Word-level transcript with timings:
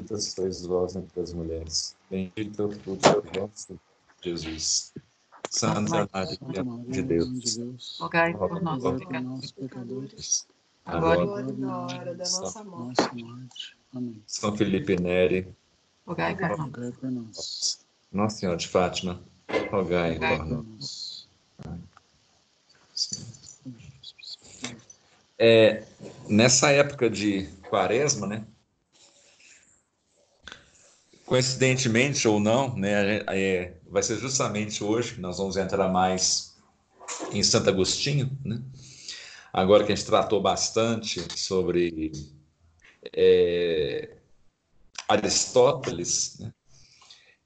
bendita 0.00 0.18
sois 0.18 0.64
vós 0.64 0.96
entre 0.96 1.20
as 1.20 1.32
mulheres. 1.32 1.96
Bendito 2.10 2.62
é 2.62 2.64
o 2.64 2.72
fruto 2.72 3.20
do 3.20 3.40
vosso 3.40 3.80
Jesus. 4.22 4.92
Santa 5.50 6.08
Maria, 6.12 6.38
de 6.88 7.02
Deus, 7.02 7.98
rogai 7.98 8.32
por 8.32 8.62
nós, 8.62 9.52
pecadores, 9.52 10.46
agora 10.84 11.50
e 11.50 11.52
na 11.54 11.82
hora 11.82 12.14
da 12.14 12.24
nossa 12.24 12.64
morte. 12.64 13.76
Amém. 13.92 14.22
São 14.26 14.56
Felipe 14.56 14.94
Neri, 15.00 15.48
Rogai 16.06 16.36
por 16.36 16.56
nós. 16.56 16.94
Nós. 17.02 17.86
Nossa 18.12 18.36
Senhora 18.36 18.58
de 18.58 18.68
Fátima, 18.68 19.20
rogai 19.70 20.18
por 20.18 20.46
nós. 20.46 21.28
nós. 21.64 21.88
É, 25.36 25.84
nessa 26.28 26.70
época 26.70 27.10
de 27.10 27.48
quaresma, 27.68 28.26
né? 28.26 28.44
Coincidentemente 31.30 32.26
ou 32.26 32.40
não, 32.40 32.74
né? 32.74 33.22
é, 33.28 33.74
vai 33.88 34.02
ser 34.02 34.18
justamente 34.18 34.82
hoje 34.82 35.14
que 35.14 35.20
nós 35.20 35.38
vamos 35.38 35.56
entrar 35.56 35.88
mais 35.88 36.56
em 37.30 37.40
Santo 37.40 37.70
Agostinho, 37.70 38.36
né? 38.44 38.60
Agora 39.52 39.84
que 39.84 39.92
a 39.92 39.94
gente 39.94 40.04
tratou 40.06 40.42
bastante 40.42 41.24
sobre 41.38 42.10
é, 43.14 44.16
Aristóteles, 45.06 46.36
né? 46.40 46.52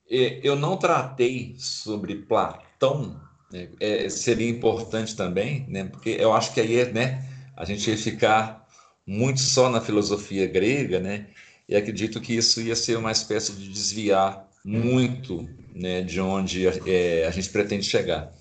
Eu 0.09 0.57
não 0.57 0.79
tratei 0.79 1.55
sobre 1.59 2.23
Platão, 2.23 3.21
né? 3.53 3.69
É, 3.79 4.09
seria 4.09 4.49
importante 4.49 5.15
também, 5.15 5.67
né? 5.69 5.85
Porque 5.85 6.17
eu 6.19 6.33
acho 6.33 6.55
que 6.55 6.61
aí, 6.63 6.91
né? 6.91 7.23
A 7.55 7.67
gente 7.67 7.91
ia 7.91 7.99
ficar 7.99 8.67
muito 9.07 9.41
só 9.41 9.69
na 9.69 9.83
filosofia 9.83 10.47
grega, 10.47 10.99
né? 10.99 11.27
E 11.69 11.77
acredito 11.77 12.21
que 12.21 12.35
isso 12.35 12.61
ia 12.61 12.77
ser 12.77 12.97
uma 12.97 13.13
espécie 13.13 13.53
de 13.53 13.69
desviar 13.69 14.49
muito, 14.65 15.49
né? 15.75 16.03
De 16.03 16.21
onde 16.21 16.67
é, 16.67 17.27
a 17.27 17.31
gente 17.31 17.49
pretende 17.51 17.85
chegar. 17.85 18.33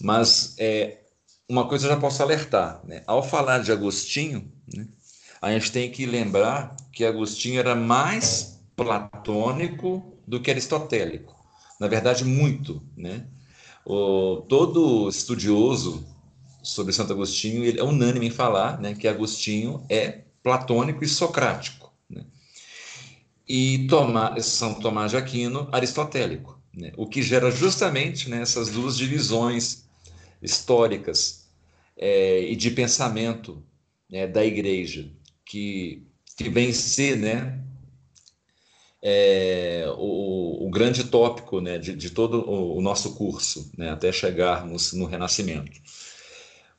Mas 0.00 0.54
é, 0.58 0.98
uma 1.48 1.66
coisa 1.68 1.86
eu 1.86 1.90
já 1.90 1.96
posso 1.96 2.22
alertar, 2.22 2.80
né? 2.84 3.02
Ao 3.06 3.22
falar 3.22 3.58
de 3.58 3.72
Agostinho, 3.72 4.50
né? 4.72 4.86
a 5.40 5.52
gente 5.52 5.72
tem 5.72 5.90
que 5.90 6.06
lembrar 6.06 6.76
que 6.92 7.04
Agostinho 7.04 7.58
era 7.58 7.74
mais 7.74 8.60
platônico 8.76 10.18
do 10.26 10.40
que 10.40 10.50
aristotélico. 10.50 11.34
Na 11.80 11.86
verdade, 11.86 12.24
muito, 12.24 12.82
né? 12.96 13.26
O, 13.84 14.44
todo 14.48 15.08
estudioso 15.08 16.04
sobre 16.62 16.92
Santo 16.92 17.12
Agostinho 17.12 17.64
ele 17.64 17.80
é 17.80 17.82
unânime 17.82 18.26
em 18.26 18.30
falar 18.30 18.78
né, 18.78 18.94
que 18.94 19.08
Agostinho 19.08 19.82
é 19.88 20.24
platônico 20.42 21.02
e 21.02 21.08
socrático. 21.08 21.77
E 23.48 23.86
Tomás, 23.88 24.44
São 24.44 24.74
Tomás 24.74 25.12
de 25.12 25.16
Aquino, 25.16 25.68
aristotélico. 25.72 26.60
Né? 26.74 26.92
O 26.96 27.06
que 27.06 27.22
gera 27.22 27.50
justamente 27.50 28.28
né, 28.28 28.42
essas 28.42 28.68
duas 28.68 28.96
divisões 28.96 29.88
históricas 30.42 31.48
é, 31.96 32.42
e 32.42 32.54
de 32.54 32.70
pensamento 32.70 33.62
né, 34.08 34.26
da 34.26 34.44
igreja, 34.44 35.10
que, 35.44 36.06
que 36.36 36.48
vem 36.48 36.72
ser 36.72 37.16
né, 37.16 37.58
é, 39.02 39.86
o, 39.96 40.66
o, 40.66 40.70
grande 40.70 41.04
tópico 41.04 41.60
né, 41.60 41.78
de, 41.78 41.94
de 41.94 42.10
todo 42.10 42.48
o, 42.48 42.76
o 42.76 42.82
nosso 42.82 43.14
curso, 43.14 43.72
né, 43.76 43.90
até 43.90 44.12
chegarmos 44.12 44.92
no 44.92 45.06
Renascimento. 45.06 45.80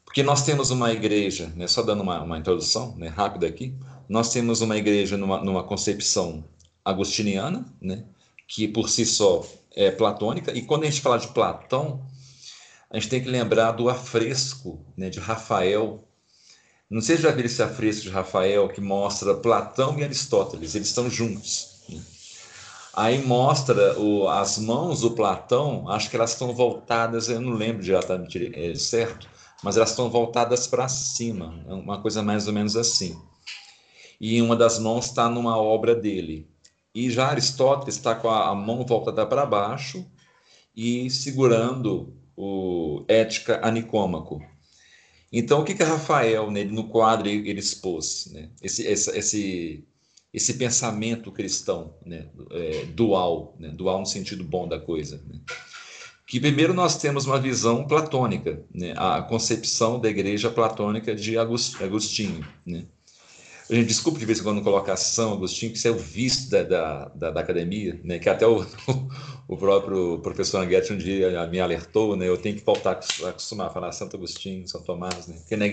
Porque 0.05 0.23
nós 0.23 0.43
temos 0.43 0.71
uma 0.71 0.91
igreja, 0.91 1.51
né, 1.55 1.67
só 1.67 1.81
dando 1.81 2.01
uma, 2.01 2.21
uma 2.21 2.37
introdução 2.37 2.95
né, 2.95 3.07
rápida 3.07 3.47
aqui, 3.47 3.73
nós 4.07 4.31
temos 4.31 4.61
uma 4.61 4.77
igreja 4.77 5.17
numa, 5.17 5.43
numa 5.43 5.63
concepção 5.63 6.43
agostiniana, 6.83 7.65
né, 7.81 8.05
que 8.47 8.67
por 8.67 8.89
si 8.89 9.05
só 9.05 9.45
é 9.75 9.91
platônica, 9.91 10.51
e 10.51 10.61
quando 10.61 10.83
a 10.83 10.85
gente 10.87 11.01
fala 11.01 11.17
de 11.17 11.27
Platão, 11.27 12.05
a 12.89 12.97
gente 12.97 13.09
tem 13.09 13.21
que 13.21 13.29
lembrar 13.29 13.71
do 13.73 13.87
afresco 13.87 14.83
né, 14.97 15.09
de 15.09 15.19
Rafael. 15.19 16.03
Não 16.89 17.01
sei 17.01 17.17
se 17.17 17.23
já 17.23 17.29
viram 17.29 17.45
esse 17.45 17.61
afresco 17.61 18.03
de 18.03 18.09
Rafael 18.09 18.67
que 18.67 18.81
mostra 18.81 19.35
Platão 19.35 19.99
e 19.99 20.03
Aristóteles, 20.03 20.73
eles 20.73 20.87
estão 20.87 21.09
juntos. 21.09 21.83
Né? 21.87 22.01
Aí 22.93 23.23
mostra 23.23 23.97
o, 23.99 24.27
as 24.27 24.57
mãos 24.57 25.01
do 25.01 25.11
Platão, 25.11 25.87
acho 25.87 26.09
que 26.09 26.15
elas 26.15 26.31
estão 26.31 26.53
voltadas, 26.53 27.29
eu 27.29 27.39
não 27.39 27.53
lembro 27.53 27.83
diretamente 27.83 28.51
é, 28.55 28.73
certo, 28.73 29.29
mas 29.63 29.77
elas 29.77 29.91
estão 29.91 30.09
voltadas 30.09 30.65
para 30.65 30.87
cima, 30.87 31.63
é 31.67 31.73
uma 31.73 32.01
coisa 32.01 32.23
mais 32.23 32.47
ou 32.47 32.53
menos 32.53 32.75
assim. 32.75 33.15
E 34.19 34.41
uma 34.41 34.55
das 34.55 34.79
mãos 34.79 35.05
está 35.05 35.29
numa 35.29 35.57
obra 35.57 35.93
dele. 35.95 36.49
E 36.99 37.09
já 37.09 37.27
Aristóteles 37.27 37.95
está 37.95 38.13
com 38.13 38.29
a, 38.29 38.53
mão 38.53 38.85
voltada 38.85 39.25
para 39.25 39.45
baixo 39.45 40.05
e 40.75 41.09
segurando 41.09 42.13
o 42.35 43.05
Ética 43.07 43.59
a 43.63 43.71
Nicômaco. 43.71 44.41
Então, 45.31 45.61
o 45.61 45.63
que 45.63 45.75
que 45.75 45.83
Rafael, 45.83 46.51
né, 46.51 46.65
no 46.65 46.89
quadro, 46.89 47.29
ele 47.29 47.59
expôs? 47.59 48.29
Né? 48.33 48.49
Esse, 48.61 48.85
esse, 48.85 49.17
esse, 49.17 49.87
esse 50.33 50.53
pensamento 50.55 51.31
cristão 51.31 51.93
né, 52.05 52.27
é, 52.51 52.85
dual, 52.87 53.55
né, 53.57 53.69
dual 53.69 53.99
no 53.99 54.05
sentido 54.05 54.43
bom 54.43 54.67
da 54.67 54.77
coisa. 54.77 55.23
Né? 55.25 55.39
que 56.29 56.39
primeiro 56.39 56.75
nós 56.75 56.97
temos 56.97 57.25
uma 57.25 57.39
visão 57.39 57.87
platônica, 57.87 58.63
né? 58.71 58.93
a 58.97 59.21
concepção 59.21 59.99
da 59.99 60.09
igreja 60.09 60.51
platônica 60.51 61.15
de 61.15 61.35
Agostinho. 61.37 62.45
Né? 62.63 62.85
A 63.69 63.75
gente 63.75 63.87
desculpa 63.87 64.17
de 64.17 64.25
vez 64.25 64.39
em 64.39 64.43
quando 64.43 64.63
colocar 64.63 64.97
São 64.97 65.33
Agostinho, 65.33 65.71
que 65.71 65.77
isso 65.77 65.87
é 65.87 65.91
o 65.91 65.97
vício 65.97 66.49
da, 66.49 66.63
da, 66.63 67.05
da, 67.09 67.29
da 67.29 67.39
academia, 67.39 67.99
né? 68.03 68.17
que 68.17 68.27
até 68.27 68.47
o, 68.47 68.65
o 69.47 69.55
próprio 69.55 70.17
professor 70.19 70.63
Anguete 70.63 70.91
um 70.91 70.97
dia 70.97 71.47
me 71.47 71.59
alertou, 71.59 72.15
né? 72.15 72.27
eu 72.27 72.35
tenho 72.35 72.55
que 72.55 72.65
voltar 72.65 72.99
a 73.23 73.29
acostumar 73.29 73.67
a 73.67 73.69
falar 73.69 73.91
Santo 73.91 74.15
Agostinho, 74.15 74.67
São 74.67 74.81
Tomás, 74.81 75.27
né? 75.27 75.35
porque 75.37 75.55
na, 75.55 75.65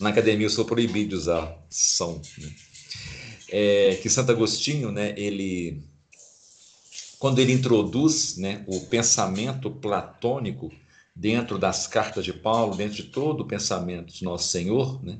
na 0.00 0.08
academia 0.08 0.46
eu 0.46 0.50
sou 0.50 0.64
proibido 0.64 1.10
de 1.10 1.16
usar 1.16 1.54
São. 1.68 2.22
Né? 2.38 2.50
É, 3.50 3.98
que 4.00 4.08
Santo 4.08 4.32
Agostinho, 4.32 4.90
né, 4.90 5.12
ele 5.14 5.82
quando 7.18 7.38
ele 7.38 7.52
introduz 7.52 8.36
né, 8.38 8.64
o 8.66 8.80
pensamento 8.80 9.70
platônico 9.70 10.72
dentro 11.14 11.58
das 11.58 11.86
cartas 11.86 12.24
de 12.24 12.32
Paulo, 12.32 12.74
dentro 12.74 12.96
de 12.96 13.04
todo 13.04 13.42
o 13.42 13.46
pensamento 13.46 14.12
de 14.12 14.24
Nosso 14.24 14.48
Senhor, 14.48 15.02
né, 15.04 15.18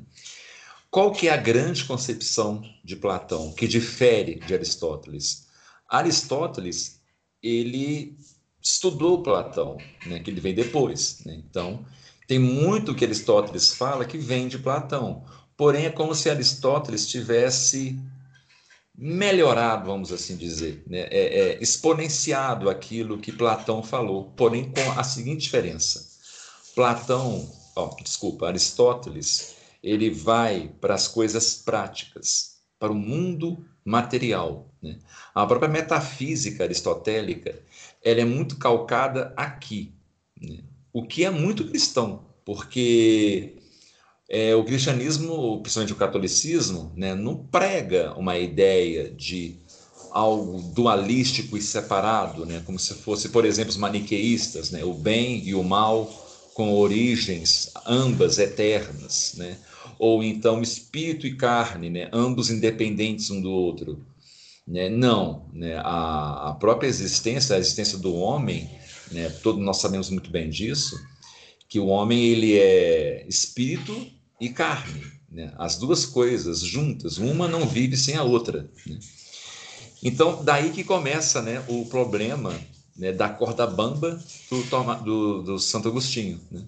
qual 0.94 1.10
que 1.10 1.26
é 1.26 1.32
a 1.32 1.36
grande 1.36 1.84
concepção 1.86 2.62
de 2.84 2.94
Platão 2.94 3.50
que 3.50 3.66
difere 3.66 4.36
de 4.36 4.54
Aristóteles? 4.54 5.48
Aristóteles 5.88 7.00
ele 7.42 8.16
estudou 8.62 9.20
Platão, 9.20 9.76
né, 10.06 10.20
que 10.20 10.30
ele 10.30 10.40
vem 10.40 10.54
depois. 10.54 11.18
Né? 11.26 11.42
Então, 11.50 11.84
tem 12.28 12.38
muito 12.38 12.94
que 12.94 13.04
Aristóteles 13.04 13.74
fala 13.74 14.04
que 14.04 14.16
vem 14.16 14.46
de 14.46 14.56
Platão. 14.56 15.24
Porém, 15.56 15.86
é 15.86 15.90
como 15.90 16.14
se 16.14 16.30
Aristóteles 16.30 17.08
tivesse 17.08 17.98
melhorado, 18.96 19.86
vamos 19.86 20.12
assim 20.12 20.36
dizer, 20.36 20.84
né? 20.86 21.08
é, 21.10 21.40
é, 21.40 21.58
exponenciado 21.60 22.70
aquilo 22.70 23.18
que 23.18 23.32
Platão 23.32 23.82
falou, 23.82 24.32
porém 24.36 24.70
com 24.70 24.92
a 24.92 25.02
seguinte 25.02 25.42
diferença: 25.42 26.06
Platão, 26.72 27.52
oh, 27.74 27.90
desculpa, 28.00 28.46
Aristóteles, 28.46 29.56
ele 29.84 30.08
vai 30.08 30.72
para 30.80 30.94
as 30.94 31.06
coisas 31.06 31.54
práticas, 31.54 32.56
para 32.78 32.90
o 32.90 32.94
mundo 32.94 33.62
material. 33.84 34.72
Né? 34.82 34.98
A 35.34 35.46
própria 35.46 35.68
metafísica 35.68 36.64
aristotélica, 36.64 37.54
ela 38.02 38.22
é 38.22 38.24
muito 38.24 38.56
calcada 38.56 39.34
aqui, 39.36 39.92
né? 40.40 40.60
o 40.90 41.06
que 41.06 41.24
é 41.24 41.30
muito 41.30 41.68
cristão, 41.68 42.24
porque 42.46 43.58
é, 44.28 44.54
o 44.54 44.64
cristianismo, 44.64 45.60
principalmente 45.60 45.92
o 45.92 45.96
catolicismo, 45.96 46.90
né, 46.96 47.14
não 47.14 47.36
prega 47.36 48.14
uma 48.16 48.38
ideia 48.38 49.10
de 49.10 49.56
algo 50.10 50.62
dualístico 50.72 51.56
e 51.58 51.62
separado, 51.62 52.46
né, 52.46 52.62
como 52.64 52.78
se 52.78 52.94
fosse, 52.94 53.28
por 53.28 53.44
exemplo, 53.44 53.70
os 53.70 53.76
maniqueístas, 53.76 54.70
né, 54.70 54.82
o 54.82 54.94
bem 54.94 55.42
e 55.44 55.54
o 55.54 55.62
mal 55.62 56.06
com 56.54 56.72
origens 56.72 57.70
ambas 57.84 58.38
eternas, 58.38 59.34
né, 59.36 59.58
ou 60.04 60.22
então 60.22 60.60
espírito 60.60 61.26
e 61.26 61.34
carne, 61.34 61.88
né, 61.88 62.10
ambos 62.12 62.50
independentes 62.50 63.30
um 63.30 63.40
do 63.40 63.50
outro. 63.50 64.04
Né? 64.68 64.90
Não, 64.90 65.46
né, 65.50 65.78
a, 65.78 66.50
a 66.50 66.54
própria 66.60 66.86
existência, 66.86 67.56
a 67.56 67.58
existência 67.58 67.96
do 67.96 68.14
homem, 68.14 68.68
né, 69.10 69.30
todos 69.42 69.64
nós 69.64 69.78
sabemos 69.78 70.10
muito 70.10 70.28
bem 70.28 70.50
disso, 70.50 71.00
que 71.66 71.80
o 71.80 71.86
homem 71.86 72.22
ele 72.22 72.52
é 72.52 73.26
espírito 73.26 74.06
e 74.38 74.50
carne, 74.50 75.06
né? 75.32 75.54
as 75.56 75.78
duas 75.78 76.04
coisas 76.04 76.60
juntas, 76.60 77.16
uma 77.16 77.48
não 77.48 77.66
vive 77.66 77.96
sem 77.96 78.14
a 78.14 78.22
outra. 78.22 78.68
Né? 78.86 78.98
Então, 80.02 80.44
daí 80.44 80.68
que 80.68 80.84
começa 80.84 81.40
né, 81.40 81.64
o 81.66 81.86
problema 81.86 82.52
né, 82.94 83.10
da 83.10 83.30
corda 83.30 83.66
bamba 83.66 84.22
do, 84.50 85.02
do, 85.02 85.42
do 85.44 85.58
Santo 85.58 85.88
Agostinho, 85.88 86.38
né? 86.50 86.60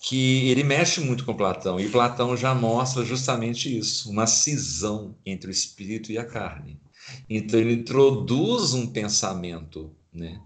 Que 0.00 0.48
ele 0.48 0.64
mexe 0.64 0.98
muito 1.00 1.26
com 1.26 1.34
Platão, 1.34 1.78
e 1.78 1.88
Platão 1.88 2.34
já 2.34 2.54
mostra 2.54 3.04
justamente 3.04 3.76
isso, 3.76 4.10
uma 4.10 4.26
cisão 4.26 5.14
entre 5.26 5.50
o 5.50 5.52
espírito 5.52 6.10
e 6.10 6.16
a 6.16 6.24
carne. 6.24 6.80
Então 7.28 7.60
ele 7.60 7.74
introduz 7.74 8.72
um 8.72 8.86
pensamento, 8.86 9.90
né? 10.12 10.40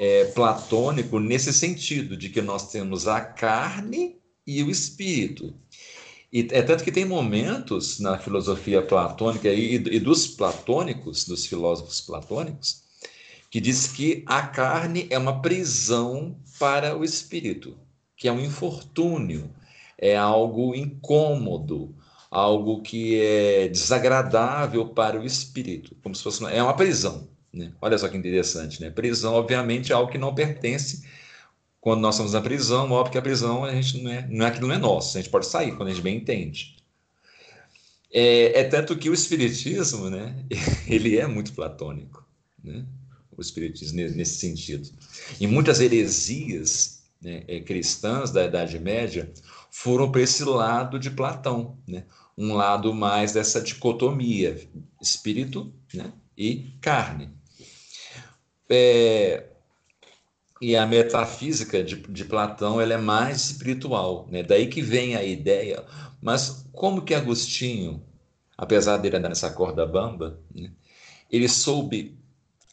É, 0.00 0.26
platônico 0.26 1.18
nesse 1.18 1.52
sentido 1.52 2.16
de 2.16 2.28
que 2.28 2.40
nós 2.40 2.70
temos 2.70 3.08
a 3.08 3.20
carne 3.20 4.16
e 4.46 4.62
o 4.62 4.70
espírito. 4.70 5.52
E 6.32 6.46
é 6.52 6.62
tanto 6.62 6.84
que 6.84 6.92
tem 6.92 7.04
momentos 7.04 7.98
na 7.98 8.16
filosofia 8.16 8.80
platônica 8.80 9.48
e, 9.48 9.74
e 9.74 9.98
dos 9.98 10.28
platônicos, 10.28 11.24
dos 11.24 11.46
filósofos 11.46 12.00
platônicos, 12.00 12.82
que 13.50 13.60
diz 13.60 13.88
que 13.88 14.22
a 14.24 14.42
carne 14.42 15.06
é 15.10 15.18
uma 15.18 15.42
prisão 15.42 16.38
para 16.58 16.96
o 16.96 17.02
espírito, 17.02 17.76
que 18.18 18.26
é 18.26 18.32
um 18.32 18.40
infortúnio, 18.40 19.48
é 19.96 20.16
algo 20.16 20.74
incômodo, 20.74 21.94
algo 22.28 22.82
que 22.82 23.18
é 23.18 23.68
desagradável 23.68 24.88
para 24.88 25.18
o 25.18 25.24
espírito, 25.24 25.96
como 26.02 26.14
se 26.14 26.22
fosse 26.22 26.40
uma, 26.40 26.50
é 26.50 26.60
uma 26.60 26.74
prisão. 26.74 27.28
Né? 27.52 27.72
Olha 27.80 27.96
só 27.96 28.08
que 28.08 28.16
interessante, 28.16 28.80
né? 28.80 28.90
Prisão, 28.90 29.34
obviamente, 29.34 29.92
é 29.92 29.94
algo 29.94 30.10
que 30.10 30.18
não 30.18 30.34
pertence 30.34 31.06
quando 31.80 32.00
nós 32.00 32.16
estamos 32.16 32.32
na 32.32 32.42
prisão, 32.42 32.90
óbvio 32.90 33.12
que 33.12 33.18
a 33.18 33.22
prisão 33.22 33.64
a 33.64 33.72
gente 33.72 34.02
não 34.02 34.10
é, 34.10 34.26
não 34.28 34.44
é 34.44 34.48
aquilo 34.48 34.66
não 34.66 34.74
é 34.74 34.78
nosso, 34.78 35.16
a 35.16 35.20
gente 35.20 35.30
pode 35.30 35.46
sair 35.46 35.74
quando 35.76 35.88
a 35.88 35.92
gente 35.92 36.02
bem 36.02 36.16
entende. 36.16 36.76
É, 38.12 38.60
é 38.60 38.64
tanto 38.64 38.96
que 38.96 39.08
o 39.08 39.14
espiritismo, 39.14 40.10
né, 40.10 40.44
ele 40.88 41.16
é 41.16 41.26
muito 41.26 41.52
platônico, 41.52 42.26
né? 42.62 42.84
O 43.36 43.40
espiritismo 43.40 43.96
nesse 43.96 44.40
sentido. 44.40 44.90
E 45.38 45.46
muitas 45.46 45.78
heresias 45.78 46.97
né, 47.20 47.44
é, 47.48 47.60
cristãs 47.60 48.30
da 48.30 48.44
Idade 48.44 48.78
Média 48.78 49.32
foram 49.70 50.10
para 50.10 50.20
esse 50.20 50.44
lado 50.44 50.98
de 50.98 51.10
Platão, 51.10 51.78
né? 51.86 52.04
Um 52.36 52.54
lado 52.54 52.94
mais 52.94 53.32
dessa 53.32 53.60
dicotomia 53.60 54.56
espírito 55.02 55.72
né, 55.92 56.12
e 56.36 56.72
carne. 56.80 57.30
É, 58.70 59.46
e 60.60 60.76
a 60.76 60.86
metafísica 60.86 61.82
de, 61.82 61.96
de 61.96 62.24
Platão 62.24 62.80
ela 62.80 62.94
é 62.94 62.98
mais 62.98 63.50
espiritual, 63.50 64.28
né? 64.30 64.42
Daí 64.42 64.68
que 64.68 64.82
vem 64.82 65.16
a 65.16 65.24
ideia. 65.24 65.84
Mas 66.20 66.64
como 66.72 67.02
que 67.02 67.14
Agostinho, 67.14 68.02
apesar 68.56 68.96
dele 68.98 69.16
andar 69.16 69.28
nessa 69.28 69.50
corda 69.50 69.86
bamba, 69.86 70.40
né? 70.54 70.70
ele 71.30 71.48
soube 71.48 72.16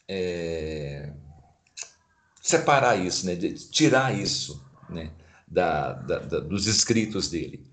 é, 0.08 1.12
separar 2.48 2.96
isso, 2.96 3.26
né? 3.26 3.34
De 3.34 3.52
tirar 3.54 4.16
isso, 4.18 4.64
né? 4.88 5.10
Da, 5.46 5.92
da, 5.92 6.18
da, 6.18 6.40
dos 6.40 6.66
escritos 6.66 7.28
dele. 7.28 7.64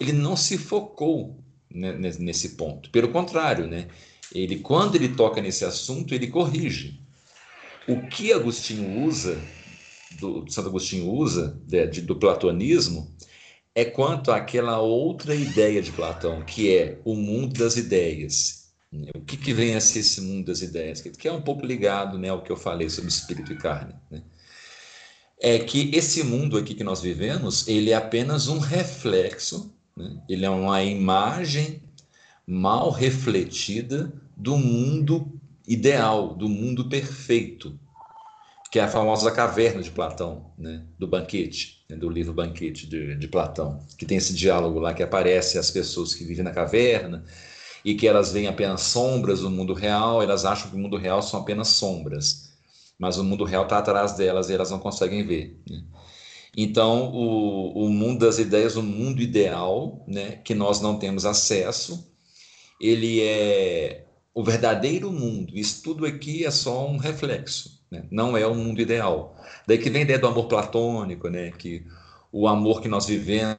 Ele 0.00 0.12
não 0.12 0.36
se 0.36 0.58
focou 0.58 1.38
né, 1.70 1.92
nesse 2.18 2.50
ponto. 2.50 2.90
Pelo 2.90 3.08
contrário, 3.08 3.66
né? 3.66 3.88
Ele, 4.34 4.58
quando 4.58 4.96
ele 4.96 5.10
toca 5.10 5.40
nesse 5.40 5.64
assunto, 5.64 6.14
ele 6.14 6.26
corrige. 6.26 7.00
O 7.88 8.06
que 8.08 8.32
Agostinho 8.32 9.04
usa 9.04 9.38
do, 10.18 10.50
Santo 10.50 10.68
Agostinho 10.68 11.10
usa, 11.10 11.58
de, 11.66 11.86
de, 11.86 12.00
do 12.02 12.16
platonismo, 12.16 13.10
é 13.74 13.84
quanto 13.84 14.30
àquela 14.30 14.80
outra 14.80 15.34
ideia 15.34 15.80
de 15.80 15.92
Platão, 15.92 16.42
que 16.44 16.74
é 16.76 17.00
o 17.04 17.14
mundo 17.14 17.58
das 17.58 17.76
ideias. 17.76 18.61
O 19.14 19.20
que, 19.20 19.38
que 19.38 19.54
vem 19.54 19.74
a 19.74 19.80
ser 19.80 20.00
esse 20.00 20.20
mundo 20.20 20.46
das 20.46 20.60
ideias? 20.60 21.00
Que 21.00 21.26
é 21.26 21.32
um 21.32 21.40
pouco 21.40 21.64
ligado 21.64 22.18
né, 22.18 22.28
ao 22.28 22.42
que 22.42 22.52
eu 22.52 22.56
falei 22.56 22.90
sobre 22.90 23.08
espírito 23.08 23.52
e 23.52 23.56
carne. 23.56 23.94
Né? 24.10 24.22
É 25.40 25.58
que 25.58 25.90
esse 25.94 26.22
mundo 26.22 26.58
aqui 26.58 26.74
que 26.74 26.84
nós 26.84 27.00
vivemos, 27.00 27.66
ele 27.66 27.90
é 27.90 27.94
apenas 27.94 28.48
um 28.48 28.58
reflexo, 28.58 29.74
né? 29.96 30.22
ele 30.28 30.44
é 30.44 30.50
uma 30.50 30.82
imagem 30.82 31.82
mal 32.46 32.90
refletida 32.90 34.12
do 34.36 34.58
mundo 34.58 35.40
ideal, 35.66 36.34
do 36.34 36.48
mundo 36.48 36.88
perfeito, 36.88 37.78
que 38.70 38.78
é 38.78 38.82
a 38.82 38.88
famosa 38.88 39.30
caverna 39.30 39.82
de 39.82 39.90
Platão, 39.90 40.50
né, 40.56 40.82
do 40.98 41.06
banquete, 41.06 41.84
né, 41.88 41.96
do 41.96 42.08
livro 42.08 42.32
Banquete 42.32 42.86
de, 42.86 43.14
de, 43.16 43.28
Platão, 43.28 43.80
que 43.96 44.06
tem 44.06 44.16
esse 44.16 44.34
diálogo 44.34 44.78
lá 44.78 44.94
que 44.94 45.02
aparece 45.02 45.58
as 45.58 45.70
pessoas 45.70 46.14
que 46.14 46.24
vivem 46.24 46.44
na 46.44 46.50
caverna 46.50 47.24
e 47.84 47.94
que 47.94 48.06
elas 48.06 48.32
veem 48.32 48.46
apenas 48.46 48.82
sombras 48.82 49.40
do 49.40 49.50
mundo 49.50 49.74
real, 49.74 50.22
elas 50.22 50.44
acham 50.44 50.70
que 50.70 50.76
o 50.76 50.78
mundo 50.78 50.96
real 50.96 51.22
são 51.22 51.40
apenas 51.40 51.68
sombras, 51.68 52.52
mas 52.98 53.18
o 53.18 53.24
mundo 53.24 53.44
real 53.44 53.64
está 53.64 53.78
atrás 53.78 54.12
delas 54.12 54.48
e 54.48 54.54
elas 54.54 54.70
não 54.70 54.78
conseguem 54.78 55.26
ver. 55.26 55.60
Né? 55.68 55.82
Então, 56.56 57.10
o, 57.12 57.86
o 57.86 57.88
mundo 57.88 58.26
das 58.26 58.38
ideias, 58.38 58.76
o 58.76 58.82
mundo 58.82 59.22
ideal, 59.22 60.04
né, 60.06 60.32
que 60.44 60.54
nós 60.54 60.80
não 60.80 60.98
temos 60.98 61.24
acesso, 61.24 62.12
ele 62.80 63.22
é 63.22 64.06
o 64.34 64.44
verdadeiro 64.44 65.10
mundo. 65.10 65.56
Isso 65.56 65.82
tudo 65.82 66.04
aqui 66.04 66.44
é 66.44 66.50
só 66.50 66.86
um 66.86 66.98
reflexo 66.98 67.82
né? 67.92 68.04
Não 68.10 68.34
é 68.36 68.46
o 68.46 68.54
mundo 68.54 68.80
ideal. 68.80 69.36
Daí 69.66 69.76
que 69.76 69.90
vem 69.90 70.00
a 70.00 70.04
ideia 70.04 70.18
do 70.18 70.26
amor 70.26 70.48
platônico, 70.48 71.28
né? 71.28 71.50
que 71.52 71.84
o 72.32 72.48
amor 72.48 72.80
que 72.80 72.88
nós 72.88 73.06
vivemos 73.06 73.58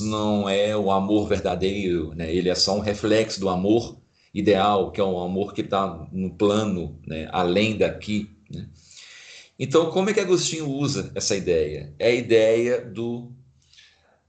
não 0.00 0.48
é 0.48 0.76
o 0.76 0.90
amor 0.90 1.28
verdadeiro, 1.28 2.14
né? 2.14 2.32
ele 2.32 2.48
é 2.48 2.54
só 2.54 2.76
um 2.76 2.80
reflexo 2.80 3.40
do 3.40 3.48
amor 3.48 3.98
ideal, 4.32 4.90
que 4.90 5.00
é 5.00 5.04
um 5.04 5.18
amor 5.18 5.54
que 5.54 5.62
está 5.62 6.06
no 6.12 6.30
plano, 6.34 7.00
né? 7.06 7.28
além 7.32 7.76
daqui. 7.78 8.30
Né? 8.50 8.68
Então, 9.58 9.90
como 9.90 10.10
é 10.10 10.14
que 10.14 10.20
Agostinho 10.20 10.68
usa 10.68 11.10
essa 11.14 11.34
ideia? 11.34 11.94
É 11.98 12.08
a 12.08 12.14
ideia 12.14 12.84
do, 12.84 13.32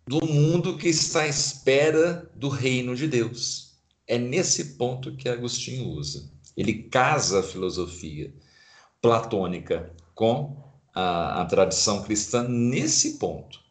do 0.08 0.26
mundo 0.26 0.78
que 0.78 0.88
está 0.88 1.24
à 1.24 1.28
espera 1.28 2.30
do 2.34 2.48
reino 2.48 2.96
de 2.96 3.08
Deus. 3.08 3.76
É 4.08 4.18
nesse 4.18 4.78
ponto 4.78 5.16
que 5.18 5.28
Agostinho 5.28 5.90
usa. 5.90 6.32
Ele 6.56 6.84
casa 6.84 7.42
a 7.42 7.44
filosofia 7.44 8.34
platônica 9.02 9.92
com 10.16 10.64
a, 10.96 11.42
a 11.42 11.46
tradição 11.46 12.02
cristã 12.02 12.48
nesse 12.48 13.18
ponto. 13.18 13.67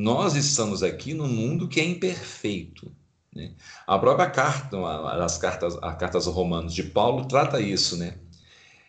Nós 0.00 0.34
estamos 0.34 0.82
aqui 0.82 1.12
no 1.12 1.28
mundo 1.28 1.68
que 1.68 1.78
é 1.78 1.84
imperfeito. 1.84 2.90
Né? 3.36 3.52
A 3.86 3.98
própria 3.98 4.30
carta, 4.30 4.78
as 5.22 5.36
cartas, 5.36 5.76
as 5.82 5.98
cartas 5.98 6.24
romanos 6.24 6.72
de 6.72 6.84
Paulo 6.84 7.28
trata 7.28 7.60
isso, 7.60 7.98
né? 7.98 8.14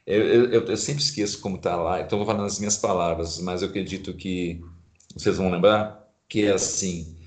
Eu, 0.08 0.22
eu, 0.22 0.66
eu 0.66 0.78
sempre 0.78 1.04
esqueço 1.04 1.42
como 1.42 1.58
está 1.58 1.76
lá, 1.76 2.00
então 2.00 2.18
vou 2.18 2.26
falando 2.26 2.46
as 2.46 2.60
minhas 2.60 2.78
palavras, 2.78 3.40
mas 3.40 3.62
eu 3.62 3.68
acredito 3.68 4.14
que 4.14 4.62
vocês 5.14 5.36
vão 5.36 5.52
lembrar 5.52 6.10
que 6.30 6.46
é 6.46 6.54
assim: 6.54 7.18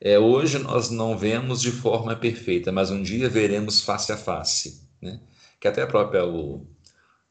é, 0.00 0.18
hoje 0.18 0.58
nós 0.58 0.90
não 0.90 1.16
vemos 1.16 1.60
de 1.60 1.70
forma 1.70 2.16
perfeita, 2.16 2.72
mas 2.72 2.90
um 2.90 3.00
dia 3.00 3.28
veremos 3.28 3.82
face 3.82 4.10
a 4.10 4.16
face, 4.16 4.82
né? 5.00 5.20
Que 5.60 5.68
até 5.68 5.82
a 5.82 5.86
própria 5.86 6.26
o, 6.26 6.66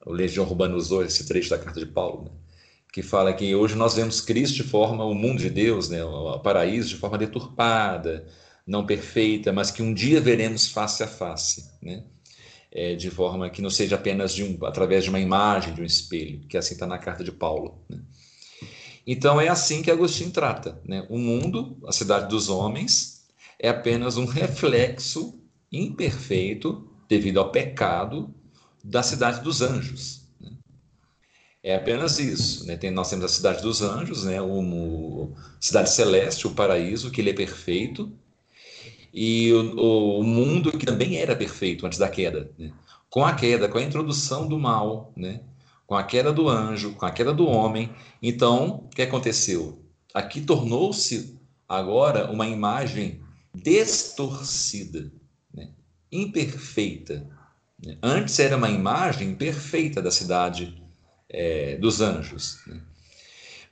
o 0.06 0.14
Legião 0.14 0.46
Urbana 0.46 0.76
usou 0.76 1.04
esse 1.04 1.28
trecho 1.28 1.50
da 1.50 1.60
carta 1.60 1.82
de 1.82 1.86
Paulo, 1.86 2.24
né? 2.24 2.32
Que 2.98 3.04
fala 3.04 3.32
que 3.32 3.54
hoje 3.54 3.76
nós 3.76 3.94
vemos 3.94 4.20
Cristo 4.20 4.56
de 4.56 4.64
forma, 4.64 5.06
o 5.06 5.14
mundo 5.14 5.38
de 5.38 5.52
Deus, 5.52 5.88
né? 5.88 6.04
o 6.04 6.40
paraíso 6.40 6.90
de 6.90 6.96
forma 6.96 7.16
deturpada, 7.16 8.26
não 8.66 8.88
perfeita, 8.88 9.54
mas 9.54 9.70
que 9.70 9.84
um 9.84 9.94
dia 9.94 10.20
veremos 10.20 10.68
face 10.70 11.04
a 11.04 11.08
face, 11.08 11.70
né? 11.80 12.04
É, 12.72 12.96
de 12.96 13.12
forma 13.12 13.52
que 13.52 13.62
não 13.62 13.70
seja 13.70 13.98
apenas 13.98 14.34
de 14.34 14.44
um, 14.44 14.58
através 14.66 15.04
de 15.04 15.12
uma 15.12 15.20
imagem, 15.20 15.76
de 15.76 15.82
um 15.82 15.86
espelho, 15.86 16.40
que 16.48 16.58
assim 16.58 16.74
está 16.74 16.88
na 16.88 16.98
carta 16.98 17.24
de 17.24 17.32
Paulo. 17.32 17.86
Né? 17.88 18.00
Então 19.06 19.40
é 19.40 19.48
assim 19.48 19.84
que 19.84 19.92
Agostinho 19.92 20.32
trata. 20.32 20.82
Né? 20.84 21.06
O 21.08 21.20
mundo, 21.20 21.78
a 21.86 21.92
cidade 21.92 22.28
dos 22.28 22.50
homens, 22.50 23.28
é 23.60 23.70
apenas 23.70 24.18
um 24.18 24.26
reflexo 24.26 25.40
imperfeito 25.72 26.90
devido 27.08 27.40
ao 27.40 27.52
pecado 27.52 28.34
da 28.84 29.04
cidade 29.04 29.42
dos 29.42 29.62
anjos. 29.62 30.27
Né? 31.68 31.74
É 31.74 31.76
apenas 31.76 32.18
isso. 32.18 32.66
Né? 32.66 32.78
Tem, 32.78 32.90
nós 32.90 33.10
temos 33.10 33.26
a 33.26 33.28
cidade 33.28 33.62
dos 33.62 33.82
anjos, 33.82 34.24
né? 34.24 34.42
o, 34.42 35.32
cidade 35.60 35.90
celeste, 35.90 36.48
o 36.48 36.52
paraíso, 36.52 37.12
que 37.12 37.20
ele 37.20 37.32
é 37.32 37.34
perfeito, 37.34 38.12
e 39.14 39.52
o, 39.52 40.20
o, 40.20 40.24
mundo 40.24 40.72
que 40.78 40.86
também 40.86 41.18
era 41.18 41.36
perfeito 41.36 41.86
antes 41.86 42.00
da 42.00 42.08
queda. 42.08 42.50
Né? 42.58 42.72
Com 43.10 43.26
a 43.26 43.34
queda, 43.34 43.68
com 43.68 43.78
a 43.78 43.84
introdução 43.84 44.48
do 44.48 44.58
mal, 44.58 45.12
né? 45.16 45.42
com 45.86 45.96
a 45.96 46.04
queda 46.04 46.32
do 46.32 46.50
anjo, 46.50 46.94
com 46.94 47.06
a 47.06 47.12
queda 47.12 47.34
do 47.34 47.48
homem, 47.48 47.90
então, 48.22 48.86
o 48.86 48.90
que 48.90 49.02
aconteceu? 49.02 49.82
Aqui 50.14 50.42
tornou-se 50.42 51.38
agora 51.68 52.32
uma 52.32 52.48
imagem 52.48 53.22
distorcida, 53.54 55.12
né? 55.54 55.70
imperfeita, 56.12 57.28
Antes 58.02 58.40
era 58.40 58.58
uma 58.58 58.72
imagem 58.72 59.36
perfeita 59.36 60.02
da 60.02 60.10
cidade 60.10 60.82
é, 61.30 61.76
dos 61.78 62.02
anjos. 62.02 62.60
Né? 62.68 62.80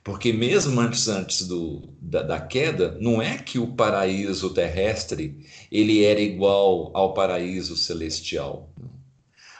Porque 0.06 0.32
mesmo 0.32 0.80
antes, 0.80 1.08
antes 1.08 1.48
do, 1.48 1.88
da, 2.00 2.22
da, 2.22 2.40
queda, 2.40 2.96
não 3.00 3.20
é 3.20 3.38
que 3.38 3.58
o 3.58 3.74
paraíso 3.74 4.50
terrestre 4.50 5.44
ele 5.70 6.04
era 6.04 6.20
igual 6.20 6.92
ao 6.94 7.12
paraíso 7.12 7.76
celestial. 7.76 8.70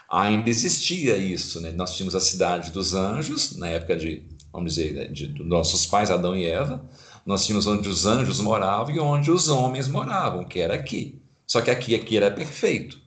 Ainda 0.09 0.49
existia 0.49 1.17
isso. 1.17 1.61
Né? 1.61 1.73
Nós 1.73 1.97
tínhamos 1.97 2.15
a 2.15 2.21
cidade 2.21 2.71
dos 2.71 2.95
anjos, 2.95 3.57
na 3.57 3.69
época 3.69 3.97
de, 3.97 4.23
vamos 4.53 4.75
dizer, 4.75 5.11
de, 5.11 5.27
de 5.27 5.43
nossos 5.43 5.85
pais, 5.85 6.13
Adão 6.13 6.37
e 6.37 6.47
Eva. 6.47 6.85
Nós 7.27 7.45
tínhamos 7.45 7.67
onde 7.67 7.89
os 7.89 8.07
anjos 8.07 8.41
moravam 8.41 8.95
e 8.95 9.01
onde 9.01 9.33
os 9.33 9.49
homens 9.49 9.89
moravam, 9.89 10.45
que 10.45 10.61
era 10.61 10.75
aqui. 10.75 11.21
Só 11.45 11.61
que 11.61 11.73
aqui, 11.73 11.93
aqui 11.93 12.17
era 12.17 12.31
perfeito. 12.31 13.01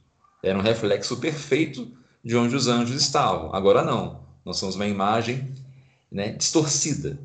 Era 0.44 0.60
um 0.60 0.62
reflexo 0.62 1.16
perfeito 1.18 1.90
de 2.22 2.36
onde 2.36 2.54
os 2.54 2.68
anjos 2.68 3.02
estavam. 3.02 3.56
Agora 3.56 3.82
não. 3.82 4.28
Nós 4.46 4.58
somos 4.58 4.76
uma 4.76 4.88
imagem 4.88 5.54
né, 6.12 6.32
distorcida. 6.32 7.20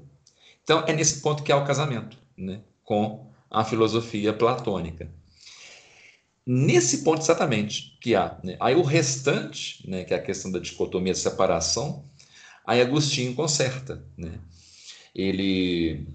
Então, 0.63 0.85
é 0.87 0.93
nesse 0.93 1.21
ponto 1.21 1.43
que 1.43 1.53
há 1.53 1.57
o 1.57 1.65
casamento 1.65 2.17
né, 2.37 2.61
com 2.85 3.27
a 3.51 3.65
filosofia 3.65 4.33
platônica. 4.33 5.09
Nesse 6.47 7.05
ponto 7.05 7.23
exatamente 7.23 7.97
que 8.01 8.15
há. 8.15 8.39
Né? 8.43 8.57
Aí 8.61 8.75
o 8.75 8.83
restante, 8.83 9.89
né, 9.89 10.05
que 10.05 10.13
é 10.13 10.17
a 10.17 10.23
questão 10.23 10.51
da 10.51 10.59
dicotomia 10.59 11.13
de 11.13 11.19
separação, 11.19 12.05
aí 12.67 12.81
Agostinho 12.81 13.35
conserta. 13.35 14.05
Né? 14.17 14.39
Ele, 15.15 16.07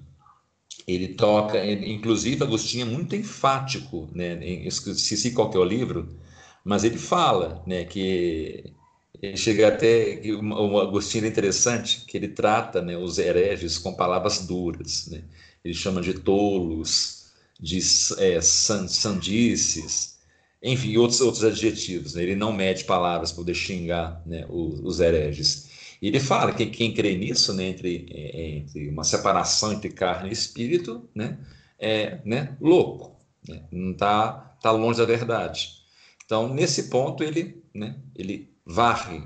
ele 0.88 1.10
toca, 1.10 1.58
ele, 1.58 1.92
inclusive 1.92 2.44
Agostinho 2.44 2.84
é 2.84 2.90
muito 2.90 3.16
enfático, 3.16 4.10
né? 4.14 4.46
esqueci 4.46 5.32
qual 5.32 5.50
que 5.50 5.58
é 5.58 5.60
o 5.60 5.64
livro, 5.64 6.16
mas 6.64 6.84
ele 6.84 6.98
fala 6.98 7.64
né, 7.66 7.86
que 7.86 8.74
ele 9.22 9.38
chega 9.38 9.68
até 9.68 10.22
o 10.32 10.80
Agostinho 10.80 11.26
é 11.26 11.28
interessante 11.28 12.06
que 12.06 12.16
ele 12.16 12.30
trata 12.30 12.82
né, 12.82 12.98
os 12.98 13.18
hereges 13.18 13.78
com 13.78 13.94
palavras 13.94 14.46
duras, 14.46 15.08
né? 15.08 15.24
Ele 15.64 15.74
chama 15.74 16.02
de 16.02 16.14
tolos, 16.14 17.32
de 17.60 17.80
é, 18.18 18.40
sandices, 18.40 20.18
enfim, 20.64 20.96
outros 20.98 21.20
outros 21.20 21.44
adjetivos. 21.44 22.14
Né? 22.14 22.24
Ele 22.24 22.36
não 22.36 22.54
mede 22.54 22.86
palavras 22.86 23.32
para 23.32 23.42
poder 23.42 23.56
xingar 23.56 24.22
né, 24.26 24.46
os, 24.50 24.80
os, 24.80 25.00
hereges. 25.00 25.70
E 26.02 26.08
ele 26.08 26.20
fala 26.20 26.54
que 26.54 26.66
quem 26.68 26.94
crê 26.94 27.18
nisso, 27.18 27.54
né, 27.54 27.68
entre, 27.68 28.08
é, 28.10 28.50
entre 28.58 28.88
uma 28.88 29.04
separação 29.04 29.74
entre 29.74 29.90
carne 29.90 30.30
e 30.30 30.34
espírito, 30.34 31.10
né, 31.14 31.38
é 31.78 32.20
né, 32.24 32.56
louco, 32.62 33.18
né? 33.48 33.64
não 33.72 33.92
está 33.92 34.32
tá 34.62 34.72
longe 34.72 35.00
da 35.00 35.06
verdade. 35.06 35.80
Então, 36.26 36.54
nesse 36.54 36.84
ponto, 36.90 37.24
ele, 37.24 37.62
né, 37.74 37.98
ele 38.16 38.49
varre 38.70 39.24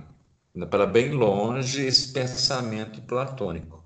né, 0.56 0.66
para 0.66 0.86
bem 0.86 1.12
longe 1.12 1.86
esse 1.86 2.14
pensamento 2.14 3.02
platônico. 3.02 3.84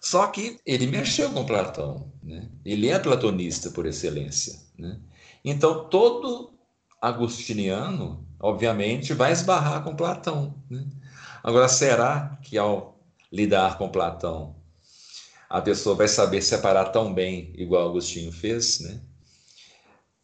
Só 0.00 0.28
que 0.28 0.60
ele 0.64 0.86
mexeu 0.86 1.30
com 1.30 1.44
Platão, 1.44 2.12
né? 2.22 2.48
ele 2.64 2.88
é 2.88 2.98
platonista 2.98 3.70
por 3.70 3.86
excelência. 3.86 4.58
Né? 4.78 5.00
Então, 5.44 5.88
todo 5.88 6.52
agostiniano, 7.00 8.26
obviamente, 8.38 9.12
vai 9.12 9.32
esbarrar 9.32 9.82
com 9.82 9.96
Platão. 9.96 10.54
Né? 10.70 10.84
Agora, 11.42 11.68
será 11.68 12.38
que 12.42 12.56
ao 12.58 13.00
lidar 13.32 13.78
com 13.78 13.88
Platão, 13.88 14.56
a 15.48 15.60
pessoa 15.60 15.94
vai 15.94 16.08
saber 16.08 16.42
separar 16.42 16.86
tão 16.86 17.12
bem, 17.12 17.52
igual 17.56 17.88
Agostinho 17.88 18.32
fez? 18.32 18.80
Né? 18.80 19.00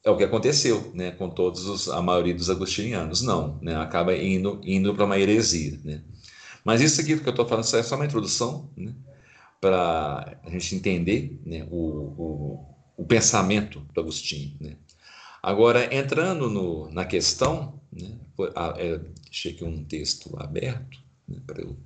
É 0.09 0.11
o 0.11 0.17
que 0.17 0.25
aconteceu 0.25 0.91
né, 0.95 1.11
com 1.11 1.29
todos 1.29 1.67
os, 1.67 1.89
a 1.89 2.01
maioria 2.01 2.35
dos 2.35 2.49
agostinianos. 2.49 3.21
Não, 3.21 3.59
né, 3.61 3.77
acaba 3.77 4.17
indo, 4.17 4.59
indo 4.65 4.95
para 4.95 5.05
uma 5.05 5.19
heresia. 5.19 5.79
Né? 5.85 6.01
Mas 6.65 6.81
isso 6.81 7.01
aqui 7.01 7.19
que 7.19 7.29
eu 7.29 7.31
estou 7.31 7.47
falando 7.47 7.65
é 7.65 7.83
só 7.83 7.95
uma 7.95 8.07
introdução 8.07 8.71
né, 8.75 8.95
para 9.61 10.39
a 10.43 10.51
gente 10.51 10.75
entender 10.75 11.39
né, 11.45 11.67
o, 11.71 11.77
o, 11.77 12.75
o, 12.97 13.05
pensamento 13.05 13.81
do 13.93 14.01
Agostinho. 14.01 14.57
Né? 14.59 14.77
Agora, 15.43 15.95
entrando 15.95 16.49
no, 16.49 16.91
na 16.91 17.05
questão, 17.05 17.79
né, 17.93 18.11
é, 18.77 18.99
deixei 19.25 19.53
aqui 19.53 19.65
um 19.65 19.85
texto 19.85 20.35
aberto 20.41 20.99
né, 21.29 21.37
para 21.47 21.61
eu. 21.61 21.77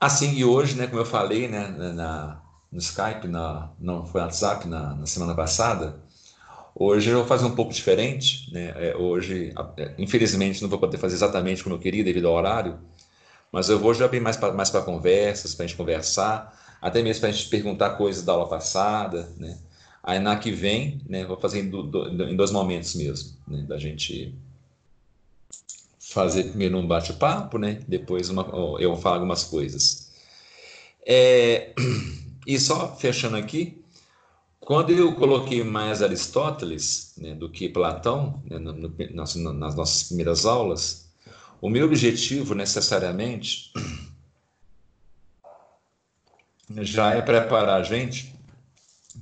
Assim, 0.00 0.34
e 0.34 0.44
hoje, 0.44 0.74
né, 0.74 0.88
como 0.88 1.00
eu 1.00 1.06
falei, 1.06 1.46
né, 1.46 1.68
na, 1.68 2.43
no 2.74 2.80
Skype, 2.80 3.28
na, 3.28 3.70
não 3.78 4.04
foi 4.04 4.20
no 4.20 4.26
WhatsApp 4.26 4.66
na, 4.66 4.96
na, 4.96 5.06
semana 5.06 5.32
passada. 5.32 5.96
Hoje 6.74 7.08
eu 7.08 7.18
vou 7.18 7.26
fazer 7.26 7.46
um 7.46 7.54
pouco 7.54 7.72
diferente. 7.72 8.52
Né? 8.52 8.74
É, 8.76 8.96
hoje, 8.96 9.54
é, 9.76 9.94
infelizmente, 9.96 10.60
não 10.60 10.68
vou 10.68 10.80
poder 10.80 10.98
fazer 10.98 11.14
exatamente 11.14 11.62
como 11.62 11.76
eu 11.76 11.78
queria 11.78 12.02
devido 12.02 12.26
ao 12.26 12.34
horário, 12.34 12.80
mas 13.52 13.68
eu 13.68 13.78
vou 13.78 13.94
já 13.94 14.08
bem 14.08 14.18
mais 14.18 14.36
para 14.36 14.52
mais 14.52 14.70
conversas, 14.70 15.54
para 15.54 15.64
a 15.64 15.68
gente 15.68 15.76
conversar, 15.76 16.60
até 16.82 17.00
mesmo 17.00 17.20
para 17.20 17.28
a 17.28 17.32
gente 17.32 17.48
perguntar 17.48 17.90
coisas 17.90 18.24
da 18.24 18.32
aula 18.32 18.48
passada. 18.48 19.30
Né? 19.36 19.56
Aí 20.02 20.18
na 20.18 20.36
que 20.36 20.50
vem, 20.50 21.00
né, 21.08 21.24
vou 21.24 21.38
fazer 21.38 21.60
em, 21.60 21.70
do, 21.70 22.08
em 22.24 22.34
dois 22.34 22.50
momentos 22.50 22.96
mesmo, 22.96 23.38
né, 23.46 23.62
da 23.68 23.78
gente 23.78 24.34
fazer 26.00 26.44
primeiro 26.44 26.76
um 26.76 26.86
bate-papo, 26.86 27.56
né, 27.56 27.80
depois 27.86 28.28
uma, 28.28 28.42
eu 28.80 28.96
falar 28.96 29.16
algumas 29.16 29.44
coisas. 29.44 30.10
É, 31.06 31.72
E 32.46 32.58
só 32.58 32.94
fechando 32.96 33.36
aqui, 33.36 33.82
quando 34.60 34.90
eu 34.90 35.14
coloquei 35.14 35.62
mais 35.62 36.02
Aristóteles 36.02 37.14
né, 37.18 37.34
do 37.34 37.50
que 37.50 37.68
Platão 37.68 38.42
né, 38.48 38.58
no, 38.58 38.72
no, 38.72 38.94
nas, 39.10 39.34
nas 39.34 39.74
nossas 39.74 40.04
primeiras 40.04 40.46
aulas, 40.46 41.10
o 41.60 41.68
meu 41.68 41.86
objetivo 41.86 42.54
necessariamente 42.54 43.72
já 46.80 47.14
é 47.14 47.22
preparar 47.22 47.80
a 47.80 47.82
gente 47.82 48.34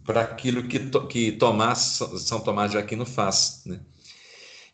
para 0.04 0.22
aquilo 0.22 0.66
que, 0.68 0.78
que 1.08 1.32
Tomás, 1.32 2.00
São 2.18 2.40
Tomás 2.40 2.70
de 2.70 2.78
Aquino 2.78 3.04
faz, 3.04 3.62
né? 3.66 3.80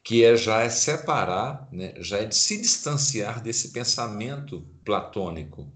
que 0.03 0.25
é 0.25 0.37
já 0.37 0.61
é 0.63 0.71
separar, 0.71 1.69
né? 1.73 1.95
já 1.99 2.19
é 2.19 2.31
se 2.31 2.59
distanciar 2.61 3.43
desse 3.43 3.71
pensamento 3.71 4.67
platônico 4.85 5.71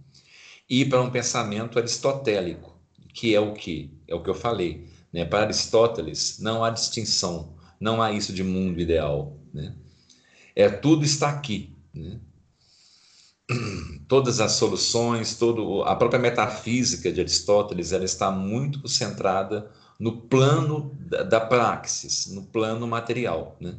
e 0.69 0.85
para 0.85 1.03
um 1.03 1.11
pensamento 1.11 1.79
aristotélico, 1.79 2.79
que 3.13 3.35
é 3.35 3.41
o 3.41 3.53
que? 3.53 3.93
É 4.09 4.15
o 4.15 4.23
que 4.23 4.31
eu 4.31 4.35
falei. 4.35 4.89
Né? 5.13 5.25
Para 5.25 5.45
Aristóteles, 5.45 6.39
não 6.39 6.65
há 6.65 6.71
distinção, 6.71 7.55
não 7.79 8.01
há 8.01 8.13
isso 8.13 8.33
de 8.33 8.43
mundo 8.43 8.81
ideal. 8.81 9.37
Né? 9.53 9.75
É 10.57 10.69
tudo 10.69 11.05
está 11.05 11.29
aqui. 11.29 11.75
Né? 11.93 12.19
Todas 14.09 14.41
as 14.41 14.53
soluções, 14.53 15.37
todo, 15.37 15.83
a 15.83 15.95
própria 15.95 16.21
metafísica 16.21 17.13
de 17.13 17.21
Aristóteles, 17.21 17.93
ela 17.93 18.05
está 18.05 18.31
muito 18.31 18.89
centrada 18.89 19.71
no 19.99 20.23
plano 20.23 20.97
da, 20.99 21.23
da 21.23 21.41
praxis, 21.41 22.27
no 22.27 22.45
plano 22.45 22.87
material. 22.87 23.57
Né? 23.61 23.79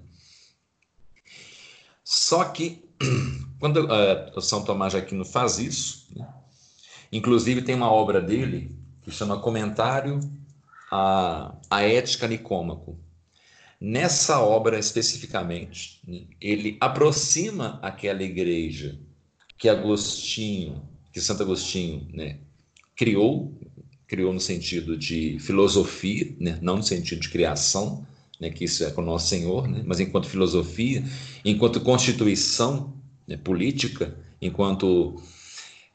Só 2.04 2.46
que, 2.46 2.84
quando 3.60 3.88
uh, 3.88 4.42
São 4.42 4.64
Tomás 4.64 4.94
de 4.94 5.00
Aquino 5.00 5.26
faz 5.26 5.58
isso, 5.58 6.08
né? 6.16 6.28
Inclusive, 7.14 7.62
tem 7.62 7.76
uma 7.76 7.92
obra 7.92 8.20
dele 8.20 8.72
que 9.04 9.12
chama 9.12 9.40
Comentário 9.40 10.20
à, 10.92 11.54
à 11.70 11.84
Ética 11.84 12.28
Nicômaco. 12.28 12.98
Nessa 13.80 14.42
obra, 14.42 14.80
especificamente, 14.80 16.02
ele 16.42 16.76
aproxima 16.82 17.78
aquela 17.84 18.24
igreja 18.24 18.98
que 19.60 19.70
Agostinho, 19.70 20.82
que 21.12 21.22
Santo 21.22 21.44
Agostinho 21.44 22.08
né, 22.12 22.40
criou, 22.96 23.54
criou 24.08 24.34
no 24.34 24.40
sentido 24.40 24.98
de 24.98 25.38
filosofia, 25.40 26.34
né, 26.40 26.58
não 26.64 26.78
no 26.78 26.84
sentido 26.84 27.22
de 27.22 27.30
criação, 27.30 28.04
né, 28.40 28.50
que 28.50 28.64
isso 28.64 28.84
é 28.84 28.90
com 28.90 29.02
o 29.02 29.06
nosso 29.06 29.28
Senhor, 29.28 29.68
né, 29.68 29.84
mas 29.86 30.00
enquanto 30.00 30.28
filosofia, 30.28 31.04
enquanto 31.46 31.80
constituição 31.80 32.92
né, 33.28 33.38
política, 33.38 34.18
enquanto 34.42 35.22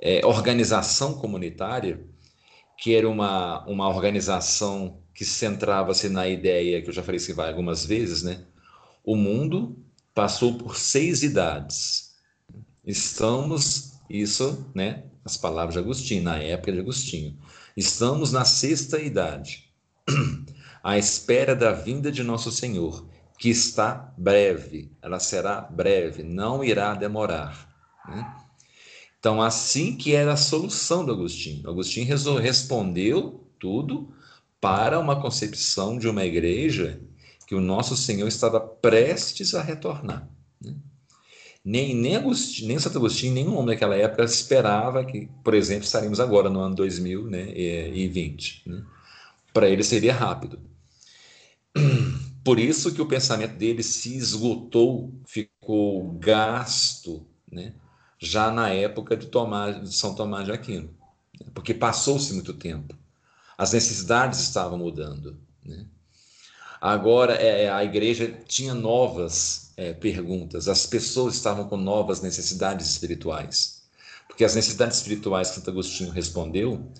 é, 0.00 0.24
organização 0.24 1.14
comunitária, 1.14 2.00
que 2.78 2.94
era 2.94 3.08
uma, 3.08 3.64
uma 3.66 3.88
organização 3.88 5.02
que 5.12 5.24
centrava-se 5.24 6.08
na 6.08 6.28
ideia, 6.28 6.80
que 6.80 6.88
eu 6.88 6.92
já 6.92 7.02
falei 7.02 7.16
isso 7.16 7.40
algumas 7.40 7.84
vezes, 7.84 8.22
né? 8.22 8.44
O 9.04 9.16
mundo 9.16 9.76
passou 10.14 10.56
por 10.56 10.76
seis 10.76 11.22
idades. 11.22 12.14
Estamos, 12.84 13.98
isso, 14.08 14.70
né? 14.74 15.04
As 15.24 15.36
palavras 15.36 15.74
de 15.74 15.80
Agostinho, 15.80 16.22
na 16.22 16.36
época 16.36 16.72
de 16.72 16.78
Agostinho. 16.78 17.36
Estamos 17.76 18.32
na 18.32 18.44
sexta 18.44 19.00
idade, 19.00 19.72
à 20.82 20.96
espera 20.96 21.54
da 21.54 21.72
vinda 21.72 22.10
de 22.10 22.22
nosso 22.22 22.50
Senhor, 22.50 23.08
que 23.38 23.48
está 23.48 24.12
breve, 24.18 24.90
ela 25.00 25.20
será 25.20 25.60
breve, 25.60 26.22
não 26.22 26.64
irá 26.64 26.94
demorar. 26.94 27.68
Né? 28.08 28.36
Então, 29.18 29.42
assim 29.42 29.96
que 29.96 30.14
era 30.14 30.32
a 30.32 30.36
solução 30.36 31.04
do 31.04 31.12
Agostinho. 31.12 31.68
Agostinho 31.68 32.06
respondeu 32.40 33.44
tudo 33.58 34.12
para 34.60 34.98
uma 34.98 35.20
concepção 35.20 35.98
de 35.98 36.08
uma 36.08 36.24
igreja 36.24 37.00
que 37.46 37.54
o 37.54 37.60
nosso 37.60 37.96
Senhor 37.96 38.28
estava 38.28 38.60
prestes 38.60 39.54
a 39.54 39.62
retornar. 39.62 40.28
Né? 40.62 40.76
Nem, 41.64 41.94
nem, 41.94 42.16
Agostinho, 42.16 42.68
nem 42.68 42.78
Santo 42.78 42.98
Agostinho, 42.98 43.34
nenhum 43.34 43.54
homem 43.54 43.74
daquela 43.74 43.96
época 43.96 44.22
esperava 44.22 45.04
que, 45.04 45.28
por 45.42 45.54
exemplo, 45.54 45.84
estaríamos 45.84 46.20
agora 46.20 46.48
no 46.48 46.60
ano 46.60 46.76
2020. 46.76 48.62
Né? 48.68 48.84
Para 49.52 49.68
ele 49.68 49.82
seria 49.82 50.14
rápido. 50.14 50.60
Por 52.44 52.58
isso 52.58 52.94
que 52.94 53.02
o 53.02 53.06
pensamento 53.06 53.56
dele 53.56 53.82
se 53.82 54.16
esgotou, 54.16 55.12
ficou 55.26 56.12
gasto, 56.12 57.26
né? 57.50 57.74
Já 58.18 58.50
na 58.50 58.70
época 58.70 59.16
de, 59.16 59.26
Tomás, 59.26 59.80
de 59.80 59.94
São 59.94 60.14
Tomás 60.14 60.44
de 60.44 60.52
Aquino, 60.52 60.90
porque 61.54 61.72
passou-se 61.72 62.32
muito 62.34 62.52
tempo, 62.52 62.94
as 63.56 63.72
necessidades 63.72 64.40
estavam 64.40 64.78
mudando. 64.78 65.36
Né? 65.64 65.84
Agora, 66.80 67.34
é, 67.34 67.70
a 67.70 67.82
igreja 67.84 68.32
tinha 68.46 68.74
novas 68.74 69.72
é, 69.76 69.92
perguntas, 69.92 70.68
as 70.68 70.86
pessoas 70.86 71.34
estavam 71.34 71.68
com 71.68 71.76
novas 71.76 72.20
necessidades 72.20 72.88
espirituais. 72.88 73.82
Porque 74.26 74.44
as 74.44 74.54
necessidades 74.54 74.98
espirituais 74.98 75.48
que 75.48 75.56
Santo 75.56 75.70
Agostinho 75.70 76.10
respondeu 76.10 76.92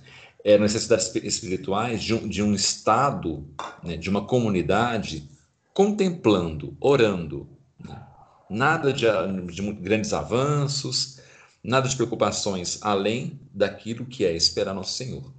eram 0.45 0.63
necessidades 0.63 1.15
espirituais 1.15 2.03
de 2.03 2.15
um, 2.15 2.29
de 2.29 2.43
um 2.43 2.55
estado, 2.55 3.47
né, 3.83 3.97
de 3.97 4.09
uma 4.09 4.25
comunidade 4.25 5.29
contemplando, 5.75 6.77
orando. 6.81 7.49
Né? 7.79 8.01
Nada 8.51 8.93
de, 8.93 9.07
de 9.53 9.73
grandes 9.73 10.13
avanços, 10.13 11.19
nada 11.63 11.89
de 11.89 11.97
preocupações 11.97 12.79
além 12.83 13.39
daquilo 13.53 14.07
que 14.07 14.25
é 14.25 14.35
esperar 14.35 14.75
nosso 14.75 14.93
Senhor. 14.93 15.33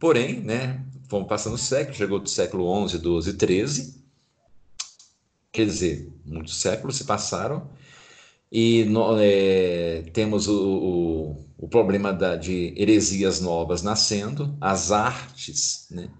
Porém, 0.00 0.40
né, 0.40 0.84
fomos 1.08 1.28
passando 1.28 1.54
o 1.54 1.58
século, 1.58 1.96
chegou 1.96 2.18
do 2.18 2.28
século 2.28 2.66
11, 2.66 2.98
12, 2.98 3.32
13, 3.34 4.04
quer 5.52 5.64
dizer, 5.64 6.12
muitos 6.24 6.60
séculos 6.60 6.96
se 6.96 7.04
passaram 7.04 7.70
e 8.50 8.86
é, 9.20 10.04
temos 10.12 10.48
o, 10.48 10.60
o, 10.60 11.44
o 11.58 11.68
problema 11.68 12.12
da, 12.12 12.36
de 12.36 12.74
heresias 12.76 13.40
novas 13.40 13.82
nascendo, 13.82 14.56
as 14.60 14.90
artes, 14.90 15.86
né, 15.90 16.10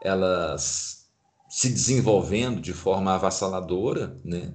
elas 0.00 1.08
se 1.48 1.70
desenvolvendo 1.70 2.60
de 2.60 2.72
forma 2.72 3.14
avassaladora, 3.14 4.16
né, 4.24 4.52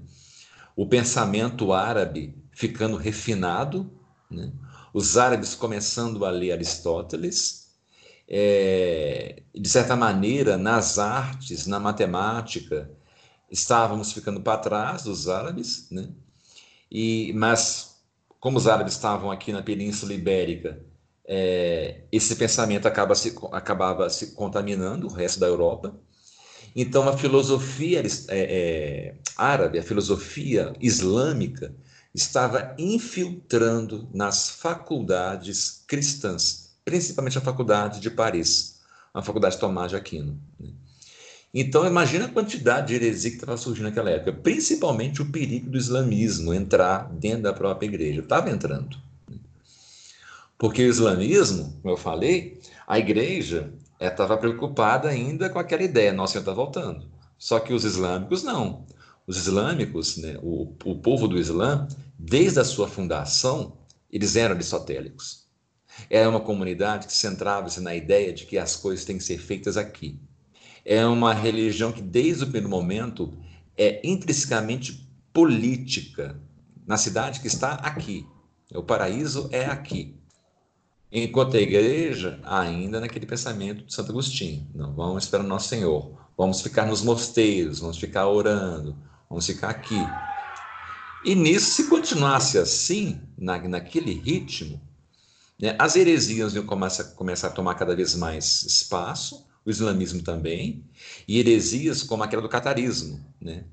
o 0.75 0.87
pensamento 0.87 1.73
árabe 1.73 2.35
ficando 2.51 2.97
refinado, 2.97 3.91
né, 4.29 4.51
os 4.93 5.17
árabes 5.17 5.55
começando 5.55 6.23
a 6.25 6.29
ler 6.29 6.51
Aristóteles, 6.51 7.63
é, 8.27 9.43
de 9.53 9.69
certa 9.69 9.95
maneira, 9.95 10.57
nas 10.57 10.97
artes, 10.99 11.67
na 11.67 11.79
matemática, 11.79 12.89
estávamos 13.49 14.11
ficando 14.11 14.41
para 14.41 14.57
trás 14.57 15.03
dos 15.03 15.27
árabes, 15.27 15.87
né? 15.91 16.09
E, 16.91 17.33
mas, 17.33 18.03
como 18.39 18.57
os 18.57 18.67
árabes 18.67 18.93
estavam 18.93 19.31
aqui 19.31 19.51
na 19.51 19.61
Península 19.61 20.13
Ibérica, 20.13 20.79
é, 21.25 22.03
esse 22.11 22.35
pensamento 22.35 22.87
acaba 22.87 23.15
se, 23.15 23.35
acabava 23.51 24.09
se 24.09 24.33
contaminando 24.35 25.07
o 25.07 25.13
resto 25.13 25.39
da 25.39 25.47
Europa. 25.47 25.95
Então, 26.75 27.07
a 27.07 27.17
filosofia 27.17 28.01
é, 28.01 28.05
é, 28.29 29.15
árabe, 29.37 29.79
a 29.79 29.83
filosofia 29.83 30.73
islâmica, 30.79 31.73
estava 32.13 32.75
infiltrando 32.77 34.07
nas 34.13 34.49
faculdades 34.49 35.83
cristãs 35.87 36.63
principalmente 36.83 37.37
a 37.37 37.41
Faculdade 37.41 37.99
de 37.99 38.09
Paris, 38.09 38.79
a 39.13 39.21
Faculdade 39.21 39.57
Tomás 39.57 39.89
de 39.89 39.95
Aquino. 39.95 40.39
Né? 40.59 40.69
Então, 41.53 41.85
imagina 41.85 42.25
a 42.25 42.29
quantidade 42.29 42.87
de 42.87 42.95
heresia 42.95 43.29
que 43.29 43.37
estava 43.37 43.57
surgindo 43.57 43.85
naquela 43.85 44.09
época, 44.09 44.33
principalmente 44.33 45.21
o 45.21 45.25
perigo 45.25 45.69
do 45.69 45.77
islamismo 45.77 46.53
entrar 46.53 47.09
dentro 47.13 47.43
da 47.43 47.53
própria 47.53 47.85
igreja. 47.85 48.21
Estava 48.21 48.49
entrando. 48.49 48.97
Né? 49.29 49.37
Porque 50.57 50.83
o 50.83 50.89
islamismo, 50.89 51.77
como 51.81 51.93
eu 51.93 51.97
falei, 51.97 52.59
a 52.87 52.97
igreja 52.97 53.71
estava 54.11 54.37
preocupada 54.37 55.09
ainda 55.09 55.49
com 55.49 55.59
aquela 55.59 55.83
ideia, 55.83 56.11
nossa 56.11 56.33
Senhor 56.33 56.41
está 56.41 56.53
voltando. 56.53 57.09
Só 57.37 57.59
que 57.59 57.73
os 57.73 57.83
islâmicos 57.83 58.43
não. 58.43 58.85
Os 59.25 59.37
islâmicos, 59.37 60.17
né, 60.17 60.37
o, 60.41 60.73
o 60.83 60.97
povo 60.97 61.27
do 61.27 61.37
Islã, 61.37 61.87
desde 62.17 62.59
a 62.59 62.65
sua 62.65 62.87
fundação, 62.87 63.77
eles 64.11 64.35
eram 64.35 64.55
aristotélicos. 64.55 65.47
É 66.09 66.27
uma 66.27 66.39
comunidade 66.39 67.07
que 67.07 67.13
centrava-se 67.13 67.79
na 67.79 67.95
ideia 67.95 68.33
de 68.33 68.45
que 68.45 68.57
as 68.57 68.75
coisas 68.75 69.05
têm 69.05 69.17
que 69.17 69.23
ser 69.23 69.37
feitas 69.37 69.77
aqui. 69.77 70.19
É 70.83 71.05
uma 71.05 71.33
religião 71.33 71.91
que, 71.91 72.01
desde 72.01 72.43
o 72.43 72.47
primeiro 72.47 72.69
momento, 72.69 73.33
é 73.77 74.01
intrinsecamente 74.03 75.07
política, 75.31 76.39
na 76.85 76.97
cidade 76.97 77.39
que 77.39 77.47
está 77.47 77.75
aqui. 77.75 78.27
O 78.73 78.83
paraíso 78.83 79.49
é 79.51 79.65
aqui. 79.65 80.19
Enquanto 81.15 81.55
a 81.55 81.61
igreja, 81.61 82.39
ainda 82.43 82.99
naquele 82.99 83.27
pensamento 83.27 83.85
de 83.85 83.93
Santo 83.93 84.11
Agostinho. 84.11 84.67
Não, 84.73 84.95
vamos 84.95 85.25
esperar 85.25 85.43
o 85.43 85.47
nosso 85.47 85.67
Senhor. 85.67 86.11
Vamos 86.35 86.61
ficar 86.61 86.87
nos 86.87 87.03
mosteiros, 87.03 87.79
vamos 87.79 87.99
ficar 87.99 88.27
orando, 88.27 88.97
vamos 89.29 89.45
ficar 89.45 89.69
aqui. 89.69 89.99
E 91.23 91.35
nisso, 91.35 91.69
se 91.71 91.87
continuasse 91.87 92.57
assim, 92.57 93.21
na, 93.37 93.59
naquele 93.59 94.11
ritmo, 94.11 94.81
né? 95.59 95.75
As 95.77 95.95
heresias 95.95 96.55
iam 96.55 96.65
começar, 96.65 97.03
começar 97.13 97.49
a 97.49 97.51
tomar 97.51 97.75
cada 97.75 97.95
vez 97.95 98.15
mais 98.15 98.63
espaço, 98.63 99.47
o 99.63 99.69
islamismo 99.69 100.23
também, 100.23 100.83
e 101.27 101.39
heresias 101.39 102.01
como 102.01 102.23
aquela 102.23 102.41
do 102.41 102.49
catarismo, 102.49 103.23
né? 103.39 103.65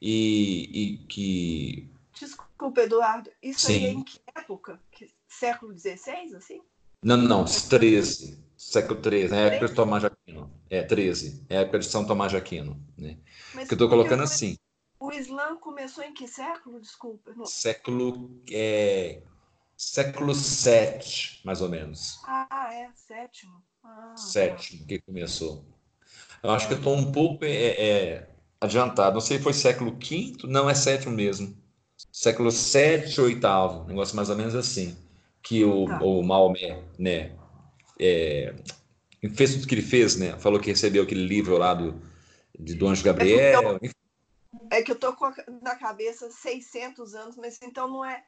E, 0.00 0.68
e 0.72 0.98
que... 1.06 1.88
Desculpa, 2.18 2.82
Eduardo, 2.82 3.30
isso 3.40 3.66
Sim. 3.66 3.74
aí 3.74 3.84
é 3.84 3.90
em 3.92 4.02
que 4.02 4.20
época? 4.34 4.80
Século 5.28 5.78
XVI, 5.78 6.34
assim? 6.36 6.60
Não, 7.02 7.16
não, 7.16 7.44
13. 7.44 8.40
Século 8.56 9.00
XIII, 9.02 9.32
é 9.32 9.34
a 9.34 9.46
época 9.46 9.68
de 9.68 9.74
Tomás 9.74 10.02
de 10.02 10.06
Aquino. 10.06 10.50
É, 10.70 10.82
13. 10.82 11.44
É 11.48 11.58
a 11.58 11.60
época 11.62 11.80
de 11.80 11.86
São 11.86 12.06
Tomás 12.06 12.30
de 12.30 12.38
Aquino. 12.38 12.80
Né? 12.96 13.18
Mas 13.54 13.66
que 13.66 13.74
eu 13.74 13.76
estou 13.76 13.88
colocando 13.88 14.22
assim. 14.22 14.56
O 15.00 15.10
Islã 15.10 15.56
começou 15.56 16.04
em 16.04 16.14
que 16.14 16.28
século? 16.28 16.80
Desculpa. 16.80 17.32
Século 17.44 18.40
é, 18.50 19.20
século 19.76 20.32
VII, 20.32 21.40
mais 21.44 21.60
ou 21.60 21.68
menos. 21.68 22.20
Ah, 22.24 22.70
é, 22.72 22.88
sétimo. 22.94 23.60
Ah, 23.82 24.14
sétimo 24.16 24.86
que 24.86 25.00
começou. 25.00 25.64
Eu 26.40 26.50
acho 26.50 26.68
que 26.68 26.74
eu 26.74 26.78
estou 26.78 26.94
um 26.94 27.10
pouco 27.10 27.44
é, 27.44 27.50
é, 27.50 28.30
adiantado. 28.60 29.14
Não 29.14 29.20
sei 29.20 29.38
se 29.38 29.42
foi 29.42 29.52
século 29.52 29.98
V, 29.98 30.36
não, 30.44 30.70
é 30.70 30.74
sétimo 30.74 31.12
mesmo. 31.12 31.56
Século 32.12 32.50
VII, 32.50 33.20
oitavo, 33.20 33.84
negócio 33.88 34.14
mais 34.14 34.30
ou 34.30 34.36
menos 34.36 34.54
assim. 34.54 34.96
Que 35.42 35.64
o, 35.64 35.86
tá. 35.86 36.02
o 36.02 36.22
Maomé, 36.22 36.82
né, 36.98 37.36
é, 37.98 38.54
fez 39.34 39.54
tudo 39.54 39.66
que 39.66 39.74
ele 39.74 39.82
fez, 39.82 40.16
né? 40.16 40.38
Falou 40.38 40.60
que 40.60 40.70
recebeu 40.70 41.02
aquele 41.02 41.26
livro 41.26 41.56
lá 41.58 41.74
do, 41.74 42.00
de 42.58 42.74
Dom 42.74 42.92
Gabriel. 43.02 43.76
É 43.76 43.78
que, 43.78 43.86
eu, 43.86 43.90
é 44.70 44.82
que 44.82 44.92
eu 44.92 44.98
tô 44.98 45.12
com 45.14 45.32
na 45.62 45.76
cabeça 45.76 46.30
600 46.30 47.14
anos, 47.14 47.36
mas 47.36 47.58
então 47.62 47.88
não 47.88 48.04
é 48.04 48.24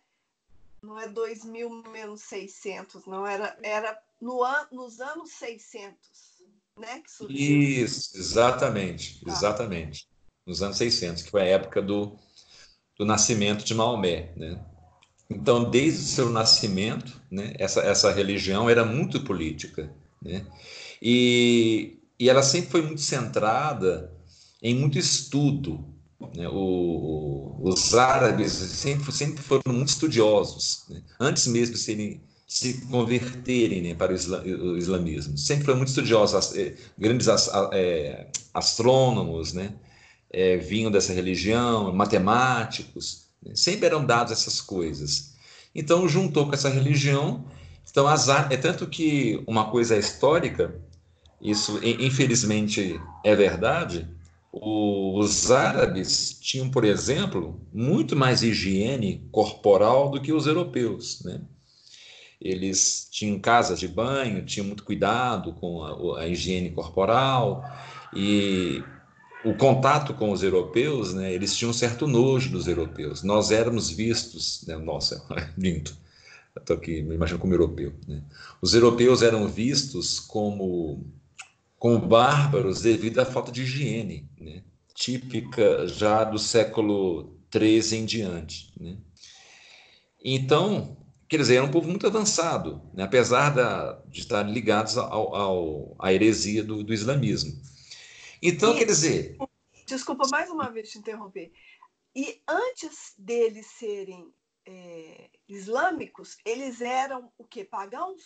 não 0.83 1.01
é 1.01 1.09
2000 1.09 1.83
menos 1.91 2.21
600, 2.23 3.07
não 3.07 3.27
era, 3.27 3.57
era 3.63 3.99
no 4.21 4.45
an, 4.45 4.69
nos 4.71 5.01
anos 5.01 5.31
600, 5.31 5.97
né? 6.79 7.01
Que 7.01 7.11
surgiu. 7.11 7.63
Isso, 7.63 8.17
exatamente, 8.17 9.25
tá. 9.25 9.33
exatamente. 9.33 10.07
Nos 10.47 10.63
anos 10.63 10.77
600, 10.77 11.23
que 11.23 11.31
foi 11.31 11.41
a 11.41 11.47
época 11.47 11.81
do, 11.81 12.19
do 12.99 13.07
nascimento 13.07 13.65
de 13.65 13.75
Maomé, 13.75 14.35
né? 14.37 14.63
Então, 15.35 15.69
desde 15.69 16.01
o 16.01 16.07
seu 16.07 16.31
nascimento, 16.31 17.21
né, 17.31 17.55
essa, 17.59 17.81
essa 17.81 18.13
religião 18.13 18.71
era 18.71 18.85
muito 18.85 19.21
política, 19.25 19.91
né? 20.23 20.47
E, 21.03 21.99
e 22.19 22.31
ela 22.31 22.43
sempre 22.43 22.71
foi 22.71 22.83
muito 22.83 23.01
centrada 23.01 24.13
em 24.63 24.75
muito 24.75 24.99
estudo, 24.99 25.85
né? 26.35 26.49
O, 26.49 27.61
os 27.63 27.95
árabes 27.95 28.53
sempre, 28.53 29.13
sempre 29.13 29.43
foram 29.43 29.63
muito 29.75 29.89
estudiosos, 29.89 30.85
né? 30.89 31.03
antes 31.19 31.47
mesmo 31.47 31.75
de 31.75 31.81
serem, 31.81 32.21
se 32.47 32.87
converterem 32.87 33.83
né, 33.83 33.95
para 33.95 34.15
o, 34.15 34.73
o, 34.73 34.77
islamismo. 34.79 35.37
Sempre 35.37 35.65
foram 35.65 35.79
muito 35.79 35.89
estudiosos, 35.89 36.57
eh, 36.57 36.77
grandes 36.97 37.27
é, 37.73 38.29
astrônomos 38.53 39.53
né? 39.53 39.75
É, 40.31 40.57
vinham 40.57 40.91
dessa 40.91 41.13
religião, 41.13 41.93
matemáticos? 41.93 43.24
Sempre 43.55 43.87
eram 43.87 44.05
dados 44.05 44.33
essas 44.33 44.61
coisas. 44.61 45.35
Então, 45.75 46.09
juntou 46.09 46.47
com 46.47 46.55
essa 46.55 46.69
religião. 46.69 47.45
Então, 47.91 48.07
as, 48.07 48.29
é 48.29 48.57
tanto 48.57 48.87
que 48.87 49.43
uma 49.47 49.71
coisa 49.71 49.97
histórica, 49.97 50.75
isso 51.41 51.81
infelizmente 51.83 53.01
é 53.25 53.35
verdade, 53.35 54.09
os 54.53 55.51
árabes 55.51 56.39
tinham, 56.41 56.71
por 56.71 56.85
exemplo, 56.85 57.61
muito 57.73 58.15
mais 58.15 58.43
higiene 58.43 59.27
corporal 59.33 60.11
do 60.11 60.21
que 60.21 60.33
os 60.33 60.47
europeus, 60.47 61.23
né? 61.25 61.41
Eles 62.41 63.09
tinham 63.11 63.39
casas 63.39 63.81
de 63.81 63.89
banho, 63.89 64.45
tinham 64.45 64.67
muito 64.67 64.85
cuidado 64.85 65.55
com 65.55 65.83
a, 65.83 66.21
a 66.21 66.29
higiene 66.29 66.71
corporal 66.71 67.65
e 68.15 68.83
o 69.45 69.55
contato 69.55 70.15
com 70.15 70.33
os 70.33 70.43
europeus, 70.43 71.13
né? 71.13 71.33
Eles 71.33 71.55
tinham 71.57 71.71
um 71.71 71.75
certo 71.75 72.07
nojo 72.07 72.51
dos 72.51 72.67
europeus. 72.67 73.23
Nós 73.23 73.51
éramos 73.51 73.91
vistos, 73.91 74.65
né? 74.67 74.77
Nossa, 74.77 75.25
lindo. 75.57 75.93
Estou 76.57 76.77
aqui, 76.77 77.03
me 77.03 77.17
imagino 77.17 77.39
como 77.39 77.53
europeu. 77.53 77.93
Né? 78.07 78.23
Os 78.63 78.75
europeus 78.75 79.23
eram 79.23 79.47
vistos 79.49 80.21
como 80.21 81.05
como 81.79 81.99
bárbaros 81.99 82.81
devido 82.81 83.19
à 83.19 83.27
falta 83.27 83.53
de 83.53 83.61
higiene, 83.63 84.27
né? 84.41 84.63
típica 84.95 85.87
já 85.87 86.25
do 86.25 86.39
século 86.39 87.37
XIII 87.53 87.99
em 87.99 88.07
diante. 88.07 88.73
Né? 88.81 88.97
Então, 90.25 90.97
quer 91.29 91.37
dizer, 91.37 91.57
era 91.57 91.65
um 91.65 91.71
povo 91.71 91.89
muito 91.89 92.07
avançado, 92.07 92.81
né? 92.95 93.03
apesar 93.03 93.51
da, 93.51 94.01
de 94.09 94.21
estar 94.21 94.43
ligados 94.45 94.97
ao, 94.97 95.35
ao, 95.35 95.97
à 95.99 96.11
heresia 96.11 96.65
do, 96.65 96.83
do 96.83 96.95
islamismo. 96.95 97.61
Então, 98.45 98.75
e, 98.75 98.79
quer 98.79 98.85
dizer. 98.85 99.39
Desculpa 99.87 100.29
mais 100.31 100.51
uma 100.51 100.71
vez 100.71 100.91
te 100.91 100.99
interromper. 100.99 101.51
E 102.15 102.43
antes 102.47 103.15
deles 103.19 103.67
serem 103.79 104.29
é, 104.67 105.31
islâmicos, 105.49 106.37
eles 106.45 106.83
eram 106.83 107.31
o 107.39 107.45
que? 107.45 107.65
Pagãos? 107.65 108.23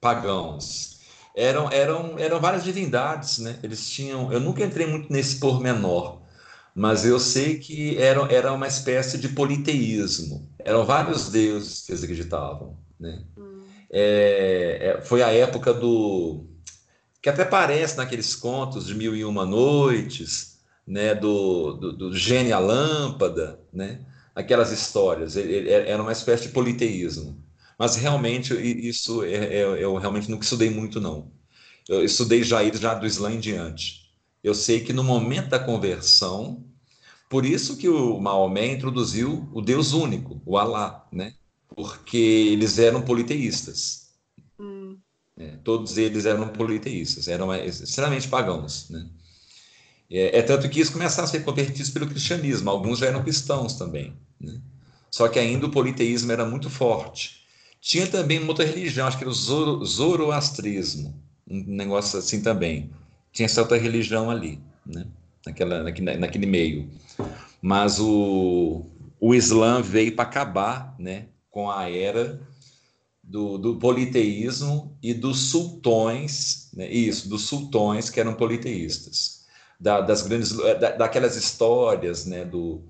Pagãos. 0.00 0.98
Eram, 1.36 1.70
eram, 1.70 2.18
eram 2.18 2.40
várias 2.40 2.64
divindades, 2.64 3.38
né? 3.38 3.60
Eles 3.62 3.88
tinham. 3.90 4.32
Eu 4.32 4.40
nunca 4.40 4.64
entrei 4.64 4.86
muito 4.86 5.12
nesse 5.12 5.38
pormenor, 5.38 6.22
mas 6.74 7.04
eu 7.04 7.20
sei 7.20 7.58
que 7.58 7.96
era, 7.98 8.20
era 8.32 8.52
uma 8.52 8.66
espécie 8.66 9.18
de 9.18 9.28
politeísmo. 9.28 10.50
Eram 10.58 10.84
vários 10.84 11.30
deuses 11.30 11.82
que 11.82 11.92
eles 11.92 12.02
acreditavam, 12.02 12.76
né? 12.98 13.22
Hum. 13.36 13.66
É, 13.90 14.78
é, 14.80 15.00
foi 15.02 15.22
a 15.22 15.32
época 15.32 15.72
do. 15.72 16.46
Que 17.22 17.28
até 17.28 17.44
parece 17.44 17.96
naqueles 17.96 18.34
contos 18.34 18.86
de 18.86 18.94
Mil 18.94 19.14
e 19.16 19.24
Uma 19.24 19.44
Noites, 19.44 20.58
né? 20.86 21.14
Do, 21.14 21.74
do, 21.74 21.92
do 21.92 22.16
gênio 22.16 22.56
à 22.56 22.58
lâmpada, 22.58 23.60
né? 23.72 24.00
Aquelas 24.34 24.70
histórias. 24.72 25.36
Era 25.36 26.02
uma 26.02 26.12
espécie 26.12 26.44
de 26.44 26.52
politeísmo. 26.52 27.42
Mas 27.78 27.96
realmente 27.96 28.54
isso 28.54 29.22
é, 29.22 29.34
é, 29.34 29.62
eu 29.62 29.96
realmente 29.96 30.30
nunca 30.30 30.44
estudei 30.44 30.70
muito, 30.70 31.00
não. 31.00 31.30
Eu 31.88 32.04
estudei 32.04 32.42
Jair 32.42 32.76
já 32.76 32.94
do 32.94 33.06
Islã 33.06 33.32
em 33.32 33.40
diante. 33.40 34.10
Eu 34.42 34.54
sei 34.54 34.80
que 34.80 34.92
no 34.92 35.04
momento 35.04 35.48
da 35.48 35.58
conversão, 35.58 36.64
por 37.28 37.44
isso 37.44 37.76
que 37.76 37.88
o 37.88 38.18
Maomé 38.20 38.66
introduziu 38.72 39.48
o 39.52 39.60
Deus 39.62 39.92
único, 39.92 40.40
o 40.44 40.58
Alá, 40.58 41.06
né? 41.12 41.34
Porque 41.68 42.16
eles 42.16 42.78
eram 42.78 43.02
politeístas. 43.02 44.07
É, 45.38 45.52
todos 45.62 45.96
eles 45.96 46.26
eram 46.26 46.48
politeístas, 46.48 47.28
eram 47.28 47.54
extremamente 47.54 48.26
pagãos, 48.26 48.90
né? 48.90 49.06
É, 50.10 50.38
é, 50.38 50.42
tanto 50.42 50.68
que 50.68 50.78
eles 50.78 50.90
começaram 50.90 51.28
a 51.28 51.30
ser 51.30 51.44
convertidos 51.44 51.90
pelo 51.90 52.08
cristianismo. 52.08 52.70
Alguns 52.70 52.98
já 52.98 53.06
eram 53.06 53.22
cristãos 53.22 53.74
também. 53.74 54.14
Né? 54.40 54.58
Só 55.10 55.28
que 55.28 55.38
ainda 55.38 55.66
o 55.66 55.70
politeísmo 55.70 56.32
era 56.32 56.46
muito 56.46 56.70
forte. 56.70 57.44
Tinha 57.80 58.06
também 58.06 58.38
uma 58.38 58.48
outra 58.48 58.64
religião, 58.64 59.06
acho 59.06 59.18
que 59.18 59.24
era 59.24 59.30
o 59.30 59.34
Zoro, 59.34 59.84
zoroastrismo, 59.84 61.14
um 61.48 61.62
negócio 61.66 62.18
assim 62.18 62.42
também. 62.42 62.90
Tinha 63.32 63.46
essa 63.46 63.60
outra 63.60 63.76
religião 63.76 64.30
ali, 64.30 64.58
né? 64.84 65.06
Naquela, 65.46 65.82
naquele, 65.82 66.16
naquele 66.16 66.46
meio. 66.46 66.90
Mas 67.62 68.00
o, 68.00 68.86
o 69.20 69.34
Islã 69.34 69.80
veio 69.80 70.16
para 70.16 70.24
acabar 70.24 70.94
né? 70.98 71.26
com 71.50 71.70
a 71.70 71.88
era 71.88 72.40
do, 73.28 73.58
do 73.58 73.78
politeísmo 73.78 74.96
e 75.02 75.12
dos 75.12 75.50
sultões, 75.50 76.70
né? 76.72 76.90
isso, 76.90 77.28
dos 77.28 77.42
sultões 77.42 78.08
que 78.08 78.18
eram 78.18 78.32
politeístas. 78.34 79.46
Da, 79.78 80.00
das 80.00 80.22
grandes, 80.22 80.56
da, 80.56 80.92
daquelas 80.92 81.36
histórias 81.36 82.26
né? 82.26 82.44
Do, 82.44 82.82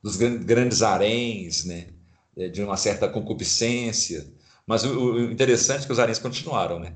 dos 0.00 0.16
grandes 0.16 0.82
haréns, 0.82 1.64
né? 1.64 1.88
É, 2.36 2.48
de 2.48 2.62
uma 2.62 2.76
certa 2.76 3.08
concupiscência. 3.08 4.30
Mas 4.66 4.84
o, 4.84 5.14
o 5.14 5.32
interessante 5.32 5.82
é 5.82 5.86
que 5.86 5.92
os 5.92 5.98
haréns 5.98 6.18
continuaram, 6.18 6.78
né? 6.78 6.94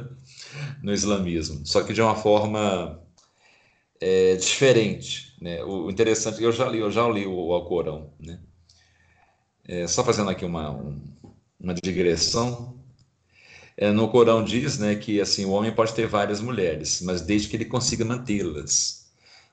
no 0.82 0.92
islamismo, 0.92 1.62
só 1.64 1.82
que 1.82 1.94
de 1.94 2.02
uma 2.02 2.14
forma 2.14 3.02
é, 4.00 4.36
diferente, 4.36 5.34
né? 5.40 5.64
O 5.64 5.90
interessante, 5.90 6.42
eu 6.42 6.52
já 6.52 6.68
li, 6.68 6.78
eu 6.78 6.90
já 6.90 7.08
li 7.08 7.26
o, 7.26 7.32
o 7.32 7.52
Alcorão, 7.54 8.12
né? 8.20 8.38
É, 9.66 9.86
só 9.86 10.04
fazendo 10.04 10.28
aqui 10.30 10.44
uma, 10.44 10.70
um, 10.70 11.00
uma 11.62 11.74
digressão, 11.74 12.74
é, 13.76 13.90
no 13.90 14.08
Corão 14.08 14.44
diz, 14.44 14.78
né, 14.78 14.94
que 14.96 15.20
assim 15.20 15.44
o 15.44 15.50
homem 15.50 15.72
pode 15.72 15.94
ter 15.94 16.06
várias 16.06 16.40
mulheres, 16.40 17.00
mas 17.02 17.22
desde 17.22 17.48
que 17.48 17.56
ele 17.56 17.64
consiga 17.64 18.04
mantê-las. 18.04 19.02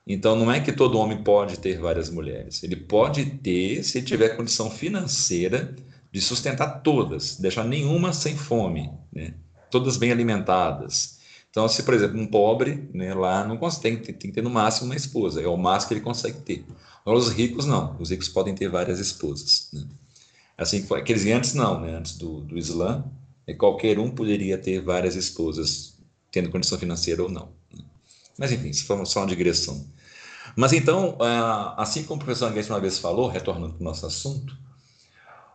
Então, 0.06 0.34
não 0.34 0.50
é 0.50 0.60
que 0.60 0.72
todo 0.72 0.98
homem 0.98 1.22
pode 1.22 1.58
ter 1.58 1.78
várias 1.78 2.10
mulheres. 2.10 2.62
Ele 2.62 2.74
pode 2.74 3.24
ter 3.24 3.82
se 3.84 4.02
tiver 4.02 4.30
condição 4.30 4.70
financeira 4.70 5.74
de 6.10 6.20
sustentar 6.20 6.82
todas, 6.82 7.36
deixar 7.36 7.64
nenhuma 7.64 8.12
sem 8.12 8.36
fome, 8.36 8.90
né? 9.12 9.34
todas 9.70 9.96
bem 9.96 10.10
alimentadas. 10.10 11.20
Então, 11.50 11.68
se, 11.68 11.82
por 11.82 11.94
exemplo, 11.94 12.20
um 12.20 12.26
pobre 12.26 12.88
né, 12.92 13.14
lá 13.14 13.44
não 13.44 13.56
consegue, 13.56 13.98
tem, 13.98 14.14
tem 14.14 14.30
que 14.30 14.34
ter 14.34 14.42
no 14.42 14.50
máximo 14.50 14.86
uma 14.86 14.96
esposa, 14.96 15.42
é 15.42 15.46
o 15.46 15.56
máximo 15.56 15.88
que 15.88 15.94
ele 15.94 16.00
consegue 16.00 16.40
ter. 16.40 16.64
Agora, 17.02 17.18
os 17.18 17.30
ricos 17.30 17.66
não, 17.66 17.96
os 17.98 18.10
ricos 18.10 18.28
podem 18.28 18.54
ter 18.54 18.68
várias 18.68 18.98
esposas. 18.98 19.68
Né? 19.72 19.84
Assim, 20.60 20.86
aqueles 20.94 21.24
antes 21.26 21.54
não, 21.54 21.80
né? 21.80 21.96
antes 21.96 22.18
do, 22.18 22.42
do 22.42 22.58
Islã, 22.58 23.04
qualquer 23.58 23.98
um 23.98 24.10
poderia 24.10 24.58
ter 24.58 24.80
várias 24.80 25.16
esposas, 25.16 25.98
tendo 26.30 26.50
condição 26.50 26.78
financeira 26.78 27.22
ou 27.22 27.30
não. 27.30 27.48
Né? 27.72 27.82
Mas 28.38 28.52
enfim, 28.52 28.68
isso 28.68 28.84
foi 28.84 29.04
só 29.06 29.20
uma 29.20 29.26
digressão. 29.26 29.86
Mas 30.54 30.72
então, 30.72 31.16
ah, 31.20 31.74
assim 31.78 32.04
como 32.04 32.20
o 32.20 32.24
professor 32.24 32.46
Anguete 32.50 32.68
uma 32.68 32.78
vez 32.78 32.98
falou, 32.98 33.28
retornando 33.28 33.72
para 33.72 33.80
o 33.80 33.84
nosso 33.84 34.06
assunto, 34.06 34.54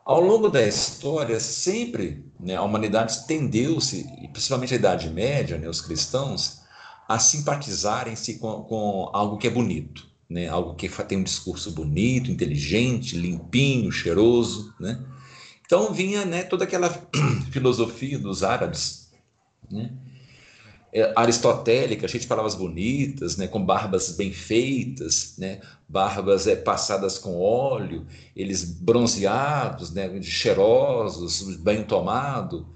ao 0.04 0.22
longo 0.22 0.50
da 0.50 0.66
história, 0.66 1.40
sempre 1.40 2.26
né, 2.40 2.56
a 2.56 2.62
humanidade 2.62 3.26
tendeu-se, 3.28 4.06
principalmente 4.32 4.74
a 4.74 4.78
Idade 4.78 5.10
Média, 5.10 5.58
né, 5.58 5.68
os 5.68 5.82
cristãos, 5.82 6.62
a 7.08 7.20
simpatizarem-se 7.20 8.40
com, 8.40 8.64
com, 8.64 9.10
algo 9.14 9.38
que 9.38 9.48
é 9.48 9.50
bonito, 9.50 10.08
né, 10.30 10.48
algo 10.48 10.76
que 10.76 10.90
tem 11.04 11.20
um 11.20 11.24
discurso 11.24 11.72
bonito, 11.72 12.32
inteligente, 12.32 13.16
limpinho, 13.16 13.92
cheiroso. 13.92 14.74
Né? 14.80 15.04
Então 15.66 15.94
vinha 15.94 16.26
né, 16.26 16.44
toda 16.44 16.64
aquela 16.64 16.90
filosofia 17.52 18.20
dos 18.20 18.44
árabes, 18.44 19.10
né, 19.70 19.92
é, 20.94 21.12
aristotélica, 21.16 22.08
cheia 22.08 22.22
de 22.22 22.28
palavras 22.28 22.56
bonitas, 22.56 23.36
né, 23.36 23.48
com 23.48 23.64
barbas 23.64 24.12
bem 24.12 24.32
feitas, 24.32 25.36
né, 25.38 25.60
barbas 25.90 26.48
é, 26.48 26.56
passadas 26.56 27.18
com 27.18 27.38
óleo, 27.38 28.08
eles 28.34 28.64
bronzeados, 28.64 29.92
né, 29.92 30.22
cheirosos, 30.22 31.58
bem 31.58 31.84
tomado. 31.84 32.68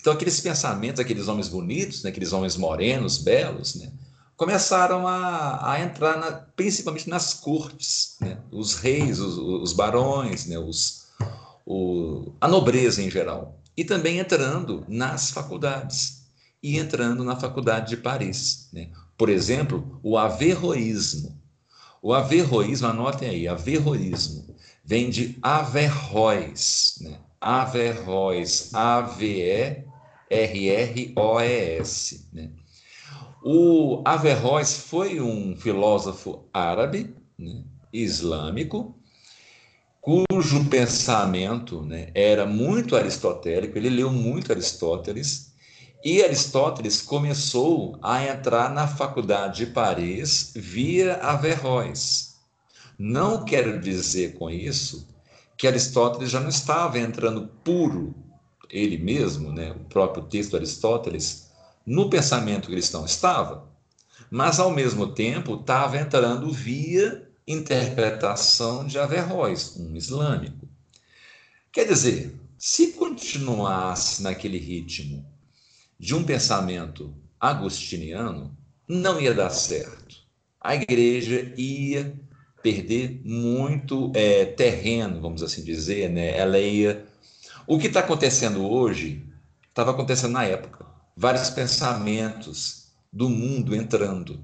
Então 0.00 0.12
aqueles 0.12 0.40
pensamentos, 0.40 1.00
aqueles 1.00 1.28
homens 1.28 1.48
bonitos, 1.48 2.02
né, 2.02 2.10
aqueles 2.10 2.32
homens 2.32 2.56
morenos, 2.56 3.18
belos, 3.18 3.74
né, 3.74 3.92
começaram 4.38 5.06
a, 5.06 5.72
a 5.72 5.80
entrar 5.82 6.16
na, 6.16 6.30
principalmente 6.30 7.10
nas 7.10 7.34
cortes, 7.34 8.16
né, 8.20 8.38
os 8.52 8.76
reis, 8.76 9.18
os, 9.18 9.36
os 9.36 9.72
barões, 9.72 10.46
né, 10.46 10.56
os, 10.56 11.08
o, 11.66 12.32
a 12.40 12.46
nobreza 12.46 13.02
em 13.02 13.10
geral, 13.10 13.60
e 13.76 13.84
também 13.84 14.20
entrando 14.20 14.84
nas 14.88 15.32
faculdades 15.32 16.22
e 16.62 16.78
entrando 16.78 17.24
na 17.24 17.34
faculdade 17.34 17.88
de 17.88 17.96
Paris. 17.96 18.68
Né? 18.72 18.90
Por 19.16 19.28
exemplo, 19.28 19.98
o 20.04 20.16
averroísmo. 20.16 21.36
O 22.00 22.14
averroísmo, 22.14 22.86
anotem 22.86 23.28
aí, 23.28 23.48
averroísmo, 23.48 24.54
vem 24.84 25.10
de 25.10 25.36
Averroes, 25.42 26.98
né? 27.00 27.18
Averroes, 27.40 28.72
A-V-E-R-R-O-E-S. 28.72 29.88
Né? 32.32 32.50
O 33.50 34.02
Averroes 34.04 34.76
foi 34.76 35.22
um 35.22 35.56
filósofo 35.56 36.44
árabe, 36.52 37.16
né? 37.38 37.64
islâmico, 37.90 38.94
cujo 40.02 40.66
pensamento 40.66 41.80
né, 41.80 42.10
era 42.14 42.44
muito 42.44 42.94
aristotélico, 42.94 43.78
ele 43.78 43.88
leu 43.88 44.12
muito 44.12 44.52
Aristóteles, 44.52 45.54
e 46.04 46.22
Aristóteles 46.22 47.00
começou 47.00 47.98
a 48.02 48.22
entrar 48.22 48.68
na 48.68 48.86
faculdade 48.86 49.64
de 49.64 49.72
Paris 49.72 50.52
via 50.54 51.14
Averroes. 51.14 52.34
Não 52.98 53.46
quero 53.46 53.80
dizer 53.80 54.34
com 54.34 54.50
isso 54.50 55.08
que 55.56 55.66
Aristóteles 55.66 56.30
já 56.30 56.38
não 56.38 56.50
estava 56.50 56.98
entrando 56.98 57.48
puro, 57.64 58.14
ele 58.68 58.98
mesmo, 58.98 59.50
né, 59.50 59.70
o 59.70 59.88
próprio 59.88 60.24
texto 60.24 60.50
de 60.50 60.56
Aristóteles, 60.56 61.47
no 61.88 62.10
pensamento 62.10 62.68
cristão. 62.68 63.04
Estava. 63.04 63.66
Mas, 64.30 64.60
ao 64.60 64.70
mesmo 64.70 65.14
tempo, 65.14 65.54
estava 65.54 65.96
entrando 65.96 66.52
via 66.52 67.26
interpretação 67.46 68.86
de 68.86 68.98
Averroes, 68.98 69.74
um 69.76 69.96
islâmico. 69.96 70.68
Quer 71.72 71.86
dizer, 71.86 72.38
se 72.58 72.92
continuasse 72.92 74.22
naquele 74.22 74.58
ritmo 74.58 75.24
de 75.98 76.14
um 76.14 76.22
pensamento 76.22 77.14
agostiniano, 77.40 78.54
não 78.86 79.18
ia 79.18 79.32
dar 79.32 79.50
certo. 79.50 80.16
A 80.60 80.74
igreja 80.74 81.52
ia 81.56 82.14
perder 82.62 83.22
muito 83.24 84.12
é, 84.14 84.44
terreno, 84.44 85.20
vamos 85.22 85.42
assim 85.42 85.64
dizer, 85.64 86.10
né? 86.10 86.36
Ela 86.36 86.58
ia. 86.58 87.06
O 87.66 87.78
que 87.78 87.86
está 87.86 88.00
acontecendo 88.00 88.68
hoje 88.68 89.24
estava 89.68 89.92
acontecendo 89.92 90.32
na 90.32 90.44
época. 90.44 90.87
Vários 91.20 91.50
pensamentos 91.50 92.92
do 93.12 93.28
mundo 93.28 93.74
entrando, 93.74 94.38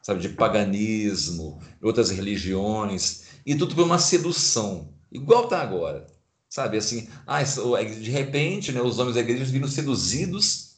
sabe, 0.00 0.20
de 0.20 0.28
paganismo, 0.28 1.60
outras 1.82 2.10
religiões, 2.10 3.24
e 3.44 3.56
tudo 3.56 3.74
por 3.74 3.82
uma 3.82 3.98
sedução, 3.98 4.94
igual 5.10 5.44
está 5.44 5.60
agora. 5.60 6.06
Sabe, 6.48 6.78
assim, 6.78 7.08
ah, 7.26 7.42
de 7.42 8.08
repente, 8.08 8.70
né, 8.70 8.80
os 8.80 9.00
homens 9.00 9.16
da 9.16 9.20
igreja 9.20 9.44
viram 9.46 9.66
seduzidos 9.66 10.76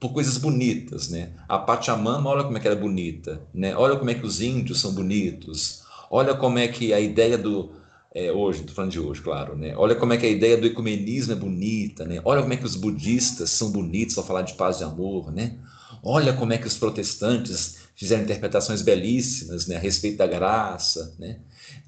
por 0.00 0.14
coisas 0.14 0.38
bonitas, 0.38 1.10
né? 1.10 1.34
A 1.46 1.58
Pachamama, 1.58 2.30
olha 2.30 2.44
como 2.44 2.56
é 2.56 2.60
que 2.60 2.66
ela 2.66 2.76
é 2.76 2.80
bonita, 2.80 3.46
né? 3.52 3.76
Olha 3.76 3.98
como 3.98 4.08
é 4.08 4.14
que 4.14 4.24
os 4.24 4.40
índios 4.40 4.80
são 4.80 4.94
bonitos. 4.94 5.82
Olha 6.10 6.34
como 6.34 6.58
é 6.58 6.68
que 6.68 6.94
a 6.94 7.00
ideia 7.00 7.36
do 7.36 7.74
é, 8.14 8.30
hoje, 8.30 8.60
estou 8.60 8.76
falando 8.76 8.92
de 8.92 9.00
hoje, 9.00 9.20
claro, 9.20 9.56
né? 9.56 9.74
Olha 9.76 9.96
como 9.96 10.12
é 10.12 10.16
que 10.16 10.24
a 10.24 10.30
ideia 10.30 10.56
do 10.56 10.68
ecumenismo 10.68 11.32
é 11.32 11.36
bonita, 11.36 12.04
né? 12.04 12.20
Olha 12.24 12.42
como 12.42 12.54
é 12.54 12.56
que 12.56 12.64
os 12.64 12.76
budistas 12.76 13.50
são 13.50 13.72
bonitos 13.72 14.16
ao 14.16 14.24
falar 14.24 14.42
de 14.42 14.54
paz 14.54 14.80
e 14.80 14.84
amor, 14.84 15.32
né? 15.32 15.58
Olha 16.00 16.32
como 16.32 16.52
é 16.52 16.58
que 16.58 16.66
os 16.68 16.76
protestantes 16.76 17.78
fizeram 17.96 18.22
interpretações 18.22 18.82
belíssimas, 18.82 19.66
né, 19.66 19.76
a 19.76 19.80
respeito 19.80 20.18
da 20.18 20.28
graça, 20.28 21.12
né? 21.18 21.40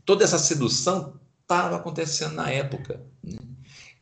Toda 0.05 0.25
essa 0.25 0.39
sedução 0.39 1.15
estava 1.43 1.77
acontecendo 1.77 2.35
na 2.35 2.51
época. 2.51 3.01
Né? 3.23 3.39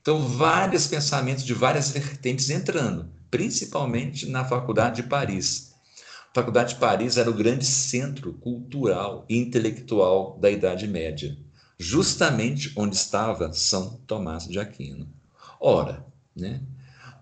Então, 0.00 0.18
vários 0.26 0.86
pensamentos 0.86 1.44
de 1.44 1.52
várias 1.52 1.90
vertentes 1.90 2.48
entrando, 2.48 3.06
principalmente 3.30 4.26
na 4.26 4.46
Faculdade 4.46 5.02
de 5.02 5.08
Paris. 5.08 5.74
A 6.30 6.34
Faculdade 6.34 6.74
de 6.74 6.80
Paris 6.80 7.18
era 7.18 7.28
o 7.28 7.34
grande 7.34 7.66
centro 7.66 8.32
cultural 8.34 9.26
e 9.28 9.36
intelectual 9.36 10.38
da 10.40 10.50
Idade 10.50 10.88
Média 10.88 11.36
justamente 11.78 12.72
onde 12.76 12.96
estava 12.96 13.52
São 13.52 14.00
Tomás 14.06 14.46
de 14.46 14.58
Aquino. 14.58 15.08
Ora, 15.60 16.04
né, 16.34 16.60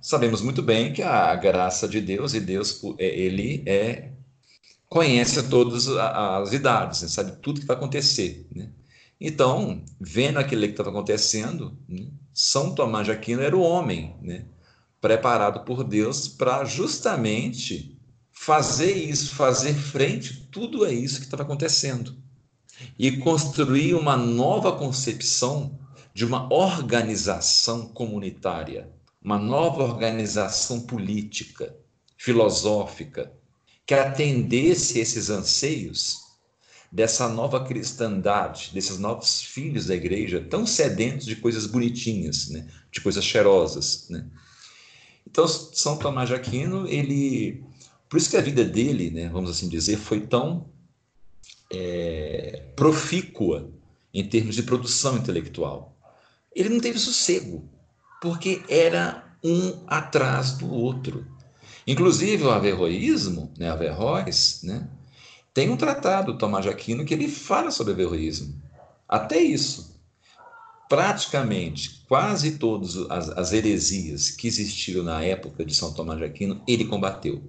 sabemos 0.00 0.40
muito 0.40 0.62
bem 0.62 0.92
que 0.92 1.02
a 1.02 1.34
graça 1.36 1.88
de 1.88 2.00
Deus 2.00 2.34
e 2.34 2.40
Deus 2.40 2.80
é, 2.98 3.06
ele 3.06 3.62
é 3.66 4.10
conhece 4.88 5.42
todas 5.44 5.88
as 5.88 6.52
idades, 6.52 7.02
né, 7.02 7.08
sabe 7.08 7.32
tudo 7.40 7.60
que 7.60 7.66
vai 7.66 7.76
acontecer, 7.76 8.46
né? 8.54 8.68
Então, 9.18 9.82
vendo 10.00 10.38
aquilo 10.38 10.62
que 10.62 10.70
estava 10.70 10.90
acontecendo, 10.90 11.78
né, 11.88 12.08
São 12.34 12.74
Tomás 12.74 13.06
de 13.06 13.12
Aquino 13.12 13.40
era 13.40 13.56
o 13.56 13.62
homem, 13.62 14.14
né, 14.20 14.44
preparado 15.00 15.64
por 15.64 15.82
Deus 15.82 16.28
para 16.28 16.64
justamente 16.64 17.98
fazer 18.32 18.92
isso, 18.92 19.34
fazer 19.34 19.72
frente 19.74 20.46
tudo 20.50 20.84
a 20.84 20.92
isso 20.92 21.20
que 21.20 21.24
estava 21.24 21.42
acontecendo 21.42 22.21
e 22.98 23.18
construir 23.18 23.94
uma 23.94 24.16
nova 24.16 24.72
concepção 24.72 25.78
de 26.14 26.24
uma 26.24 26.52
organização 26.52 27.88
comunitária, 27.88 28.90
uma 29.22 29.38
nova 29.38 29.82
organização 29.82 30.80
política, 30.80 31.74
filosófica, 32.16 33.32
que 33.86 33.94
atendesse 33.94 34.98
esses 34.98 35.30
anseios 35.30 36.20
dessa 36.90 37.28
nova 37.28 37.64
cristandade, 37.64 38.70
desses 38.74 38.98
novos 38.98 39.42
filhos 39.42 39.86
da 39.86 39.94
igreja, 39.94 40.46
tão 40.48 40.66
sedentos 40.66 41.26
de 41.26 41.36
coisas 41.36 41.66
bonitinhas, 41.66 42.48
né? 42.48 42.68
de 42.90 43.00
coisas 43.00 43.24
cheirosas. 43.24 44.06
Né? 44.10 44.26
Então, 45.26 45.48
São 45.48 45.96
Tomás 45.96 46.28
de 46.28 46.34
Aquino, 46.34 46.86
ele, 46.86 47.64
por 48.10 48.18
isso 48.18 48.28
que 48.28 48.36
a 48.36 48.42
vida 48.42 48.62
dele, 48.62 49.10
né, 49.10 49.30
vamos 49.30 49.50
assim 49.50 49.68
dizer, 49.68 49.96
foi 49.96 50.20
tão 50.20 50.70
é, 51.72 52.62
profícua 52.76 53.70
em 54.12 54.24
termos 54.24 54.54
de 54.54 54.62
produção 54.62 55.16
intelectual. 55.16 55.96
Ele 56.54 56.68
não 56.68 56.80
teve 56.80 56.98
sossego, 56.98 57.66
porque 58.20 58.62
era 58.68 59.24
um 59.42 59.82
atrás 59.86 60.52
do 60.52 60.70
outro. 60.70 61.26
Inclusive, 61.86 62.44
o 62.44 62.50
averroísmo, 62.50 63.50
né, 63.58 63.70
Averroes, 63.70 64.60
né, 64.62 64.86
tem 65.54 65.70
um 65.70 65.76
tratado, 65.76 66.38
Tomás 66.38 66.64
de 66.64 66.70
Aquino, 66.70 67.04
que 67.04 67.14
ele 67.14 67.28
fala 67.28 67.70
sobre 67.70 67.94
averroísmo. 67.94 68.54
Até 69.08 69.40
isso. 69.40 70.00
Praticamente, 70.88 72.04
quase 72.06 72.58
todas 72.58 72.96
as, 73.10 73.30
as 73.30 73.52
heresias 73.52 74.30
que 74.30 74.46
existiram 74.46 75.02
na 75.02 75.24
época 75.24 75.64
de 75.64 75.74
São 75.74 75.92
Tomás 75.92 76.18
de 76.18 76.24
Aquino, 76.24 76.62
ele 76.68 76.84
combateu. 76.84 77.42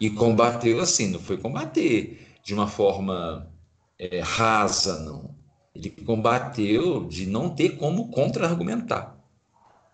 E 0.00 0.10
combateu 0.10 0.80
assim, 0.80 1.08
não 1.08 1.20
foi 1.20 1.36
combater 1.36 2.29
de 2.42 2.54
uma 2.54 2.66
forma 2.66 3.50
é, 3.98 4.20
rasa, 4.20 5.00
não. 5.00 5.34
Ele 5.74 5.90
combateu 5.90 7.04
de 7.04 7.26
não 7.26 7.50
ter 7.50 7.76
como 7.76 8.10
contra-argumentar. 8.10 9.16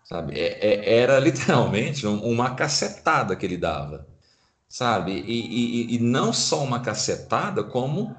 Sabe? 0.03 0.39
É, 0.39 0.57
é, 0.65 0.99
era 0.99 1.19
literalmente 1.19 2.07
uma 2.07 2.55
cacetada 2.55 3.35
que 3.35 3.45
ele 3.45 3.57
dava. 3.57 4.07
Sabe? 4.69 5.11
E, 5.11 5.91
e, 5.91 5.95
e 5.95 5.99
não 5.99 6.33
só 6.33 6.63
uma 6.63 6.79
cacetada, 6.79 7.63
como 7.63 8.15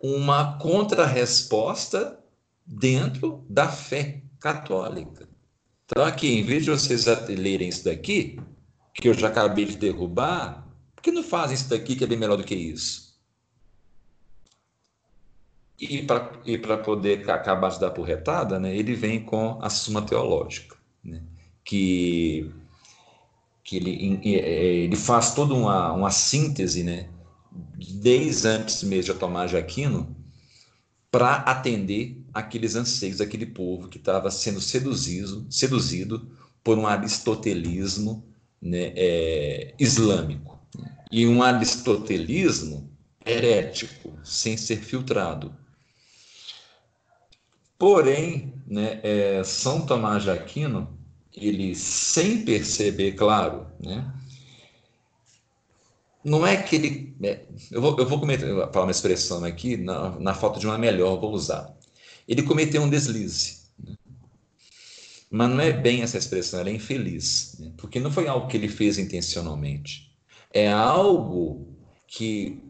uma 0.00 0.58
contra-resposta 0.58 2.18
dentro 2.64 3.44
da 3.48 3.68
fé 3.68 4.22
católica. 4.40 5.28
Então, 5.84 6.04
aqui, 6.04 6.28
em 6.28 6.42
vez 6.42 6.64
de 6.64 6.70
vocês 6.70 7.06
lerem 7.28 7.68
isso 7.68 7.84
daqui, 7.84 8.38
que 8.92 9.08
eu 9.08 9.14
já 9.14 9.28
acabei 9.28 9.64
de 9.64 9.76
derrubar, 9.76 10.66
por 10.94 11.02
que 11.02 11.12
não 11.12 11.22
fazem 11.22 11.54
isso 11.54 11.68
daqui 11.68 11.94
que 11.94 12.04
é 12.04 12.06
bem 12.06 12.18
melhor 12.18 12.36
do 12.36 12.44
que 12.44 12.54
isso? 12.54 13.05
E 15.78 16.02
para 16.02 16.78
poder 16.78 17.30
acabar 17.30 17.70
de 17.70 17.78
dar 17.78 17.90
por 17.90 18.04
retada, 18.04 18.58
né, 18.58 18.74
ele 18.74 18.94
vem 18.94 19.22
com 19.22 19.58
a 19.60 19.68
Suma 19.68 20.00
Teológica, 20.00 20.74
né, 21.04 21.22
que, 21.62 22.50
que 23.62 23.76
ele, 23.76 24.20
é, 24.24 24.74
ele 24.76 24.96
faz 24.96 25.34
toda 25.34 25.52
uma, 25.52 25.92
uma 25.92 26.10
síntese, 26.10 26.82
né, 26.82 27.10
desde 27.52 28.48
antes 28.48 28.82
mesmo 28.84 29.12
de 29.12 29.20
Tomás 29.20 29.50
de 29.50 29.58
Aquino, 29.58 30.16
para 31.10 31.36
atender 31.36 32.22
aqueles 32.32 32.74
anseios 32.74 33.18
daquele 33.18 33.46
povo 33.46 33.88
que 33.88 33.98
estava 33.98 34.30
sendo 34.30 34.62
seduzido, 34.62 35.46
seduzido 35.50 36.30
por 36.64 36.78
um 36.78 36.86
aristotelismo 36.86 38.24
né, 38.60 38.92
é, 38.96 39.74
islâmico. 39.78 40.58
E 41.12 41.26
um 41.26 41.42
aristotelismo 41.42 42.90
herético, 43.24 44.18
sem 44.24 44.56
ser 44.56 44.78
filtrado 44.78 45.54
Porém, 47.78 48.54
né, 48.66 49.00
é, 49.02 49.44
São 49.44 49.84
Tomás 49.84 50.22
de 50.22 50.30
Aquino, 50.30 50.98
ele 51.34 51.74
sem 51.74 52.44
perceber, 52.44 53.12
claro, 53.12 53.66
né, 53.78 54.12
não 56.26 56.44
é 56.44 56.56
que 56.56 56.74
ele. 56.74 57.16
É, 57.22 57.44
eu, 57.70 57.80
vou, 57.80 57.96
eu 58.00 58.04
vou 58.04 58.18
cometer, 58.18 58.48
falar 58.72 58.86
uma 58.86 58.90
expressão 58.90 59.44
aqui, 59.44 59.76
na, 59.76 60.18
na 60.18 60.34
falta 60.34 60.58
de 60.58 60.66
uma 60.66 60.76
melhor, 60.76 61.20
vou 61.20 61.32
usar. 61.32 61.72
Ele 62.26 62.42
cometeu 62.42 62.82
um 62.82 62.90
deslize. 62.90 63.58
Né? 63.78 63.96
Mas 65.30 65.50
não 65.50 65.60
é 65.60 65.72
bem 65.72 66.02
essa 66.02 66.18
expressão, 66.18 66.58
ela 66.58 66.68
é 66.68 66.72
infeliz, 66.72 67.56
né? 67.60 67.70
porque 67.76 68.00
não 68.00 68.10
foi 68.10 68.26
algo 68.26 68.48
que 68.48 68.56
ele 68.56 68.68
fez 68.68 68.98
intencionalmente. 68.98 70.12
É 70.52 70.68
algo 70.72 71.68
que, 72.08 72.60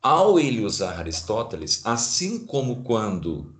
ao 0.00 0.38
ele 0.38 0.64
usar 0.64 1.00
Aristóteles, 1.00 1.84
assim 1.84 2.46
como 2.46 2.84
quando 2.84 3.52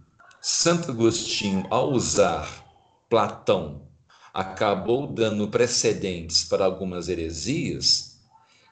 Santo 0.44 0.90
Agostinho, 0.90 1.64
ao 1.70 1.92
usar 1.92 2.66
Platão, 3.08 3.86
acabou 4.34 5.06
dando 5.06 5.46
precedentes 5.46 6.42
para 6.42 6.64
algumas 6.64 7.08
heresias 7.08 8.18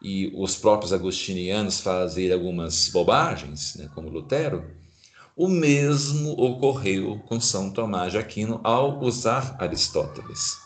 e 0.02 0.32
os 0.34 0.56
próprios 0.56 0.92
agostinianos 0.92 1.80
fazerem 1.80 2.32
algumas 2.32 2.88
bobagens, 2.88 3.76
né, 3.76 3.88
como 3.94 4.08
Lutero, 4.08 4.68
o 5.36 5.46
mesmo 5.46 6.32
ocorreu 6.32 7.20
com 7.28 7.40
São 7.40 7.70
Tomás 7.70 8.10
de 8.10 8.18
Aquino 8.18 8.60
ao 8.64 9.00
usar 9.00 9.54
Aristóteles. 9.60 10.58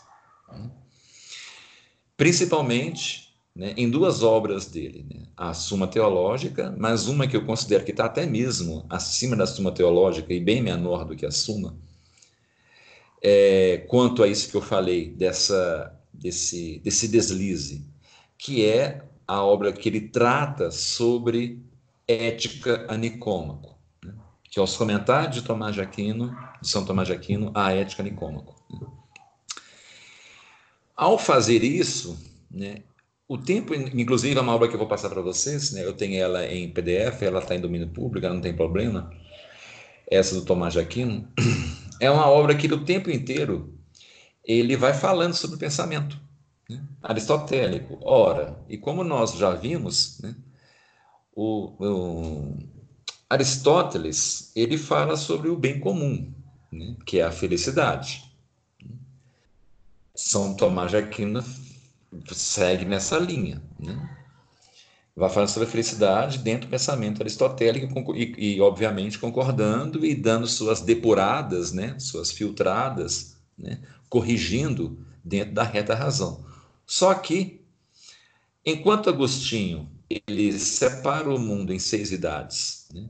Principalmente 2.17 3.24
né, 3.55 3.73
em 3.77 3.89
duas 3.89 4.21
obras 4.21 4.65
dele, 4.65 5.05
né, 5.09 5.23
a 5.37 5.53
Suma 5.53 5.87
Teológica, 5.87 6.75
mas 6.77 7.07
uma 7.07 7.25
que 7.25 7.37
eu 7.37 7.45
considero 7.45 7.85
que 7.85 7.91
está 7.91 8.05
até 8.05 8.25
mesmo 8.25 8.85
acima 8.89 9.35
da 9.35 9.47
Suma 9.47 9.71
Teológica 9.71 10.33
e 10.33 10.39
bem 10.39 10.61
menor 10.61 11.05
do 11.05 11.15
que 11.15 11.25
a 11.25 11.31
Suma, 11.31 11.77
é, 13.21 13.85
quanto 13.87 14.21
a 14.21 14.27
isso 14.27 14.49
que 14.49 14.57
eu 14.57 14.61
falei, 14.61 15.09
dessa, 15.09 15.97
desse, 16.13 16.79
desse 16.83 17.07
deslize, 17.07 17.85
que 18.37 18.65
é 18.65 19.03
a 19.25 19.41
obra 19.41 19.71
que 19.71 19.87
ele 19.87 20.01
trata 20.01 20.69
sobre 20.69 21.63
ética 22.07 22.85
a 22.89 22.97
Nicômaco, 22.97 23.75
né, 24.03 24.13
que 24.43 24.59
é 24.59 24.61
os 24.61 24.75
comentários 24.75 25.33
de 25.33 25.41
Tomás 25.41 25.73
de 25.73 25.81
Aquino, 25.81 26.37
de 26.61 26.67
São 26.67 26.85
Tomás 26.85 27.07
de 27.07 27.13
Aquino, 27.13 27.51
a 27.55 27.71
ética 27.71 28.03
a 28.03 28.05
Nicômaco. 28.05 28.53
Né. 28.69 28.85
Ao 30.95 31.17
fazer 31.17 31.63
isso, 31.63 32.17
né, 32.51 32.83
o 33.27 33.37
tempo, 33.37 33.73
inclusive, 33.73 34.37
é 34.37 34.41
uma 34.41 34.53
obra 34.53 34.67
que 34.67 34.75
eu 34.75 34.79
vou 34.79 34.87
passar 34.87 35.09
para 35.09 35.21
vocês, 35.21 35.71
né? 35.71 35.83
eu 35.83 35.93
tenho 35.93 36.15
ela 36.15 36.45
em 36.45 36.69
PDF, 36.69 37.23
ela 37.23 37.39
está 37.39 37.55
em 37.55 37.61
domínio 37.61 37.89
público, 37.89 38.27
não 38.27 38.41
tem 38.41 38.55
problema. 38.55 39.11
Essa 40.09 40.35
do 40.35 40.45
Tomás 40.45 40.73
de 40.73 40.79
Aquino. 40.79 41.27
É 41.97 42.11
uma 42.11 42.29
obra 42.29 42.53
que, 42.53 42.67
o 42.67 42.83
tempo 42.83 43.09
inteiro, 43.09 43.73
ele 44.43 44.75
vai 44.75 44.93
falando 44.93 45.33
sobre 45.33 45.55
o 45.55 45.59
pensamento 45.59 46.19
né? 46.69 46.83
aristotélico. 47.01 47.97
Ora, 48.01 48.59
e 48.67 48.77
como 48.77 49.01
nós 49.01 49.31
já 49.37 49.51
vimos, 49.51 50.19
né? 50.19 50.35
o, 51.33 51.71
o 51.79 52.57
Aristóteles 53.29 54.51
ele 54.57 54.77
fala 54.77 55.15
sobre 55.15 55.47
o 55.47 55.55
bem 55.55 55.79
comum, 55.79 56.33
né? 56.69 56.97
que 57.05 57.21
é 57.21 57.23
a 57.23 57.31
felicidade. 57.31 58.29
São 60.13 60.53
Tomás 60.53 60.91
de 60.91 60.97
Aquino 60.97 61.41
segue 62.31 62.85
nessa 62.85 63.17
linha, 63.17 63.61
né? 63.79 64.17
Vai 65.15 65.29
falando 65.29 65.47
sobre 65.47 65.67
a 65.67 65.71
felicidade 65.71 66.39
dentro 66.39 66.67
do 66.67 66.71
pensamento 66.71 67.21
aristotélico 67.21 68.13
e, 68.15 68.55
e, 68.55 68.61
obviamente, 68.61 69.17
concordando 69.17 70.05
e 70.05 70.13
dando 70.13 70.45
suas 70.45 70.81
depuradas, 70.81 71.71
né? 71.71 71.97
Suas 71.99 72.31
filtradas, 72.31 73.37
né? 73.57 73.81
Corrigindo 74.09 74.99
dentro 75.23 75.53
da 75.53 75.63
reta 75.63 75.95
razão. 75.95 76.45
Só 76.85 77.13
que, 77.13 77.61
enquanto 78.65 79.09
Agostinho 79.09 79.89
ele 80.09 80.51
separa 80.53 81.29
o 81.29 81.39
mundo 81.39 81.73
em 81.73 81.79
seis 81.79 82.11
idades 82.11 82.87
né? 82.93 83.09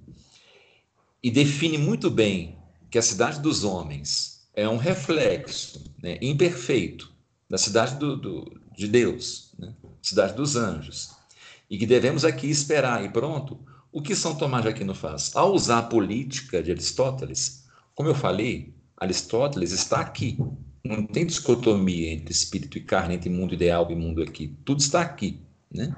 e 1.21 1.29
define 1.29 1.77
muito 1.77 2.09
bem 2.09 2.57
que 2.89 2.97
a 2.97 3.01
cidade 3.01 3.41
dos 3.41 3.63
homens 3.63 4.47
é 4.53 4.67
um 4.69 4.77
reflexo 4.77 5.83
né, 6.01 6.17
imperfeito 6.21 7.13
da 7.49 7.57
cidade 7.57 7.95
do, 7.97 8.15
do, 8.15 8.54
de 8.75 8.87
Deus, 8.87 9.53
né, 9.57 9.73
cidade 10.01 10.33
dos 10.33 10.55
anjos, 10.55 11.11
e 11.69 11.77
que 11.77 11.85
devemos 11.85 12.23
aqui 12.25 12.49
esperar 12.49 13.03
e 13.03 13.09
pronto, 13.09 13.59
o 13.91 14.01
que 14.01 14.15
São 14.15 14.35
Tomás 14.35 14.63
de 14.63 14.69
Aquino 14.69 14.93
faz? 14.93 15.31
Ao 15.35 15.53
usar 15.53 15.79
a 15.79 15.83
política 15.83 16.61
de 16.61 16.71
Aristóteles, 16.71 17.65
como 17.95 18.09
eu 18.09 18.15
falei, 18.15 18.73
Aristóteles 18.97 19.71
está 19.71 20.01
aqui. 20.01 20.37
Não 20.83 21.05
tem 21.05 21.25
dicotomia 21.25 22.11
entre 22.11 22.31
espírito 22.31 22.77
e 22.77 22.81
carne, 22.81 23.15
entre 23.15 23.29
mundo 23.29 23.53
ideal 23.53 23.89
e 23.89 23.95
mundo 23.95 24.21
aqui. 24.21 24.55
Tudo 24.65 24.81
está 24.81 25.01
aqui. 25.01 25.39
Né? 25.71 25.95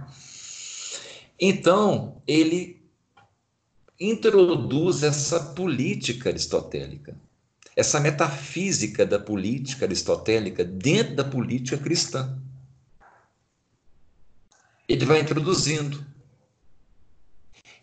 Então, 1.40 2.22
ele 2.28 2.82
introduz 4.00 5.04
essa 5.04 5.40
política 5.40 6.30
aristotélica, 6.30 7.20
essa 7.76 8.00
metafísica 8.00 9.06
da 9.06 9.20
política 9.20 9.86
aristotélica 9.86 10.64
dentro 10.64 11.16
da 11.16 11.24
política 11.24 11.78
cristã. 11.78 12.40
Ele 14.88 15.06
vai 15.06 15.20
introduzindo. 15.20 16.06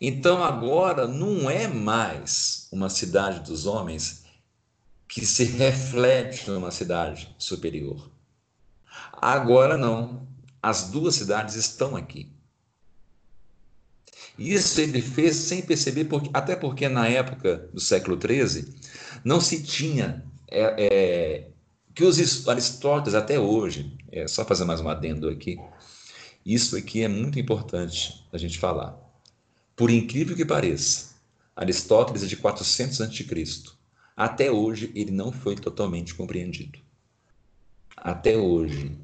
Então, 0.00 0.42
agora 0.42 1.06
não 1.06 1.48
é 1.48 1.68
mais 1.68 2.68
uma 2.72 2.88
cidade 2.88 3.40
dos 3.40 3.66
homens 3.66 4.24
que 5.08 5.24
se 5.24 5.44
reflete 5.44 6.50
numa 6.50 6.70
cidade 6.70 7.34
superior. 7.38 8.10
Agora 9.12 9.76
não. 9.76 10.26
As 10.62 10.88
duas 10.90 11.14
cidades 11.14 11.54
estão 11.56 11.94
aqui. 11.94 12.32
Isso 14.38 14.80
ele 14.80 15.00
fez 15.00 15.36
sem 15.36 15.62
perceber, 15.62 16.06
porque, 16.06 16.30
até 16.32 16.56
porque 16.56 16.88
na 16.88 17.06
época 17.06 17.68
do 17.72 17.80
século 17.80 18.18
XIII 18.20 18.74
não 19.24 19.40
se 19.40 19.62
tinha 19.62 20.24
é, 20.48 20.86
é, 20.86 21.48
que 21.94 22.04
os 22.04 22.48
Aristóteles 22.48 23.14
até 23.14 23.38
hoje, 23.38 23.96
é, 24.10 24.26
só 24.26 24.44
fazer 24.44 24.64
mais 24.64 24.80
um 24.80 24.88
adendo 24.88 25.28
aqui, 25.28 25.56
isso 26.44 26.76
aqui 26.76 27.02
é 27.02 27.08
muito 27.08 27.38
importante 27.38 28.26
a 28.32 28.38
gente 28.38 28.58
falar. 28.58 28.98
Por 29.76 29.90
incrível 29.90 30.36
que 30.36 30.44
pareça, 30.44 31.14
Aristóteles 31.56 32.22
é 32.22 32.26
de 32.26 32.36
400 32.36 33.00
a.C. 33.00 33.24
Até 34.16 34.50
hoje 34.50 34.92
ele 34.94 35.10
não 35.10 35.32
foi 35.32 35.56
totalmente 35.56 36.14
compreendido. 36.14 36.78
Até 37.96 38.36
hoje 38.36 38.98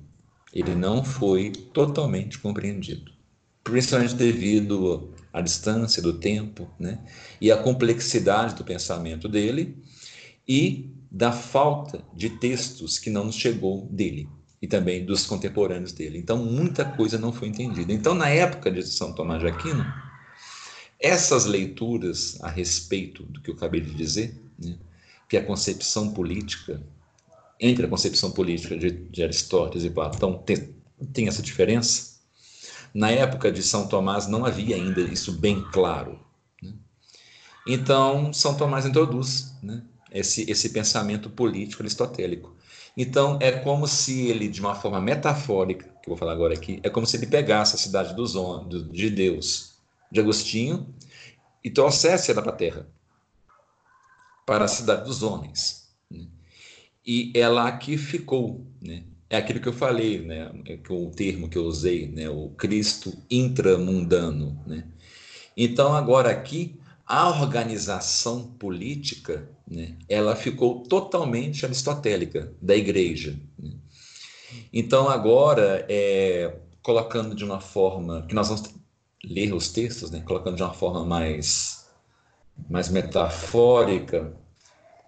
ele 0.53 0.75
não 0.75 1.05
foi 1.05 1.51
totalmente 1.51 2.39
compreendido 2.39 3.21
principalmente 3.63 4.15
devido 4.15 5.13
à 5.33 5.41
distância 5.41 6.03
do 6.03 6.15
tempo, 6.15 6.69
né? 6.79 6.99
E 7.41 7.53
à 7.53 7.57
complexidade 7.57 8.55
do 8.55 8.65
pensamento 8.65 9.29
dele 9.29 9.77
e 10.47 10.91
da 11.11 11.33
falta 11.33 12.05
de 12.15 12.31
textos 12.31 12.99
que 12.99 13.11
não 13.11 13.25
nos 13.25 13.37
chegou 13.37 13.87
dele 13.91 14.29
e 14.61 14.67
também 14.67 15.05
dos 15.05 15.25
contemporâneos 15.27 15.93
dele. 15.93 16.19
Então, 16.19 16.45
muita 16.45 16.85
coisa 16.85 17.19
não 17.19 17.33
foi 17.33 17.49
entendida. 17.49 17.93
Então, 17.93 18.15
na 18.15 18.29
época 18.29 18.71
de 18.71 18.83
São 18.83 19.13
Tomás 19.13 19.41
de 19.41 19.49
Aquino, 19.49 19.85
essas 20.99 21.47
leituras 21.47 22.39
a 22.43 22.49
respeito 22.49 23.23
do 23.23 23.41
que 23.41 23.51
eu 23.51 23.55
acabei 23.55 23.81
de 23.81 23.95
dizer, 23.95 24.39
né, 24.59 24.77
que 25.29 25.37
a 25.37 25.45
concepção 25.45 26.13
política, 26.13 26.83
entre 27.59 27.87
a 27.87 27.89
concepção 27.89 28.31
política 28.33 28.77
de, 28.77 28.91
de 28.91 29.23
Aristóteles 29.23 29.85
e 29.85 29.91
Platão, 29.91 30.37
tem, 30.39 30.75
tem 31.13 31.27
essa 31.27 31.41
diferença, 31.41 32.11
na 32.93 33.11
época 33.11 33.51
de 33.51 33.63
São 33.63 33.89
Tomás 33.89 34.27
não 34.27 34.45
havia 34.45 34.77
ainda 34.77 35.01
isso 35.01 35.33
bem 35.33 35.65
claro. 35.73 36.21
Né? 36.63 36.75
Então, 37.67 38.33
São 38.33 38.55
Tomás 38.55 38.85
introduz 38.85 39.55
né, 39.63 39.83
esse, 40.13 40.51
esse 40.51 40.69
pensamento 40.69 41.31
político 41.31 41.83
aristotélico. 41.83 42.55
Então, 42.97 43.39
é 43.41 43.53
como 43.53 43.87
se 43.87 44.29
ele, 44.29 44.49
de 44.49 44.61
uma 44.61 44.75
forma 44.75 45.01
metafórica, 45.01 45.85
que 45.85 46.09
eu 46.09 46.11
vou 46.11 46.17
falar 46.17 46.33
agora 46.33 46.55
aqui, 46.55 46.81
é 46.83 46.91
como 46.91 47.07
se 47.07 47.17
ele 47.17 47.27
pegasse 47.27 47.75
a 47.75 47.79
cidade 47.79 48.15
dos, 48.15 48.35
de 48.91 49.11
Deus, 49.11 49.75
de 50.11 50.21
Agostinho, 50.21 50.93
e 51.63 51.71
trouxesse 51.71 52.31
ela 52.31 52.43
para 52.43 52.53
a 52.53 52.57
terra, 52.57 52.87
para 54.47 54.65
a 54.65 54.69
cidade 54.69 55.05
dos 55.05 55.23
homens. 55.23 55.89
Né? 56.11 56.27
E 57.07 57.33
ela 57.35 57.69
aqui 57.69 57.97
ficou, 57.97 58.67
né? 58.81 59.05
é 59.31 59.37
aquilo 59.37 59.61
que 59.61 59.69
eu 59.69 59.73
falei, 59.73 60.21
né? 60.21 60.51
É 60.67 60.77
que 60.77 60.93
o 60.93 61.09
termo 61.09 61.49
que 61.49 61.57
eu 61.57 61.63
usei, 61.63 62.09
né? 62.09 62.29
O 62.29 62.49
Cristo 62.51 63.17
intramundano, 63.31 64.61
né? 64.67 64.85
Então 65.57 65.95
agora 65.95 66.31
aqui 66.31 66.80
a 67.11 67.29
organização 67.29 68.45
política, 68.45 69.51
né? 69.69 69.97
Ela 70.09 70.37
ficou 70.37 70.85
totalmente 70.85 71.67
aristotélica 71.67 72.53
da 72.63 72.77
Igreja. 72.77 73.37
Né? 73.59 73.73
Então 74.73 75.09
agora 75.09 75.85
é, 75.89 76.55
colocando 76.81 77.35
de 77.35 77.45
uma 77.45 77.61
forma 77.61 78.25
que 78.29 78.35
nós 78.35 78.47
vamos 78.47 78.73
ler 79.25 79.53
os 79.53 79.71
textos, 79.71 80.13
né? 80.13 80.23
Colocando 80.25 80.55
de 80.55 80.63
uma 80.63 80.73
forma 80.73 81.05
mais 81.05 81.85
mais 82.69 82.89
metafórica, 82.89 84.33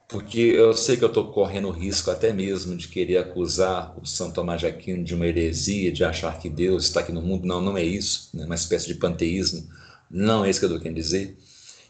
porque 0.09 0.41
eu 0.41 0.75
sei 0.75 0.97
que 0.97 1.05
eu 1.05 1.09
estou 1.09 1.31
correndo 1.31 1.71
risco 1.71 2.11
até 2.11 2.33
mesmo 2.33 2.77
de 2.77 2.89
querer 2.89 3.19
acusar 3.19 3.97
o 4.03 4.05
Santo 4.05 4.35
Tomás 4.35 4.61
de 4.61 4.67
Aquino 4.67 5.05
de 5.05 5.15
uma 5.15 5.29
heresia, 5.29 5.93
de 5.93 6.03
achar 6.03 6.37
que 6.41 6.49
Deus 6.49 6.83
está 6.83 6.99
aqui 6.99 7.13
no 7.13 7.23
mundo. 7.23 7.47
Não, 7.47 7.61
não 7.61 7.77
é 7.79 7.85
isso, 7.85 8.29
né? 8.35 8.45
uma 8.45 8.57
espécie 8.57 8.89
de 8.89 8.97
panteísmo. 8.97 9.69
Não 10.11 10.45
é 10.45 10.51
isso 10.51 10.59
que 10.59 10.65
eu 10.65 10.71
estou 10.71 10.83
querendo 10.83 10.97
dizer. 10.97 11.39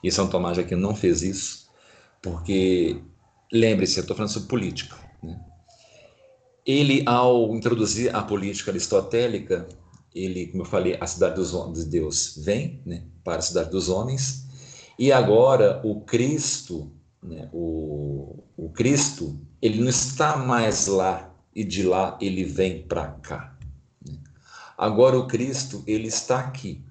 E 0.03 0.11
São 0.11 0.29
Tomás 0.29 0.55
de 0.55 0.63
Aquino 0.63 0.81
não 0.81 0.95
fez 0.95 1.23
isso, 1.23 1.69
porque, 2.21 3.01
lembre-se, 3.53 3.99
eu 3.99 4.03
estou 4.03 4.17
falando 4.17 4.33
sobre 4.33 4.49
política. 4.49 4.97
Né? 5.23 5.41
Ele, 6.67 7.03
ao 7.07 7.55
introduzir 7.55 8.15
a 8.15 8.23
política 8.23 8.71
aristotélica, 8.71 9.69
ele, 10.15 10.49
como 10.49 10.63
eu 10.63 10.67
falei, 10.67 10.97
a 11.01 11.07
cidade 11.07 11.37
dos 11.37 11.55
homens, 11.55 11.85
Deus 11.85 12.37
vem 12.45 12.81
né, 12.85 13.05
para 13.25 13.37
a 13.37 13.43
cidade 13.43 13.71
dos 13.71 13.89
homens, 13.89 14.47
e 14.99 15.11
agora 15.11 15.81
o 15.85 16.01
Cristo 16.03 16.93
né? 17.23 17.49
O, 17.53 18.43
o 18.57 18.71
Cristo, 18.71 19.39
ele 19.61 19.81
não 19.81 19.89
está 19.89 20.37
mais 20.37 20.87
lá 20.89 21.33
e 21.55 21.63
de 21.63 21.85
lá 21.85 22.19
ele 22.21 22.43
vem 22.43 22.83
para 22.83 23.09
cá. 23.09 23.57
Né? 24.05 24.19
Agora 24.77 25.17
o 25.17 25.27
Cristo, 25.27 25.85
ele 25.87 26.09
está 26.09 26.41
aqui. 26.41 26.85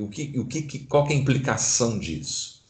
O 0.00 0.08
que, 0.08 0.38
o 0.38 0.46
que, 0.46 0.80
qual 0.86 1.06
que 1.06 1.12
é 1.12 1.16
a 1.16 1.18
implicação 1.18 1.98
disso? 1.98 2.62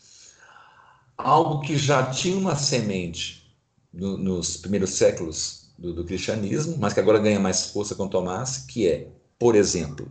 Algo 1.16 1.60
que 1.60 1.76
já 1.76 2.10
tinha 2.10 2.36
uma 2.36 2.56
semente 2.56 3.54
no, 3.92 4.16
nos 4.16 4.56
primeiros 4.56 4.90
séculos 4.90 5.70
do, 5.78 5.92
do 5.92 6.04
cristianismo, 6.04 6.76
mas 6.78 6.92
que 6.92 7.00
agora 7.00 7.18
ganha 7.18 7.40
mais 7.40 7.66
força 7.66 7.94
com 7.94 8.08
Tomás, 8.08 8.58
que 8.58 8.88
é, 8.88 9.08
por 9.38 9.54
exemplo, 9.54 10.10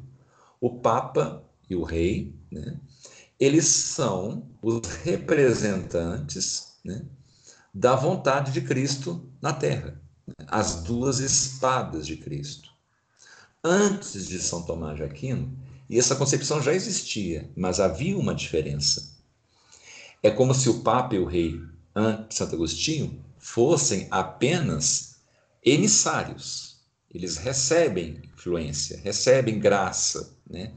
o 0.59 0.69
Papa 0.79 1.43
e 1.69 1.75
o 1.75 1.83
Rei, 1.83 2.33
né? 2.51 2.79
eles 3.39 3.67
são 3.67 4.47
os 4.61 4.85
representantes 5.03 6.73
né, 6.83 7.05
da 7.73 7.95
vontade 7.95 8.51
de 8.51 8.61
Cristo 8.61 9.29
na 9.41 9.53
terra. 9.53 9.99
As 10.47 10.83
duas 10.83 11.19
espadas 11.19 12.05
de 12.05 12.17
Cristo. 12.17 12.69
Antes 13.63 14.27
de 14.27 14.39
São 14.39 14.63
Tomás 14.63 14.97
de 14.97 15.03
Aquino, 15.03 15.51
e 15.89 15.97
essa 15.97 16.15
concepção 16.15 16.61
já 16.61 16.73
existia, 16.73 17.49
mas 17.55 17.79
havia 17.79 18.17
uma 18.17 18.35
diferença. 18.35 19.17
É 20.21 20.29
como 20.29 20.53
se 20.53 20.69
o 20.69 20.81
Papa 20.81 21.15
e 21.15 21.19
o 21.19 21.25
Rei 21.25 21.59
Santo 22.29 22.55
Agostinho 22.55 23.23
fossem 23.39 24.07
apenas 24.11 25.21
emissários. 25.63 26.77
Eles 27.11 27.37
recebem 27.37 28.21
influência, 28.23 28.99
recebem 29.03 29.59
graça 29.59 30.37
né, 30.47 30.73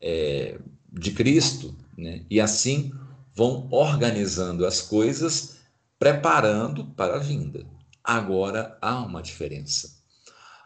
é, 0.00 0.58
de 0.92 1.12
Cristo, 1.12 1.76
né, 1.96 2.24
e 2.28 2.40
assim 2.40 2.92
vão 3.34 3.68
organizando 3.70 4.66
as 4.66 4.82
coisas, 4.82 5.58
preparando 5.98 6.86
para 6.86 7.16
a 7.16 7.18
vinda. 7.18 7.64
Agora 8.02 8.76
há 8.80 9.00
uma 9.00 9.22
diferença. 9.22 10.00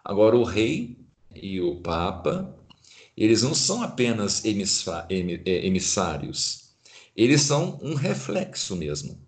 Agora 0.03 0.37
o 0.37 0.45
rei 0.45 0.99
e 1.35 1.61
o 1.61 1.81
papa, 1.81 2.55
eles 3.17 3.43
não 3.43 3.55
são 3.55 3.83
apenas 3.83 4.45
é, 4.45 5.67
emissários, 5.67 6.75
eles 7.17 7.43
são 7.43 7.79
um 7.83 7.95
reflexo 7.95 8.75
mesmo. 8.75 9.19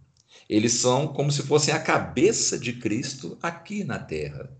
Eles 0.48 0.74
são 0.74 1.08
como 1.08 1.30
se 1.30 1.42
fossem 1.42 1.74
a 1.74 1.80
cabeça 1.80 2.58
de 2.58 2.72
Cristo 2.74 3.36
aqui 3.42 3.84
na 3.84 3.98
terra. 3.98 4.50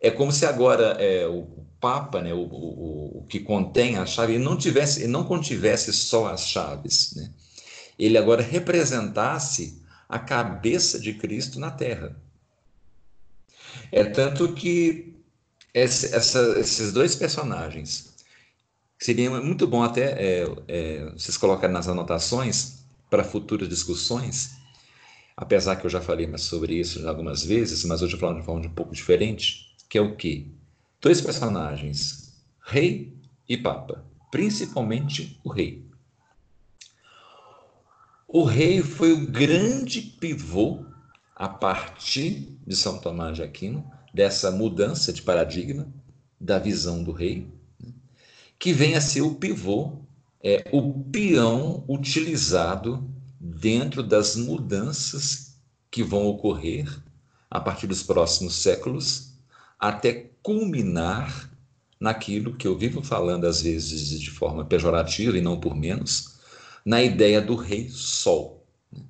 é 0.00 0.10
como 0.10 0.32
se 0.32 0.44
agora 0.44 0.96
é, 0.98 1.26
o 1.26 1.64
Papa, 1.80 2.22
né, 2.22 2.32
o, 2.32 2.40
o, 2.40 3.18
o, 3.18 3.26
que 3.28 3.40
contém 3.40 3.98
a 3.98 4.06
chave, 4.06 4.34
ele 4.34 4.44
não 4.44 4.56
tivesse, 4.56 5.00
ele 5.00 5.12
não 5.12 5.24
contivesse 5.24 5.92
só 5.92 6.28
as 6.28 6.46
chaves, 6.46 7.14
né? 7.14 7.30
Ele 7.98 8.16
agora 8.16 8.42
representasse 8.42 9.82
a 10.08 10.18
cabeça 10.18 10.98
de 10.98 11.14
Cristo 11.14 11.60
na 11.60 11.70
Terra. 11.70 12.16
É 13.92 14.04
tanto 14.04 14.52
que 14.54 15.13
esse, 15.74 16.14
essa, 16.14 16.58
esses 16.58 16.92
dois 16.92 17.14
personagens 17.14 18.14
seria 18.98 19.30
muito 19.30 19.66
bom 19.66 19.82
até 19.82 20.12
é, 20.12 20.46
é, 20.68 21.10
vocês 21.10 21.36
colocarem 21.36 21.74
nas 21.74 21.88
anotações 21.88 22.84
para 23.10 23.24
futuras 23.24 23.68
discussões 23.68 24.64
apesar 25.36 25.76
que 25.76 25.86
eu 25.86 25.90
já 25.90 26.00
falei 26.00 26.30
sobre 26.38 26.74
isso 26.74 27.06
algumas 27.08 27.44
vezes, 27.44 27.84
mas 27.84 28.02
hoje 28.02 28.14
eu 28.14 28.18
falar 28.18 28.32
de 28.32 28.38
uma 28.38 28.44
forma 28.44 28.66
um 28.66 28.70
pouco 28.70 28.94
diferente, 28.94 29.74
que 29.88 29.98
é 29.98 30.00
o 30.00 30.16
que? 30.16 30.52
Dois 31.00 31.20
personagens, 31.20 32.32
rei 32.64 33.16
e 33.48 33.56
papa, 33.56 34.04
principalmente 34.30 35.38
o 35.44 35.50
rei. 35.50 35.84
O 38.26 38.42
rei 38.44 38.82
foi 38.82 39.12
o 39.12 39.26
grande 39.26 40.00
pivô 40.00 40.84
a 41.36 41.48
partir 41.48 42.56
de 42.66 42.74
São 42.74 42.98
Tomás 42.98 43.36
de 43.36 43.42
Aquino, 43.42 43.88
dessa 44.14 44.52
mudança 44.52 45.12
de 45.12 45.20
paradigma 45.20 45.92
da 46.40 46.60
visão 46.60 47.02
do 47.02 47.10
rei, 47.10 47.48
né, 47.82 47.92
que 48.56 48.72
vem 48.72 48.94
a 48.94 49.00
ser 49.00 49.22
o 49.22 49.34
pivô, 49.34 49.98
é, 50.40 50.64
o 50.72 51.04
peão 51.04 51.84
utilizado 51.88 53.10
dentro 53.40 54.04
das 54.04 54.36
mudanças 54.36 55.56
que 55.90 56.04
vão 56.04 56.26
ocorrer 56.26 56.88
a 57.50 57.60
partir 57.60 57.88
dos 57.88 58.02
próximos 58.02 58.54
séculos, 58.54 59.32
até 59.78 60.30
culminar 60.42 61.50
naquilo 61.98 62.54
que 62.54 62.66
eu 62.66 62.76
vivo 62.76 63.02
falando 63.02 63.46
às 63.46 63.62
vezes 63.62 64.20
de 64.20 64.30
forma 64.30 64.64
pejorativa 64.64 65.36
e 65.36 65.40
não 65.40 65.58
por 65.58 65.74
menos, 65.74 66.34
na 66.84 67.02
ideia 67.02 67.40
do 67.40 67.54
rei 67.54 67.88
sol. 67.88 68.64
Né? 68.92 69.02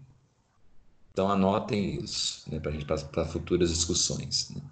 Então 1.12 1.30
anotem 1.30 2.02
isso 2.02 2.44
né, 2.50 2.60
para 2.60 2.70
a 2.70 2.74
gente 2.74 2.84
para 2.84 3.26
futuras 3.26 3.70
discussões. 3.70 4.50
Né? 4.50 4.62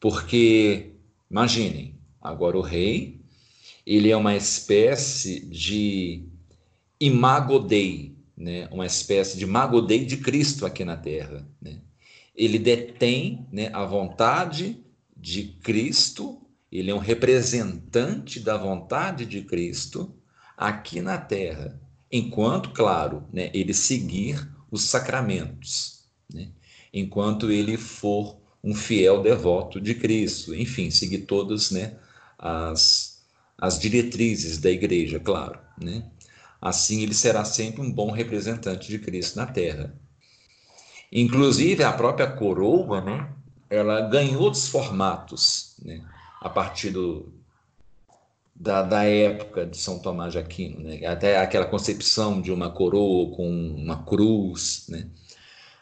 Porque 0.00 0.92
imaginem, 1.30 1.94
agora 2.20 2.56
o 2.56 2.62
rei 2.62 3.16
ele 3.86 4.10
é 4.10 4.16
uma 4.16 4.34
espécie 4.34 5.40
de 5.46 6.24
imago 6.98 7.60
Dei, 7.60 8.16
né, 8.36 8.68
uma 8.72 8.84
espécie 8.84 9.38
de 9.38 9.46
magodei 9.46 10.04
de 10.04 10.16
Cristo 10.16 10.66
aqui 10.66 10.84
na 10.84 10.96
Terra. 10.96 11.46
Né? 11.62 11.80
Ele 12.34 12.58
detém 12.58 13.46
né, 13.52 13.70
a 13.72 13.84
vontade 13.84 14.84
de 15.16 15.44
Cristo, 15.62 16.42
ele 16.70 16.90
é 16.90 16.94
um 16.94 16.98
representante 16.98 18.40
da 18.40 18.58
vontade 18.58 19.24
de 19.24 19.42
Cristo 19.42 20.14
aqui 20.56 21.00
na 21.00 21.16
Terra, 21.16 21.80
enquanto, 22.10 22.70
claro, 22.70 23.24
né, 23.32 23.50
ele 23.54 23.72
seguir 23.72 24.50
os 24.70 24.82
sacramentos, 24.82 26.04
né? 26.32 26.48
enquanto 26.92 27.50
ele 27.50 27.76
for 27.76 28.38
um 28.62 28.74
fiel 28.74 29.22
devoto 29.22 29.80
de 29.80 29.94
Cristo, 29.94 30.54
enfim, 30.54 30.90
seguir 30.90 31.18
todas 31.18 31.70
né, 31.70 31.94
as, 32.38 33.22
as 33.56 33.78
diretrizes 33.78 34.58
da 34.58 34.70
igreja, 34.70 35.20
claro. 35.20 35.58
Né? 35.80 36.04
Assim, 36.60 37.02
ele 37.02 37.14
será 37.14 37.44
sempre 37.44 37.80
um 37.80 37.92
bom 37.92 38.10
representante 38.10 38.88
de 38.88 38.98
Cristo 38.98 39.36
na 39.36 39.46
Terra. 39.46 39.94
Inclusive, 41.12 41.84
a 41.84 41.92
própria 41.92 42.26
coroa, 42.26 43.00
né, 43.00 43.32
ela 43.70 44.00
ganhou 44.08 44.42
outros 44.42 44.68
formatos, 44.68 45.76
né, 45.82 46.02
a 46.40 46.48
partir 46.48 46.90
do, 46.90 47.32
da, 48.58 48.82
da, 48.82 49.04
época 49.04 49.66
de 49.66 49.76
São 49.76 49.98
Tomás 49.98 50.32
de 50.32 50.38
Aquino, 50.38 50.80
né? 50.80 51.04
até 51.06 51.38
aquela 51.38 51.66
concepção 51.66 52.40
de 52.40 52.50
uma 52.50 52.70
coroa 52.70 53.34
com 53.36 53.48
uma 53.48 54.02
cruz, 54.04 54.86
né? 54.88 55.08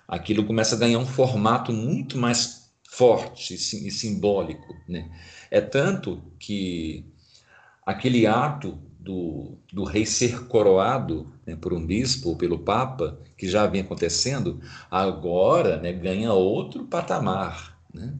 aquilo 0.08 0.44
começa 0.44 0.74
a 0.74 0.78
ganhar 0.78 0.98
um 0.98 1.06
formato 1.06 1.72
muito 1.72 2.18
mais 2.18 2.63
forte 2.96 3.54
e 3.54 3.90
simbólico. 3.90 4.74
Né? 4.88 5.10
É 5.50 5.60
tanto 5.60 6.22
que 6.38 7.04
aquele 7.84 8.26
ato 8.26 8.78
do, 8.98 9.58
do 9.72 9.84
rei 9.84 10.06
ser 10.06 10.46
coroado 10.46 11.32
né, 11.46 11.56
por 11.56 11.72
um 11.72 11.84
bispo 11.84 12.30
ou 12.30 12.36
pelo 12.36 12.58
papa, 12.58 13.20
que 13.36 13.48
já 13.48 13.66
vinha 13.66 13.82
acontecendo, 13.82 14.60
agora 14.90 15.76
né, 15.78 15.92
ganha 15.92 16.32
outro 16.32 16.84
patamar. 16.84 17.78
Né? 17.92 18.14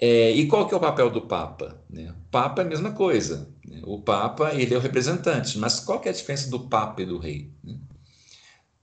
É, 0.00 0.30
e 0.30 0.46
qual 0.46 0.68
que 0.68 0.74
é 0.74 0.76
o 0.76 0.80
papel 0.80 1.10
do 1.10 1.22
Papa? 1.22 1.82
Né? 1.90 2.14
Papa 2.30 2.62
é 2.62 2.64
a 2.64 2.68
mesma 2.68 2.92
coisa. 2.92 3.48
Né? 3.66 3.80
O 3.84 4.00
Papa 4.00 4.54
ele 4.54 4.72
é 4.72 4.78
o 4.78 4.80
representante, 4.80 5.58
mas 5.58 5.80
qual 5.80 5.98
que 5.98 6.08
é 6.08 6.12
a 6.12 6.14
diferença 6.14 6.48
do 6.48 6.68
Papa 6.68 7.02
e 7.02 7.06
do 7.06 7.18
Rei? 7.18 7.50
Né? 7.64 7.76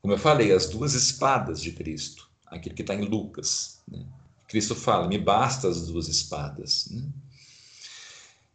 Como 0.01 0.13
eu 0.13 0.18
falei, 0.18 0.51
as 0.51 0.68
duas 0.68 0.93
espadas 0.93 1.61
de 1.61 1.72
Cristo, 1.72 2.30
aquilo 2.47 2.76
que 2.76 2.82
está 2.82 2.93
em 2.93 3.05
Lucas. 3.05 3.82
Né? 3.88 4.05
Cristo 4.47 4.75
fala: 4.75 5.07
me 5.07 5.17
basta 5.17 5.67
as 5.67 5.87
duas 5.87 6.07
espadas. 6.07 6.87
Né? 6.91 7.03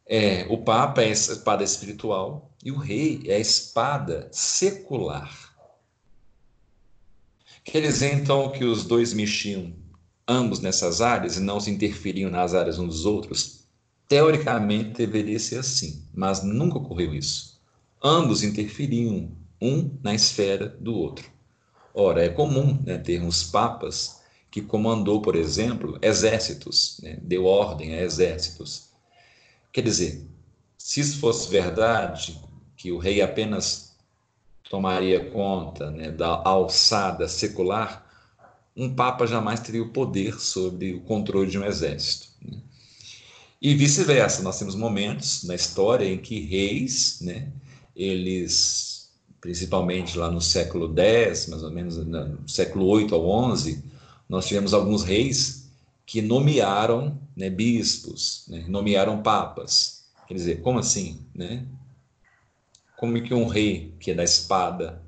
É, 0.07 0.47
o 0.49 0.59
Papa 0.59 1.03
é 1.03 1.07
a 1.07 1.11
espada 1.11 1.63
espiritual 1.63 2.51
e 2.65 2.73
o 2.73 2.77
rei 2.77 3.23
é 3.27 3.37
a 3.37 3.39
espada 3.39 4.29
secular. 4.33 5.51
Quer 7.63 7.83
dizer, 7.83 8.15
então, 8.15 8.51
que 8.51 8.65
os 8.65 8.85
dois 8.85 9.13
mexiam 9.13 9.73
ambos 10.27 10.61
nessas 10.61 11.01
áreas 11.01 11.37
e 11.37 11.41
não 11.41 11.61
se 11.61 11.71
interferiam 11.71 12.31
nas 12.31 12.55
áreas 12.55 12.79
uns 12.79 12.89
dos 12.89 13.07
outros? 13.07 13.61
Teoricamente 14.09 14.95
deveria 14.95 15.39
ser 15.39 15.59
assim, 15.59 16.05
mas 16.13 16.43
nunca 16.43 16.79
ocorreu 16.79 17.15
isso. 17.15 17.61
Ambos 18.03 18.43
interferiam, 18.43 19.31
um 19.61 19.97
na 20.03 20.15
esfera 20.15 20.69
do 20.81 20.95
outro. 20.95 21.31
Ora, 21.95 22.25
é 22.25 22.29
comum 22.29 22.83
né, 22.85 22.99
termos 22.99 23.45
papas 23.45 24.20
que 24.51 24.61
comandou, 24.61 25.23
por 25.23 25.37
exemplo, 25.37 25.99
exércitos, 26.03 26.99
né, 27.03 27.19
deu 27.23 27.45
ordem 27.45 27.95
a 27.95 28.03
exércitos 28.03 28.91
Quer 29.73 29.83
dizer, 29.83 30.27
se 30.77 31.01
isso 31.01 31.19
fosse 31.19 31.49
verdade, 31.49 32.41
que 32.77 32.91
o 32.91 32.99
rei 32.99 33.23
apenas 33.23 33.97
tomaria 34.69 35.31
conta 35.31 35.91
né, 35.91 36.11
da 36.11 36.43
alçada 36.45 37.29
secular, 37.29 38.07
um 38.77 38.93
papa 38.93 39.27
jamais 39.27 39.61
teria 39.61 39.83
o 39.83 39.91
poder 39.91 40.41
sobre 40.41 40.95
o 40.95 41.01
controle 41.03 41.51
de 41.51 41.59
um 41.59 41.65
exército. 41.65 42.29
Né? 42.43 42.59
E 43.63 43.75
vice-versa, 43.75 44.43
nós 44.43 44.59
temos 44.59 44.75
momentos 44.75 45.45
na 45.45 45.55
história 45.55 46.07
em 46.07 46.19
que 46.19 46.41
reis, 46.41 47.21
né, 47.21 47.53
eles, 47.95 49.11
principalmente 49.41 50.19
lá 50.19 50.31
no 50.31 50.41
século 50.41 50.93
X, 50.99 51.47
mais 51.47 51.63
ou 51.63 51.71
menos 51.71 51.97
no 51.97 52.49
século 52.49 52.87
8 52.87 53.15
ao 53.15 53.29
11, 53.29 53.85
nós 54.31 54.47
tivemos 54.47 54.73
alguns 54.73 55.03
reis 55.03 55.69
que 56.07 56.23
nomearam 56.23 57.21
né, 57.37 57.51
bispos, 57.51 58.45
né, 58.47 58.65
nomearam 58.69 59.25
papas. 59.25 60.05
Quer 60.29 60.35
dizer, 60.35 60.61
como 60.61 60.79
assim? 60.79 61.19
Né? 61.35 61.67
Como 62.97 63.21
que 63.21 63.35
um 63.35 63.49
rei 63.49 63.93
que 63.99 64.13
é 64.13 64.15
da 64.15 64.23
espada 64.23 65.03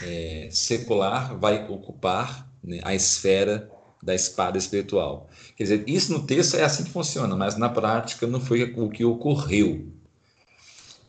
é, 0.00 0.48
secular 0.50 1.36
vai 1.38 1.68
ocupar 1.68 2.50
né, 2.64 2.80
a 2.82 2.94
esfera 2.94 3.70
da 4.02 4.14
espada 4.14 4.56
espiritual? 4.56 5.28
Quer 5.54 5.64
dizer, 5.64 5.84
isso 5.86 6.14
no 6.14 6.26
texto 6.26 6.56
é 6.56 6.64
assim 6.64 6.84
que 6.84 6.90
funciona, 6.90 7.36
mas 7.36 7.58
na 7.58 7.68
prática 7.68 8.26
não 8.26 8.40
foi 8.40 8.72
o 8.74 8.88
que 8.88 9.04
ocorreu. 9.04 9.86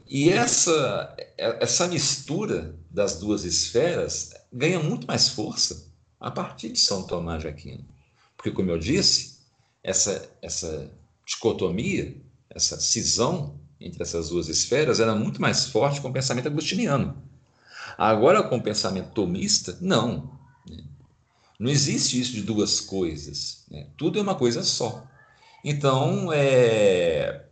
E 0.06 0.30
essa, 0.30 1.16
essa 1.38 1.88
mistura 1.88 2.76
das 2.92 3.20
duas 3.22 3.46
esferas 3.46 4.34
ganha 4.52 4.82
muito 4.82 5.08
mais 5.08 5.30
força 5.30 5.93
a 6.24 6.32
partir 6.32 6.70
de 6.70 6.80
São 6.80 7.04
Tomás 7.04 7.42
de 7.42 7.50
Aquino. 7.50 7.86
Porque, 8.38 8.50
como 8.50 8.72
eu 8.72 8.80
disse, 8.80 9.40
essa, 9.84 10.30
essa 10.42 10.90
dicotomia, 11.26 12.16
essa 12.50 12.80
cisão 12.80 13.60
entre 13.80 14.02
essas 14.02 14.30
duas 14.30 14.48
esferas 14.48 15.02
era 15.02 15.14
muito 15.14 15.42
mais 15.42 15.66
forte 15.66 16.00
com 16.00 16.08
o 16.08 16.14
pensamento 16.14 16.48
agostiniano. 16.48 17.22
Agora, 17.98 18.42
com 18.42 18.56
o 18.56 18.64
pensamento 18.64 19.12
tomista, 19.12 19.78
não. 19.82 20.40
Né? 20.66 20.86
Não 21.60 21.70
existe 21.70 22.20
isso 22.20 22.32
de 22.32 22.42
duas 22.42 22.80
coisas. 22.80 23.66
Né? 23.70 23.88
Tudo 23.98 24.18
é 24.18 24.22
uma 24.22 24.36
coisa 24.36 24.64
só. 24.64 25.06
Então, 25.62 26.32
é, 26.32 27.44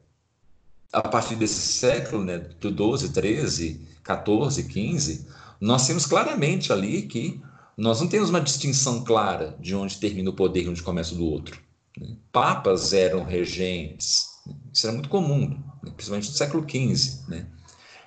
a 0.93 1.01
partir 1.01 1.35
desse 1.35 1.73
século, 1.73 2.23
né, 2.23 2.37
do 2.37 2.71
12, 2.71 3.09
13, 3.09 3.85
14, 4.01 4.63
15, 4.63 5.27
nós 5.59 5.85
temos 5.85 6.05
claramente 6.05 6.71
ali 6.71 7.01
que 7.01 7.41
nós 7.81 7.99
não 7.99 8.07
temos 8.07 8.29
uma 8.29 8.39
distinção 8.39 9.03
clara 9.03 9.57
de 9.59 9.75
onde 9.75 9.97
termina 9.97 10.29
o 10.29 10.33
poder 10.33 10.61
e 10.61 10.69
onde 10.69 10.83
começa 10.83 11.15
o 11.15 11.17
do 11.17 11.25
outro. 11.25 11.59
Né? 11.97 12.15
Papas 12.31 12.93
eram 12.93 13.23
regentes, 13.23 14.27
né? 14.45 14.53
isso 14.71 14.85
era 14.85 14.93
muito 14.93 15.09
comum, 15.09 15.59
né? 15.81 15.91
principalmente 15.95 16.29
no 16.29 16.35
século 16.35 16.63
XV. 16.63 17.27
Né? 17.27 17.47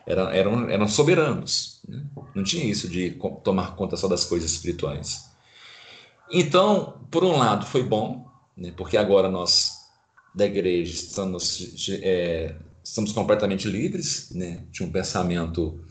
Eram, 0.06 0.28
eram, 0.30 0.70
eram 0.70 0.86
soberanos, 0.86 1.80
né? 1.88 2.04
não 2.36 2.44
tinha 2.44 2.64
isso 2.64 2.88
de 2.88 3.18
tomar 3.42 3.74
conta 3.74 3.96
só 3.96 4.06
das 4.06 4.24
coisas 4.24 4.52
espirituais. 4.52 5.28
Então, 6.30 7.00
por 7.10 7.24
um 7.24 7.36
lado, 7.36 7.66
foi 7.66 7.82
bom, 7.82 8.28
né? 8.56 8.72
porque 8.76 8.96
agora 8.96 9.28
nós 9.28 9.72
da 10.32 10.46
igreja 10.46 10.92
estamos, 10.92 11.88
é, 12.00 12.54
estamos 12.82 13.10
completamente 13.10 13.68
livres 13.68 14.30
né? 14.30 14.62
de 14.70 14.84
um 14.84 14.92
pensamento 14.92 15.84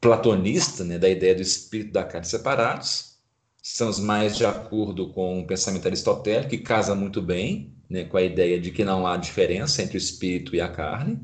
platonista, 0.00 0.84
né? 0.84 0.98
da 0.98 1.08
ideia 1.08 1.34
do 1.34 1.42
espírito 1.42 1.92
da 1.92 2.04
carne 2.04 2.26
separados. 2.26 3.16
Estamos 3.62 3.98
mais 3.98 4.36
de 4.36 4.46
acordo 4.46 5.08
com 5.08 5.40
o 5.40 5.46
pensamento 5.46 5.86
aristotélico, 5.86 6.50
que 6.50 6.58
casa 6.58 6.94
muito 6.94 7.20
bem 7.20 7.74
né? 7.88 8.04
com 8.04 8.16
a 8.16 8.22
ideia 8.22 8.60
de 8.60 8.70
que 8.70 8.84
não 8.84 9.06
há 9.06 9.16
diferença 9.16 9.82
entre 9.82 9.96
o 9.96 9.98
espírito 9.98 10.54
e 10.54 10.60
a 10.60 10.68
carne, 10.68 11.20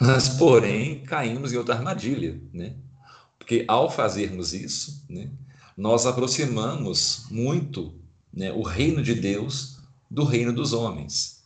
mas, 0.00 0.28
porém, 0.28 1.02
caímos 1.02 1.52
em 1.52 1.56
outra 1.56 1.74
armadilha, 1.74 2.40
né? 2.52 2.74
Porque 3.38 3.64
ao 3.66 3.90
fazermos 3.90 4.52
isso, 4.52 5.04
né, 5.08 5.30
nós 5.76 6.06
aproximamos 6.06 7.26
muito 7.30 7.94
né, 8.32 8.52
o 8.52 8.62
reino 8.62 9.02
de 9.02 9.14
Deus 9.14 9.80
do 10.10 10.24
reino 10.24 10.52
dos 10.52 10.72
homens. 10.72 11.42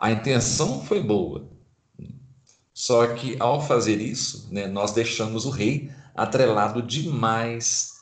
A 0.00 0.10
intenção 0.10 0.84
foi 0.84 1.00
boa, 1.02 1.48
só 2.82 3.06
que 3.14 3.36
ao 3.38 3.64
fazer 3.64 4.00
isso, 4.00 4.48
né, 4.50 4.66
nós 4.66 4.90
deixamos 4.90 5.46
o 5.46 5.50
rei 5.50 5.88
atrelado 6.16 6.82
demais 6.82 7.92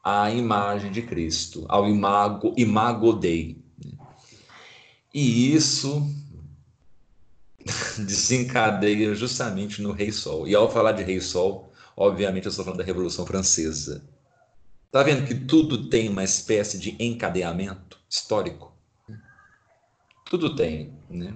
à 0.00 0.30
imagem 0.30 0.92
de 0.92 1.02
Cristo, 1.02 1.66
ao 1.68 1.88
imago, 1.88 2.54
imago 2.56 3.14
Dei. 3.14 3.60
E 5.12 5.52
isso 5.52 6.08
desencadeia 7.98 9.12
justamente 9.12 9.82
no 9.82 9.90
Rei 9.90 10.12
Sol. 10.12 10.46
E 10.46 10.54
ao 10.54 10.70
falar 10.70 10.92
de 10.92 11.02
Rei 11.02 11.20
Sol, 11.20 11.72
obviamente 11.96 12.44
eu 12.44 12.50
estou 12.50 12.64
falando 12.64 12.78
da 12.78 12.84
Revolução 12.84 13.26
Francesa. 13.26 14.04
Está 14.86 15.02
vendo 15.02 15.26
que 15.26 15.34
tudo 15.34 15.90
tem 15.90 16.08
uma 16.08 16.22
espécie 16.22 16.78
de 16.78 16.94
encadeamento 17.00 17.98
histórico? 18.08 18.72
Tudo 20.26 20.54
tem, 20.54 20.92
né? 21.10 21.34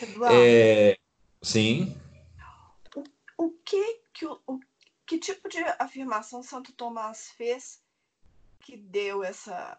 Eduardo, 0.00 0.36
É, 0.38 0.96
sim. 1.46 1.96
o, 3.38 3.50
que, 3.64 4.00
que, 4.12 4.26
o, 4.26 4.40
o- 4.46 4.60
que 5.06 5.18
tipo 5.18 5.48
de 5.48 5.58
afirmação 5.78 6.42
Santo 6.42 6.72
Tomás 6.72 7.30
fez 7.36 7.80
que 8.60 8.76
deu 8.76 9.22
essa. 9.22 9.78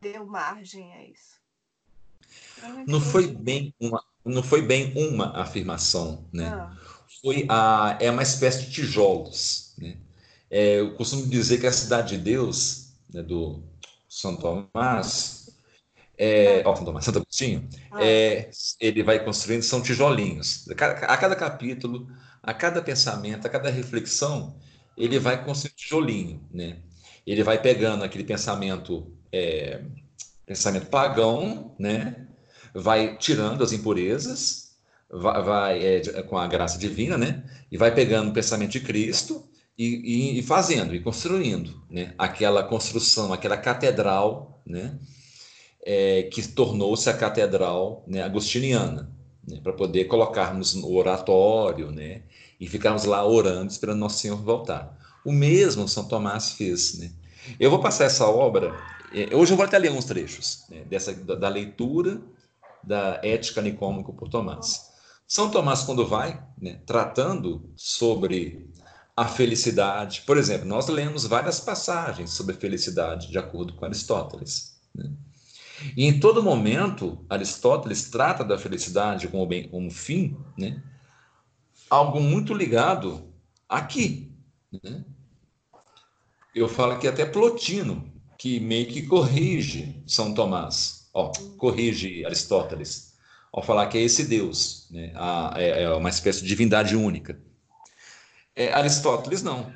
deu 0.00 0.26
margem 0.26 0.92
a 0.94 1.04
isso? 1.06 1.40
Não 2.86 3.00
foi 3.00 3.28
bem 3.28 3.72
uma, 3.78 4.04
não 4.24 4.42
foi 4.42 4.62
bem 4.62 4.92
uma 4.96 5.40
afirmação, 5.40 6.28
né? 6.32 6.48
Ah, 6.48 6.76
Foi 7.22 7.46
a, 7.48 7.96
é 8.00 8.10
uma 8.10 8.22
espécie 8.22 8.66
de 8.66 8.72
tijolos, 8.72 9.74
né? 9.78 9.96
É, 10.50 10.80
eu 10.80 10.94
costumo 10.96 11.26
dizer 11.26 11.58
que 11.60 11.66
a 11.66 11.72
cidade 11.72 12.16
de 12.16 12.22
Deus, 12.22 12.92
né, 13.12 13.22
do 13.22 13.62
São 14.08 14.36
Tomás, 14.36 15.43
é, 16.18 16.62
ó, 16.66 16.74
São 16.74 16.84
Tomás, 16.84 17.04
Santo 17.04 17.18
Agostinho, 17.18 17.68
ah, 17.90 18.04
é, 18.04 18.50
ele 18.80 19.02
vai 19.02 19.24
construindo, 19.24 19.62
são 19.62 19.82
tijolinhos. 19.82 20.68
A 20.70 20.74
cada, 20.74 20.92
a 21.06 21.16
cada 21.16 21.36
capítulo, 21.36 22.06
a 22.42 22.54
cada 22.54 22.82
pensamento, 22.82 23.46
a 23.46 23.50
cada 23.50 23.70
reflexão, 23.70 24.56
ele 24.96 25.18
vai 25.18 25.44
construindo 25.44 25.76
tijolinho, 25.76 26.40
né? 26.52 26.78
Ele 27.26 27.42
vai 27.42 27.60
pegando 27.60 28.04
aquele 28.04 28.24
pensamento, 28.24 29.10
é, 29.32 29.82
pensamento 30.46 30.86
pagão, 30.86 31.74
né? 31.78 32.26
Vai 32.74 33.16
tirando 33.18 33.62
as 33.62 33.72
impurezas, 33.72 34.76
vai, 35.10 35.42
vai, 35.42 35.84
é, 35.86 36.22
com 36.22 36.36
a 36.38 36.46
graça 36.46 36.78
divina, 36.78 37.16
né? 37.16 37.44
E 37.70 37.76
vai 37.78 37.94
pegando 37.94 38.30
o 38.30 38.34
pensamento 38.34 38.72
de 38.72 38.80
Cristo 38.80 39.48
e, 39.78 40.34
e- 40.36 40.38
e 40.38 40.42
fazendo, 40.42 40.94
e 40.94 41.00
construindo, 41.00 41.82
né? 41.90 42.14
Aquela 42.18 42.62
construção, 42.64 43.32
aquela 43.32 43.56
catedral, 43.56 44.60
né? 44.66 44.98
É, 45.84 46.24
que 46.24 46.46
tornou-se 46.48 47.08
a 47.10 47.14
catedral 47.14 48.02
né, 48.06 48.22
agostiniana, 48.22 49.10
né, 49.46 49.60
para 49.62 49.72
poder 49.72 50.04
colocarmos 50.04 50.74
no 50.74 50.90
oratório 50.94 51.90
né, 51.90 52.22
e 52.58 52.66
ficarmos 52.66 53.04
lá 53.04 53.24
orando, 53.24 53.70
esperando 53.70 53.98
Nosso 53.98 54.18
Senhor 54.18 54.36
voltar. 54.36 54.98
O 55.24 55.32
mesmo 55.32 55.86
São 55.86 56.04
Tomás 56.08 56.52
fez. 56.52 56.98
Né? 56.98 57.10
Eu 57.60 57.70
vou 57.70 57.80
passar 57.80 58.04
essa 58.04 58.26
obra, 58.26 58.74
é, 59.12 59.34
hoje 59.36 59.52
eu 59.52 59.56
vou 59.56 59.66
até 59.66 59.78
ler 59.78 59.92
uns 59.92 60.06
trechos 60.06 60.64
né, 60.70 60.84
dessa, 60.84 61.12
da, 61.12 61.34
da 61.34 61.48
leitura 61.48 62.20
da 62.82 63.20
Ética 63.22 63.60
Nicômaco 63.60 64.12
por 64.12 64.28
Tomás. 64.28 64.92
São 65.26 65.50
Tomás, 65.50 65.82
quando 65.82 66.06
vai 66.06 66.42
né, 66.60 66.80
tratando 66.86 67.70
sobre 67.76 68.70
a 69.16 69.26
felicidade, 69.26 70.22
por 70.26 70.36
exemplo, 70.36 70.66
nós 70.66 70.88
lemos 70.88 71.24
várias 71.24 71.60
passagens 71.60 72.30
sobre 72.30 72.54
felicidade, 72.54 73.30
de 73.30 73.38
acordo 73.38 73.74
com 73.74 73.84
Aristóteles. 73.84 74.80
Né? 74.94 75.10
E 75.96 76.06
em 76.06 76.20
todo 76.20 76.42
momento, 76.42 77.24
Aristóteles 77.28 78.10
trata 78.10 78.44
da 78.44 78.58
felicidade 78.58 79.28
como, 79.28 79.46
bem, 79.46 79.68
como 79.68 79.90
fim, 79.90 80.36
né? 80.56 80.82
algo 81.88 82.20
muito 82.20 82.52
ligado 82.52 83.32
aqui. 83.68 84.32
Né? 84.82 85.04
Eu 86.54 86.68
falo 86.68 86.98
que 86.98 87.06
até 87.06 87.24
Plotino, 87.24 88.12
que 88.38 88.60
meio 88.60 88.86
que 88.86 89.02
corrige 89.02 90.02
São 90.06 90.34
Tomás, 90.34 91.08
ó, 91.12 91.32
corrige 91.56 92.24
Aristóteles, 92.24 93.14
ao 93.52 93.62
falar 93.62 93.86
que 93.86 93.98
é 93.98 94.02
esse 94.02 94.24
Deus, 94.24 94.88
né? 94.90 95.12
A, 95.14 95.54
é, 95.56 95.82
é 95.84 95.90
uma 95.90 96.10
espécie 96.10 96.42
de 96.42 96.48
divindade 96.48 96.96
única. 96.96 97.38
É, 98.56 98.72
Aristóteles 98.72 99.42
não. 99.42 99.72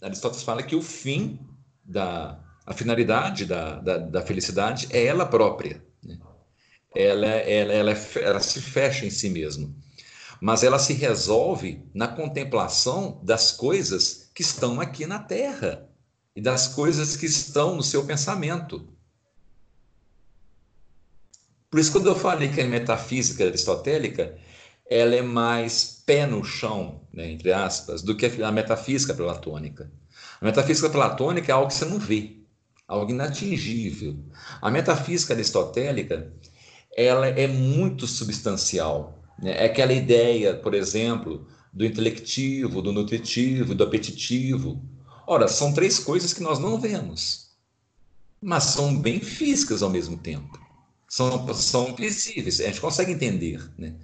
Aristóteles 0.00 0.42
fala 0.42 0.62
que 0.62 0.74
o 0.74 0.80
fim 0.80 1.38
da, 1.84 2.40
a 2.68 2.74
finalidade 2.74 3.46
da, 3.46 3.76
da, 3.80 3.96
da 3.96 4.20
felicidade 4.20 4.88
é 4.90 5.06
ela 5.06 5.24
própria. 5.24 5.82
Né? 6.04 6.18
Ela, 6.94 7.26
ela, 7.26 7.72
ela, 7.72 7.92
ela 8.16 8.40
se 8.40 8.60
fecha 8.60 9.06
em 9.06 9.10
si 9.10 9.30
mesma. 9.30 9.74
Mas 10.38 10.62
ela 10.62 10.78
se 10.78 10.92
resolve 10.92 11.82
na 11.94 12.06
contemplação 12.06 13.20
das 13.24 13.50
coisas 13.50 14.30
que 14.34 14.42
estão 14.42 14.82
aqui 14.82 15.06
na 15.06 15.18
Terra 15.18 15.88
e 16.36 16.42
das 16.42 16.68
coisas 16.68 17.16
que 17.16 17.24
estão 17.24 17.74
no 17.74 17.82
seu 17.82 18.04
pensamento. 18.04 18.86
Por 21.70 21.80
isso, 21.80 21.90
quando 21.90 22.08
eu 22.08 22.16
falei 22.16 22.50
que 22.50 22.60
a 22.60 22.66
metafísica 22.66 23.46
aristotélica 23.46 24.38
ela 24.90 25.14
é 25.14 25.22
mais 25.22 26.02
pé 26.04 26.26
no 26.26 26.44
chão, 26.44 27.00
né, 27.12 27.30
entre 27.30 27.50
aspas, 27.50 28.02
do 28.02 28.14
que 28.14 28.26
a 28.42 28.52
metafísica 28.52 29.14
platônica. 29.14 29.90
A 30.40 30.44
metafísica 30.44 30.90
platônica 30.90 31.50
é 31.50 31.54
algo 31.54 31.68
que 31.68 31.74
você 31.74 31.84
não 31.84 31.98
vê, 31.98 32.37
algo 32.88 33.12
inatingível. 33.12 34.16
A 34.62 34.70
metafísica 34.70 35.34
aristotélica, 35.34 36.32
ela 36.96 37.28
é 37.28 37.46
muito 37.46 38.06
substancial. 38.06 39.22
Né? 39.38 39.52
É 39.62 39.66
aquela 39.66 39.92
ideia, 39.92 40.54
por 40.54 40.72
exemplo, 40.72 41.46
do 41.72 41.84
intelectivo, 41.84 42.80
do 42.80 42.92
nutritivo, 42.92 43.74
do 43.74 43.84
apetitivo. 43.84 44.82
Ora, 45.26 45.46
são 45.46 45.74
três 45.74 45.98
coisas 45.98 46.32
que 46.32 46.42
nós 46.42 46.58
não 46.58 46.80
vemos, 46.80 47.50
mas 48.40 48.64
são 48.64 48.98
bem 48.98 49.20
físicas 49.20 49.82
ao 49.82 49.90
mesmo 49.90 50.16
tempo. 50.16 50.58
São, 51.06 51.54
são 51.54 51.94
visíveis, 51.94 52.60
a 52.60 52.64
gente 52.64 52.80
consegue 52.80 53.12
entender. 53.12 53.62
Né? 53.78 53.94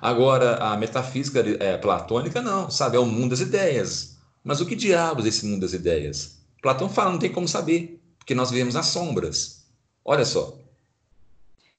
Agora, 0.00 0.56
a 0.56 0.76
metafísica 0.76 1.40
é, 1.60 1.78
platônica, 1.78 2.42
não, 2.42 2.70
sabe? 2.70 2.96
É 2.96 3.00
o 3.00 3.06
mundo 3.06 3.30
das 3.30 3.40
ideias. 3.40 4.18
Mas 4.42 4.60
o 4.60 4.66
que 4.66 4.76
diabos 4.76 5.24
é 5.24 5.28
esse 5.28 5.46
mundo 5.46 5.62
das 5.62 5.72
ideias? 5.72 6.38
Platão 6.60 6.88
fala, 6.88 7.12
não 7.12 7.18
tem 7.18 7.32
como 7.32 7.48
saber 7.48 8.03
porque 8.24 8.34
nós 8.34 8.50
vemos 8.50 8.74
as 8.74 8.86
sombras. 8.86 9.66
Olha 10.02 10.24
só. 10.24 10.58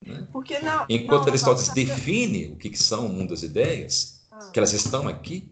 Né? 0.05 0.27
Não, 0.61 0.85
Enquanto 0.87 1.23
não, 1.23 1.29
Aristóteles 1.29 1.69
não, 1.69 1.73
define 1.73 2.51
o 2.51 2.55
que, 2.55 2.69
que 2.69 2.77
são 2.77 3.07
o 3.07 3.09
mundo 3.09 3.31
das 3.31 3.41
ideias, 3.41 4.23
Ah. 4.31 4.51
que 4.51 4.59
elas 4.59 4.71
estão 4.73 5.07
aqui, 5.07 5.51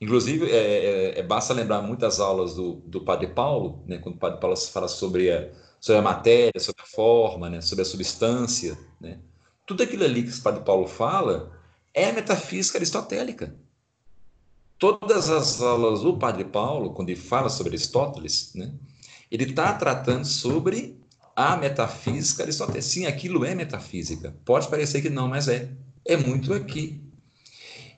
inclusive 0.00 0.50
é, 0.50 1.18
é, 1.18 1.22
basta 1.22 1.52
lembrar 1.52 1.82
muitas 1.82 2.20
aulas 2.20 2.54
do, 2.54 2.76
do 2.86 3.02
Padre 3.02 3.28
Paulo, 3.28 3.84
né, 3.86 3.98
quando 3.98 4.14
o 4.14 4.18
Padre 4.18 4.40
Paulo 4.40 4.56
fala 4.56 4.88
sobre 4.88 5.30
a, 5.30 5.50
sobre 5.78 5.98
a 5.98 6.02
matéria, 6.02 6.58
sobre 6.58 6.82
a 6.82 6.86
forma, 6.86 7.50
né, 7.50 7.60
sobre 7.60 7.82
a 7.82 7.84
substância. 7.84 8.78
Né, 8.98 9.18
tudo 9.66 9.82
aquilo 9.82 10.04
ali 10.04 10.22
que 10.22 10.30
o 10.30 10.42
Padre 10.42 10.64
Paulo 10.64 10.86
fala 10.86 11.52
é 11.92 12.08
a 12.08 12.12
metafísica 12.14 12.78
aristotélica. 12.78 13.54
Todas 14.78 15.28
as 15.28 15.60
aulas 15.60 16.00
do 16.00 16.16
Padre 16.16 16.44
Paulo, 16.44 16.94
quando 16.94 17.10
ele 17.10 17.20
fala 17.20 17.50
sobre 17.50 17.70
Aristóteles, 17.70 18.52
né, 18.54 18.72
ele 19.30 19.44
está 19.44 19.72
tratando 19.72 20.24
sobre 20.24 20.98
a 21.36 21.56
metafísica 21.56 22.42
aristotélica. 22.42 22.82
Sim, 22.82 23.06
aquilo 23.06 23.44
é 23.44 23.54
metafísica. 23.54 24.34
Pode 24.44 24.68
parecer 24.68 25.02
que 25.02 25.10
não, 25.10 25.28
mas 25.28 25.48
é. 25.48 25.68
É 26.04 26.16
muito 26.16 26.52
aqui. 26.52 27.00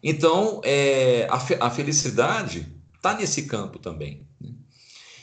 Então, 0.02 0.60
é, 0.64 1.26
a, 1.28 1.40
fe 1.40 1.56
a, 1.60 1.68
felicidade 1.70 2.66
está 2.94 3.14
nesse 3.14 3.42
campo 3.42 3.78
também. 3.78 4.26
Né? 4.40 4.50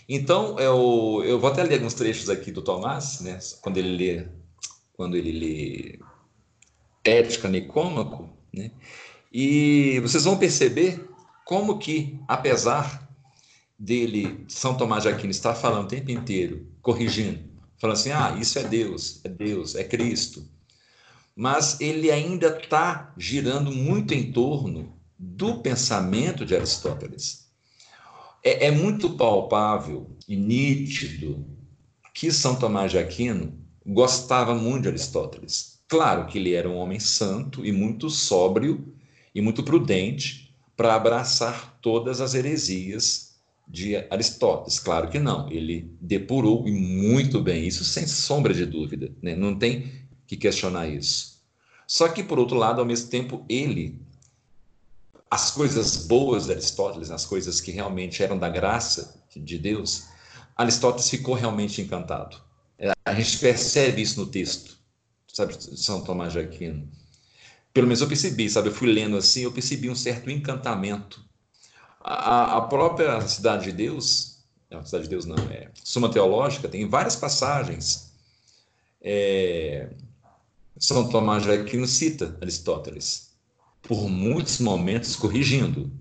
Então, 0.07 0.59
eu, 0.59 1.21
eu 1.25 1.39
vou 1.39 1.49
até 1.49 1.63
ler 1.63 1.75
alguns 1.75 1.93
trechos 1.93 2.29
aqui 2.29 2.51
do 2.51 2.61
Tomás, 2.61 3.21
né, 3.21 3.39
quando 3.61 3.77
ele 3.77 3.95
lê, 3.95 4.27
quando 4.93 5.15
ele 5.15 5.31
lê 5.31 5.99
Ética 7.03 7.47
Nicômaco, 7.47 8.29
né, 8.53 8.71
e 9.31 9.99
vocês 10.01 10.25
vão 10.25 10.37
perceber 10.37 11.09
como 11.45 11.79
que, 11.79 12.19
apesar 12.27 13.09
dele, 13.83 14.45
São 14.47 14.77
Tomás 14.77 15.03
de 15.03 15.09
Aquino, 15.09 15.31
estar 15.31 15.53
falando 15.55 15.85
o 15.85 15.89
tempo 15.89 16.09
inteiro, 16.09 16.65
corrigindo, 16.81 17.39
falando 17.77 17.97
assim: 17.97 18.11
ah, 18.11 18.35
isso 18.39 18.57
é 18.57 18.63
Deus, 18.63 19.19
é 19.25 19.29
Deus, 19.29 19.75
é 19.75 19.83
Cristo. 19.83 20.47
Mas 21.35 21.81
ele 21.81 22.09
ainda 22.09 22.47
está 22.47 23.13
girando 23.17 23.71
muito 23.71 24.13
em 24.13 24.31
torno 24.31 24.97
do 25.19 25.59
pensamento 25.61 26.45
de 26.45 26.55
Aristóteles. 26.55 27.49
É, 28.41 28.67
é 28.67 28.71
muito 28.71 29.17
palpável 29.17 30.15
e 30.27 30.35
nítido 30.35 31.45
que 32.13 32.31
São 32.31 32.55
Tomás 32.55 32.91
de 32.91 32.99
Aquino 32.99 33.59
gostava 33.85 34.55
muito 34.55 34.83
de 34.83 34.89
Aristóteles. 34.89 35.81
Claro 35.87 36.27
que 36.27 36.37
ele 36.37 36.53
era 36.53 36.69
um 36.69 36.77
homem 36.77 36.99
santo 36.99 37.65
e 37.65 37.71
muito 37.71 38.09
sóbrio 38.09 38.93
e 39.35 39.41
muito 39.41 39.63
prudente 39.63 40.55
para 40.77 40.95
abraçar 40.95 41.77
todas 41.81 42.21
as 42.21 42.33
heresias 42.33 43.32
de 43.67 43.95
Aristóteles. 44.09 44.79
Claro 44.79 45.09
que 45.09 45.19
não, 45.19 45.49
ele 45.51 45.95
depurou 45.99 46.67
e 46.67 46.71
muito 46.71 47.41
bem, 47.41 47.67
isso 47.67 47.83
sem 47.83 48.05
sombra 48.05 48.53
de 48.53 48.65
dúvida, 48.65 49.11
né? 49.21 49.35
não 49.35 49.57
tem 49.57 49.91
que 50.27 50.37
questionar 50.37 50.87
isso. 50.87 51.41
Só 51.87 52.07
que, 52.07 52.23
por 52.23 52.39
outro 52.39 52.57
lado, 52.57 52.79
ao 52.79 52.85
mesmo 52.85 53.09
tempo, 53.09 53.45
ele, 53.47 54.01
as 55.29 55.51
coisas 55.51 56.07
boas 56.07 56.45
de 56.45 56.53
Aristóteles, 56.53 57.11
as 57.11 57.25
coisas 57.25 57.59
que 57.59 57.71
realmente 57.71 58.23
eram 58.23 58.37
da 58.37 58.49
graça 58.49 59.21
de 59.35 59.57
Deus, 59.57 60.05
Aristóteles 60.55 61.09
ficou 61.09 61.35
realmente 61.35 61.81
encantado. 61.81 62.37
É, 62.77 62.91
a 63.05 63.13
gente 63.13 63.37
percebe 63.37 64.01
isso 64.01 64.19
no 64.19 64.27
texto, 64.27 64.77
sabe, 65.27 65.55
São 65.59 66.03
Tomás 66.03 66.33
de 66.33 66.39
Aquino. 66.39 66.87
Pelo 67.73 67.87
menos 67.87 68.01
eu 68.01 68.07
percebi, 68.07 68.49
sabe, 68.49 68.69
eu 68.69 68.73
fui 68.73 68.91
lendo 68.91 69.17
assim, 69.17 69.41
eu 69.41 69.51
percebi 69.51 69.89
um 69.89 69.95
certo 69.95 70.29
encantamento. 70.29 71.23
A, 72.03 72.57
a 72.57 72.61
própria 72.61 73.21
Cidade 73.21 73.65
de 73.65 73.71
Deus, 73.71 74.43
não, 74.69 74.83
Cidade 74.85 75.05
de 75.05 75.09
Deus 75.09 75.25
não, 75.25 75.37
é 75.49 75.69
Suma 75.83 76.11
Teológica, 76.11 76.67
tem 76.67 76.87
várias 76.87 77.15
passagens. 77.15 78.11
É, 79.01 79.89
São 80.77 81.09
Tomás 81.09 81.43
de 81.43 81.51
Aquino 81.51 81.87
cita 81.87 82.37
Aristóteles, 82.41 83.31
por 83.81 84.09
muitos 84.09 84.59
momentos 84.59 85.15
corrigindo, 85.15 85.91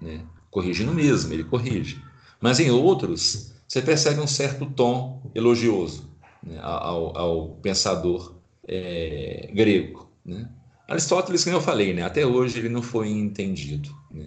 né? 0.00 0.24
corrigindo 0.50 0.94
mesmo, 0.94 1.32
ele 1.32 1.44
corrige. 1.44 2.02
Mas 2.40 2.60
em 2.60 2.70
outros, 2.70 3.52
você 3.66 3.82
percebe 3.82 4.20
um 4.20 4.26
certo 4.26 4.66
tom 4.66 5.30
elogioso 5.34 6.08
né, 6.42 6.58
ao, 6.62 7.16
ao, 7.16 7.48
pensador 7.56 8.36
é, 8.66 9.50
grego. 9.52 10.08
Né? 10.24 10.48
Aristóteles, 10.88 11.44
como 11.44 11.56
eu 11.56 11.60
falei, 11.60 11.92
né, 11.92 12.02
até 12.02 12.24
hoje 12.24 12.58
ele 12.58 12.68
não 12.68 12.82
foi 12.82 13.08
entendido. 13.08 13.94
Né? 14.10 14.26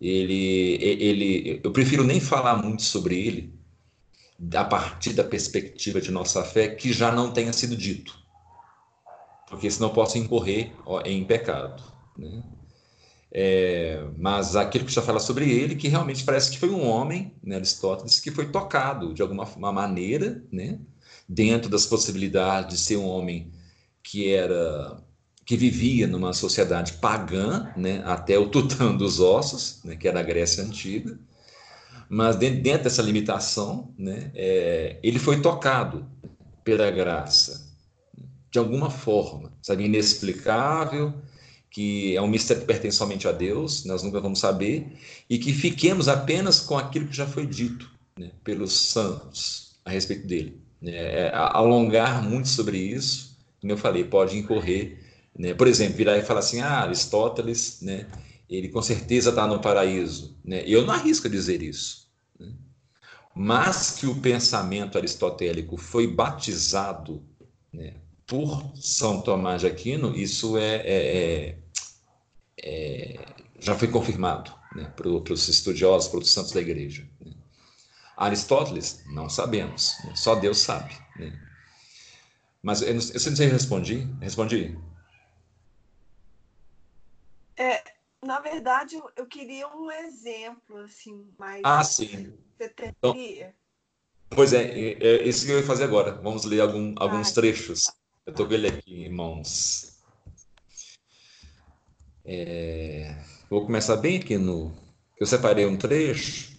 Ele, 0.00 0.78
ele, 0.82 1.60
eu 1.64 1.72
prefiro 1.72 2.04
nem 2.04 2.20
falar 2.20 2.56
muito 2.62 2.82
sobre 2.82 3.18
ele 3.18 3.54
a 4.54 4.64
partir 4.64 5.14
da 5.14 5.24
perspectiva 5.24 6.00
de 6.00 6.10
nossa 6.10 6.44
fé 6.44 6.68
que 6.68 6.92
já 6.92 7.10
não 7.10 7.32
tenha 7.32 7.52
sido 7.52 7.74
dito, 7.74 8.18
porque 9.48 9.70
senão 9.70 9.88
posso 9.88 10.18
incorrer 10.18 10.72
em 11.06 11.24
pecado. 11.24 11.82
Né? 12.16 12.42
É, 13.32 14.06
mas 14.16 14.54
aquilo 14.54 14.84
que 14.84 14.92
já 14.92 15.02
fala 15.02 15.18
sobre 15.18 15.50
ele, 15.50 15.74
que 15.74 15.88
realmente 15.88 16.24
parece 16.24 16.50
que 16.50 16.58
foi 16.58 16.70
um 16.70 16.86
homem, 16.86 17.34
né, 17.42 17.56
Aristóteles, 17.56 18.20
que 18.20 18.30
foi 18.30 18.50
tocado 18.50 19.12
de 19.12 19.22
alguma 19.22 19.46
maneira, 19.72 20.42
né, 20.52 20.78
dentro 21.28 21.68
das 21.68 21.86
possibilidades 21.86 22.78
de 22.78 22.84
ser 22.84 22.96
um 22.96 23.06
homem 23.06 23.50
que 24.02 24.32
era 24.32 25.02
que 25.46 25.56
vivia 25.56 26.08
numa 26.08 26.32
sociedade 26.32 26.94
pagã, 26.94 27.72
né, 27.76 28.02
até 28.04 28.36
o 28.36 28.48
tutano 28.50 28.98
dos 28.98 29.20
ossos, 29.20 29.78
né, 29.84 29.94
que 29.94 30.08
era 30.08 30.18
a 30.18 30.22
Grécia 30.24 30.64
antiga, 30.64 31.16
mas 32.08 32.34
dentro, 32.34 32.62
dentro 32.62 32.82
dessa 32.82 33.00
limitação, 33.00 33.94
né, 33.96 34.32
é, 34.34 34.98
ele 35.04 35.20
foi 35.20 35.40
tocado 35.40 36.04
pela 36.64 36.90
graça, 36.90 37.64
de 38.50 38.58
alguma 38.58 38.90
forma, 38.90 39.52
sabe, 39.62 39.84
inexplicável, 39.84 41.14
que 41.70 42.16
é 42.16 42.22
um 42.22 42.26
mistério 42.26 42.62
que 42.62 42.66
pertence 42.66 42.96
somente 42.96 43.28
a 43.28 43.32
Deus, 43.32 43.84
nós 43.84 44.02
nunca 44.02 44.20
vamos 44.20 44.40
saber, 44.40 44.96
e 45.30 45.38
que 45.38 45.52
fiquemos 45.52 46.08
apenas 46.08 46.58
com 46.58 46.76
aquilo 46.76 47.06
que 47.06 47.16
já 47.16 47.26
foi 47.26 47.46
dito 47.46 47.88
né, 48.18 48.32
pelos 48.42 48.72
santos 48.72 49.76
a 49.84 49.90
respeito 49.90 50.26
dele. 50.26 50.60
É, 50.82 51.26
é 51.26 51.30
alongar 51.34 52.20
muito 52.20 52.48
sobre 52.48 52.78
isso, 52.78 53.36
como 53.60 53.72
eu 53.72 53.76
falei, 53.76 54.02
pode 54.02 54.36
incorrer, 54.36 55.05
né, 55.38 55.54
por 55.54 55.66
exemplo, 55.66 55.96
virar 55.96 56.16
e 56.18 56.22
falar 56.22 56.40
assim, 56.40 56.60
ah, 56.60 56.80
Aristóteles, 56.80 57.80
né, 57.82 58.06
ele 58.48 58.68
com 58.68 58.82
certeza 58.82 59.30
está 59.30 59.46
no 59.46 59.60
paraíso. 59.60 60.36
Né? 60.44 60.62
Eu 60.66 60.84
não 60.86 60.94
arrisco 60.94 61.28
dizer 61.28 61.62
isso. 61.62 62.08
Né? 62.38 62.52
Mas 63.34 63.92
que 63.92 64.06
o 64.06 64.20
pensamento 64.20 64.96
aristotélico 64.96 65.76
foi 65.76 66.06
batizado 66.06 67.22
né, 67.72 67.94
por 68.26 68.72
São 68.74 69.20
Tomás 69.20 69.60
de 69.60 69.66
Aquino, 69.66 70.16
isso 70.16 70.56
é, 70.56 70.76
é, 70.76 71.16
é 71.16 71.58
é, 72.62 73.18
já 73.58 73.74
foi 73.74 73.88
confirmado 73.88 74.52
né, 74.74 74.84
por 74.96 75.06
outros 75.06 75.48
estudiosos, 75.48 76.08
por 76.08 76.16
outros 76.16 76.32
santos 76.32 76.52
da 76.52 76.60
igreja. 76.60 77.06
Né. 77.20 77.32
Aristóteles, 78.16 79.02
não 79.06 79.28
sabemos, 79.28 79.94
né, 80.04 80.14
só 80.16 80.34
Deus 80.34 80.58
sabe. 80.58 80.96
Né. 81.18 81.38
Mas 82.62 82.82
eu 82.82 82.94
não, 82.94 83.00
eu 83.00 83.12
não 83.12 83.20
sei 83.20 83.36
se 83.36 83.46
respondi. 83.46 84.08
Respondi? 84.20 84.76
É, 87.56 87.82
na 88.24 88.40
verdade, 88.40 89.00
eu 89.16 89.26
queria 89.26 89.68
um 89.68 89.90
exemplo, 89.90 90.78
assim, 90.78 91.28
mais. 91.38 91.62
Ah, 91.64 91.82
sim. 91.82 92.32
Você 92.58 92.68
teria? 92.68 92.94
Então, 92.98 93.14
pois 94.30 94.52
é, 94.52 94.62
é, 94.62 94.92
é, 95.02 95.28
isso 95.28 95.46
que 95.46 95.52
eu 95.52 95.60
ia 95.60 95.66
fazer 95.66 95.84
agora. 95.84 96.12
Vamos 96.20 96.44
ler 96.44 96.60
algum, 96.60 96.94
alguns 96.98 97.30
ah, 97.30 97.34
trechos. 97.34 97.86
Eu 98.26 98.32
estou 98.32 98.46
com 98.46 98.54
ele 98.54 98.68
aqui 98.68 99.04
em 99.04 99.12
mãos. 99.12 99.96
É, 102.24 103.22
vou 103.48 103.64
começar 103.64 103.96
bem 103.96 104.18
aqui 104.18 104.36
no. 104.36 104.76
Eu 105.18 105.26
separei 105.26 105.64
um 105.64 105.76
trecho. 105.76 106.56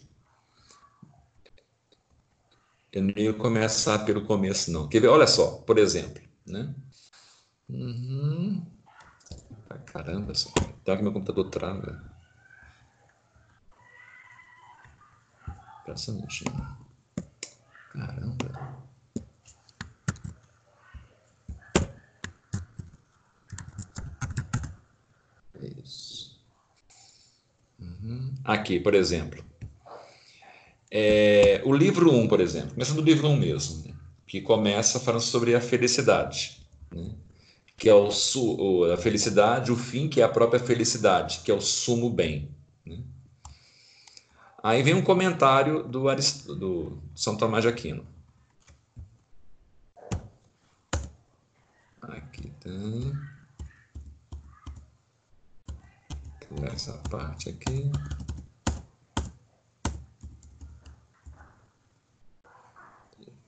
Eu 2.92 3.04
não 3.04 3.14
ia 3.16 3.34
começar 3.34 4.00
pelo 4.06 4.26
começo, 4.26 4.72
não. 4.72 4.88
Quer 4.88 5.02
ver? 5.02 5.08
Olha 5.08 5.28
só, 5.28 5.58
por 5.58 5.78
exemplo. 5.78 6.24
Né? 6.46 6.74
Uhum. 7.70 8.66
Caramba, 9.98 10.34
só. 10.36 10.50
Tá 10.84 10.96
que 10.96 11.04
meu 11.04 11.12
computador 11.12 11.50
trava. 11.50 12.18
Um 16.10 16.14
minutinho. 16.14 16.78
Caramba. 17.94 18.84
Isso. 25.84 26.40
Uhum. 27.80 28.36
Aqui, 28.44 28.80
por 28.80 28.94
exemplo. 28.94 29.44
É, 30.92 31.62
o 31.66 31.74
livro 31.74 32.12
1, 32.12 32.20
um, 32.20 32.28
por 32.28 32.40
exemplo, 32.40 32.72
começa 32.72 32.94
do 32.94 33.02
livro 33.02 33.28
1 33.28 33.32
um 33.32 33.38
mesmo, 33.38 33.88
né? 33.88 33.96
que 34.28 34.42
começa 34.42 35.00
falando 35.00 35.22
sobre 35.22 35.56
a 35.56 35.62
felicidade, 35.62 36.62
né? 36.94 37.16
Que 37.78 37.88
é 37.88 37.94
o, 37.94 38.10
a 38.92 38.98
felicidade, 38.98 39.72
o 39.72 39.76
fim, 39.76 40.10
que 40.10 40.20
é 40.20 40.24
a 40.24 40.30
própria 40.30 40.60
felicidade, 40.60 41.42
que 41.46 41.52
é 41.52 41.54
o 41.54 41.62
sumo 41.62 42.10
bem. 42.10 42.50
Né? 42.84 43.04
Aí 44.64 44.82
vem 44.82 44.96
um 44.96 45.04
comentário 45.04 45.84
do, 45.84 46.10
Arist... 46.10 46.48
do 46.48 46.98
São 47.16 47.38
Tomás 47.38 47.62
de 47.62 47.70
Aquino. 47.70 48.04
Aqui. 52.02 52.52
Tá 52.60 52.70
essa 56.74 56.94
parte 57.10 57.50
aqui. 57.50 57.92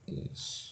Isso. 0.07 0.68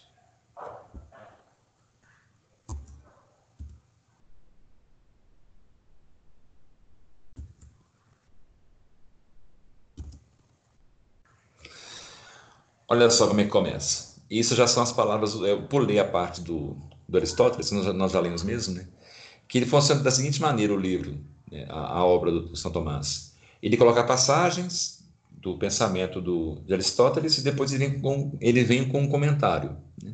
Olha 12.88 13.10
só 13.10 13.28
como 13.28 13.42
é 13.42 13.44
que 13.44 13.50
começa. 13.50 14.16
Isso 14.30 14.56
já 14.56 14.68
são 14.68 14.84
as 14.84 14.92
palavras, 14.92 15.34
eu 15.36 15.64
pulei 15.64 16.00
a 16.00 16.06
parte 16.06 16.42
do, 16.42 16.78
do 17.08 17.18
Aristóteles, 17.18 17.72
nós, 17.72 17.86
nós 17.94 18.12
já 18.12 18.20
lemos 18.20 18.44
mesmo, 18.44 18.76
né? 18.76 18.88
Que 19.48 19.58
ele 19.58 19.66
funciona 19.66 20.02
da 20.02 20.12
seguinte 20.12 20.42
maneira, 20.42 20.74
o 20.74 20.78
livro 20.78 21.18
né, 21.52 21.66
a, 21.70 21.98
a, 21.98 22.06
obra 22.06 22.32
do, 22.32 22.56
São 22.56 22.72
Tomás. 22.72 23.34
Ele 23.62 23.78
coloca 23.78 24.04
passagens 24.04 25.04
do 25.32 25.58
pensamento 25.58 26.22
do, 26.22 26.62
de 26.66 26.74
Aristóteles 26.74 27.38
e 27.38 27.44
depois 27.44 27.72
ele 27.72 27.88
vem 27.88 28.00
com, 28.00 28.38
ele 28.40 28.64
vem 28.64 28.88
com 28.88 29.02
um 29.02 29.10
comentário. 29.10 29.78
Né? 30.02 30.14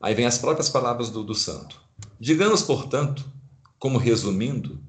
Aí 0.00 0.14
vem 0.14 0.26
as 0.26 0.38
próprias 0.38 0.68
palavras 0.68 1.10
do, 1.10 1.22
do 1.22 1.34
santo. 1.34 1.80
Digamos, 2.18 2.62
portanto, 2.62 3.24
como 3.78 3.98
resumindo, 3.98 4.80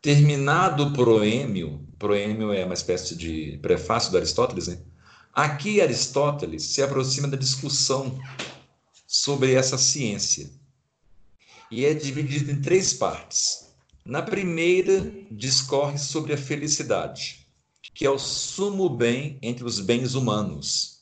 terminado 0.00 0.84
o 0.84 0.92
proêmio, 0.92 1.86
proêmio 1.98 2.52
é 2.52 2.64
uma 2.64 2.74
espécie 2.74 3.16
de 3.16 3.58
prefácio 3.62 4.10
do 4.10 4.16
Aristóteles, 4.16 4.68
né? 4.68 4.78
Aqui 5.32 5.80
Aristóteles 5.80 6.62
se 6.62 6.82
aproxima 6.82 7.26
da 7.26 7.38
discussão 7.38 8.20
sobre 9.06 9.54
essa 9.54 9.78
ciência. 9.78 10.50
E 11.70 11.86
é 11.86 11.94
dividido 11.94 12.50
em 12.50 12.60
três 12.60 12.92
partes. 12.92 13.72
Na 14.04 14.20
primeira, 14.20 15.10
discorre 15.30 15.96
sobre 15.96 16.34
a 16.34 16.36
felicidade, 16.36 17.46
que 17.94 18.04
é 18.04 18.10
o 18.10 18.18
sumo 18.18 18.90
bem 18.90 19.38
entre 19.40 19.64
os 19.64 19.80
bens 19.80 20.14
humanos, 20.14 21.00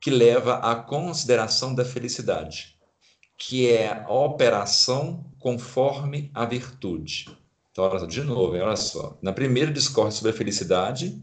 que 0.00 0.10
leva 0.10 0.58
à 0.58 0.76
consideração 0.76 1.74
da 1.74 1.84
felicidade, 1.84 2.76
que 3.36 3.68
é 3.68 4.04
a 4.04 4.08
operação 4.08 5.32
conforme 5.40 6.30
a 6.32 6.44
virtude. 6.44 7.36
Então, 7.72 8.06
de 8.06 8.22
novo, 8.22 8.54
olha 8.54 8.76
só. 8.76 9.18
Na 9.20 9.32
primeira, 9.32 9.72
discorre 9.72 10.12
sobre 10.12 10.30
a 10.30 10.34
felicidade, 10.34 11.20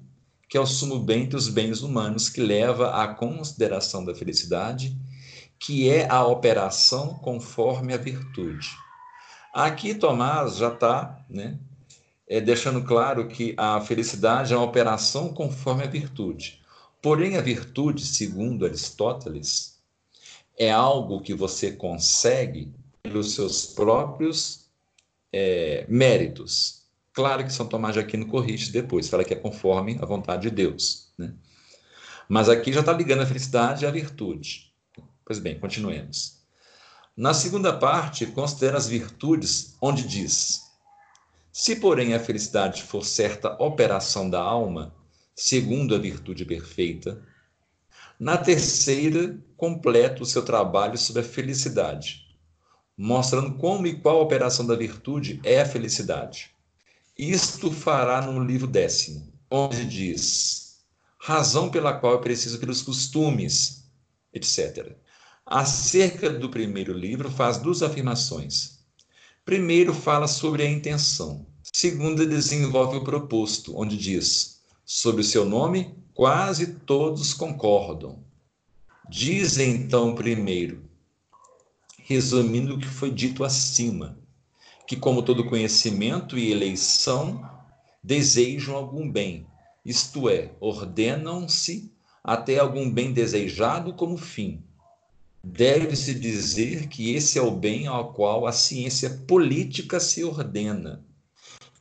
que 0.47 0.57
é 0.57 0.59
o 0.59 0.65
sumo 0.65 0.99
bem 0.99 1.23
entre 1.23 1.35
os 1.35 1.47
bens 1.47 1.81
humanos, 1.81 2.29
que 2.29 2.41
leva 2.41 3.01
à 3.01 3.07
consideração 3.07 4.05
da 4.05 4.13
felicidade, 4.13 4.95
que 5.59 5.89
é 5.89 6.09
a 6.09 6.25
operação 6.25 7.15
conforme 7.15 7.93
a 7.93 7.97
virtude. 7.97 8.69
Aqui 9.53 9.95
Tomás 9.95 10.57
já 10.57 10.67
está 10.67 11.25
né, 11.29 11.57
é, 12.27 12.41
deixando 12.41 12.83
claro 12.83 13.27
que 13.27 13.53
a 13.57 13.79
felicidade 13.81 14.53
é 14.53 14.57
uma 14.57 14.65
operação 14.65 15.33
conforme 15.33 15.83
a 15.83 15.87
virtude. 15.87 16.61
Porém, 17.01 17.37
a 17.37 17.41
virtude, 17.41 18.05
segundo 18.05 18.65
Aristóteles, 18.65 19.79
é 20.57 20.71
algo 20.71 21.21
que 21.21 21.33
você 21.33 21.71
consegue 21.71 22.73
pelos 23.03 23.35
seus 23.35 23.65
próprios 23.65 24.65
é, 25.31 25.85
méritos. 25.87 26.84
Claro 27.15 27.45
que 27.45 27.53
São 27.53 27.65
Tomás 27.65 27.93
de 27.93 28.01
Aquino 28.01 28.27
corrige 28.27 28.73
depois, 28.73 29.07
fala 29.07 29.23
que 29.23 29.33
é 29.33 29.37
conforme 29.37 29.97
a 30.01 30.05
vontade 30.05 30.49
de 30.49 30.49
Deus. 30.49 31.13
Né? 31.17 31.33
Mas 32.27 32.49
aqui 32.49 32.73
já 32.73 32.81
está 32.81 32.91
ligando 32.91 33.21
a 33.21 33.25
felicidade 33.25 33.85
à 33.85 33.91
virtude. 33.91 34.73
Pois 35.23 35.39
bem, 35.39 35.57
continuemos. 35.57 36.41
Na 37.15 37.33
segunda 37.33 37.71
parte, 37.71 38.25
considera 38.25 38.77
as 38.77 38.89
virtudes, 38.89 39.77
onde 39.81 40.05
diz: 40.05 40.63
Se, 41.53 41.77
porém, 41.77 42.13
a 42.13 42.19
felicidade 42.19 42.83
for 42.83 43.05
certa 43.05 43.55
operação 43.63 44.29
da 44.29 44.41
alma, 44.41 44.93
segundo 45.33 45.95
a 45.95 45.97
virtude 45.97 46.43
perfeita, 46.43 47.23
na 48.19 48.37
terceira, 48.37 49.39
completa 49.55 50.21
o 50.21 50.25
seu 50.25 50.43
trabalho 50.43 50.97
sobre 50.97 51.21
a 51.21 51.25
felicidade, 51.25 52.25
mostrando 52.97 53.57
como 53.57 53.87
e 53.87 54.01
qual 54.01 54.21
operação 54.21 54.67
da 54.67 54.75
virtude 54.75 55.39
é 55.45 55.61
a 55.61 55.65
felicidade. 55.65 56.54
Isto 57.17 57.71
fará 57.71 58.21
no 58.21 58.43
livro 58.43 58.67
décimo, 58.67 59.31
onde 59.49 59.85
diz: 59.85 60.79
razão 61.17 61.69
pela 61.69 61.93
qual 61.93 62.15
é 62.15 62.17
preciso 62.17 62.59
pelos 62.59 62.81
costumes, 62.81 63.85
etc. 64.33 64.93
Acerca 65.45 66.29
do 66.29 66.49
primeiro 66.49 66.91
livro, 66.91 67.31
faz 67.31 67.57
duas 67.57 67.81
afirmações. 67.81 68.79
Primeiro, 69.45 69.93
fala 69.93 70.27
sobre 70.27 70.63
a 70.63 70.69
intenção. 70.69 71.45
Segundo, 71.73 72.27
desenvolve 72.27 72.97
o 72.97 73.03
proposto, 73.03 73.77
onde 73.77 73.97
diz: 73.97 74.59
sobre 74.83 75.21
o 75.21 75.25
seu 75.25 75.45
nome, 75.45 75.95
quase 76.13 76.75
todos 76.79 77.33
concordam. 77.33 78.23
Diz 79.09 79.57
então 79.57 80.15
primeiro, 80.15 80.83
resumindo 81.97 82.75
o 82.75 82.79
que 82.79 82.87
foi 82.87 83.09
dito 83.09 83.43
acima, 83.43 84.17
que, 84.87 84.95
como 84.95 85.23
todo 85.23 85.45
conhecimento 85.45 86.37
e 86.37 86.51
eleição, 86.51 87.49
desejam 88.03 88.75
algum 88.75 89.09
bem, 89.09 89.47
isto 89.83 90.29
é, 90.29 90.51
ordenam-se 90.59 91.91
até 92.23 92.59
algum 92.59 92.89
bem 92.89 93.13
desejado 93.13 93.93
como 93.93 94.17
fim 94.17 94.63
deve-se 95.45 96.15
dizer 96.15 96.87
que 96.87 97.13
esse 97.13 97.37
é 97.37 97.41
o 97.41 97.51
bem 97.51 97.85
ao 97.85 98.13
qual 98.13 98.47
a 98.47 98.51
ciência 98.51 99.11
política 99.27 99.99
se 99.99 100.23
ordena, 100.23 101.05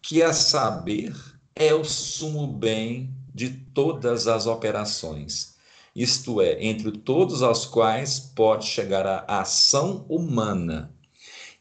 que 0.02 0.22
a 0.22 0.34
saber 0.34 1.16
é 1.56 1.72
o 1.72 1.82
sumo 1.82 2.46
bem 2.46 3.10
de 3.34 3.48
todas 3.48 4.28
as 4.28 4.46
operações, 4.46 5.54
isto 5.96 6.42
é, 6.42 6.62
entre 6.62 6.92
todos 6.92 7.40
os 7.40 7.64
quais 7.64 8.20
pode 8.20 8.66
chegar 8.66 9.06
a 9.06 9.40
ação 9.40 10.04
humana. 10.10 10.93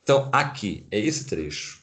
Então, 0.04 0.30
aqui 0.32 0.86
é 0.91 0.99
esse 0.99 1.26
trecho. 1.26 1.82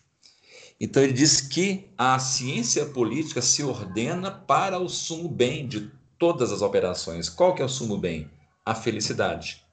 Então, 0.78 1.02
ele 1.02 1.12
diz 1.12 1.40
que 1.40 1.88
a 1.96 2.18
ciência 2.18 2.86
política 2.86 3.42
se 3.42 3.62
ordena 3.62 4.30
para 4.30 4.78
o 4.78 4.88
sumo 4.88 5.28
bem 5.28 5.66
de 5.66 5.90
todas 6.18 6.52
as 6.52 6.62
operações. 6.62 7.28
Qual 7.28 7.54
que 7.54 7.62
é 7.62 7.64
o 7.64 7.68
sumo 7.68 7.98
bem? 7.98 8.30
A 8.64 8.74
felicidade 8.74 9.64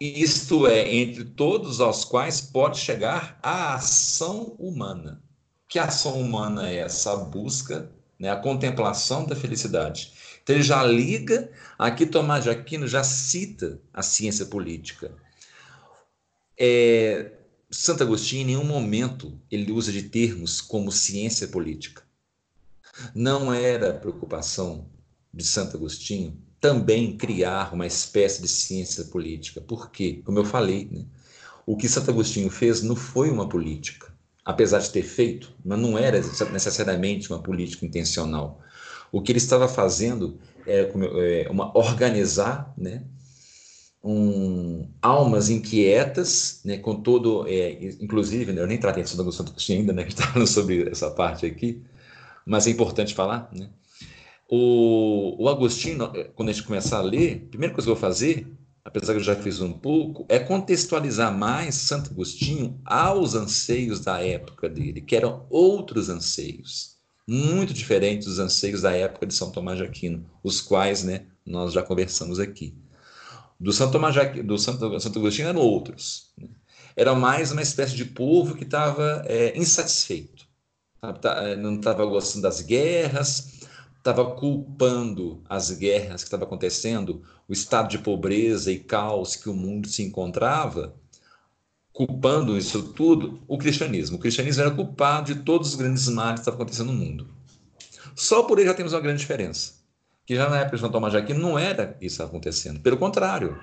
isto 0.00 0.66
é, 0.66 0.92
entre 0.94 1.24
todos 1.24 1.80
aos 1.80 2.04
quais 2.04 2.40
pode 2.40 2.78
chegar 2.78 3.38
a 3.42 3.74
ação 3.74 4.54
humana. 4.58 5.22
Que 5.68 5.78
ação 5.78 6.20
humana 6.20 6.68
é 6.68 6.76
essa? 6.76 7.12
A 7.12 7.16
busca, 7.16 7.90
né, 8.18 8.30
a 8.30 8.36
contemplação 8.36 9.24
da 9.24 9.34
felicidade. 9.34 10.12
Então, 10.42 10.54
ele 10.54 10.62
já 10.62 10.82
liga, 10.84 11.50
aqui 11.78 12.04
Tomás 12.04 12.44
de 12.44 12.50
Aquino 12.50 12.86
já 12.86 13.02
cita 13.02 13.80
a 13.92 14.02
ciência 14.02 14.46
política. 14.46 15.12
É, 16.58 17.32
Santo 17.70 18.02
Agostinho, 18.02 18.42
em 18.42 18.46
nenhum 18.46 18.64
momento, 18.64 19.38
ele 19.50 19.72
usa 19.72 19.90
de 19.90 20.04
termos 20.04 20.60
como 20.60 20.92
ciência 20.92 21.48
política. 21.48 22.02
Não 23.14 23.52
era 23.52 23.92
preocupação 23.92 24.88
de 25.32 25.44
Santo 25.44 25.76
Agostinho 25.76 26.38
também 26.60 27.16
criar 27.16 27.74
uma 27.74 27.86
espécie 27.86 28.40
de 28.40 28.48
ciência 28.48 29.04
política. 29.04 29.60
Por 29.60 29.90
quê? 29.90 30.22
Como 30.24 30.38
eu 30.38 30.44
falei, 30.44 30.88
né? 30.90 31.04
o 31.66 31.76
que 31.76 31.88
Santo 31.88 32.10
Agostinho 32.10 32.48
fez 32.48 32.82
não 32.82 32.96
foi 32.96 33.30
uma 33.30 33.48
política, 33.48 34.12
apesar 34.44 34.78
de 34.78 34.90
ter 34.90 35.02
feito, 35.02 35.52
mas 35.64 35.78
não 35.78 35.98
era 35.98 36.18
necessariamente 36.52 37.30
uma 37.30 37.42
política 37.42 37.84
intencional. 37.84 38.60
O 39.10 39.20
que 39.20 39.32
ele 39.32 39.38
estava 39.38 39.68
fazendo 39.68 40.38
era 40.66 40.90
é, 41.18 41.48
uma 41.50 41.76
organizar, 41.76 42.72
né, 42.78 43.04
um, 44.04 44.86
almas 45.00 45.48
inquietas, 45.48 46.60
né, 46.62 46.76
com 46.76 46.96
todo, 46.96 47.46
é, 47.48 47.72
inclusive, 48.00 48.52
né, 48.52 48.60
eu 48.60 48.66
nem 48.66 48.78
tratei 48.78 49.02
de 49.02 49.08
Santo 49.08 49.22
Agostinho 49.22 49.80
ainda, 49.80 49.94
né, 49.94 50.04
que 50.04 50.12
está 50.12 50.26
falando 50.26 50.46
sobre 50.46 50.90
essa 50.90 51.10
parte 51.10 51.46
aqui, 51.46 51.82
mas 52.44 52.66
é 52.66 52.70
importante 52.70 53.14
falar, 53.14 53.50
né, 53.50 53.70
o, 54.48 55.42
o 55.42 55.48
Agostinho, 55.48 55.98
quando 56.34 56.50
a 56.50 56.52
gente 56.52 56.66
começar 56.66 56.98
a 56.98 57.02
ler, 57.02 57.44
a 57.46 57.48
primeira 57.48 57.74
coisa 57.74 57.86
que 57.86 57.90
eu 57.90 57.94
vou 57.94 58.00
fazer, 58.00 58.46
apesar 58.84 59.14
que 59.14 59.20
eu 59.20 59.24
já 59.24 59.34
fiz 59.34 59.62
um 59.62 59.72
pouco, 59.72 60.26
é 60.28 60.38
contextualizar 60.38 61.36
mais 61.36 61.74
Santo 61.74 62.10
Agostinho 62.10 62.78
aos 62.84 63.34
anseios 63.34 64.00
da 64.00 64.20
época 64.20 64.68
dele, 64.68 65.00
que 65.00 65.16
eram 65.16 65.46
outros 65.48 66.10
anseios, 66.10 66.98
muito 67.26 67.72
diferentes 67.72 68.28
dos 68.28 68.38
anseios 68.38 68.82
da 68.82 68.92
época 68.92 69.24
de 69.24 69.32
São 69.32 69.50
Tomás 69.50 69.78
de 69.78 69.84
Aquino, 69.84 70.26
os 70.42 70.60
quais 70.60 71.02
né, 71.04 71.24
nós 71.46 71.72
já 71.72 71.82
conversamos 71.82 72.38
aqui. 72.38 72.74
Do 73.58 73.72
Santo, 73.72 73.92
Tomás 73.92 74.14
do 74.44 74.58
Santo, 74.58 75.00
Santo 75.00 75.18
Agostinho 75.18 75.48
eram 75.48 75.60
outros. 75.60 76.32
Né? 76.36 76.48
Era 76.96 77.14
mais 77.14 77.50
uma 77.50 77.62
espécie 77.62 77.96
de 77.96 78.04
povo 78.04 78.54
que 78.54 78.64
estava 78.64 79.24
é, 79.26 79.56
insatisfeito, 79.58 80.46
tá, 81.20 81.56
não 81.56 81.74
estava 81.76 82.04
gostando 82.06 82.42
das 82.42 82.60
guerras, 82.60 83.60
estava 83.96 84.32
culpando 84.32 85.42
as 85.48 85.70
guerras 85.70 86.22
que 86.22 86.28
estavam 86.28 86.46
acontecendo, 86.46 87.22
o 87.48 87.52
estado 87.52 87.88
de 87.88 87.98
pobreza 87.98 88.70
e 88.70 88.78
caos 88.78 89.34
que 89.34 89.48
o 89.48 89.54
mundo 89.54 89.88
se 89.88 90.02
encontrava, 90.02 90.94
culpando 91.92 92.56
isso 92.56 92.92
tudo 92.92 93.40
o 93.48 93.56
cristianismo. 93.56 94.16
O 94.16 94.20
cristianismo 94.20 94.62
era 94.62 94.70
culpado 94.70 95.32
de 95.32 95.40
todos 95.40 95.70
os 95.70 95.74
grandes 95.74 96.08
males 96.08 96.34
que 96.34 96.40
estavam 96.40 96.60
acontecendo 96.60 96.92
no 96.92 96.98
mundo. 96.98 97.28
Só 98.14 98.42
por 98.42 98.58
aí 98.58 98.64
já 98.64 98.74
temos 98.74 98.92
uma 98.92 99.00
grande 99.00 99.20
diferença. 99.20 99.73
Que 100.26 100.36
já 100.36 100.48
na 100.48 100.60
época 100.60 100.76
de 100.76 100.80
São 100.80 100.90
Tomás 100.90 101.12
de 101.12 101.18
Aquino 101.18 101.40
não 101.40 101.58
era 101.58 101.96
isso 102.00 102.22
acontecendo. 102.22 102.80
Pelo 102.80 102.96
contrário, 102.96 103.60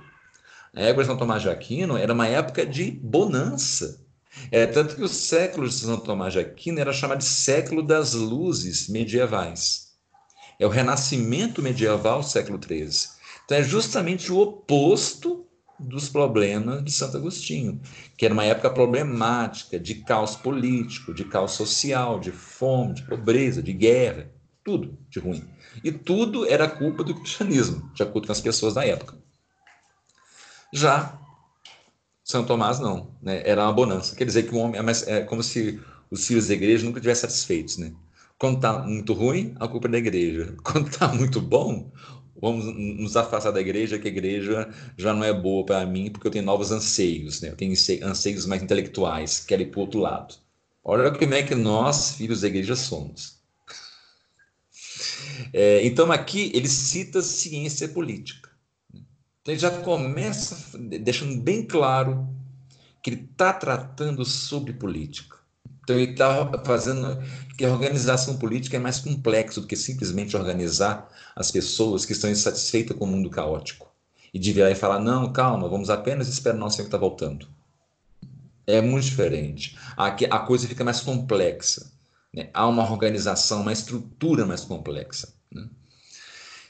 a 0.73 0.81
época 0.81 1.03
de 1.03 1.07
São 1.07 1.17
Tomás 1.17 1.41
de 1.41 1.49
Aquino 1.49 1.97
era 1.97 2.13
uma 2.13 2.27
época 2.27 2.65
de 2.65 2.91
bonança. 2.91 4.05
É 4.51 4.65
tanto 4.65 4.95
que 4.95 5.03
o 5.03 5.07
século 5.07 5.67
de 5.67 5.73
São 5.73 5.97
Tomás 5.97 6.33
de 6.33 6.39
Aquino 6.39 6.79
era 6.79 6.93
chamado 6.93 7.19
de 7.19 7.25
século 7.25 7.81
das 7.81 8.13
luzes 8.13 8.87
medievais. 8.87 9.91
É 10.59 10.65
o 10.65 10.69
renascimento 10.69 11.61
medieval, 11.61 12.21
século 12.21 12.59
XIII. 12.63 13.09
Então 13.43 13.57
é 13.57 13.63
justamente 13.63 14.31
o 14.31 14.39
oposto 14.39 15.45
dos 15.79 16.07
problemas 16.07 16.83
de 16.83 16.91
Santo 16.91 17.17
Agostinho, 17.17 17.81
que 18.15 18.23
era 18.23 18.33
uma 18.33 18.45
época 18.45 18.69
problemática 18.69 19.79
de 19.79 19.95
caos 19.95 20.35
político, 20.35 21.13
de 21.13 21.25
caos 21.25 21.53
social, 21.53 22.19
de 22.19 22.31
fome, 22.31 22.93
de 22.93 23.01
pobreza, 23.01 23.63
de 23.63 23.73
guerra, 23.73 24.31
tudo 24.63 24.97
de 25.09 25.19
ruim. 25.19 25.43
E 25.83 25.91
tudo 25.91 26.45
era 26.45 26.67
culpa 26.67 27.03
do 27.03 27.15
cristianismo, 27.15 27.89
de 27.93 28.03
acordo 28.03 28.25
com 28.25 28.31
as 28.31 28.41
pessoas 28.41 28.73
da 28.73 28.85
época. 28.85 29.17
Já 30.73 31.19
São 32.23 32.45
Tomás 32.45 32.79
não, 32.79 33.15
né? 33.21 33.41
era 33.45 33.63
uma 33.63 33.73
bonança. 33.73 34.15
Quer 34.15 34.25
dizer 34.25 34.43
que 34.43 34.55
o 34.55 34.57
homem 34.57 34.79
é, 34.79 35.17
é 35.17 35.21
como 35.21 35.43
se 35.43 35.79
os 36.09 36.27
filhos 36.27 36.47
da 36.47 36.53
igreja 36.53 36.85
nunca 36.85 36.99
estivessem 36.99 37.29
satisfeitos, 37.29 37.77
né? 37.77 37.93
Quando 38.37 38.55
está 38.55 38.79
muito 38.79 39.13
ruim, 39.13 39.55
a 39.59 39.67
culpa 39.67 39.87
é 39.87 39.91
da 39.91 39.97
igreja. 39.97 40.55
Quando 40.63 40.87
está 40.87 41.07
muito 41.07 41.39
bom, 41.39 41.91
vamos 42.41 42.65
nos 42.65 43.15
afastar 43.15 43.51
da 43.51 43.61
igreja, 43.61 43.99
que 43.99 44.07
a 44.07 44.11
igreja 44.11 44.69
já 44.97 45.13
não 45.13 45.23
é 45.23 45.31
boa 45.33 45.65
para 45.65 45.85
mim, 45.85 46.09
porque 46.09 46.27
eu 46.27 46.31
tenho 46.31 46.45
novos 46.45 46.71
anseios, 46.71 47.41
né? 47.41 47.49
Eu 47.49 47.55
tenho 47.55 47.73
anseios 48.03 48.45
mais 48.45 48.63
intelectuais, 48.63 49.39
quero 49.45 49.61
ir 49.61 49.67
para 49.67 49.79
o 49.79 49.81
outro 49.81 49.99
lado. 49.99 50.35
Olha 50.83 51.11
como 51.11 51.33
é 51.33 51.43
que 51.43 51.53
nós, 51.53 52.15
filhos 52.15 52.41
da 52.41 52.47
igreja, 52.47 52.75
somos. 52.75 53.40
É, 55.53 55.85
então, 55.85 56.11
aqui 56.11 56.51
ele 56.53 56.67
cita 56.67 57.21
ciência 57.21 57.87
política. 57.87 58.49
Então, 59.41 59.53
ele 59.53 59.59
já 59.59 59.71
começa 59.71 60.77
deixando 60.77 61.41
bem 61.41 61.65
claro 61.65 62.27
que 63.01 63.09
ele 63.09 63.27
está 63.31 63.51
tratando 63.51 64.23
sobre 64.23 64.73
política. 64.73 65.37
Então, 65.83 65.95
ele 65.97 66.11
está 66.11 66.63
fazendo 66.63 67.21
que 67.57 67.65
a 67.65 67.71
organização 67.71 68.37
política 68.37 68.77
é 68.77 68.79
mais 68.79 68.99
complexo 68.99 69.61
do 69.61 69.67
que 69.67 69.75
simplesmente 69.75 70.37
organizar 70.37 71.09
as 71.35 71.51
pessoas 71.51 72.05
que 72.05 72.13
estão 72.13 72.29
insatisfeitas 72.29 72.95
com 72.95 73.05
o 73.05 73.07
mundo 73.07 73.29
caótico. 73.29 73.89
E 74.33 74.39
de 74.39 74.53
virar 74.53 74.71
e 74.71 74.75
falar: 74.75 74.99
não, 74.99 75.33
calma, 75.33 75.67
vamos 75.67 75.89
apenas 75.89 76.27
esperar 76.27 76.55
o 76.55 76.59
nosso 76.59 76.77
Senhor 76.77 76.85
que 76.85 76.95
está 76.95 76.97
voltando. 76.97 77.47
É 78.65 78.79
muito 78.79 79.05
diferente. 79.05 79.77
Aqui 79.97 80.25
a 80.25 80.39
coisa 80.39 80.67
fica 80.67 80.83
mais 80.83 81.01
complexa. 81.01 81.91
Né? 82.33 82.49
Há 82.53 82.67
uma 82.67 82.89
organização, 82.89 83.61
uma 83.61 83.73
estrutura 83.73 84.45
mais 84.45 84.61
complexa. 84.61 85.33
Né? 85.51 85.67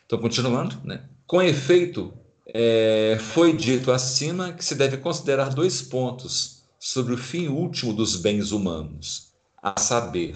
Então, 0.05 0.19
continuando, 0.19 0.79
né? 0.83 1.07
com 1.27 1.41
efeito, 1.41 2.13
é, 2.47 3.17
foi 3.19 3.55
dito 3.55 3.91
acima 3.91 4.51
que 4.53 4.65
se 4.65 4.75
deve 4.75 4.97
considerar 4.97 5.53
dois 5.53 5.81
pontos 5.81 6.63
sobre 6.79 7.13
o 7.13 7.17
fim 7.17 7.47
último 7.47 7.93
dos 7.93 8.15
bens 8.15 8.51
humanos, 8.51 9.31
a 9.61 9.79
saber, 9.79 10.35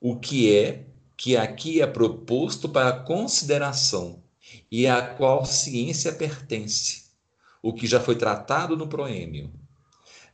o 0.00 0.16
que 0.16 0.54
é 0.54 0.86
que 1.16 1.36
aqui 1.36 1.82
é 1.82 1.86
proposto 1.86 2.68
para 2.68 2.92
consideração 2.92 4.22
e 4.70 4.86
a 4.86 5.02
qual 5.02 5.44
ciência 5.44 6.12
pertence, 6.12 7.04
o 7.62 7.74
que 7.74 7.86
já 7.86 8.00
foi 8.00 8.16
tratado 8.16 8.76
no 8.76 8.88
proêmio. 8.88 9.50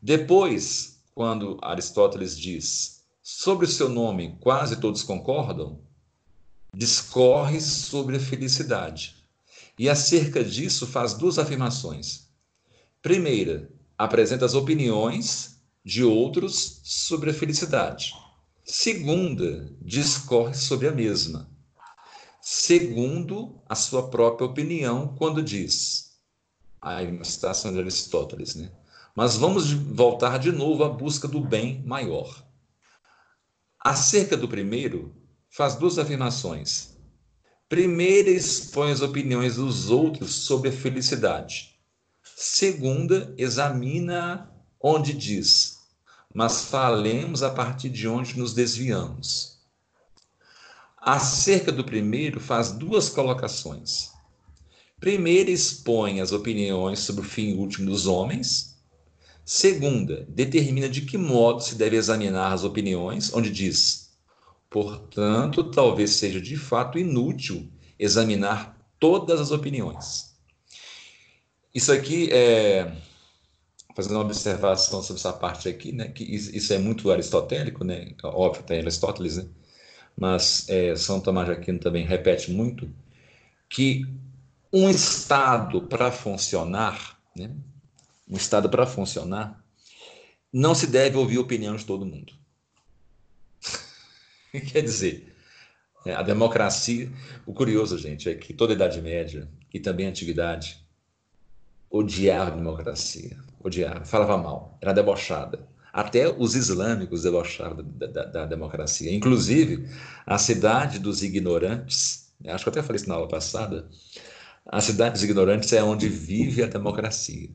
Depois, 0.01 1.01
quando 1.15 1.59
Aristóteles 1.63 2.39
diz 2.39 2.96
sobre 3.29 3.67
o 3.67 3.69
seu 3.69 3.89
nome 3.89 4.39
quase 4.41 4.77
todos 4.77 5.03
concordam, 5.03 5.81
discorre 6.73 7.61
sobre 7.61 8.19
a 8.19 8.21
felicidade. 8.21 9.17
E 9.77 9.89
acerca 9.89 10.45
disso 10.45 10.87
faz 10.87 11.13
duas 11.13 11.37
afirmações. 11.37 12.29
Primeira, 13.03 13.69
apresenta 13.99 14.45
as 14.45 14.55
opiniões 14.55 15.61
de 15.85 16.05
outros 16.05 16.81
sobre 16.85 17.31
a 17.31 17.35
felicidade. 17.35 18.15
Segunda, 18.65 19.73
discorre 19.83 20.55
sobre 20.55 20.87
a 20.87 20.93
mesma. 20.93 21.51
Segundo 22.41 23.61
a 23.69 23.75
sua 23.75 24.09
própria 24.09 24.47
opinião, 24.47 25.17
quando 25.19 25.43
diz, 25.43 26.13
aí 26.81 27.11
uma 27.11 27.25
citação 27.25 27.73
de 27.73 27.81
Aristóteles, 27.81 28.55
né? 28.55 28.71
Mas 29.17 29.35
vamos 29.35 29.73
voltar 29.73 30.39
de 30.39 30.53
novo 30.53 30.85
à 30.85 30.89
busca 30.89 31.27
do 31.27 31.41
bem 31.41 31.83
maior. 31.85 32.46
Acerca 33.89 34.37
do 34.37 34.49
primeiro, 34.49 35.15
faz 35.49 35.77
duas 35.77 35.97
afirmações. 35.97 36.97
Primeira, 37.69 38.29
expõe 38.29 38.91
as 38.91 39.01
opiniões 39.01 39.55
dos 39.55 39.91
outros 39.91 40.35
sobre 40.35 40.71
a 40.71 40.73
felicidade. 40.73 41.79
Segunda, 42.35 43.33
examina 43.39 44.53
onde 44.81 45.13
diz, 45.13 45.79
mas 46.35 46.65
falemos 46.65 47.45
a 47.45 47.51
partir 47.51 47.89
de 47.89 48.09
onde 48.09 48.37
nos 48.37 48.53
desviamos. 48.53 49.61
Acerca 51.01 51.71
do 51.71 51.85
primeiro, 51.85 52.41
faz 52.41 52.73
duas 52.73 53.09
colocações. 53.09 54.11
Primeira, 54.99 55.49
expõe 55.49 56.21
as 56.21 56.33
opiniões 56.33 56.99
sobre 56.99 57.21
o 57.21 57.29
fim 57.29 57.55
último 57.55 57.89
dos 57.89 58.09
homens. 58.09 58.76
Segunda, 59.47 60.27
determina 60.29 60.91
de 60.91 61.01
que 61.03 61.17
modo 61.17 61.61
se 61.61 61.77
deve 61.77 61.97
examinar 61.97 62.53
as 62.53 62.65
opiniões, 62.65 63.33
onde 63.33 63.49
diz, 63.49 64.07
Portanto, 64.77 65.65
talvez 65.71 66.11
seja 66.11 66.41
de 66.41 66.57
fato 66.57 66.99
inútil 66.99 67.71
examinar 67.99 68.77
todas 68.99 69.41
as 69.41 69.51
opiniões. 69.51 70.37
Isso 71.75 71.93
aqui 71.93 72.29
é 72.31 72.93
fazendo 73.95 74.17
uma 74.17 74.25
observação 74.25 75.03
sobre 75.03 75.21
essa 75.21 75.33
parte 75.33 75.69
aqui, 75.69 75.93
né? 75.93 76.09
Que 76.09 76.23
isso 76.25 76.73
é 76.75 76.79
muito 76.79 77.11
aristotélico, 77.11 77.85
né? 77.85 78.15
Óbvio, 78.23 78.65
tem 78.65 78.81
Aristóteles, 78.81 79.39
né? 79.39 79.47
Mas 80.15 80.69
é, 80.69 80.95
São 80.95 81.21
Tomás 81.21 81.47
de 81.47 81.55
Aquino 81.55 81.79
também 81.79 82.05
repete 82.05 82.51
muito 82.51 82.91
que 83.71 84.05
um 84.71 84.91
estado 84.91 85.81
para 85.83 86.13
funcionar, 86.13 87.19
né? 87.35 87.51
Um 88.29 88.37
estado 88.37 88.69
para 88.69 88.87
funcionar, 88.87 89.65
não 90.53 90.75
se 90.75 90.87
deve 90.87 91.17
ouvir 91.17 91.37
a 91.37 91.43
opinião 91.43 91.77
de 91.77 91.85
todo 91.85 92.07
mundo. 92.07 92.33
Quer 94.73 94.83
dizer, 94.83 95.37
é, 96.07 96.15
a 96.15 96.23
democracia. 96.23 97.11
O 97.45 97.53
curioso, 97.53 97.99
gente, 97.99 98.29
é 98.29 98.35
que 98.35 98.55
toda 98.55 98.73
a 98.73 98.77
Idade 98.77 99.03
Média 99.03 99.49
e 99.75 99.81
também 99.81 100.07
a 100.07 100.11
Antiguidade 100.11 100.87
odiava 101.91 102.53
a 102.53 102.55
democracia, 102.55 103.37
odiava, 103.61 104.05
falava 104.05 104.39
mal, 104.39 104.79
era 104.81 104.93
debochada. 104.93 105.67
Até 105.93 106.29
os 106.29 106.55
islâmicos 106.55 107.23
debocharam 107.23 107.77
da, 107.83 108.07
da, 108.07 108.25
da 108.25 108.47
democracia. 108.47 109.13
Inclusive, 109.13 109.89
a 110.25 110.39
cidade 110.39 110.99
dos 110.99 111.23
ignorantes, 111.23 112.33
né, 112.41 112.53
acho 112.53 112.65
que 112.65 112.69
eu 112.69 112.73
até 112.73 112.83
falei 112.83 112.97
isso 112.97 113.09
na 113.09 113.15
aula 113.15 113.29
passada, 113.29 113.89
a 114.67 114.81
cidade 114.81 115.15
dos 115.15 115.25
ignorantes 115.25 115.73
é 115.73 115.83
onde 115.83 116.09
vive 116.09 116.63
a 116.63 116.67
democracia. 116.67 117.49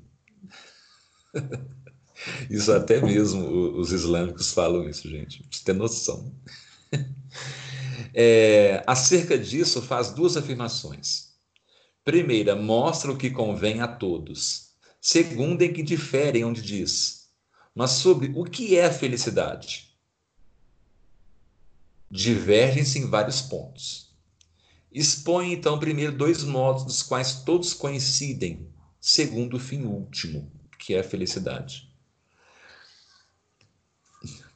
Isso 2.49 2.71
até 2.71 3.01
mesmo 3.01 3.47
os 3.79 3.91
islâmicos 3.91 4.53
falam 4.53 4.87
isso, 4.87 5.09
gente. 5.09 5.43
Você 5.49 5.63
tem 5.63 5.73
noção. 5.73 6.31
É, 8.13 8.83
acerca 8.85 9.37
disso, 9.37 9.81
faz 9.81 10.11
duas 10.11 10.35
afirmações. 10.35 11.29
Primeira, 12.03 12.55
mostra 12.55 13.11
o 13.11 13.17
que 13.17 13.29
convém 13.29 13.79
a 13.79 13.87
todos. 13.87 14.71
Segunda, 14.99 15.63
em 15.63 15.73
que 15.73 15.81
diferem, 15.81 16.43
onde 16.43 16.61
diz, 16.61 17.29
mas 17.73 17.91
sobre 17.91 18.31
o 18.35 18.43
que 18.43 18.77
é 18.77 18.91
felicidade. 18.91 19.95
Divergem-se 22.09 22.99
em 22.99 23.09
vários 23.09 23.41
pontos. 23.41 24.11
Expõe, 24.91 25.53
então, 25.53 25.79
primeiro 25.79 26.11
dois 26.11 26.43
modos 26.43 26.83
dos 26.83 27.01
quais 27.01 27.43
todos 27.45 27.73
coincidem, 27.73 28.67
segundo 28.99 29.55
o 29.55 29.59
fim 29.59 29.85
último, 29.85 30.51
que 30.81 30.95
é 30.95 31.03
felicidade. 31.03 31.87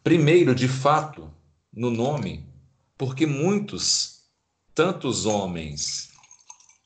Primeiro, 0.04 0.56
de 0.56 0.68
fato, 0.68 1.32
no 1.72 1.92
nome, 1.92 2.44
porque 2.98 3.28
muitos, 3.28 4.24
tanto 4.74 5.08
os 5.08 5.28
homens 5.28 6.10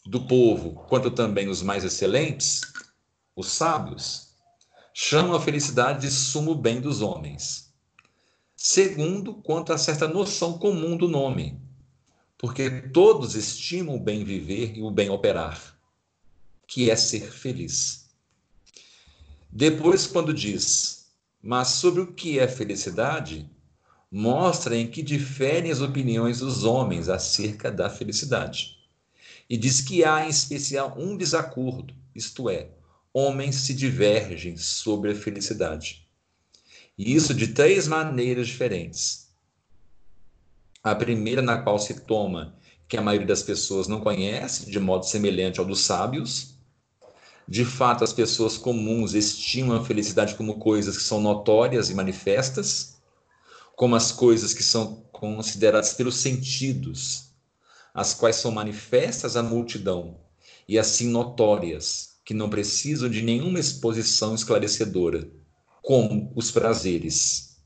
do 0.06 0.28
povo, 0.28 0.74
quanto 0.90 1.10
também 1.10 1.48
os 1.48 1.62
mais 1.62 1.86
excelentes, 1.86 2.62
os 3.34 3.48
sábios, 3.48 4.34
chamam 4.94 5.34
a 5.34 5.42
felicidade 5.42 6.02
de 6.02 6.12
sumo 6.12 6.54
bem 6.54 6.82
dos 6.82 7.02
homens. 7.02 7.74
Segundo, 8.58 9.36
quanto 9.36 9.72
a 9.72 9.78
certa 9.78 10.06
noção 10.06 10.60
comum 10.60 10.98
do 10.98 11.08
nome, 11.08 11.62
porque 12.38 12.70
todos 12.70 13.36
estimam 13.36 13.96
o 13.96 14.00
bem 14.00 14.26
viver 14.26 14.78
e 14.78 14.82
o 14.82 14.92
bem 14.92 15.10
operar, 15.10 15.80
que 16.68 16.90
é 16.90 16.96
ser 16.98 17.32
feliz. 17.32 18.09
Depois, 19.52 20.06
quando 20.06 20.34
diz, 20.34 21.08
mas 21.42 21.70
sobre 21.70 22.02
o 22.02 22.14
que 22.14 22.40
é 22.40 22.48
felicidade, 22.48 23.50
mostra 24.12 24.76
em 24.76 24.88
que 24.88 25.02
diferem 25.02 25.72
as 25.72 25.82
opiniões 25.82 26.40
dos 26.40 26.64
homens 26.64 27.10
acerca 27.10 27.72
da 27.72 27.90
felicidade. 27.90 28.78
E 29.50 29.58
diz 29.58 29.82
que 29.82 30.04
há, 30.04 30.26
em 30.26 30.30
especial, 30.30 30.96
um 30.98 31.18
desacordo, 31.18 31.94
isto 32.14 32.50
é, 32.50 32.70
homens 33.14 33.56
se 33.56 33.74
divergem 33.74 34.56
sobre 34.58 35.12
a 35.12 35.16
felicidade. 35.16 36.08
E 36.98 37.16
isso 37.16 37.34
de 37.34 37.48
três 37.48 37.88
maneiras 37.88 38.48
diferentes. 38.48 39.30
A 40.84 40.94
primeira, 40.94 41.42
na 41.42 41.58
qual 41.58 41.80
se 41.80 42.02
toma 42.02 42.56
que 42.88 42.98
a 42.98 43.02
maioria 43.02 43.28
das 43.28 43.44
pessoas 43.44 43.88
não 43.88 44.02
conhece, 44.02 44.70
de 44.70 44.80
modo 44.80 45.06
semelhante 45.06 45.60
ao 45.60 45.66
dos 45.66 45.82
sábios. 45.82 46.56
De 47.52 47.66
fato, 47.66 48.04
as 48.04 48.14
pessoas 48.14 48.60
comuns 48.60 49.16
estimam 49.16 49.76
a 49.76 49.84
felicidade 49.84 50.36
como 50.36 50.60
coisas 50.60 50.96
que 50.96 51.04
são 51.04 51.20
notórias 51.20 51.90
e 51.90 51.96
manifestas 51.96 53.00
como 53.76 53.96
as 53.96 54.12
coisas 54.12 54.54
que 54.54 54.62
são 54.62 55.04
consideradas 55.12 55.94
pelos 55.94 56.18
sentidos, 56.18 57.32
as 57.92 58.14
quais 58.14 58.36
são 58.36 58.52
manifestas 58.52 59.36
à 59.36 59.42
multidão 59.42 60.20
e 60.68 60.78
assim 60.78 61.08
notórias, 61.08 62.20
que 62.24 62.36
não 62.36 62.52
precisam 62.52 63.10
de 63.10 63.24
nenhuma 63.24 63.60
exposição 63.60 64.36
esclarecedora, 64.36 65.28
como 65.82 66.32
os 66.36 66.52
prazeres, 66.52 67.58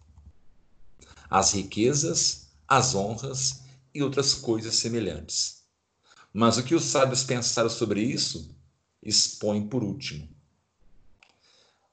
as 1.29 1.51
riquezas, 1.51 2.47
as 2.65 2.95
honras 2.95 3.63
e 3.93 4.01
outras 4.01 4.33
coisas 4.33 4.75
semelhantes. 4.75 5.63
Mas 6.33 6.57
o 6.57 6.63
que 6.63 6.73
os 6.73 6.85
sábios 6.85 7.25
pensaram 7.25 7.69
sobre 7.69 8.01
isso, 8.01 8.55
expõe 9.03 9.67
por 9.67 9.83
último. 9.83 10.27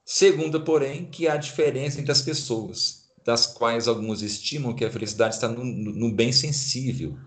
Segunda, 0.04 0.58
porém, 0.58 1.06
que 1.06 1.28
há 1.28 1.36
diferença 1.36 2.00
entre 2.00 2.10
as 2.10 2.22
pessoas, 2.22 3.04
das 3.24 3.46
quais 3.46 3.86
alguns 3.86 4.22
estimam 4.22 4.74
que 4.74 4.84
a 4.84 4.90
felicidade 4.90 5.34
está 5.34 5.48
no, 5.48 5.64
no 5.64 6.12
bem 6.12 6.32
sensível, 6.32 7.18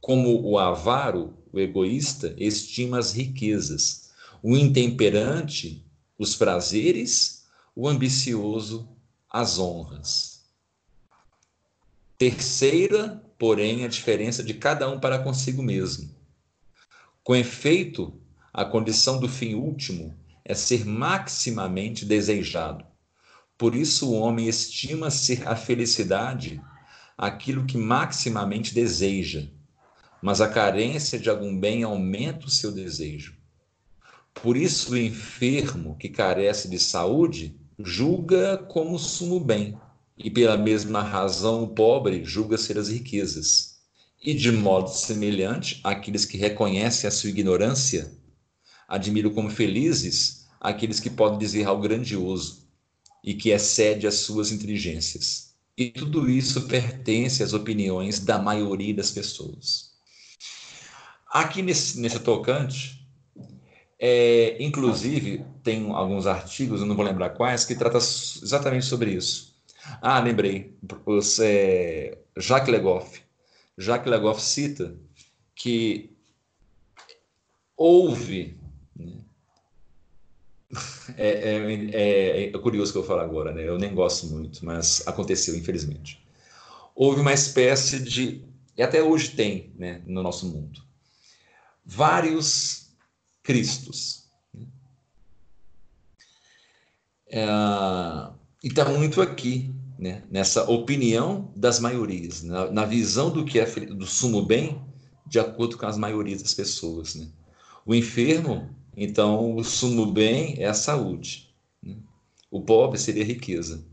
como 0.00 0.42
o 0.42 0.58
avaro, 0.58 1.36
o 1.52 1.58
egoísta, 1.58 2.34
estima 2.36 2.98
as 2.98 3.12
riquezas, 3.12 4.10
o 4.42 4.56
intemperante, 4.56 5.84
os 6.18 6.34
prazeres, 6.34 7.44
o 7.74 7.88
ambicioso, 7.88 8.88
as 9.28 9.58
honras. 9.58 10.44
Terceira, 12.18 13.22
porém, 13.38 13.84
a 13.84 13.88
diferença 13.88 14.42
de 14.42 14.54
cada 14.54 14.88
um 14.88 14.98
para 14.98 15.18
consigo 15.18 15.62
mesmo. 15.62 16.10
Com 17.22 17.36
efeito, 17.36 18.18
a 18.56 18.64
condição 18.64 19.20
do 19.20 19.28
fim 19.28 19.52
último 19.52 20.16
é 20.42 20.54
ser 20.54 20.86
maximamente 20.86 22.06
desejado. 22.06 22.86
Por 23.58 23.74
isso, 23.74 24.08
o 24.08 24.14
homem 24.14 24.48
estima 24.48 25.10
ser 25.10 25.46
a 25.46 25.54
felicidade 25.54 26.58
aquilo 27.18 27.66
que 27.66 27.76
maximamente 27.76 28.72
deseja, 28.72 29.46
mas 30.22 30.40
a 30.40 30.48
carência 30.48 31.18
de 31.18 31.28
algum 31.28 31.54
bem 31.60 31.82
aumenta 31.82 32.46
o 32.46 32.50
seu 32.50 32.72
desejo. 32.72 33.36
Por 34.32 34.56
isso, 34.56 34.94
o 34.94 34.96
enfermo 34.96 35.94
que 35.98 36.08
carece 36.08 36.66
de 36.66 36.78
saúde 36.78 37.60
julga 37.78 38.56
como 38.56 38.98
sumo 38.98 39.38
bem, 39.38 39.78
e 40.16 40.30
pela 40.30 40.56
mesma 40.56 41.02
razão 41.02 41.62
o 41.62 41.68
pobre 41.68 42.24
julga 42.24 42.56
ser 42.56 42.78
as 42.78 42.88
riquezas. 42.88 43.80
E 44.24 44.32
de 44.32 44.50
modo 44.50 44.88
semelhante, 44.88 45.78
aqueles 45.84 46.24
que 46.24 46.38
reconhecem 46.38 47.06
a 47.06 47.10
sua 47.10 47.28
ignorância 47.28 48.10
admiram 48.88 49.30
como 49.30 49.50
felizes 49.50 50.46
aqueles 50.60 51.00
que 51.00 51.10
podem 51.10 51.38
dizer 51.38 51.64
algo 51.64 51.82
grandioso 51.82 52.66
e 53.22 53.34
que 53.34 53.50
excede 53.50 54.06
as 54.06 54.16
suas 54.16 54.52
inteligências. 54.52 55.54
E 55.76 55.90
tudo 55.90 56.30
isso 56.30 56.62
pertence 56.68 57.42
às 57.42 57.52
opiniões 57.52 58.20
da 58.20 58.38
maioria 58.38 58.94
das 58.94 59.10
pessoas. 59.10 59.92
Aqui 61.28 61.60
nesse, 61.60 62.00
nesse 62.00 62.18
tocante, 62.20 63.06
é, 63.98 64.56
inclusive, 64.62 65.44
tem 65.62 65.90
alguns 65.90 66.26
artigos, 66.26 66.80
eu 66.80 66.86
não 66.86 66.96
vou 66.96 67.04
lembrar 67.04 67.30
quais, 67.30 67.64
que 67.64 67.74
tratam 67.74 67.98
exatamente 67.98 68.86
sobre 68.86 69.12
isso. 69.12 69.54
Ah, 70.00 70.18
lembrei, 70.18 70.74
é, 71.40 72.18
Jacques 72.36 72.70
Legoff. 72.70 73.22
Jacques 73.76 74.10
Legoff 74.10 74.40
cita 74.40 74.96
que 75.54 76.10
houve 77.76 78.56
é, 81.16 81.28
é, 81.28 81.90
é, 81.92 82.44
é, 82.48 82.58
curioso 82.58 82.92
que 82.92 82.98
eu 82.98 83.04
falar 83.04 83.22
agora, 83.22 83.52
né? 83.52 83.66
Eu 83.66 83.78
nem 83.78 83.94
gosto 83.94 84.26
muito, 84.26 84.64
mas 84.64 85.06
aconteceu, 85.06 85.56
infelizmente. 85.56 86.24
Houve 86.94 87.20
uma 87.20 87.32
espécie 87.32 88.00
de, 88.00 88.42
e 88.76 88.82
até 88.82 89.02
hoje 89.02 89.30
tem, 89.30 89.72
né, 89.76 90.02
no 90.06 90.22
nosso 90.22 90.46
mundo, 90.46 90.82
vários 91.84 92.86
Cristos. 93.42 94.24
É, 97.28 97.46
e 98.62 98.68
está 98.68 98.84
muito 98.86 99.20
aqui, 99.22 99.72
né, 99.98 100.24
nessa 100.30 100.68
opinião 100.68 101.52
das 101.54 101.78
maiorias, 101.78 102.42
na, 102.42 102.70
na, 102.70 102.84
visão 102.84 103.30
do 103.30 103.44
que 103.44 103.60
é 103.60 103.66
do 103.66 104.06
sumo 104.06 104.42
bem, 104.42 104.80
de 105.26 105.38
acordo 105.38 105.78
com 105.78 105.86
as 105.86 105.96
maiorias 105.96 106.42
das 106.42 106.54
pessoas. 106.54 107.14
Né? 107.14 107.28
O 107.84 107.94
enfermo 107.94 108.68
então, 108.96 109.54
o 109.54 109.62
sumo 109.62 110.06
bem 110.06 110.56
é 110.58 110.66
a 110.66 110.74
saúde. 110.74 111.54
Né? 111.82 111.96
O 112.50 112.62
pobre 112.62 112.98
seria 112.98 113.22
a 113.22 113.26
riqueza. 113.26 113.84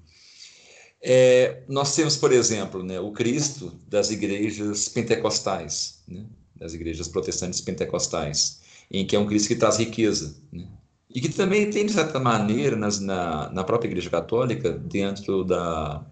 É, 1.02 1.64
nós 1.68 1.94
temos, 1.94 2.16
por 2.16 2.32
exemplo, 2.32 2.82
né, 2.82 2.98
o 3.00 3.12
Cristo 3.12 3.78
das 3.86 4.10
igrejas 4.10 4.88
pentecostais, 4.88 6.02
né, 6.08 6.26
das 6.56 6.74
igrejas 6.74 7.10
protestantes 7.10 7.60
pentecostais, 7.60 8.62
em 8.90 9.06
que 9.06 9.14
é 9.14 9.20
um 9.20 9.28
Cristo 9.28 9.50
que 9.50 9.58
traz 9.58 9.78
riqueza. 9.78 10.38
Né, 10.50 10.66
e 11.14 11.20
que 11.20 11.30
também 11.30 11.70
tem, 11.70 11.86
de 11.86 11.92
certa 11.92 12.20
maneira, 12.20 12.78
nas, 12.78 13.00
na, 13.00 13.50
na 13.50 13.64
própria 13.64 13.90
Igreja 13.90 14.10
Católica, 14.10 14.72
dentro 14.72 15.44
da, 15.44 16.06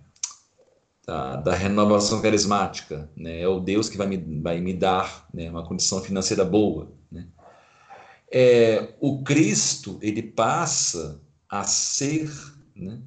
da, 1.08 1.36
da, 1.38 1.56
renovação 1.56 2.22
carismática. 2.22 3.10
Né? 3.16 3.42
É 3.42 3.48
o 3.48 3.60
Deus 3.60 3.90
que 3.90 3.98
vai 3.98 4.08
me, 4.08 4.18
vai 4.42 4.60
me 4.60 4.74
dar 4.74 5.28
né, 5.34 5.50
uma 5.50 5.66
condição 5.66 6.02
financeira 6.02 6.46
boa. 6.46 6.92
É, 8.32 8.94
o 9.02 9.24
Cristo 9.24 10.00
ele 10.02 10.24
passa 10.24 11.20
a 11.50 11.66
ser 11.66 12.32
né, 12.74 13.02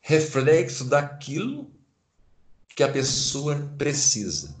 reflexo 0.00 0.84
daquilo 0.84 1.68
que 2.74 2.82
a 2.82 2.90
pessoa 2.90 3.56
precisa. 3.76 4.54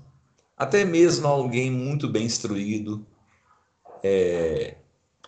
Até 0.56 0.84
mesmo 0.84 1.26
alguém 1.26 1.70
muito 1.70 2.08
bem 2.08 2.24
instruído, 2.26 3.06
é, 4.02 4.76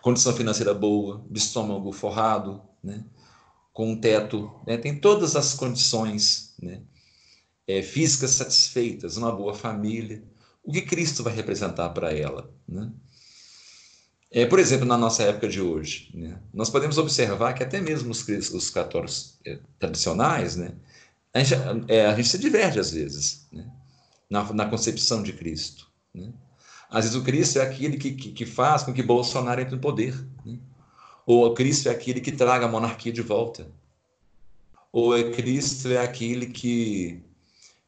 condição 0.01 0.35
financeira 0.35 0.73
boa, 0.73 1.25
de 1.29 1.39
estômago 1.39 1.91
forrado, 1.91 2.61
né, 2.83 3.03
com 3.73 3.91
um 3.91 3.99
teto, 3.99 4.51
né, 4.67 4.77
tem 4.77 4.99
todas 4.99 5.35
as 5.35 5.53
condições 5.53 6.53
né, 6.61 6.81
é, 7.67 7.81
físicas 7.81 8.31
satisfeitas, 8.31 9.17
uma 9.17 9.31
boa 9.31 9.53
família. 9.53 10.23
O 10.63 10.71
que 10.71 10.81
Cristo 10.81 11.23
vai 11.23 11.33
representar 11.33 11.89
para 11.89 12.13
ela? 12.13 12.49
Né? 12.67 12.91
É, 14.35 14.45
por 14.45 14.59
exemplo, 14.59 14.85
na 14.85 14.97
nossa 14.97 15.23
época 15.23 15.47
de 15.47 15.61
hoje, 15.61 16.09
né, 16.13 16.37
nós 16.53 16.69
podemos 16.69 16.97
observar 16.97 17.53
que 17.53 17.63
até 17.63 17.79
mesmo 17.79 18.11
os, 18.11 18.27
os 18.27 18.69
católicos 18.69 19.39
é, 19.45 19.57
tradicionais, 19.79 20.57
né, 20.57 20.73
a, 21.33 21.39
gente, 21.41 21.53
é, 21.87 22.05
a 22.05 22.13
gente 22.13 22.27
se 22.27 22.37
diverge 22.37 22.77
às 22.77 22.91
vezes 22.91 23.47
né, 23.49 23.65
na, 24.29 24.51
na, 24.51 24.65
concepção 24.65 25.23
de 25.23 25.31
Cristo. 25.31 25.87
Né. 26.13 26.33
Às 26.89 27.05
vezes 27.05 27.17
o 27.17 27.23
Cristo 27.23 27.59
é 27.59 27.61
aquele 27.61 27.95
que, 27.95 28.11
que, 28.11 28.31
que 28.33 28.45
faz 28.45 28.83
com 28.83 28.91
que 28.91 29.01
Bolsonaro 29.01 29.61
entre 29.61 29.75
no 29.75 29.81
poder. 29.81 30.13
Né. 30.45 30.59
Ou 31.25 31.45
o 31.45 31.53
Cristo 31.53 31.87
é 31.87 31.93
aquele 31.93 32.19
que 32.19 32.33
traga 32.33 32.65
a 32.65 32.69
monarquia 32.69 33.13
de 33.13 33.21
volta. 33.21 33.65
Ou 34.91 35.17
é 35.17 35.31
Cristo 35.31 35.87
é 35.87 35.99
aquele 35.99 36.47
que, 36.47 37.23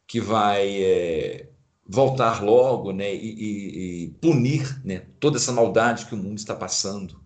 que 0.07 0.21
vai 0.21 0.81
é, 0.81 1.49
voltar 1.87 2.43
logo 2.43 2.91
né, 2.91 3.13
e, 3.13 3.33
e, 3.33 4.03
e 4.03 4.09
punir 4.21 4.81
né, 4.83 5.05
toda 5.19 5.37
essa 5.37 5.51
maldade 5.51 6.05
que 6.05 6.13
o 6.13 6.17
mundo 6.17 6.37
está 6.37 6.55
passando. 6.55 7.21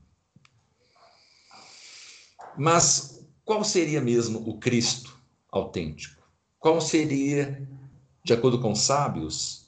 Mas 2.57 3.25
qual 3.43 3.63
seria 3.63 4.01
mesmo 4.01 4.47
o 4.47 4.59
Cristo 4.59 5.17
autêntico? 5.51 6.21
Qual 6.59 6.79
seria, 6.79 7.67
de 8.23 8.33
acordo 8.33 8.61
com 8.61 8.71
os 8.71 8.81
sábios, 8.81 9.67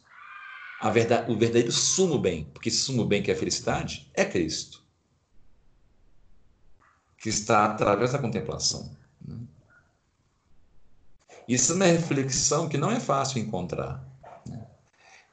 verdade, 0.91 1.31
o 1.31 1.37
verdadeiro 1.37 1.71
sumo 1.71 2.19
bem? 2.19 2.45
Porque 2.53 2.69
esse 2.69 2.79
sumo 2.79 3.03
bem 3.03 3.23
que 3.23 3.31
é 3.31 3.33
a 3.33 3.37
felicidade 3.37 4.11
é 4.13 4.23
Cristo, 4.23 4.83
que 7.17 7.29
está 7.29 7.65
através 7.65 8.11
da 8.11 8.19
contemplação. 8.19 8.95
Né? 9.25 9.37
Isso 11.47 11.71
é 11.71 11.75
uma 11.75 11.85
reflexão 11.85 12.69
que 12.69 12.77
não 12.77 12.91
é 12.91 12.99
fácil 12.99 13.39
encontrar. 13.39 14.12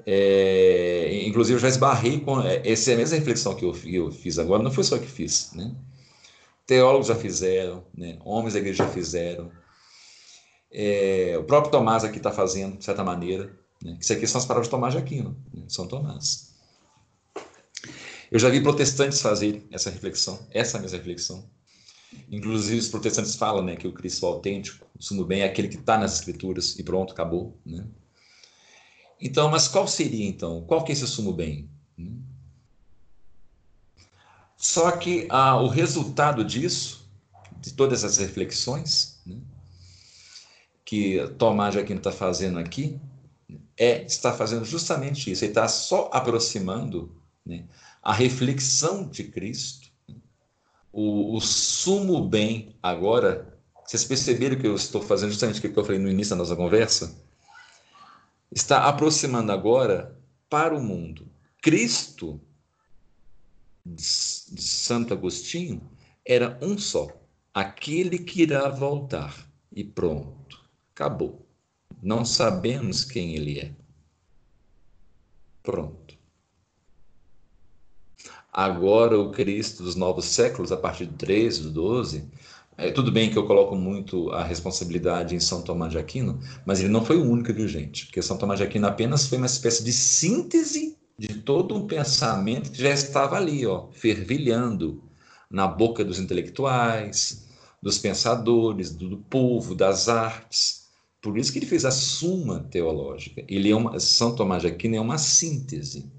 É, 0.06 1.22
inclusive, 1.26 1.56
eu 1.56 1.60
já 1.60 1.68
esbarrei 1.68 2.20
com. 2.20 2.40
É, 2.40 2.62
essa 2.68 2.90
é 2.90 2.94
a 2.94 2.96
mesma 2.96 3.16
reflexão 3.16 3.54
que 3.54 3.64
eu, 3.64 3.74
eu 3.84 4.10
fiz 4.10 4.38
agora, 4.38 4.62
não 4.62 4.70
foi 4.70 4.84
só 4.84 4.98
que 4.98 5.06
fiz. 5.06 5.52
Né? 5.54 5.74
Teólogos 6.66 7.08
já 7.08 7.14
fizeram, 7.14 7.84
né? 7.94 8.18
homens 8.24 8.54
da 8.54 8.60
igreja 8.60 8.84
já 8.84 8.90
fizeram. 8.90 9.50
É, 10.72 11.36
o 11.38 11.44
próprio 11.44 11.72
Tomás 11.72 12.04
aqui 12.04 12.18
está 12.18 12.30
fazendo, 12.30 12.78
de 12.78 12.84
certa 12.84 13.02
maneira. 13.02 13.50
Né? 13.82 13.96
Isso 14.00 14.12
aqui 14.12 14.26
são 14.26 14.38
as 14.38 14.46
palavras 14.46 14.68
de 14.68 14.70
Tomás 14.70 14.94
de 14.94 15.00
Aquino, 15.00 15.36
né? 15.52 15.64
São 15.68 15.86
Tomás. 15.86 16.50
Eu 18.30 18.38
já 18.38 18.48
vi 18.48 18.62
protestantes 18.62 19.20
fazerem 19.20 19.64
essa 19.72 19.90
reflexão, 19.90 20.38
essa 20.52 20.78
mesma 20.78 20.98
reflexão. 20.98 21.44
Inclusive, 22.30 22.78
os 22.78 22.88
protestantes 22.88 23.34
falam 23.34 23.64
né, 23.64 23.74
que 23.74 23.88
o 23.88 23.92
Cristo 23.92 24.26
autêntico, 24.26 24.86
o 24.96 25.02
sumo 25.02 25.24
bem, 25.24 25.42
é 25.42 25.44
aquele 25.44 25.68
que 25.68 25.76
está 25.76 25.98
nas 25.98 26.14
Escrituras 26.14 26.78
e 26.78 26.82
pronto, 26.82 27.12
acabou. 27.12 27.58
Né? 27.66 27.84
Então, 29.20 29.50
mas 29.50 29.68
qual 29.68 29.86
seria 29.86 30.26
então? 30.26 30.62
Qual 30.62 30.82
que 30.82 30.92
é 30.92 30.94
esse 30.94 31.06
sumo 31.06 31.32
bem? 31.32 31.68
Só 34.60 34.90
que 34.92 35.26
ah, 35.30 35.56
o 35.56 35.68
resultado 35.68 36.44
disso, 36.44 37.08
de 37.62 37.72
todas 37.72 38.04
essas 38.04 38.18
reflexões, 38.18 39.18
né, 39.24 39.38
que 40.84 41.26
Tomás 41.38 41.72
de 41.72 41.78
Aquino 41.78 41.98
está 41.98 42.12
fazendo 42.12 42.58
aqui, 42.58 43.00
é 43.74 44.04
está 44.04 44.34
fazendo 44.34 44.66
justamente 44.66 45.30
isso. 45.32 45.44
Ele 45.44 45.52
está 45.52 45.66
só 45.66 46.10
aproximando 46.12 47.10
né, 47.44 47.64
a 48.02 48.12
reflexão 48.12 49.08
de 49.08 49.24
Cristo, 49.24 49.88
o, 50.92 51.34
o 51.36 51.40
sumo 51.40 52.28
bem 52.28 52.76
agora. 52.82 53.58
Vocês 53.86 54.04
perceberam 54.04 54.56
que 54.56 54.66
eu 54.66 54.74
estou 54.74 55.00
fazendo 55.00 55.30
justamente 55.30 55.58
o 55.58 55.72
que 55.72 55.78
eu 55.78 55.84
falei 55.84 55.98
no 55.98 56.10
início 56.10 56.36
da 56.36 56.42
nossa 56.42 56.54
conversa? 56.54 57.16
Está 58.50 58.88
aproximando 58.88 59.52
agora 59.52 60.18
para 60.48 60.74
o 60.74 60.82
mundo 60.82 61.30
Cristo 61.60 62.40
de 63.84 64.02
Santo 64.02 65.12
Agostinho 65.12 65.82
era 66.24 66.58
um 66.62 66.78
só, 66.78 67.08
aquele 67.52 68.18
que 68.18 68.42
irá 68.42 68.68
voltar. 68.68 69.48
E 69.70 69.84
pronto, 69.84 70.58
acabou. 70.92 71.46
Não 72.02 72.24
sabemos 72.24 73.04
quem 73.04 73.34
ele 73.34 73.60
é. 73.60 73.74
Pronto. 75.62 76.18
Agora, 78.52 79.18
o 79.18 79.30
Cristo 79.30 79.82
dos 79.82 79.94
novos 79.94 80.24
séculos, 80.24 80.72
a 80.72 80.76
partir 80.76 81.06
do 81.06 81.16
13, 81.16 81.62
do 81.64 81.70
12, 81.70 82.28
é, 82.80 82.90
tudo 82.90 83.12
bem 83.12 83.30
que 83.30 83.36
eu 83.36 83.46
coloco 83.46 83.76
muito 83.76 84.30
a 84.30 84.42
responsabilidade 84.42 85.34
em 85.34 85.40
São 85.40 85.62
Tomás 85.62 85.92
de 85.92 85.98
Aquino, 85.98 86.40
mas 86.64 86.80
ele 86.80 86.88
não 86.88 87.04
foi 87.04 87.16
o 87.16 87.24
único 87.24 87.52
dirigente, 87.52 88.06
porque 88.06 88.22
São 88.22 88.38
Tomás 88.38 88.58
de 88.58 88.64
Aquino 88.64 88.86
apenas 88.86 89.26
foi 89.26 89.38
uma 89.38 89.46
espécie 89.46 89.84
de 89.84 89.92
síntese 89.92 90.96
de 91.18 91.34
todo 91.34 91.76
um 91.76 91.86
pensamento 91.86 92.72
que 92.72 92.80
já 92.80 92.90
estava 92.90 93.36
ali, 93.36 93.66
ó, 93.66 93.88
fervilhando 93.92 95.02
na 95.50 95.66
boca 95.66 96.02
dos 96.02 96.18
intelectuais, 96.18 97.46
dos 97.82 97.98
pensadores, 97.98 98.90
do, 98.90 99.10
do 99.10 99.18
povo, 99.18 99.74
das 99.74 100.08
artes. 100.08 100.88
Por 101.20 101.36
isso 101.36 101.52
que 101.52 101.58
ele 101.58 101.66
fez 101.66 101.84
a 101.84 101.90
Suma 101.90 102.60
Teológica. 102.70 103.44
Ele 103.46 103.70
é 103.70 103.76
uma, 103.76 104.00
São 104.00 104.34
Tomás 104.34 104.62
de 104.62 104.68
Aquino 104.68 104.96
é 104.96 105.00
uma 105.00 105.18
síntese. 105.18 106.10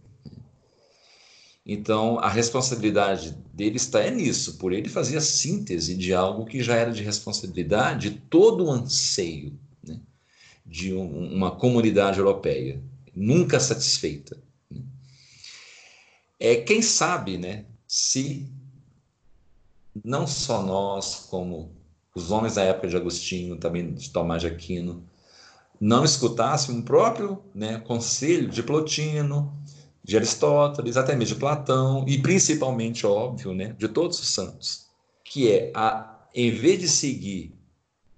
Então, 1.66 2.18
a 2.20 2.28
responsabilidade 2.28 3.38
dele 3.54 3.78
está 3.78 4.00
é 4.02 4.10
nisso, 4.10 4.58
por 4.58 4.74
ele 4.74 4.90
fazer 4.90 5.18
a 5.18 5.22
síntese 5.22 5.96
de 5.96 6.14
algo 6.14 6.46
que 6.46 6.64
já 6.64 6.76
era 6.76 6.92
de 6.92 7.04
responsabilidade 7.04 8.10
de 8.10 8.18
todo 8.18 8.66
o 8.66 8.72
anseio 8.72 9.58
né, 9.84 10.00
de 10.66 10.94
um, 10.94 11.34
uma 11.34 11.52
comunidade 11.52 12.18
europeia, 12.18 12.82
nunca 13.16 13.60
satisfeita. 13.60 14.42
Né. 14.70 14.82
É, 16.40 16.56
quem 16.56 16.82
sabe 16.82 17.38
né, 17.38 17.66
se 17.88 18.50
não 20.04 20.26
só 20.26 20.64
nós, 20.64 21.28
como 21.30 21.76
os 22.16 22.32
homens 22.32 22.56
da 22.56 22.64
época 22.64 22.88
de 22.88 22.98
Agostinho, 22.98 23.58
também 23.58 23.94
de 23.94 24.10
Tomás 24.10 24.42
de 24.42 24.48
Aquino, 24.48 25.06
não 25.80 26.04
escutassem 26.04 26.76
um 26.76 26.82
próprio 26.82 27.44
né, 27.54 27.80
conselho 27.80 28.50
de 28.50 28.62
Plotino, 28.62 29.52
de 30.04 30.18
Aristóteles, 30.18 30.98
até 30.98 31.16
mesmo 31.16 31.36
de 31.36 31.40
Platão, 31.40 32.06
e 32.08 32.18
principalmente, 32.18 33.06
óbvio, 33.06 33.54
né, 33.54 33.76
de 33.78 33.88
todos 33.88 34.20
os 34.20 34.28
santos, 34.30 34.88
que 35.24 35.52
é, 35.52 35.72
a, 35.76 36.20
em 36.34 36.52
vez 36.52 36.80
de 36.80 36.88
seguir 36.88 37.54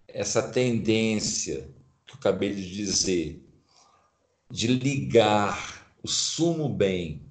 essa 0.08 0.42
tendência 0.42 1.70
que 2.06 2.14
eu 2.14 2.18
acabei 2.20 2.54
de 2.54 2.72
dizer, 2.72 3.42
de 4.50 4.68
ligar 4.68 5.88
o 6.04 6.08
sumo 6.08 6.70
bem 6.70 7.22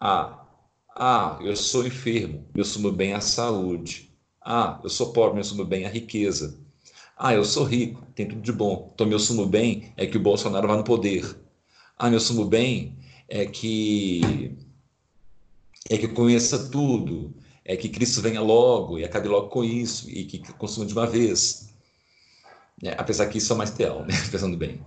a 0.00 0.44
ah, 0.96 1.38
eu 1.42 1.56
sou 1.56 1.84
enfermo, 1.84 2.46
meu 2.54 2.64
sumo 2.64 2.92
bem 2.92 3.12
é 3.12 3.16
a 3.16 3.20
saúde. 3.20 4.12
Ah, 4.40 4.78
eu 4.84 4.88
sou 4.88 5.12
pobre, 5.12 5.34
meu 5.34 5.42
sumo 5.42 5.64
bem 5.64 5.82
é 5.82 5.86
a 5.88 5.90
riqueza. 5.90 6.56
Ah, 7.16 7.34
eu 7.34 7.44
sou 7.44 7.64
rico, 7.64 8.06
tem 8.14 8.28
tudo 8.28 8.40
de 8.40 8.52
bom. 8.52 8.92
Então, 8.94 9.04
meu 9.04 9.18
sumo 9.18 9.44
bem 9.44 9.92
é 9.96 10.06
que 10.06 10.16
o 10.16 10.20
Bolsonaro 10.20 10.68
vá 10.68 10.76
no 10.76 10.84
poder. 10.84 11.36
Ah, 11.98 12.08
meu 12.08 12.20
sumo 12.20 12.44
bem 12.44 12.96
é 13.28 13.46
que 13.46 14.56
é 15.90 15.98
que 15.98 16.08
conheça 16.08 16.70
tudo, 16.70 17.34
é 17.64 17.76
que 17.76 17.88
Cristo 17.88 18.22
venha 18.22 18.40
logo 18.40 18.98
e 18.98 19.04
acabe 19.04 19.28
logo 19.28 19.48
com 19.48 19.62
isso 19.62 20.10
e 20.10 20.24
que 20.24 20.38
consuma 20.54 20.86
de 20.86 20.92
uma 20.92 21.06
vez. 21.06 21.68
É, 22.82 22.94
apesar 22.98 23.26
que 23.26 23.38
isso 23.38 23.52
é 23.52 23.56
mais 23.56 23.70
ideal, 23.70 24.04
né? 24.04 24.14
pensando 24.30 24.56
bem. 24.56 24.84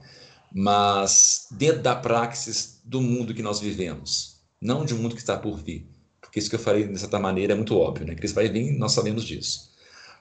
Mas 0.54 1.48
dentro 1.52 1.82
da 1.82 1.96
praxis 1.96 2.82
do 2.84 3.02
mundo 3.02 3.34
que 3.34 3.42
nós 3.42 3.60
vivemos, 3.60 4.38
não 4.62 4.86
de 4.86 4.94
um 4.94 4.98
mundo 4.98 5.16
que 5.16 5.22
está 5.22 5.38
por 5.38 5.58
vir. 5.58 5.88
Porque 6.20 6.40
isso 6.40 6.50
que 6.50 6.56
eu 6.56 6.60
falei, 6.60 6.88
de 6.88 7.00
certa 7.00 7.20
maneira, 7.20 7.54
é 7.54 7.56
muito 7.56 7.78
óbvio, 7.78 8.06
né? 8.06 8.16
Cristo 8.16 8.36
vai 8.36 8.50
vir, 8.50 8.72
nós 8.78 8.92
sabemos 8.92 9.24
disso. 9.24 9.72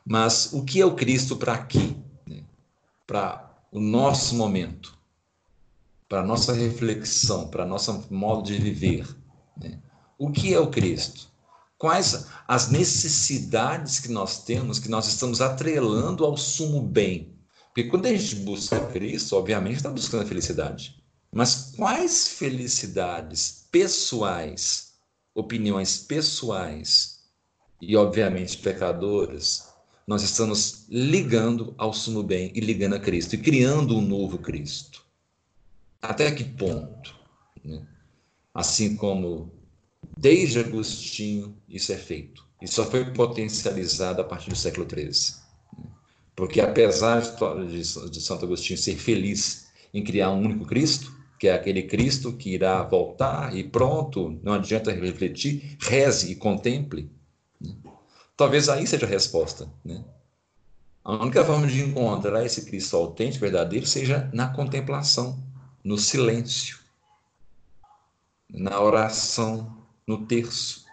Mas 0.04 0.52
o 0.52 0.64
que 0.64 0.80
é 0.80 0.86
o 0.86 0.94
Cristo 0.94 1.36
para 1.36 1.54
aqui? 1.54 1.96
Né? 2.26 2.44
Para 3.06 3.50
o 3.72 3.80
nosso 3.80 4.36
momento, 4.36 4.95
para 6.08 6.22
nossa 6.22 6.52
reflexão, 6.52 7.48
para 7.48 7.66
nosso 7.66 8.06
modo 8.10 8.44
de 8.44 8.58
viver. 8.58 9.06
Né? 9.56 9.80
O 10.18 10.30
que 10.30 10.54
é 10.54 10.60
o 10.60 10.70
Cristo? 10.70 11.28
Quais 11.78 12.26
as 12.48 12.70
necessidades 12.70 14.00
que 14.00 14.10
nós 14.10 14.44
temos, 14.44 14.78
que 14.78 14.88
nós 14.88 15.06
estamos 15.08 15.40
atrelando 15.40 16.24
ao 16.24 16.36
sumo 16.36 16.80
bem? 16.80 17.36
Porque 17.68 17.90
quando 17.90 18.06
a 18.06 18.14
gente 18.14 18.36
busca 18.36 18.80
Cristo, 18.86 19.36
obviamente 19.36 19.76
está 19.76 19.90
buscando 19.90 20.22
a 20.22 20.26
felicidade. 20.26 20.96
Mas 21.30 21.72
quais 21.76 22.28
felicidades 22.28 23.66
pessoais, 23.70 24.94
opiniões 25.34 25.98
pessoais 25.98 27.18
e, 27.78 27.94
obviamente, 27.94 28.56
pecadoras, 28.56 29.68
nós 30.06 30.22
estamos 30.22 30.86
ligando 30.88 31.74
ao 31.76 31.92
sumo 31.92 32.22
bem 32.22 32.50
e 32.54 32.60
ligando 32.60 32.94
a 32.94 33.00
Cristo 33.00 33.34
e 33.34 33.38
criando 33.38 33.98
um 33.98 34.00
novo 34.00 34.38
Cristo? 34.38 34.95
Até 36.00 36.30
que 36.30 36.44
ponto? 36.44 37.14
Né? 37.64 37.86
Assim 38.54 38.96
como 38.96 39.52
desde 40.16 40.60
Agostinho 40.60 41.56
isso 41.68 41.92
é 41.92 41.96
feito. 41.96 42.46
E 42.60 42.66
só 42.66 42.84
foi 42.84 43.04
potencializado 43.12 44.20
a 44.20 44.24
partir 44.24 44.50
do 44.50 44.56
século 44.56 44.86
XIII. 44.88 45.36
Né? 45.78 45.84
Porque 46.34 46.60
apesar 46.60 47.20
de, 47.66 47.84
Santo 48.20 48.44
Agostinho 48.44 48.78
ser 48.78 48.96
feliz 48.96 49.66
em 49.92 50.02
criar 50.02 50.30
um 50.30 50.40
único 50.40 50.64
Cristo, 50.64 51.14
que 51.38 51.48
é 51.48 51.54
aquele 51.54 51.82
Cristo 51.82 52.32
que 52.32 52.50
irá 52.50 52.82
voltar 52.82 53.54
e 53.54 53.62
pronto, 53.62 54.38
não 54.42 54.54
adianta 54.54 54.90
refletir, 54.90 55.76
reze 55.80 56.32
e 56.32 56.36
contemple. 56.36 57.10
Né? 57.60 57.74
Talvez 58.36 58.68
aí 58.68 58.86
seja 58.86 59.06
a 59.06 59.08
resposta. 59.08 59.70
Né? 59.84 60.02
A 61.04 61.22
única 61.22 61.44
forma 61.44 61.66
de 61.66 61.82
encontrar 61.82 62.44
esse 62.44 62.64
Cristo 62.64 62.96
autêntico, 62.96 63.42
verdadeiro, 63.42 63.86
seja 63.86 64.30
na 64.32 64.48
contemplação 64.48 65.45
no 65.86 65.96
silêncio, 65.96 66.80
na 68.50 68.80
oração, 68.80 69.72
no 70.04 70.26
terço. 70.26 70.84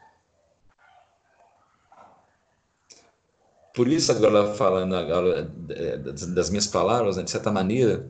Por 3.73 3.87
isso, 3.87 4.11
agora 4.11 4.53
falando 4.53 4.95
agora 4.95 5.45
das 5.45 6.51
minhas 6.51 6.67
palavras, 6.67 7.17
né, 7.17 7.23
de 7.23 7.31
certa 7.31 7.51
maneira, 7.51 8.07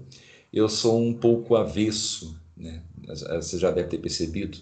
eu 0.52 0.68
sou 0.68 1.02
um 1.02 1.14
pouco 1.14 1.56
avesso, 1.56 2.38
né, 2.58 2.84
você 3.08 3.58
já 3.58 3.72
deve 3.72 3.88
ter 3.88 4.00
percebido, 4.00 4.58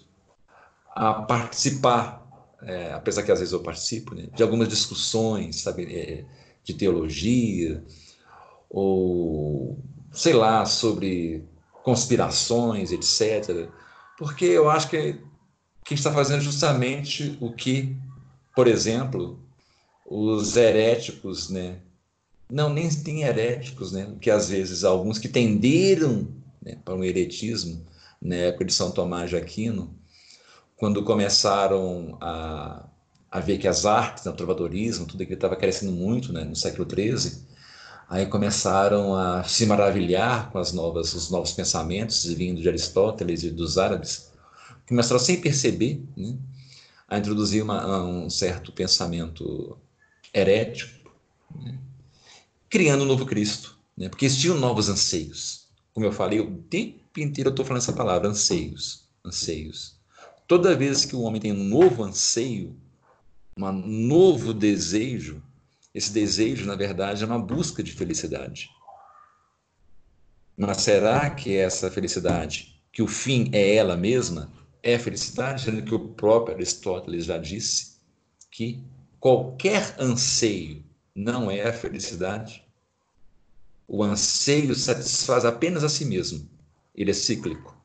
a 0.94 1.14
participar, 1.22 2.24
é, 2.62 2.92
apesar 2.92 3.24
que 3.24 3.32
às 3.32 3.40
vezes 3.40 3.52
eu 3.52 3.64
participo, 3.64 4.14
né, 4.14 4.28
de 4.32 4.44
algumas 4.44 4.68
discussões, 4.68 5.60
sabe, 5.62 5.92
é, 5.92 6.24
de 6.62 6.74
teologia, 6.74 7.82
ou 8.70 9.76
sei 10.12 10.34
lá, 10.34 10.64
sobre 10.64 11.50
conspirações, 11.82 12.92
etc. 12.92 13.68
Porque 14.18 14.44
eu 14.44 14.70
acho 14.70 14.88
que, 14.88 15.18
que 15.84 15.94
está 15.94 16.12
fazendo 16.12 16.40
justamente 16.40 17.36
o 17.40 17.52
que, 17.52 17.96
por 18.54 18.66
exemplo, 18.68 19.38
os 20.06 20.56
heréticos, 20.56 21.48
né? 21.48 21.78
Não, 22.50 22.68
nem 22.68 22.88
tem 22.88 23.22
heréticos, 23.22 23.92
né? 23.92 24.14
Que 24.20 24.30
às 24.30 24.48
vezes 24.48 24.84
alguns 24.84 25.18
que 25.18 25.28
tenderam 25.28 26.28
né, 26.60 26.76
para 26.84 26.94
um 26.94 27.02
heretismo 27.02 27.84
na 28.20 28.36
época 28.36 28.66
de 28.66 28.72
São 28.72 28.90
Tomás 28.90 29.30
de 29.30 29.36
Aquino, 29.36 29.92
quando 30.76 31.02
começaram 31.02 32.16
a, 32.20 32.84
a 33.30 33.40
ver 33.40 33.58
que 33.58 33.66
as 33.66 33.86
artes, 33.86 34.24
né, 34.24 34.30
o 34.30 34.34
trovadorismo, 34.34 35.06
tudo 35.06 35.22
aquilo 35.22 35.36
estava 35.36 35.56
crescendo 35.56 35.92
muito 35.92 36.32
né, 36.32 36.44
no 36.44 36.54
século 36.54 36.86
XIII, 36.88 37.42
Aí 38.12 38.26
começaram 38.26 39.14
a 39.14 39.42
se 39.42 39.64
maravilhar 39.64 40.50
com 40.50 40.58
as 40.58 40.70
novas, 40.70 41.14
os 41.14 41.30
novos 41.30 41.52
pensamentos 41.52 42.26
vindo 42.26 42.60
de 42.60 42.68
Aristóteles 42.68 43.42
e 43.42 43.50
dos 43.50 43.78
árabes. 43.78 44.30
Começaram 44.86 45.18
sem 45.18 45.40
perceber 45.40 46.04
né, 46.14 46.36
a 47.08 47.16
introduzir 47.16 47.62
uma, 47.62 48.04
um 48.04 48.28
certo 48.28 48.70
pensamento 48.70 49.78
herético, 50.30 51.10
né, 51.58 51.78
criando 52.68 53.04
um 53.04 53.06
novo 53.06 53.24
Cristo, 53.24 53.78
né, 53.96 54.10
porque 54.10 54.26
existiam 54.26 54.58
novos 54.58 54.90
anseios. 54.90 55.66
Como 55.94 56.04
eu 56.04 56.12
falei, 56.12 56.38
o 56.38 56.58
tempo 56.68 57.18
inteiro 57.18 57.48
eu 57.48 57.52
estou 57.52 57.64
falando 57.64 57.80
essa 57.80 57.94
palavra, 57.94 58.28
anseios, 58.28 59.04
anseios. 59.24 59.96
Toda 60.46 60.76
vez 60.76 61.06
que 61.06 61.16
o 61.16 61.22
homem 61.22 61.40
tem 61.40 61.52
um 61.52 61.64
novo 61.64 62.04
anseio, 62.04 62.76
um 63.56 63.72
novo 63.72 64.52
desejo, 64.52 65.42
esse 65.94 66.12
desejo, 66.12 66.66
na 66.66 66.74
verdade, 66.74 67.22
é 67.22 67.26
uma 67.26 67.38
busca 67.38 67.82
de 67.82 67.92
felicidade. 67.92 68.70
Mas 70.56 70.78
será 70.78 71.28
que 71.30 71.56
essa 71.56 71.90
felicidade, 71.90 72.80
que 72.90 73.02
o 73.02 73.06
fim 73.06 73.50
é 73.52 73.74
ela 73.74 73.96
mesma, 73.96 74.50
é 74.82 74.98
felicidade? 74.98 75.64
Sendo 75.64 75.82
que 75.82 75.94
o 75.94 76.08
próprio 76.08 76.54
Aristóteles 76.54 77.26
já 77.26 77.36
disse 77.36 77.98
que 78.50 78.82
qualquer 79.20 79.94
anseio 79.98 80.84
não 81.14 81.50
é 81.50 81.62
a 81.62 81.72
felicidade. 81.72 82.64
O 83.86 84.02
anseio 84.02 84.74
satisfaz 84.74 85.44
apenas 85.44 85.84
a 85.84 85.88
si 85.88 86.04
mesmo. 86.04 86.48
Ele 86.94 87.10
é 87.10 87.14
cíclico. 87.14 87.76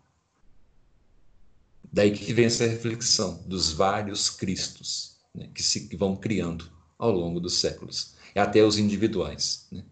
Daí 1.91 2.11
que 2.11 2.33
vem 2.33 2.45
essa 2.45 2.65
reflexão 2.65 3.43
dos 3.45 3.71
vários 3.71 4.29
Cristos 4.29 5.17
né, 5.33 5.49
que 5.53 5.63
se 5.63 5.87
que 5.87 5.95
vão 5.95 6.15
criando 6.15 6.76
ao 6.97 7.11
longo 7.11 7.39
dos 7.39 7.59
séculos, 7.59 8.15
até 8.35 8.63
os 8.63 8.77
individuais. 8.77 9.67
Né? 9.71 9.83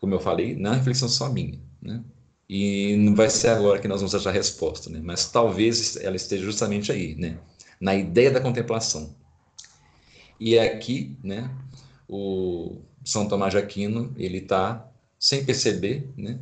Como 0.00 0.14
eu 0.14 0.20
falei, 0.20 0.54
não 0.54 0.72
é 0.72 0.76
reflexão 0.76 1.08
só 1.08 1.28
minha. 1.28 1.60
Né? 1.80 2.02
E 2.48 2.96
não 2.96 3.14
vai 3.14 3.28
ser 3.30 3.48
agora 3.48 3.80
que 3.80 3.88
nós 3.88 4.00
vamos 4.00 4.14
achar 4.14 4.30
a 4.30 4.32
resposta, 4.32 4.88
né? 4.90 5.00
mas 5.02 5.30
talvez 5.30 5.96
ela 5.96 6.16
esteja 6.16 6.44
justamente 6.44 6.90
aí, 6.90 7.14
né? 7.14 7.38
na 7.80 7.94
ideia 7.94 8.30
da 8.30 8.40
contemplação. 8.40 9.14
E 10.38 10.56
é 10.56 10.72
aqui, 10.72 11.16
né, 11.22 11.50
o 12.08 12.80
São 13.04 13.28
Tomás 13.28 13.52
de 13.52 13.58
Aquino, 13.58 14.14
ele 14.16 14.38
está, 14.38 14.88
sem 15.18 15.44
perceber, 15.44 16.08
né, 16.16 16.38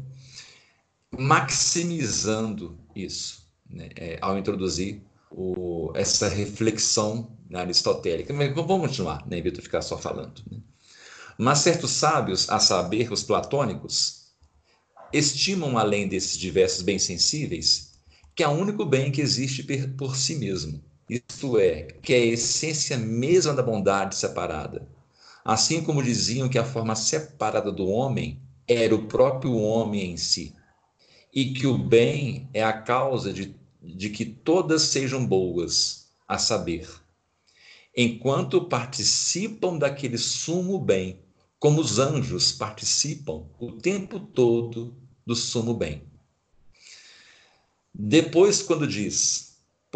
maximizando 1.17 2.79
isso, 2.95 3.47
né, 3.69 3.89
é, 3.97 4.19
ao 4.21 4.39
introduzir 4.39 5.01
o, 5.31 5.93
essa 5.95 6.29
reflexão 6.29 7.36
aristotélica. 7.55 8.33
Mas 8.33 8.55
vamos 8.55 8.89
continuar, 8.89 9.27
né, 9.27 9.39
em 9.39 9.43
de 9.43 9.61
ficar 9.61 9.83
só 9.83 9.97
falando. 9.97 10.43
Né? 10.51 10.59
Mas 11.39 11.59
certos 11.61 11.91
sábios, 11.91 12.49
a 12.49 12.59
saber, 12.59 13.13
os 13.13 13.23
platônicos, 13.23 14.27
estimam, 15.13 15.77
além 15.79 16.09
desses 16.09 16.39
diversos 16.39 16.83
bens 16.83 17.03
sensíveis, 17.03 17.93
que 18.35 18.43
há 18.43 18.51
um 18.51 18.61
único 18.61 18.85
bem 18.85 19.11
que 19.11 19.21
existe 19.21 19.63
por 19.97 20.17
si 20.17 20.37
mesmo, 20.37 20.83
isto 21.09 21.59
é, 21.59 21.83
que 22.03 22.13
é 22.13 22.17
a 22.17 22.27
essência 22.27 22.97
mesma 22.97 23.55
da 23.55 23.63
bondade 23.63 24.17
separada. 24.17 24.89
Assim 25.45 25.83
como 25.83 26.03
diziam 26.03 26.49
que 26.49 26.59
a 26.59 26.65
forma 26.65 26.97
separada 26.97 27.71
do 27.71 27.87
homem 27.87 28.41
era 28.67 28.95
o 28.95 29.07
próprio 29.07 29.57
homem 29.57 30.13
em 30.13 30.17
si, 30.17 30.53
e 31.33 31.53
que 31.53 31.67
o 31.67 31.79
bem 31.79 32.49
é 32.53 32.65
a 32.65 32.73
causa 32.73 33.33
de, 33.33 33.55
de 33.81 34.11
que 34.11 34.25
todas 34.25 34.83
sejam 34.83 35.25
boas, 35.25 36.09
a 36.27 36.39
saber, 36.39 36.89
enquanto 37.97 38.69
participam 38.69 39.79
daquele 39.79 40.19
sumo 40.19 40.79
bem, 40.79 41.21
como 41.59 41.81
os 41.81 41.99
anjos 41.99 42.53
participam 42.53 43.47
o 43.59 43.73
tempo 43.73 44.21
todo 44.21 44.95
do 45.25 45.35
sumo 45.35 45.73
bem. 45.75 46.03
Depois, 47.95 48.61
quando 48.63 48.87
diz, 48.87 49.47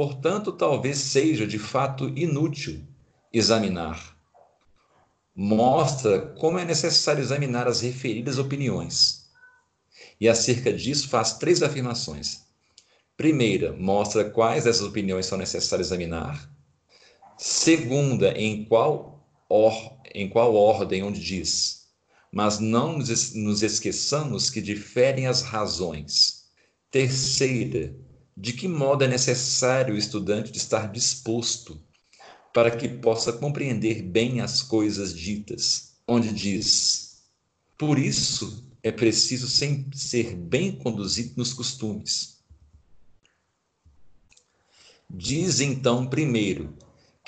Portanto, 0.00 0.52
talvez 0.52 0.96
seja 0.96 1.46
de 1.46 1.58
fato 1.58 2.08
inútil 2.16 2.82
examinar. 3.30 4.16
Mostra 5.34 6.20
como 6.38 6.58
é 6.58 6.64
necessário 6.64 7.20
examinar 7.20 7.68
as 7.68 7.82
referidas 7.82 8.38
opiniões. 8.38 9.28
E 10.18 10.26
acerca 10.26 10.72
disso 10.72 11.06
faz 11.06 11.34
três 11.34 11.62
afirmações. 11.62 12.46
Primeira, 13.14 13.74
mostra 13.74 14.24
quais 14.24 14.64
dessas 14.64 14.86
opiniões 14.86 15.26
são 15.26 15.36
necessárias 15.36 15.88
examinar. 15.88 16.50
Segunda, 17.42 18.32
em 18.32 18.66
qual, 18.66 19.26
or, 19.48 19.72
em 20.14 20.28
qual 20.28 20.54
ordem, 20.54 21.02
onde 21.02 21.18
diz. 21.18 21.86
Mas 22.30 22.58
não 22.58 22.98
nos 22.98 23.62
esqueçamos 23.62 24.50
que 24.50 24.60
diferem 24.60 25.26
as 25.26 25.40
razões. 25.40 26.44
Terceira, 26.90 27.96
de 28.36 28.52
que 28.52 28.68
modo 28.68 29.04
é 29.04 29.08
necessário 29.08 29.94
o 29.94 29.98
estudante 29.98 30.54
estar 30.54 30.92
disposto 30.92 31.82
para 32.52 32.76
que 32.76 32.86
possa 32.86 33.32
compreender 33.32 34.02
bem 34.02 34.42
as 34.42 34.60
coisas 34.60 35.14
ditas, 35.14 35.94
onde 36.06 36.34
diz: 36.34 37.22
Por 37.78 37.98
isso 37.98 38.70
é 38.82 38.92
preciso 38.92 39.48
ser 39.48 40.36
bem 40.36 40.72
conduzido 40.72 41.32
nos 41.38 41.54
costumes. 41.54 42.38
Diz 45.08 45.60
então, 45.60 46.06
primeiro, 46.06 46.76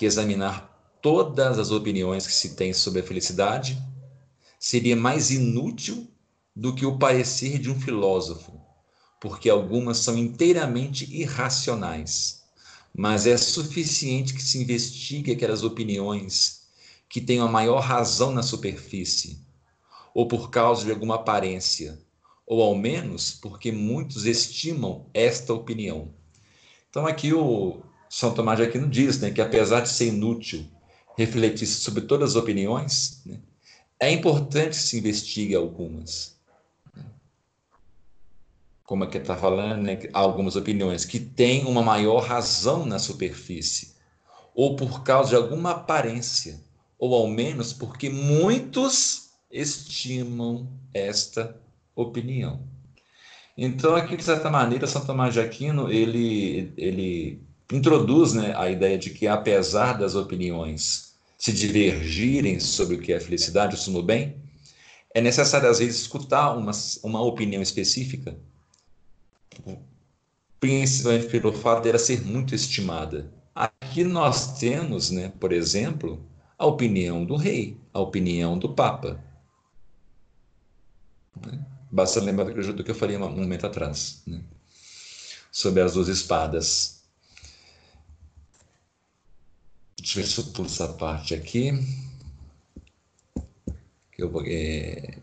que 0.02 0.06
examinar 0.06 0.98
todas 1.00 1.60
as 1.60 1.70
opiniões 1.70 2.26
que 2.26 2.32
se 2.32 2.56
tem 2.56 2.72
sobre 2.72 3.02
a 3.02 3.04
felicidade 3.04 3.80
seria 4.58 4.96
mais 4.96 5.30
inútil 5.30 6.10
do 6.56 6.74
que 6.74 6.84
o 6.84 6.98
parecer 6.98 7.56
de 7.60 7.70
um 7.70 7.80
filósofo 7.80 8.60
porque 9.20 9.48
algumas 9.48 9.98
são 9.98 10.18
inteiramente 10.18 11.04
irracionais. 11.14 12.42
Mas 12.92 13.24
é 13.24 13.36
suficiente 13.36 14.34
que 14.34 14.42
se 14.42 14.60
investigue 14.60 15.30
aquelas 15.30 15.62
opiniões 15.62 16.62
que 17.08 17.20
têm 17.20 17.38
a 17.38 17.46
maior 17.46 17.78
razão 17.78 18.32
na 18.32 18.42
superfície, 18.42 19.38
ou 20.12 20.26
por 20.26 20.50
causa 20.50 20.84
de 20.84 20.90
alguma 20.90 21.14
aparência, 21.14 21.96
ou 22.44 22.60
ao 22.60 22.74
menos 22.74 23.30
porque 23.30 23.70
muitos 23.70 24.26
estimam 24.26 25.06
esta 25.14 25.54
opinião. 25.54 26.12
Então 26.90 27.06
aqui 27.06 27.32
o 27.32 27.84
São 28.14 28.34
Tomás 28.34 28.59
de 28.59 28.64
Aquino 28.66 28.86
diz 28.86 29.18
né, 29.20 29.30
que 29.30 29.40
apesar 29.40 29.80
de 29.80 29.89
ser 29.89 30.09
inútil 30.09 30.66
refletir 31.16 31.66
sobre 31.66 32.02
todas 32.02 32.32
as 32.32 32.36
opiniões, 32.36 33.22
né, 33.24 33.40
é 33.98 34.12
importante 34.12 34.76
se 34.76 34.98
investigue 34.98 35.55
algumas 35.55 36.36
como 38.84 39.05
é 39.05 39.06
que 39.06 39.16
está 39.16 39.34
falando, 39.34 39.80
né, 39.80 39.98
algumas 40.12 40.56
opiniões, 40.56 41.06
que 41.06 41.18
têm 41.18 41.64
uma 41.64 41.82
maior 41.82 42.22
razão 42.22 42.84
na 42.84 42.98
superfície, 42.98 43.94
ou 44.55 44.76
por 44.76 45.02
causa 45.02 45.30
de 45.30 45.36
alguma 45.36 45.70
aparência, 45.70 46.60
ou 46.98 47.14
ao 47.14 47.26
menos 47.26 47.72
porque 47.72 48.10
muitos 48.10 49.30
estimam 49.51 50.68
esta 50.93 51.59
opinião. 51.97 52.60
Então, 53.56 53.97
aqui, 53.97 54.18
de 54.18 54.24
certa 54.24 54.51
maneira, 54.51 54.86
São 54.86 55.06
Tomás 55.06 55.32
de 55.32 55.40
Aquino, 55.40 55.90
ele, 55.90 56.74
ele 56.76 57.40
introduz 57.73 58.32
né, 58.35 58.55
a 58.57 58.70
ideia 58.70 58.99
de 58.99 59.11
que, 59.11 59.27
apesar 59.27 59.94
das 59.94 60.15
opiniões 60.15 61.15
se 61.39 61.53
divergirem 61.53 62.61
sobre 62.61 62.97
o 62.97 63.01
que 63.01 63.12
é 63.12 63.19
felicidade, 63.19 63.74
o 63.74 63.78
sumo 63.78 64.03
bem, 64.03 64.36
é 65.15 65.20
necessário, 65.20 65.69
às 65.69 65.78
vezes, 65.78 66.03
escutar 66.03 66.57
uma, 66.57 66.73
uma 67.03 67.20
opinião 67.23 67.61
específica 67.61 68.36
principalmente 70.62 71.27
pelo 71.27 71.53
fato 71.53 71.82
dela 71.82 71.99
ser 71.99 72.24
muito 72.24 72.55
estimada. 72.55 73.28
Aqui 73.53 74.05
nós 74.05 74.61
temos, 74.61 75.11
né, 75.11 75.32
por 75.40 75.53
exemplo, 75.53 76.24
a 76.57 76.65
opinião 76.65 77.24
do 77.24 77.35
rei, 77.35 77.77
a 77.93 77.99
opinião 77.99 78.57
do 78.57 78.73
papa. 78.73 79.20
Né? 81.44 81.59
Basta 81.90 82.20
lembrar 82.20 82.44
do 82.44 82.85
que 82.85 82.93
eu 82.93 82.94
falei 82.94 83.16
um 83.16 83.28
momento 83.28 83.66
atrás, 83.66 84.23
né? 84.24 84.40
sobre 85.51 85.82
as 85.82 85.94
duas 85.94 86.07
espadas. 86.07 87.01
Deixa 89.98 90.19
eu 90.19 90.24
ver 90.24 90.31
se 90.31 90.39
eu 90.40 90.44
pulo 90.52 90.66
essa 90.66 90.93
parte 90.93 91.35
aqui. 91.35 91.73
Que 94.10 94.23
eu 94.23 94.31
vou, 94.31 94.43
é, 94.47 95.19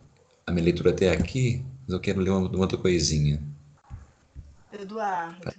a 0.46 0.52
minha 0.52 0.66
leitura 0.66 0.92
até 0.92 1.12
aqui, 1.12 1.64
mas 1.84 1.94
eu 1.94 2.00
quero 2.00 2.20
ler 2.20 2.32
uma, 2.32 2.50
uma 2.50 2.60
outra 2.60 2.78
coisinha. 2.78 3.42
Eduardo. 4.72 5.52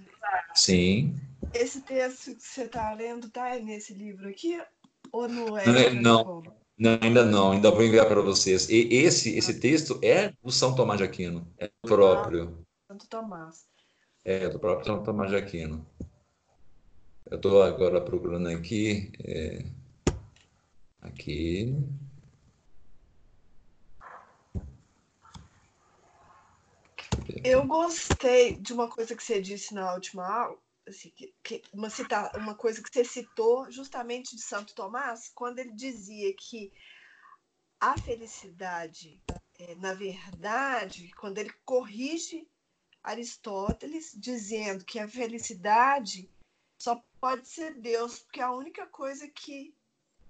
Sim. 0.53 1.15
Esse 1.53 1.81
texto 1.81 2.35
que 2.35 2.43
você 2.43 2.63
está 2.63 2.93
lendo 2.93 3.27
está 3.27 3.57
nesse 3.59 3.93
livro 3.93 4.27
aqui? 4.29 4.61
Ou 5.11 5.27
no 5.27 5.57
é? 5.57 5.93
Não, 5.93 6.43
não, 6.77 6.99
ainda 7.01 7.25
não. 7.25 7.51
Ainda 7.51 7.71
vou 7.71 7.83
enviar 7.83 8.07
para 8.07 8.21
vocês. 8.21 8.69
E 8.69 8.87
esse, 8.91 9.37
esse 9.37 9.59
texto 9.59 9.99
é 10.01 10.33
do 10.43 10.51
São 10.51 10.73
Tomás 10.73 10.97
de 10.97 11.03
Aquino. 11.03 11.47
É 11.57 11.67
do 11.67 11.73
próprio. 11.83 12.65
Santo 12.87 13.07
Tomás. 13.07 13.65
É, 14.23 14.49
do 14.49 14.59
próprio 14.59 14.85
São 14.85 15.03
Tomás 15.03 15.29
de 15.29 15.35
Aquino. 15.35 15.85
Eu 17.31 17.37
estou 17.37 17.63
agora 17.63 18.01
procurando 18.01 18.49
aqui. 18.49 19.09
É, 19.23 19.63
aqui. 21.01 21.73
Eu 27.41 27.65
gostei 27.65 28.57
de 28.57 28.73
uma 28.73 28.89
coisa 28.89 29.15
que 29.15 29.23
você 29.23 29.41
disse 29.41 29.73
na 29.73 29.93
última 29.93 30.27
aula, 30.27 30.57
assim, 30.85 31.09
que, 31.11 31.33
que, 31.41 31.63
uma, 31.73 31.89
cita, 31.89 32.37
uma 32.37 32.53
coisa 32.53 32.83
que 32.83 32.89
você 32.91 33.05
citou 33.05 33.71
justamente 33.71 34.35
de 34.35 34.41
Santo 34.41 34.75
Tomás, 34.75 35.31
quando 35.33 35.59
ele 35.59 35.71
dizia 35.71 36.35
que 36.37 36.73
a 37.79 37.97
felicidade, 37.97 39.23
é, 39.57 39.73
na 39.75 39.93
verdade, 39.93 41.09
quando 41.17 41.37
ele 41.37 41.53
corrige 41.63 42.45
Aristóteles, 43.01 44.13
dizendo 44.19 44.83
que 44.83 44.99
a 44.99 45.07
felicidade 45.07 46.29
só 46.81 46.99
pode 47.19 47.47
ser 47.47 47.79
Deus, 47.79 48.19
porque 48.19 48.39
é 48.39 48.43
a 48.43 48.51
única 48.51 48.87
coisa 48.87 49.27
que 49.27 49.75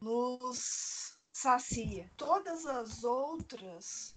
nos 0.02 1.14
sacia. 1.32 2.11
Todas 2.18 2.65
as 2.65 3.06
outras 3.06 4.14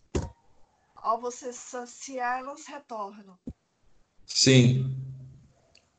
ao 0.96 1.20
você 1.20 1.52
saciar, 1.52 2.40
elas 2.40 2.66
retornam. 2.66 3.38
Sim, 4.26 4.96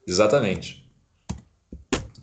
exatamente. 0.06 0.91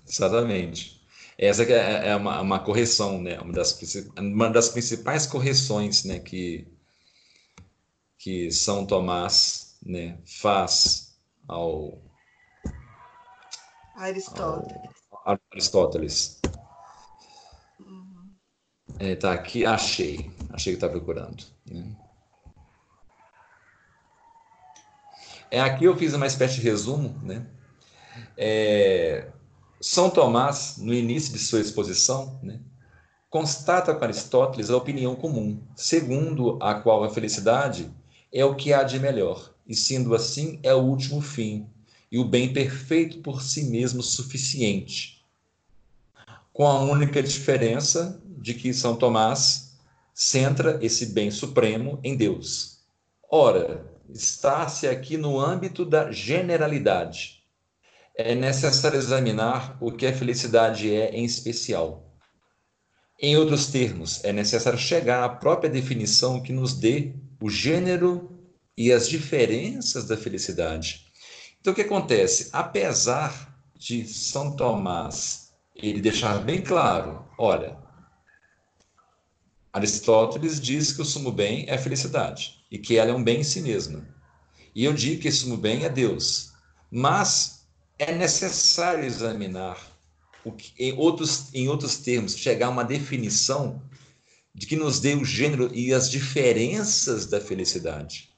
Exatamente. 0.06 1.02
Essa 1.38 1.62
é, 1.62 2.08
é 2.08 2.16
uma, 2.16 2.40
uma 2.42 2.58
correção, 2.62 3.22
né? 3.22 3.40
Uma 3.40 3.52
das, 3.54 3.80
uma 4.18 4.50
das 4.50 4.68
principais 4.68 5.26
correções, 5.26 6.04
né? 6.04 6.18
Que, 6.18 6.68
que 8.18 8.50
São 8.50 8.84
Tomás, 8.84 9.78
né? 9.82 10.20
Faz 10.26 11.16
ao 11.48 12.11
Aristóteles. 14.02 14.90
Ao 15.24 15.38
Aristóteles. 15.52 16.40
Uhum. 17.80 18.34
É, 18.98 19.14
tá 19.14 19.32
aqui, 19.32 19.64
achei. 19.64 20.30
Achei 20.50 20.72
que 20.72 20.76
está 20.76 20.88
procurando. 20.88 21.44
Né? 21.64 21.96
É, 25.50 25.60
aqui 25.60 25.84
eu 25.84 25.96
fiz 25.96 26.14
uma 26.14 26.26
espécie 26.26 26.56
de 26.56 26.62
resumo, 26.62 27.18
né? 27.22 27.46
É, 28.36 29.30
São 29.80 30.10
Tomás, 30.10 30.78
no 30.78 30.92
início 30.92 31.32
de 31.32 31.38
sua 31.38 31.60
exposição, 31.60 32.38
né, 32.42 32.60
constata 33.30 33.94
com 33.94 34.04
Aristóteles 34.04 34.70
a 34.70 34.76
opinião 34.76 35.14
comum, 35.14 35.62
segundo 35.76 36.58
a 36.60 36.74
qual 36.74 37.04
a 37.04 37.10
felicidade 37.10 37.90
é 38.32 38.44
o 38.44 38.54
que 38.54 38.72
há 38.72 38.82
de 38.82 38.98
melhor, 38.98 39.54
e 39.66 39.74
sendo 39.74 40.14
assim 40.14 40.58
é 40.62 40.74
o 40.74 40.82
último 40.82 41.20
fim, 41.20 41.70
e 42.12 42.18
o 42.18 42.24
bem 42.24 42.52
perfeito 42.52 43.20
por 43.20 43.42
si 43.42 43.64
mesmo 43.64 44.02
suficiente. 44.02 45.24
Com 46.52 46.66
a 46.66 46.78
única 46.82 47.22
diferença 47.22 48.22
de 48.36 48.52
que 48.52 48.74
São 48.74 48.94
Tomás 48.94 49.78
centra 50.12 50.78
esse 50.82 51.06
bem 51.06 51.30
supremo 51.30 51.98
em 52.04 52.14
Deus. 52.14 52.80
Ora, 53.30 53.90
está-se 54.10 54.86
aqui 54.86 55.16
no 55.16 55.40
âmbito 55.40 55.86
da 55.86 56.12
generalidade. 56.12 57.42
É 58.14 58.34
necessário 58.34 58.98
examinar 58.98 59.78
o 59.80 59.90
que 59.90 60.06
a 60.06 60.12
felicidade 60.12 60.94
é 60.94 61.16
em 61.16 61.24
especial. 61.24 62.14
Em 63.18 63.38
outros 63.38 63.68
termos, 63.68 64.22
é 64.22 64.34
necessário 64.34 64.78
chegar 64.78 65.24
à 65.24 65.30
própria 65.30 65.70
definição 65.70 66.42
que 66.42 66.52
nos 66.52 66.74
dê 66.74 67.14
o 67.40 67.48
gênero 67.48 68.38
e 68.76 68.92
as 68.92 69.08
diferenças 69.08 70.04
da 70.04 70.16
felicidade. 70.16 71.10
Então, 71.62 71.72
o 71.72 71.76
que 71.76 71.82
acontece? 71.82 72.48
Apesar 72.52 73.56
de 73.78 74.04
São 74.04 74.56
Tomás 74.56 75.52
ele 75.76 76.00
deixar 76.00 76.38
bem 76.40 76.60
claro, 76.60 77.24
olha, 77.38 77.78
Aristóteles 79.72 80.60
diz 80.60 80.92
que 80.92 81.00
o 81.00 81.04
sumo 81.04 81.30
bem 81.30 81.64
é 81.68 81.74
a 81.74 81.78
felicidade 81.78 82.64
e 82.68 82.78
que 82.80 82.96
ela 82.96 83.12
é 83.12 83.14
um 83.14 83.22
bem 83.22 83.42
em 83.42 83.44
si 83.44 83.62
mesma. 83.62 84.04
E 84.74 84.84
eu 84.84 84.92
digo 84.92 85.22
que 85.22 85.28
esse 85.28 85.38
sumo 85.38 85.56
bem 85.56 85.84
é 85.84 85.88
Deus. 85.88 86.50
Mas 86.90 87.64
é 87.96 88.12
necessário 88.12 89.04
examinar 89.04 89.78
o 90.44 90.50
que, 90.50 90.72
em 90.76 90.92
outros 90.98 91.54
em 91.54 91.68
outros 91.68 91.98
termos, 91.98 92.36
chegar 92.36 92.66
a 92.66 92.70
uma 92.70 92.84
definição 92.84 93.80
de 94.52 94.66
que 94.66 94.74
nos 94.74 94.98
dê 94.98 95.14
o 95.14 95.24
gênero 95.24 95.70
e 95.72 95.94
as 95.94 96.10
diferenças 96.10 97.26
da 97.26 97.40
felicidade. 97.40 98.31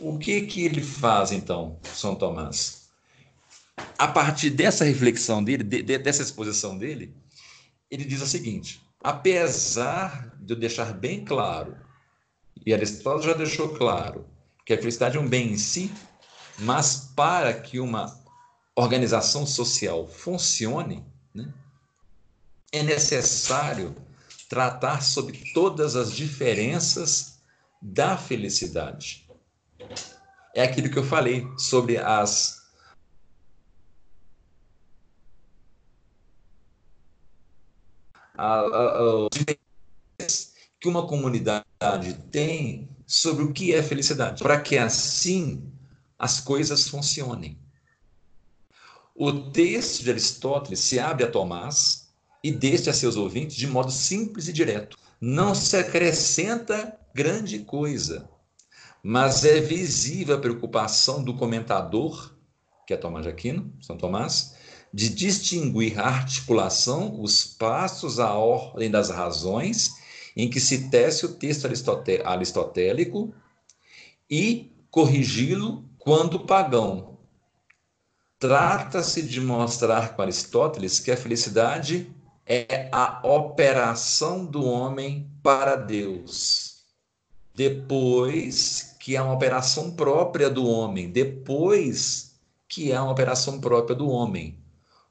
O 0.00 0.18
que 0.18 0.40
que 0.46 0.64
ele 0.64 0.82
faz 0.82 1.30
então, 1.30 1.78
São 1.94 2.14
Tomás? 2.14 2.88
A 3.98 4.08
partir 4.08 4.48
dessa 4.48 4.82
reflexão 4.82 5.44
dele, 5.44 5.62
de, 5.62 5.82
de, 5.82 5.98
dessa 5.98 6.22
exposição 6.22 6.78
dele, 6.78 7.14
ele 7.90 8.06
diz 8.06 8.22
o 8.22 8.26
seguinte: 8.26 8.82
apesar 9.02 10.34
de 10.40 10.54
eu 10.54 10.58
deixar 10.58 10.94
bem 10.94 11.22
claro, 11.22 11.76
e 12.64 12.72
Aristóteles 12.72 13.26
já 13.26 13.34
deixou 13.34 13.74
claro, 13.74 14.26
que 14.64 14.72
a 14.72 14.78
felicidade 14.78 15.18
é 15.18 15.20
um 15.20 15.28
bem 15.28 15.52
em 15.52 15.58
si, 15.58 15.92
mas 16.60 17.12
para 17.14 17.52
que 17.52 17.78
uma 17.78 18.18
organização 18.74 19.44
social 19.46 20.08
funcione, 20.08 21.04
né, 21.34 21.52
é 22.72 22.82
necessário 22.82 23.94
tratar 24.48 25.02
sobre 25.02 25.52
todas 25.52 25.94
as 25.94 26.10
diferenças 26.10 27.38
da 27.82 28.16
felicidade. 28.16 29.19
É 30.54 30.62
aquilo 30.62 30.90
que 30.90 30.98
eu 30.98 31.04
falei 31.04 31.46
sobre 31.56 31.98
as 31.98 32.60
que 40.80 40.88
uma 40.88 41.06
comunidade 41.06 42.14
tem 42.30 42.88
sobre 43.06 43.44
o 43.44 43.52
que 43.52 43.74
é 43.74 43.82
felicidade, 43.82 44.42
para 44.42 44.60
que 44.60 44.78
assim 44.78 45.70
as 46.18 46.40
coisas 46.40 46.88
funcionem. 46.88 47.58
O 49.14 49.50
texto 49.50 50.02
de 50.02 50.10
Aristóteles 50.10 50.80
se 50.80 50.98
abre 50.98 51.24
a 51.24 51.30
Tomás 51.30 52.08
e 52.42 52.50
deste 52.52 52.88
a 52.88 52.94
seus 52.94 53.16
ouvintes 53.16 53.56
de 53.56 53.66
modo 53.66 53.90
simples 53.90 54.48
e 54.48 54.52
direto. 54.52 54.96
Não 55.20 55.54
se 55.54 55.76
acrescenta 55.76 56.98
grande 57.12 57.58
coisa, 57.58 58.29
mas 59.02 59.44
é 59.44 59.60
visível 59.60 60.36
a 60.36 60.40
preocupação 60.40 61.22
do 61.22 61.34
comentador, 61.34 62.34
que 62.86 62.92
é 62.92 62.96
Tomás 62.96 63.24
de 63.24 63.30
Aquino, 63.30 63.72
São 63.80 63.96
Tomás, 63.96 64.54
de 64.92 65.08
distinguir 65.08 65.98
a 65.98 66.06
articulação, 66.06 67.20
os 67.20 67.44
passos, 67.44 68.18
a 68.18 68.34
ordem 68.34 68.90
das 68.90 69.08
razões 69.08 69.90
em 70.36 70.48
que 70.48 70.60
se 70.60 70.90
tece 70.90 71.26
o 71.26 71.34
texto 71.34 71.66
aristotélico 72.24 73.32
e 74.28 74.70
corrigi-lo 74.90 75.84
quando 75.98 76.40
pagão. 76.40 77.18
Trata-se 78.38 79.22
de 79.22 79.40
mostrar 79.40 80.14
com 80.14 80.22
Aristóteles 80.22 80.98
que 80.98 81.10
a 81.10 81.16
felicidade 81.16 82.10
é 82.46 82.88
a 82.90 83.20
operação 83.22 84.44
do 84.44 84.64
homem 84.64 85.30
para 85.42 85.76
Deus. 85.76 86.82
Depois 87.54 88.89
que 89.00 89.16
é 89.16 89.22
uma 89.22 89.32
operação 89.32 89.92
própria 89.92 90.50
do 90.50 90.66
homem, 90.66 91.10
depois 91.10 92.38
que 92.68 92.92
é 92.92 93.00
uma 93.00 93.10
operação 93.10 93.58
própria 93.58 93.96
do 93.96 94.10
homem. 94.10 94.58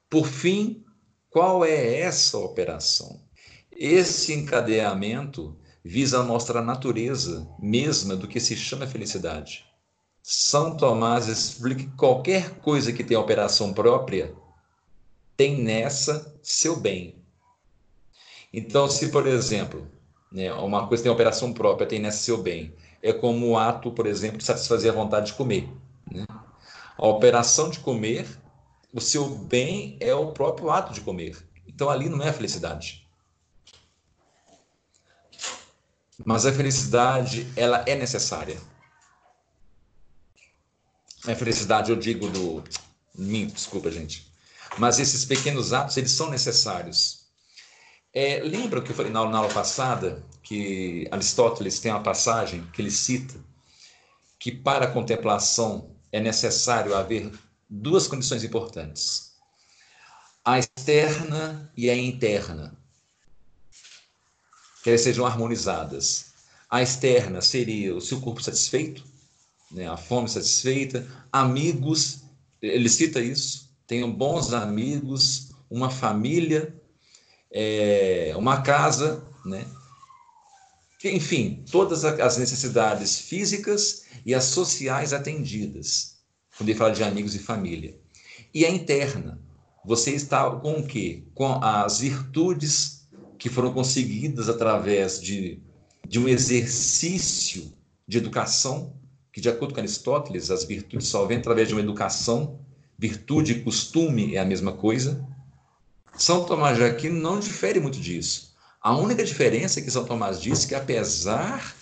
Por 0.08 0.28
fim, 0.28 0.86
qual 1.30 1.66
é 1.66 2.00
essa 2.00 2.38
operação? 2.38 3.20
Esse 3.72 4.32
encadeamento 4.34 5.58
visa 5.84 6.22
mostrar 6.22 6.60
a 6.60 6.64
natureza 6.64 7.50
mesma 7.60 8.16
do 8.16 8.28
que 8.28 8.40
se 8.40 8.56
chama 8.56 8.86
felicidade. 8.86 9.66
São 10.22 10.78
Tomás 10.78 11.28
explica 11.28 11.84
que 11.84 11.98
qualquer 11.98 12.60
coisa 12.60 12.94
que 12.94 13.04
tem 13.04 13.18
operação 13.18 13.74
própria 13.74 14.36
tem 15.36 15.64
nessa 15.64 16.38
seu 16.44 16.80
bem. 16.80 17.16
Então, 18.54 18.88
se, 18.88 19.10
por 19.10 19.26
exemplo, 19.26 19.88
né, 20.32 20.54
uma 20.54 20.88
coisa 20.88 21.04
tem 21.04 21.12
operação 21.12 21.52
própria, 21.54 21.88
tem 21.88 22.00
nessa 22.00 22.20
seu 22.20 22.38
bem, 22.38 22.74
é 23.02 23.14
como 23.14 23.50
o 23.50 23.58
ato, 23.58 23.92
por 23.92 24.06
exemplo, 24.06 24.38
de 24.38 24.44
satisfazer 24.44 24.92
a 24.92 24.96
vontade 24.96 25.28
de 25.28 25.34
comer. 25.34 25.70
Né? 26.12 26.26
A 26.98 27.08
operação 27.08 27.70
de 27.70 27.80
comer 27.80 28.28
o 28.94 29.00
seu 29.00 29.30
bem 29.30 29.98
é 30.00 30.14
o 30.14 30.32
próprio 30.32 30.72
ato 30.72 30.94
de 30.94 31.02
comer. 31.02 31.38
Então 31.68 31.90
ali 31.90 32.10
não 32.10 32.22
é 32.22 32.30
a 32.30 32.34
felicidade. 32.34 33.08
Mas 36.26 36.46
a 36.46 36.52
felicidade, 36.52 37.48
ela 37.56 37.84
é 37.88 37.96
necessária. 37.96 38.60
A 41.26 41.36
felicidade, 41.36 41.92
eu 41.92 41.96
digo 41.96 42.30
do. 42.30 42.64
Minto, 43.16 43.54
desculpa, 43.54 43.92
gente. 43.92 44.32
Mas 44.78 45.00
esses 45.00 45.26
pequenos 45.26 45.74
atos, 45.74 45.98
eles 45.98 46.12
são 46.12 46.30
necessários. 46.30 47.26
É, 48.14 48.40
lembra 48.40 48.82
que 48.82 48.92
eu 48.92 48.96
falei 48.96 49.12
na 49.12 49.24
na 49.30 49.38
aula 49.38 49.54
passada 49.54 50.24
que 50.44 51.08
Aristóteles 51.12 51.80
tem 51.80 51.92
uma 51.92 52.04
passagem 52.04 52.66
que 52.74 52.82
ele 52.82 52.92
cita 52.92 53.36
que 54.40 54.52
para 54.52 54.86
a 54.86 54.92
contemplação 54.92 55.92
é 56.12 56.20
necessário 56.20 56.96
haver 56.96 57.32
duas 57.70 58.08
condições 58.08 58.44
importantes: 58.44 59.34
a 60.44 60.58
externa 60.58 61.72
e 61.76 61.90
a 61.90 61.96
interna, 61.96 62.76
que 64.82 64.90
elas 64.90 65.02
sejam 65.02 65.26
harmonizadas. 65.26 66.30
A 66.70 66.82
externa 66.82 67.42
seria 67.42 67.96
o 67.96 68.02
seu 68.02 68.22
corpo 68.22 68.42
satisfeito, 68.42 69.04
né, 69.72 69.88
a 69.88 69.98
fome 69.98 70.30
satisfeita, 70.30 71.06
amigos, 71.32 72.24
ele 72.62 72.88
cita 72.88 73.20
isso, 73.20 73.70
tenham 73.88 74.12
bons 74.12 74.54
amigos, 74.54 75.50
uma 75.70 75.90
família, 75.90 76.76
é, 77.52 78.34
uma 78.38 78.62
casa, 78.62 79.24
né? 79.44 79.66
Enfim, 81.04 81.64
todas 81.72 82.04
as 82.04 82.38
necessidades 82.38 83.20
físicas 83.20 84.04
e 84.26 84.34
as 84.34 84.46
sociais 84.46 85.14
atendidas 85.14 86.20
quando 86.60 86.70
ele 86.70 86.78
fala 86.78 86.92
de 86.92 87.02
amigos 87.02 87.34
e 87.36 87.40
família. 87.40 87.98
E 88.54 88.66
a 88.66 88.70
interna, 88.70 89.40
você 89.86 90.12
está 90.12 90.52
com 90.52 90.74
o 90.74 90.86
quê? 90.86 91.24
Com 91.34 91.64
as 91.64 92.00
virtudes 92.02 93.08
que 93.38 93.48
foram 93.48 93.72
conseguidas 93.72 94.50
através 94.50 95.22
de, 95.22 95.62
de 96.06 96.20
um 96.20 96.28
exercício 96.28 97.72
de 98.06 98.18
educação, 98.18 98.94
que 99.32 99.40
de 99.40 99.48
acordo 99.48 99.74
com 99.74 99.80
Aristóteles, 99.80 100.52
as 100.52 100.66
virtudes 100.66 101.08
só 101.08 101.26
vêm 101.26 101.38
através 101.38 101.70
de 101.70 101.74
uma 101.74 101.82
educação, 101.82 102.60
virtude 102.98 103.54
e 103.54 103.64
costume 103.64 104.36
é 104.36 104.40
a 104.40 104.46
mesma 104.46 104.74
coisa. 104.74 105.26
São 106.18 106.44
Tomás 106.44 106.76
de 106.76 106.84
Aquino 106.84 107.22
não 107.22 107.40
difere 107.40 107.80
muito 107.80 108.02
disso. 108.02 108.49
A 108.82 108.96
única 108.96 109.26
diferença 109.26 109.80
é 109.80 109.84
que 109.84 109.92
São 109.92 110.06
Tomás 110.06 110.42
diz 110.42 110.64
que 110.64 110.74
apesar 110.74 111.76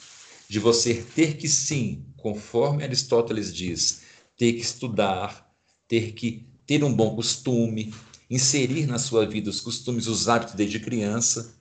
de 0.49 0.59
você 0.59 0.95
ter 1.15 1.37
que 1.37 1.47
sim, 1.47 2.05
conforme 2.17 2.83
Aristóteles 2.83 3.53
diz, 3.53 4.01
ter 4.35 4.53
que 4.53 4.61
estudar, 4.61 5.47
ter 5.87 6.13
que 6.13 6.47
ter 6.65 6.83
um 6.83 6.91
bom 6.91 7.15
costume, 7.15 7.93
inserir 8.29 8.87
na 8.87 8.97
sua 8.97 9.27
vida 9.27 9.49
os 9.49 9.61
costumes, 9.61 10.07
os 10.07 10.27
hábitos 10.27 10.55
desde 10.55 10.79
criança. 10.79 11.53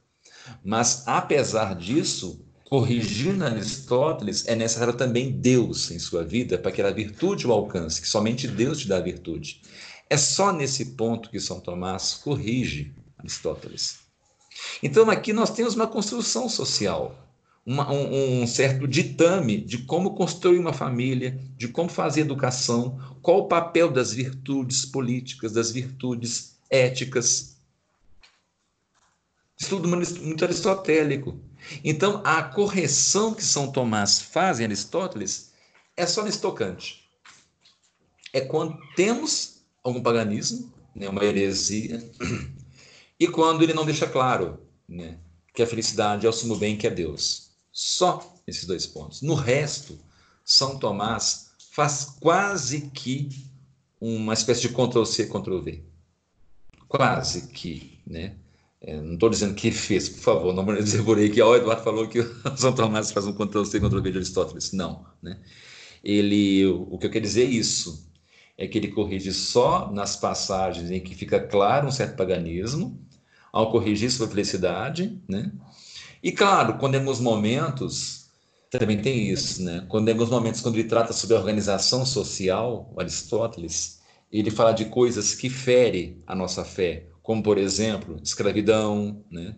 Mas, 0.65 1.07
apesar 1.07 1.75
disso, 1.75 2.43
corrigindo 2.65 3.45
Aristóteles, 3.45 4.47
é 4.47 4.57
necessário 4.57 4.95
também 4.95 5.31
Deus 5.31 5.91
em 5.91 5.99
sua 5.99 6.25
vida 6.25 6.57
para 6.57 6.73
que 6.73 6.81
a 6.81 6.91
virtude 6.91 7.47
o 7.47 7.53
alcance, 7.53 8.01
que 8.01 8.09
somente 8.09 8.49
Deus 8.49 8.79
te 8.79 8.89
dá 8.89 8.97
a 8.97 9.03
virtude. 9.03 9.61
É 10.09 10.17
só 10.17 10.51
nesse 10.51 10.97
ponto 10.97 11.29
que 11.29 11.39
São 11.39 11.61
Tomás 11.61 12.15
corrige 12.15 12.95
Aristóteles. 13.19 14.06
Então, 14.83 15.11
aqui 15.11 15.33
nós 15.33 15.51
temos 15.51 15.74
uma 15.74 15.87
construção 15.87 16.49
social, 16.49 17.16
uma, 17.65 17.91
um, 17.91 18.43
um, 18.43 18.47
certo 18.47 18.87
ditame 18.87 19.61
de 19.61 19.78
como 19.78 20.15
construir 20.15 20.59
uma 20.59 20.73
família, 20.73 21.39
de 21.57 21.69
como 21.69 21.89
fazer 21.89 22.20
educação, 22.20 22.99
qual 23.23 23.41
o 23.41 23.49
papel 23.49 23.91
das 23.91 24.12
virtudes 24.12 24.85
políticas, 24.85 25.53
das 25.53 25.73
virtudes 25.73 26.57
éticas. 26.70 27.57
Estudo 29.59 29.89
muito 29.89 30.45
aristotélico. 30.45 31.39
Então, 31.83 32.23
a 32.24 32.43
correção 32.43 33.35
que 33.35 33.43
São 33.43 33.73
Tomás 33.73 34.20
faz 34.20 34.61
em 34.61 34.65
Aristóteles 34.65 35.53
é 35.97 36.07
só 36.07 36.23
nesse 36.23 36.41
tocante. 36.41 37.09
É 38.33 38.41
quando 38.43 38.78
temos 38.95 39.62
algum 39.83 40.03
paganismo, 40.03 40.73
né, 40.95 41.09
uma 41.09 41.24
heresia, 41.24 41.99
e 43.18 43.26
quando 43.26 43.62
ele 43.62 43.72
não 43.72 43.84
deixa 43.84 44.06
claro 44.06 44.60
né, 44.88 45.18
que 45.55 45.62
a 45.62 45.66
felicidade 45.66 46.26
é 46.26 46.28
o 46.28 46.32
sumo 46.32 46.56
bem 46.56 46.76
que 46.76 46.86
é 46.86 46.90
Deus. 46.90 47.51
Só 47.72 48.34
esses 48.47 48.64
dois 48.66 48.86
pontos. 48.86 49.22
No 49.22 49.34
resto, 49.34 49.98
São 50.44 50.78
Tomás 50.78 51.51
faz 51.72 52.16
quase 52.20 52.90
que 52.90 53.28
uma 54.01 54.34
espécie 54.34 54.62
de 54.62 54.68
Ctrl-C, 54.68 55.26
Ctrl-V. 55.26 55.82
Quase 56.88 57.48
que, 57.48 57.98
né? 58.06 58.36
É, 58.80 59.01
não 59.01 59.14
estou 59.14 59.30
dizendo 59.30 59.55
que 59.55 59.70
fez, 59.70 60.09
por 60.09 60.20
favor, 60.20 60.55
não 60.55 60.64
me 60.64 60.72
aí 60.72 61.30
que 61.30 61.43
o 61.43 61.56
Eduardo 61.56 61.82
falou 61.82 62.06
que 62.06 62.20
o 62.20 62.36
São 62.56 62.74
Tomás 62.74 63.10
faz 63.10 63.26
um 63.26 63.32
Ctrl-C, 63.32 63.80
Ctrl-V 63.80 64.10
de 64.10 64.18
Aristóteles. 64.18 64.72
Não, 64.72 65.05
né? 65.22 65.40
Ele, 66.05 66.66
o 66.66 66.98
que 66.98 67.06
eu 67.06 67.10
quero 67.10 67.24
dizer 67.24 67.43
é 67.43 67.51
isso, 67.51 68.06
é 68.56 68.66
que 68.66 68.78
ele 68.78 68.88
corrige 68.88 69.32
só 69.32 69.90
nas 69.90 70.16
passagens 70.16 70.90
em 70.90 71.01
que 71.01 71.14
fica 71.14 71.40
claro 71.40 71.88
um 71.88 71.90
certo 71.90 72.16
paganismo, 72.16 72.98
ao 73.57 73.70
corrigir 73.70 74.11
sua 74.11 74.28
felicidade, 74.28 75.19
né? 75.27 75.51
E 76.23 76.31
claro, 76.31 76.77
quando 76.77 76.95
em 76.95 76.99
alguns 76.99 77.20
momentos, 77.20 78.28
também 78.70 79.01
tem 79.01 79.31
isso, 79.31 79.62
né? 79.62 79.87
Quando 79.89 80.09
em 80.09 80.12
alguns 80.12 80.28
momentos, 80.28 80.61
quando 80.61 80.74
ele 80.74 80.87
trata 80.87 81.15
sobre 81.15 81.35
a 81.35 81.39
organização 81.39 82.05
social, 82.05 82.93
Aristóteles, 82.99 84.03
ele 84.31 84.51
fala 84.51 84.73
de 84.73 84.85
coisas 84.85 85.35
que 85.35 85.49
ferem 85.49 86.23
a 86.27 86.35
nossa 86.35 86.66
fé, 86.66 87.07
como, 87.23 87.43
por 87.43 87.57
exemplo, 87.57 88.20
escravidão, 88.23 89.24
né? 89.31 89.57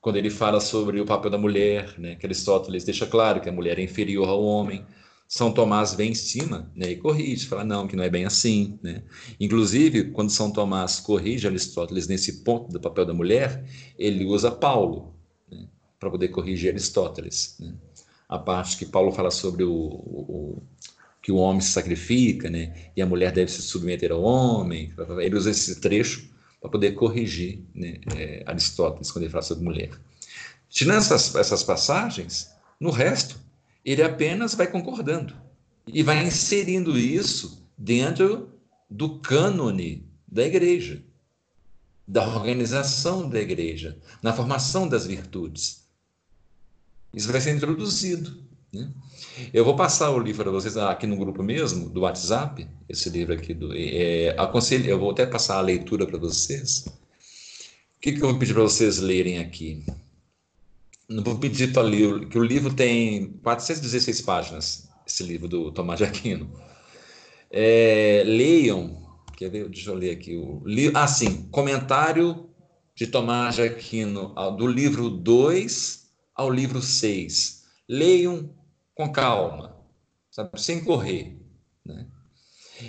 Quando 0.00 0.16
ele 0.16 0.30
fala 0.30 0.60
sobre 0.60 1.00
o 1.00 1.04
papel 1.04 1.30
da 1.30 1.38
mulher, 1.38 1.98
né? 1.98 2.14
Que 2.14 2.26
Aristóteles 2.26 2.84
deixa 2.84 3.06
claro 3.06 3.40
que 3.40 3.48
a 3.48 3.52
mulher 3.52 3.76
é 3.76 3.82
inferior 3.82 4.28
ao 4.28 4.40
homem, 4.40 4.86
são 5.32 5.50
Tomás 5.50 5.94
vem 5.94 6.10
em 6.10 6.14
cima 6.14 6.70
né, 6.76 6.90
e 6.90 6.96
corrige, 6.96 7.46
fala 7.46 7.64
não, 7.64 7.88
que 7.88 7.96
não 7.96 8.04
é 8.04 8.10
bem 8.10 8.26
assim. 8.26 8.78
Né? 8.82 9.02
Inclusive, 9.40 10.10
quando 10.10 10.28
São 10.28 10.52
Tomás 10.52 11.00
corrige 11.00 11.46
Aristóteles 11.46 12.06
nesse 12.06 12.42
ponto 12.44 12.70
do 12.70 12.78
papel 12.78 13.06
da 13.06 13.14
mulher, 13.14 13.64
ele 13.98 14.26
usa 14.26 14.50
Paulo 14.50 15.14
né, 15.50 15.66
para 15.98 16.10
poder 16.10 16.28
corrigir 16.28 16.68
Aristóteles. 16.68 17.56
Né? 17.58 17.72
A 18.28 18.38
parte 18.38 18.76
que 18.76 18.84
Paulo 18.84 19.10
fala 19.10 19.30
sobre 19.30 19.64
o, 19.64 19.72
o, 19.72 20.62
que 21.22 21.32
o 21.32 21.36
homem 21.36 21.62
se 21.62 21.70
sacrifica 21.70 22.50
né, 22.50 22.90
e 22.94 23.00
a 23.00 23.06
mulher 23.06 23.32
deve 23.32 23.50
se 23.50 23.62
submeter 23.62 24.12
ao 24.12 24.20
homem, 24.20 24.92
ele 25.18 25.34
usa 25.34 25.50
esse 25.50 25.80
trecho 25.80 26.28
para 26.60 26.68
poder 26.68 26.92
corrigir 26.92 27.64
né, 27.74 27.96
é, 28.14 28.42
Aristóteles 28.44 29.10
quando 29.10 29.22
ele 29.22 29.32
fala 29.32 29.42
sobre 29.42 29.64
mulher. 29.64 29.92
Tirando 30.68 30.98
essas, 30.98 31.34
essas 31.34 31.62
passagens, 31.62 32.50
no 32.78 32.90
resto, 32.90 33.41
ele 33.84 34.02
apenas 34.02 34.54
vai 34.54 34.66
concordando 34.66 35.34
e 35.86 36.02
vai 36.02 36.24
inserindo 36.24 36.98
isso 36.98 37.68
dentro 37.76 38.50
do 38.88 39.18
cânone 39.18 40.06
da 40.26 40.44
igreja, 40.44 41.02
da 42.06 42.26
organização 42.26 43.28
da 43.28 43.40
igreja, 43.40 43.98
na 44.22 44.32
formação 44.32 44.88
das 44.88 45.06
virtudes. 45.06 45.82
Isso 47.12 47.30
vai 47.30 47.40
ser 47.40 47.54
introduzido. 47.54 48.42
Né? 48.72 48.90
Eu 49.52 49.64
vou 49.64 49.76
passar 49.76 50.10
o 50.10 50.18
livro 50.18 50.42
para 50.42 50.52
vocês 50.52 50.76
aqui 50.76 51.06
no 51.06 51.16
grupo 51.16 51.42
mesmo, 51.42 51.90
do 51.90 52.00
WhatsApp, 52.00 52.66
esse 52.88 53.10
livro 53.10 53.34
aqui. 53.34 53.52
Do, 53.52 53.72
é, 53.74 54.34
aconselho, 54.38 54.88
eu 54.88 54.98
vou 54.98 55.10
até 55.10 55.26
passar 55.26 55.58
a 55.58 55.62
leitura 55.62 56.06
para 56.06 56.18
vocês. 56.18 56.86
O 57.96 58.00
que, 58.00 58.12
que 58.12 58.22
eu 58.22 58.30
vou 58.30 58.38
pedir 58.38 58.54
para 58.54 58.62
vocês 58.62 58.98
lerem 58.98 59.38
aqui? 59.38 59.84
Não 61.12 61.22
vou 61.22 61.38
ler, 61.82 62.28
que 62.28 62.38
o 62.38 62.44
livro 62.44 62.72
tem 62.72 63.32
416 63.42 64.20
páginas, 64.22 64.88
esse 65.06 65.22
livro 65.22 65.46
do 65.46 65.70
Tomás 65.70 65.98
de 65.98 66.04
Aquino. 66.04 66.50
É, 67.50 68.22
leiam, 68.24 69.20
quer 69.36 69.50
ver? 69.50 69.68
Deixa 69.68 69.90
eu 69.90 69.94
ler 69.94 70.12
aqui. 70.12 70.36
O, 70.36 70.62
li, 70.64 70.90
ah, 70.94 71.06
sim, 71.06 71.48
comentário 71.50 72.48
de 72.94 73.06
Tomás 73.06 73.56
de 73.56 73.62
Aquino, 73.62 74.34
do 74.56 74.66
livro 74.66 75.10
2 75.10 76.08
ao 76.34 76.50
livro 76.50 76.80
6. 76.80 77.62
Leiam 77.88 78.54
com 78.94 79.12
calma, 79.12 79.76
sabe? 80.30 80.60
sem 80.60 80.82
correr. 80.82 81.38
Né? 81.84 82.06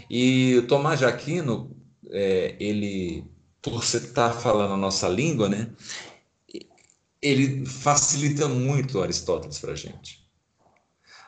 E 0.10 0.56
o 0.58 0.68
Tomás 0.68 1.00
de 1.00 1.06
Aquino, 1.06 1.76
é, 2.10 2.56
ele, 2.60 3.26
por 3.62 3.74
você 3.74 3.98
estar 3.98 4.30
tá 4.30 4.40
falando 4.40 4.74
a 4.74 4.78
nossa 4.78 5.10
língua, 5.10 5.50
né? 5.50 5.72
Ele 7.24 7.66
facilita 7.66 8.48
muito 8.48 9.02
Aristóteles 9.02 9.58
para 9.58 9.72
a 9.72 9.76
gente. 9.76 10.22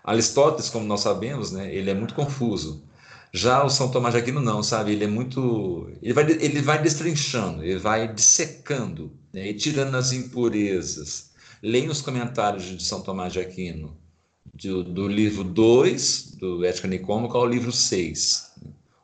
Aristóteles, 0.03 0.69
como 0.69 0.85
nós 0.85 0.99
sabemos, 0.99 1.51
né, 1.51 1.73
ele 1.73 1.89
é 1.89 1.93
muito 1.93 2.13
confuso. 2.13 2.83
Já 3.33 3.63
o 3.63 3.69
São 3.69 3.89
Tomás 3.89 4.13
de 4.13 4.19
Aquino 4.19 4.39
não, 4.39 4.61
sabe? 4.61 4.91
Ele 4.91 5.05
é 5.05 5.07
muito, 5.07 5.89
ele 6.01 6.13
vai, 6.13 6.29
ele 6.29 6.61
vai 6.61 6.81
destrinchando, 6.81 7.63
ele 7.63 7.79
vai 7.79 8.13
dissecando, 8.13 9.11
né, 9.33 9.49
e 9.49 9.53
tirando 9.53 9.95
as 9.95 10.11
impurezas. 10.11 11.31
Leia 11.61 11.89
os 11.89 12.01
comentários 12.01 12.63
de 12.63 12.83
São 12.83 13.01
Tomás 13.01 13.33
de 13.33 13.39
Aquino, 13.39 13.97
do, 14.53 14.83
do 14.83 15.07
livro 15.07 15.43
2, 15.43 16.35
do 16.39 16.63
Ética 16.63 16.87
Nicômica, 16.87 17.37
ao 17.37 17.47
livro 17.47 17.71
6. 17.71 18.53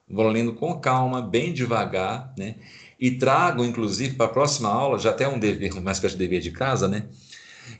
Vão 0.08 0.28
lendo 0.28 0.54
com 0.54 0.80
calma, 0.80 1.22
bem 1.22 1.54
devagar, 1.54 2.34
né? 2.38 2.56
E 3.02 3.10
trago, 3.10 3.66
inclusive, 3.66 4.16
para 4.16 4.28
a 4.28 4.30
próxima 4.30 4.70
aula, 4.70 5.00
já 5.00 5.10
até 5.10 5.28
um 5.28 5.40
dever, 5.40 5.74
uma 5.74 5.92
espécie 5.92 6.14
de 6.14 6.20
dever 6.20 6.40
de 6.40 6.52
casa, 6.52 6.88
né? 6.88 7.08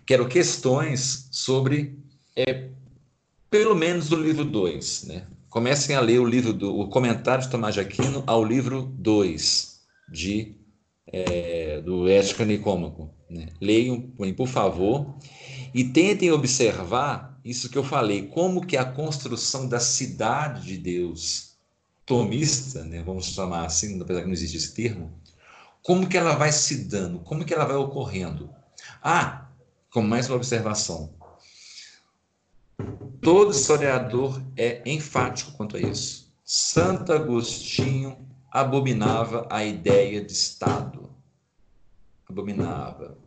Quero 0.04 0.28
questões 0.28 1.28
sobre, 1.32 1.96
é, 2.36 2.70
pelo 3.48 3.76
menos, 3.76 4.10
do 4.10 4.16
livro 4.16 4.44
2, 4.44 5.04
né? 5.04 5.28
Comecem 5.48 5.96
a 5.96 6.02
ler 6.02 6.20
o 6.20 6.26
livro 6.26 6.52
do 6.52 6.76
o 6.76 6.88
comentário 6.88 7.44
de 7.44 7.52
Tomás 7.52 7.76
de 7.76 7.82
Aquino 7.82 8.24
ao 8.26 8.44
livro 8.44 8.92
2 8.98 9.82
de 10.12 10.56
é, 11.06 11.82
do 11.82 12.10
Ética 12.10 12.44
Nicômaco. 12.44 13.14
Né? 13.30 13.48
Leiam, 13.60 14.02
por 14.36 14.48
favor, 14.48 15.14
e 15.74 15.84
tentem 15.84 16.32
observar 16.32 17.38
isso 17.44 17.70
que 17.70 17.78
eu 17.78 17.84
falei, 17.84 18.28
como 18.28 18.66
que 18.66 18.78
a 18.78 18.86
construção 18.86 19.68
da 19.68 19.80
cidade 19.80 20.66
de 20.66 20.78
Deus 20.78 21.51
tomista, 22.06 22.84
né, 22.84 23.02
vamos 23.04 23.28
chamar 23.28 23.66
assim, 23.66 24.02
apesar 24.02 24.22
que 24.22 24.28
não 24.28 24.34
existe 24.34 24.58
esse 24.58 24.74
termo, 24.74 25.14
como 25.84 26.08
que 26.08 26.18
ela 26.18 26.36
vai 26.36 26.52
se 26.52 26.86
dando, 26.86 27.20
como 27.20 27.46
que 27.46 27.54
ela 27.54 27.66
vai 27.66 27.76
ocorrendo. 27.78 28.50
Ah, 29.02 29.48
com 29.92 30.02
mais 30.02 30.30
uma 30.30 30.38
observação. 30.38 31.14
Todo 33.22 33.52
historiador 33.52 34.42
é 34.58 34.82
enfático 34.86 35.52
quanto 35.54 35.78
a 35.78 35.80
isso. 35.80 36.32
Santo 36.44 37.14
Agostinho 37.14 38.18
abominava 38.52 39.48
a 39.50 39.64
ideia 39.64 40.24
de 40.24 40.32
Estado. 40.32 41.10
Abominava. 42.28 43.18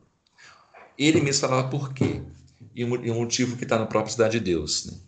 Ele 0.98 1.20
mesmo 1.20 1.40
falava 1.40 1.68
por 1.68 1.92
quê. 1.92 2.22
E 2.74 2.84
um 2.84 3.14
motivo 3.14 3.56
que 3.56 3.64
está 3.64 3.78
no 3.78 3.86
próprio 3.86 4.12
Cidade 4.12 4.38
de 4.38 4.44
Deus. 4.44 4.86
Né? 4.86 4.98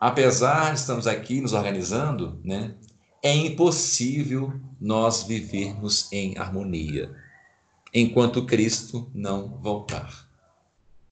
Apesar 0.00 0.72
de 0.72 0.80
estarmos 0.80 1.06
aqui 1.06 1.42
nos 1.42 1.52
organizando, 1.52 2.40
né, 2.42 2.74
é 3.22 3.34
impossível 3.34 4.58
nós 4.80 5.24
vivermos 5.24 6.10
em 6.10 6.38
harmonia 6.38 7.14
enquanto 7.92 8.46
Cristo 8.46 9.10
não 9.14 9.58
voltar. 9.58 10.26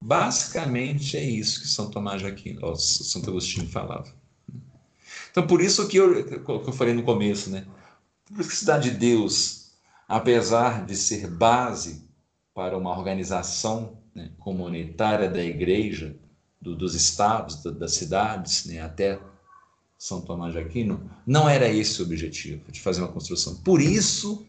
Basicamente 0.01 1.17
é 1.19 1.23
isso 1.23 1.61
que 1.61 1.69
São 1.69 1.91
Tomás 1.91 2.25
Aquino, 2.25 2.75
Santo 2.77 3.29
Agostinho 3.29 3.69
falava. 3.69 4.11
Então, 5.31 5.47
por 5.47 5.61
isso 5.61 5.87
que 5.87 5.99
eu, 5.99 6.25
que 6.25 6.51
eu 6.51 6.73
falei 6.73 6.95
no 6.95 7.03
começo, 7.03 7.51
né? 7.51 7.67
Por 8.27 8.41
isso 8.41 8.49
que 8.49 8.57
Cidade 8.57 8.91
de 8.91 8.97
Deus, 8.97 9.73
apesar 10.07 10.87
de 10.87 10.97
ser 10.97 11.27
base 11.29 12.09
para 12.55 12.79
uma 12.79 12.97
organização 12.97 13.99
né, 14.15 14.31
comunitária 14.39 15.29
da 15.29 15.43
igreja, 15.43 16.17
do, 16.61 16.75
dos 16.75 16.95
estados, 16.95 17.57
do, 17.63 17.73
das 17.73 17.93
cidades, 17.93 18.65
né, 18.67 18.81
até 18.81 19.21
São 19.97 20.21
Tomás 20.21 20.53
de 20.53 20.59
Aquino, 20.59 21.11
não 21.27 21.49
era 21.49 21.69
esse 21.69 22.01
o 22.03 22.05
objetivo, 22.05 22.71
de 22.71 22.81
fazer 22.81 23.01
uma 23.01 23.13
construção. 23.13 23.57
Por 23.57 23.81
isso 23.81 24.47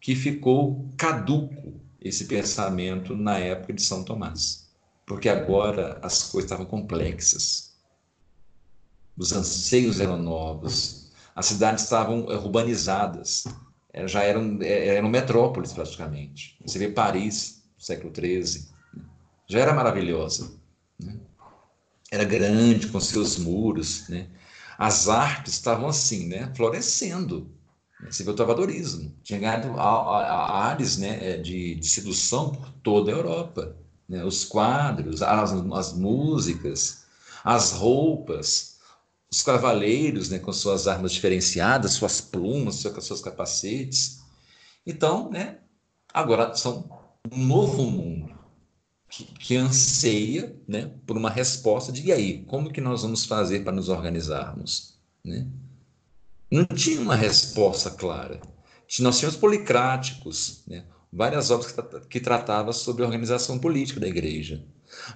que 0.00 0.14
ficou 0.14 0.88
caduco 0.96 1.80
esse 2.00 2.26
pensamento 2.26 3.16
na 3.16 3.38
época 3.38 3.72
de 3.72 3.82
São 3.82 4.04
Tomás. 4.04 4.68
Porque 5.06 5.28
agora 5.28 5.98
as 6.02 6.24
coisas 6.24 6.50
estavam 6.50 6.66
complexas. 6.66 7.74
Os 9.16 9.32
anseios 9.32 9.98
eram 9.98 10.16
novos, 10.16 11.10
as 11.34 11.46
cidades 11.46 11.84
estavam 11.84 12.26
urbanizadas, 12.26 13.44
eh, 13.92 14.06
já 14.06 14.22
eram, 14.22 14.58
eh, 14.60 14.96
eram 14.96 15.08
metrópoles 15.08 15.72
praticamente. 15.72 16.56
Você 16.64 16.78
vê 16.78 16.88
Paris, 16.88 17.64
século 17.78 18.12
XIII, 18.14 18.68
né? 18.94 19.04
já 19.48 19.60
era 19.60 19.72
maravilhosa. 19.72 20.52
Né? 21.00 21.18
Era 22.10 22.24
grande, 22.24 22.88
com 22.88 23.00
seus 23.00 23.36
muros. 23.36 24.08
Né? 24.08 24.28
As 24.78 25.08
artes 25.08 25.54
estavam 25.54 25.88
assim, 25.88 26.26
né? 26.26 26.52
florescendo. 26.56 27.50
Você 28.06 28.22
vê 28.24 28.30
o 28.30 28.34
travadorismo. 28.34 29.14
Tinha 29.22 29.38
ganhado 29.38 29.78
áreas 29.78 30.96
né, 30.96 31.18
eh, 31.20 31.36
de, 31.38 31.74
de 31.74 31.86
sedução 31.86 32.52
por 32.52 32.70
toda 32.82 33.10
a 33.10 33.14
Europa. 33.14 33.76
Né? 34.08 34.24
Os 34.24 34.44
quadros, 34.44 35.20
as, 35.20 35.52
as 35.52 35.92
músicas, 35.92 37.04
as 37.44 37.72
roupas, 37.72 38.78
os 39.30 39.42
cavaleiros, 39.42 40.30
né, 40.30 40.38
com 40.38 40.52
suas 40.52 40.86
armas 40.86 41.12
diferenciadas, 41.12 41.92
suas 41.92 42.20
plumas, 42.20 42.76
seus, 42.76 43.04
seus 43.04 43.20
capacetes. 43.20 44.20
Então, 44.86 45.28
né, 45.30 45.58
agora 46.14 46.54
são 46.54 46.88
um 47.30 47.44
novo 47.44 47.82
mundo 47.82 48.37
que, 49.08 49.24
que, 49.24 49.56
anseia 49.56 50.54
né, 50.66 50.90
por 51.06 51.16
uma 51.16 51.30
resposta 51.30 51.90
de 51.90 52.02
e 52.02 52.12
aí, 52.12 52.44
como 52.44 52.72
que 52.72 52.80
nós 52.80 53.02
vamos 53.02 53.24
fazer 53.24 53.64
para 53.64 53.72
nos 53.72 53.88
organizarmos? 53.88 54.98
Né? 55.24 55.46
Não 56.50 56.64
tinha 56.64 57.00
uma 57.00 57.16
resposta 57.16 57.90
clara. 57.90 58.40
Nós 59.00 59.18
tínhamos 59.18 59.38
policráticos, 59.38 60.62
né, 60.66 60.84
várias 61.12 61.50
obras 61.50 61.72
que, 61.72 62.00
que 62.08 62.20
tratavam 62.20 62.72
sobre 62.72 63.02
a 63.02 63.06
organização 63.06 63.58
política 63.58 64.00
da 64.00 64.08
igreja, 64.08 64.64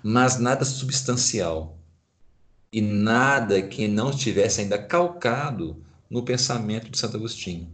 mas 0.03 0.39
nada 0.39 0.65
substancial 0.65 1.79
e 2.73 2.81
nada 2.81 3.63
que 3.63 3.87
não 3.87 4.11
estivesse 4.11 4.63
ainda 4.63 4.79
calcado 4.79 5.83
no 6.09 6.23
pensamento 6.23 6.91
de 6.91 6.99
Santo 6.99 7.17
Agostinho. 7.17 7.71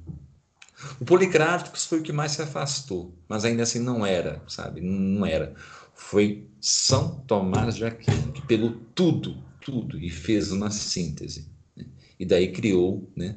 O 1.01 1.05
Policráticos 1.05 1.87
foi 1.87 1.99
o 1.99 2.03
que 2.03 2.13
mais 2.13 2.33
se 2.33 2.43
afastou, 2.43 3.15
mas 3.29 3.45
ainda 3.45 3.65
assim 3.65 3.81
não 3.81 4.07
era, 4.07 4.43
sabe? 4.47 4.81
Não 4.81 5.27
era. 5.27 5.55
Foi 5.99 6.47
São 6.61 7.21
Tomás 7.27 7.75
de 7.75 7.85
Aquino 7.85 8.33
que 8.33 8.41
pegou 8.47 8.73
tudo, 8.95 9.43
tudo 9.61 9.99
e 9.99 10.09
fez 10.09 10.53
uma 10.53 10.71
síntese. 10.71 11.51
Né? 11.77 11.85
E 12.19 12.25
daí 12.25 12.53
criou 12.53 13.11
né, 13.17 13.37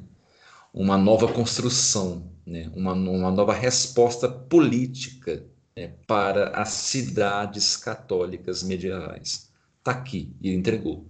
uma 0.72 0.96
nova 0.96 1.30
construção, 1.30 2.30
né? 2.46 2.70
uma, 2.74 2.92
uma 2.92 3.32
nova 3.32 3.52
resposta 3.52 4.28
política 4.28 5.44
né, 5.76 5.92
para 6.06 6.50
as 6.50 6.68
cidades 6.68 7.76
católicas 7.76 8.62
medievais. 8.62 9.50
Está 9.78 9.90
aqui, 9.90 10.32
e 10.40 10.54
entregou. 10.54 11.04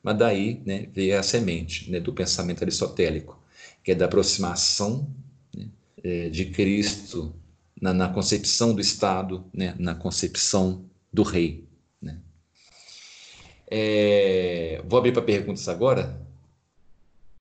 Mas 0.00 0.16
daí 0.16 0.62
né, 0.64 0.86
veio 0.94 1.18
a 1.18 1.22
semente 1.22 1.90
né, 1.90 1.98
do 1.98 2.14
pensamento 2.14 2.62
aristotélico, 2.62 3.42
que 3.82 3.90
é 3.90 3.94
da 3.94 4.04
aproximação 4.04 5.10
né, 5.54 5.68
é, 6.02 6.28
de 6.28 6.46
Cristo 6.46 7.34
na, 7.80 7.94
na, 7.94 8.08
concepção 8.08 8.74
do 8.74 8.80
Estado, 8.80 9.44
né, 9.52 9.74
na 9.78 9.94
concepção 9.94 10.84
do 11.12 11.22
rei. 11.22 11.68
Né. 12.00 12.18
É, 13.70 14.82
vou 14.86 14.98
abrir 14.98 15.12
para 15.12 15.22
perguntas 15.22 15.68
agora. 15.68 16.20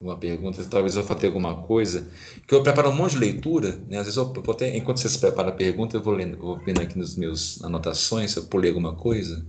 Uma 0.01 0.17
pergunta, 0.17 0.63
talvez 0.63 0.95
eu 0.95 1.03
ter 1.03 1.27
alguma 1.27 1.63
coisa. 1.63 2.07
Que 2.47 2.55
eu 2.55 2.63
preparo 2.63 2.89
um 2.89 2.95
monte 2.95 3.11
de 3.11 3.17
leitura, 3.19 3.81
né? 3.89 3.97
às 3.97 4.05
vezes 4.05 4.15
eu 4.15 4.31
vou 4.31 4.55
ter, 4.55 4.73
enquanto 4.73 4.97
você 4.97 5.09
se 5.09 5.19
prepara 5.19 5.49
a 5.49 5.51
pergunta, 5.51 5.97
eu 5.97 6.01
vou, 6.01 6.13
lendo, 6.13 6.37
vou 6.37 6.57
vendo 6.57 6.81
aqui 6.81 6.97
nos 6.97 7.17
meus 7.17 7.61
anotações, 7.61 8.31
se 8.31 8.37
eu 8.37 8.45
pulei 8.45 8.69
alguma 8.69 8.95
coisa. 8.95 9.45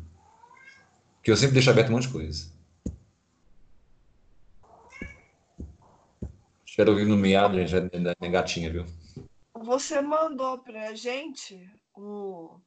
Que 1.22 1.30
eu 1.30 1.36
sempre 1.36 1.54
deixo 1.54 1.70
aberto 1.70 1.90
um 1.90 1.92
monte 1.92 2.08
de 2.08 2.12
coisa. 2.12 2.50
Espero 6.66 6.92
ouvir 6.92 7.04
no 7.04 7.16
meado, 7.16 7.64
gente, 7.66 7.98
da 7.98 8.14
minha 8.20 8.32
gatinha, 8.32 8.70
viu? 8.72 8.84
Você 9.60 10.00
mandou 10.00 10.56
pra 10.58 10.94
gente 10.94 11.70
o, 11.94 12.58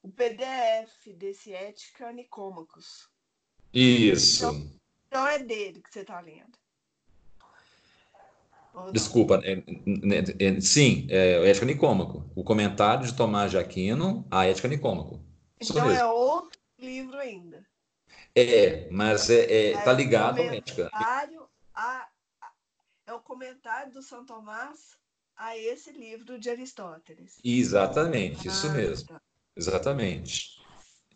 o 0.00 0.08
PDF 0.08 1.08
desse 1.16 1.52
Ética 1.52 2.12
Nicômacos. 2.12 3.08
Isso. 3.74 4.46
Então, 4.46 4.72
então, 5.08 5.26
é 5.26 5.40
dele 5.40 5.82
que 5.82 5.92
você 5.92 6.00
está 6.00 6.20
lendo. 6.20 6.56
Desculpa, 8.92 9.40
é, 9.42 9.54
é, 9.54 10.46
é, 10.46 10.60
sim, 10.60 11.08
é 11.10 11.50
Ética 11.50 11.66
Nicômaco. 11.66 12.30
O 12.36 12.44
comentário 12.44 13.04
de 13.04 13.16
Tomás 13.16 13.50
de 13.50 13.58
Aquino, 13.58 14.24
a 14.30 14.46
Ética 14.46 14.68
Nicômaco. 14.68 15.20
Então 15.60 15.90
é 15.90 16.06
outro 16.06 16.60
livro 16.78 17.18
ainda. 17.18 17.66
É, 18.36 18.88
mas 18.92 19.28
é, 19.30 19.72
é, 19.72 19.82
tá 19.82 19.92
ligado 19.92 20.40
à 20.40 20.44
Ética. 20.44 20.88
A 20.92 22.08
é 23.04 23.12
o 23.12 23.20
comentário 23.20 23.90
do 23.92 24.02
São 24.02 24.24
Tomás 24.24 24.97
a 25.38 25.56
esse 25.56 25.92
livro 25.92 26.38
de 26.38 26.50
Aristóteles. 26.50 27.38
Exatamente, 27.42 28.48
ah, 28.48 28.50
isso 28.50 28.72
mesmo. 28.72 29.08
Tá. 29.08 29.22
Exatamente. 29.56 30.60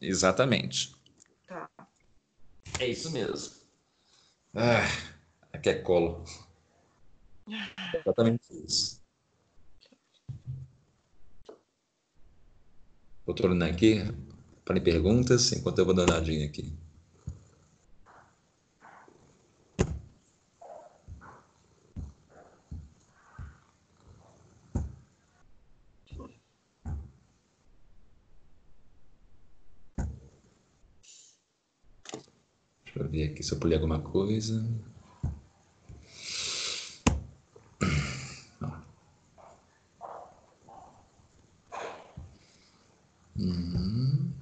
Exatamente. 0.00 0.94
Tá. 1.46 1.68
É 2.78 2.86
isso 2.86 3.10
mesmo. 3.10 3.54
Ah, 4.54 4.86
aqui 5.52 5.70
é 5.70 5.74
colo. 5.74 6.24
Exatamente 7.94 8.44
isso. 8.64 9.02
Vou 13.26 13.34
tornar 13.34 13.66
aqui 13.66 14.02
para 14.64 14.80
perguntas 14.80 15.52
enquanto 15.52 15.78
eu 15.78 15.84
vou 15.84 15.94
dar 15.94 16.04
uma 16.04 16.14
olhadinha 16.14 16.46
aqui. 16.46 16.72
Ver 33.12 33.30
aqui 33.30 33.42
se 33.42 33.52
eu 33.52 33.58
pulei 33.58 33.76
alguma 33.76 34.00
coisa. 34.00 34.66
Uhum. 43.36 44.32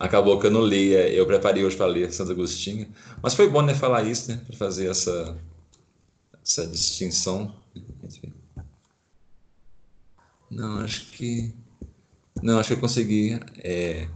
Acabou 0.00 0.40
que 0.40 0.46
eu 0.48 0.50
não 0.50 0.66
li, 0.66 0.90
eu 0.92 1.24
preparei 1.26 1.64
hoje 1.64 1.76
para 1.76 1.86
ler 1.86 2.12
Santo 2.12 2.32
Agostinho, 2.32 2.92
mas 3.22 3.34
foi 3.34 3.48
bom 3.48 3.62
né, 3.62 3.72
falar 3.74 4.02
isso, 4.02 4.32
né, 4.32 4.42
para 4.44 4.56
fazer 4.56 4.90
essa, 4.90 5.38
essa 6.42 6.66
distinção. 6.66 7.54
Não, 10.50 10.80
acho 10.80 11.06
que. 11.12 11.54
Não, 12.42 12.58
acho 12.58 12.68
que 12.70 12.74
eu 12.74 12.80
consegui 12.80 13.38
é, 13.58 14.08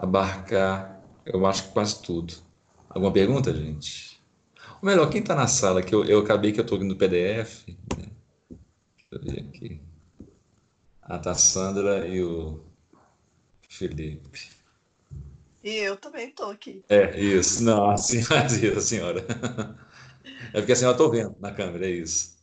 abarcar, 0.00 0.98
eu 1.26 1.44
acho 1.46 1.64
que 1.64 1.72
quase 1.72 2.00
tudo. 2.02 2.34
Alguma 2.88 3.12
pergunta, 3.12 3.54
gente? 3.54 4.18
Ou 4.82 4.88
melhor, 4.88 5.10
quem 5.10 5.20
está 5.20 5.34
na 5.34 5.46
sala, 5.46 5.82
que 5.82 5.94
eu, 5.94 6.04
eu 6.04 6.20
acabei 6.20 6.52
que 6.52 6.58
eu 6.58 6.64
estou 6.64 6.78
no 6.78 6.96
PDF. 6.96 7.68
Né? 7.68 8.06
Deixa 8.50 9.12
eu 9.12 9.20
ver 9.20 9.40
aqui. 9.40 9.80
Ah, 11.02 11.18
tá 11.18 11.32
a 11.32 11.34
Sandra 11.34 12.08
e 12.08 12.22
o 12.22 12.64
Felipe. 13.68 14.48
E 15.62 15.74
eu 15.76 15.96
também 15.96 16.28
estou 16.28 16.50
aqui. 16.50 16.82
É, 16.88 17.20
isso. 17.20 17.62
Não, 17.62 17.90
assim, 17.90 18.20
a 18.32 18.80
senhora. 18.80 19.24
É 20.54 20.60
porque 20.60 20.72
a 20.72 20.76
senhora 20.76 20.94
estou 20.94 21.10
vendo 21.10 21.36
na 21.38 21.52
câmera, 21.52 21.86
é 21.86 21.90
isso. 21.90 22.38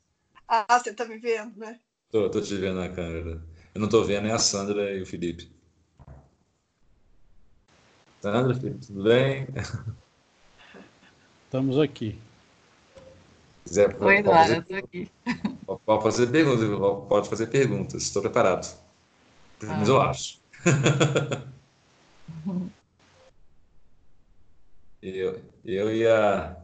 Ah, 0.48 0.66
você 0.80 0.92
está 0.92 1.06
me 1.06 1.18
vendo, 1.18 1.58
né? 1.58 1.80
Tô 2.12 2.30
te 2.30 2.56
vendo 2.56 2.76
na 2.76 2.90
câmera. 2.90 3.44
Eu 3.74 3.80
não 3.80 3.86
estou 3.86 4.06
vendo 4.06 4.28
é 4.28 4.32
a 4.32 4.40
Sandra 4.40 4.94
e 4.96 5.02
o 5.02 5.06
Felipe. 5.06 5.57
Sandra, 8.22 8.60
tudo 8.60 9.04
bem? 9.04 9.48
Estamos 11.46 11.80
aqui. 11.80 12.20
quiser, 13.64 13.96
Oi, 14.02 14.18
Eduardo, 14.18 14.42
fazer, 14.42 14.60
estou 14.60 14.78
aqui. 14.78 15.10
Pode 15.86 16.04
fazer 16.04 16.28
perguntas, 16.28 16.70
pode 17.08 17.30
fazer 17.30 17.48
perguntas, 17.48 18.04
estou 18.04 18.22
preparado. 18.22 18.78
Mas 19.62 19.90
ah. 19.90 19.92
eu 19.92 20.02
acho. 20.02 20.40
eu, 25.02 25.42
eu 25.66 25.96
e 25.96 26.08
a 26.08 26.56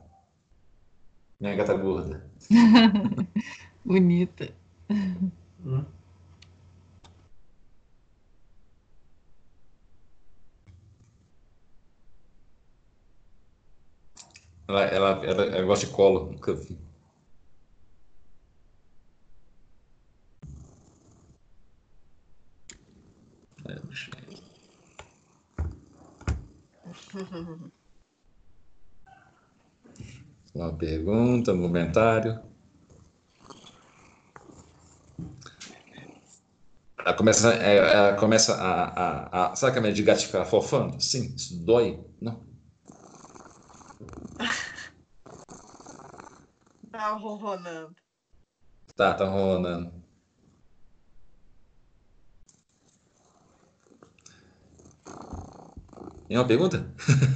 minha 1.40 1.56
gata 1.56 1.74
gorda. 1.76 2.26
Bonita. 3.86 4.54
Hum? 4.90 5.86
Ela, 14.74 14.84
ela, 14.86 15.10
ela, 15.26 15.44
ela 15.46 15.66
gosta 15.66 15.86
de 15.86 15.92
colo, 15.94 16.32
nunca 16.32 16.54
vi. 16.54 16.78
É, 23.68 24.04
Uma 30.56 30.74
pergunta, 30.76 31.54
um 31.54 31.62
comentário. 31.62 32.40
Ela 36.98 37.14
começa, 37.16 37.54
é, 37.56 37.78
ela 37.78 38.14
começa 38.16 38.56
a, 38.56 38.84
a, 39.48 39.52
a. 39.52 39.56
Sabe 39.56 39.80
que 39.80 39.88
a 39.88 39.92
de 39.92 40.04
gato 40.04 40.26
ficar 40.26 40.46
fofando? 40.46 41.00
Sim, 41.02 41.34
isso 41.36 41.64
dói? 41.66 42.00
Não. 42.22 42.42
Tá 47.14 47.20
ronronando. 47.20 47.96
Tá, 48.96 49.14
tá 49.14 49.26
ronronando. 49.26 49.94
Tem 56.28 56.36
uma 56.36 56.48
pergunta? 56.48 56.92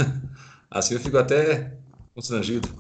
assim 0.72 0.96
eu 0.96 1.00
fico 1.00 1.20
até 1.20 1.78
constrangido. 2.16 2.68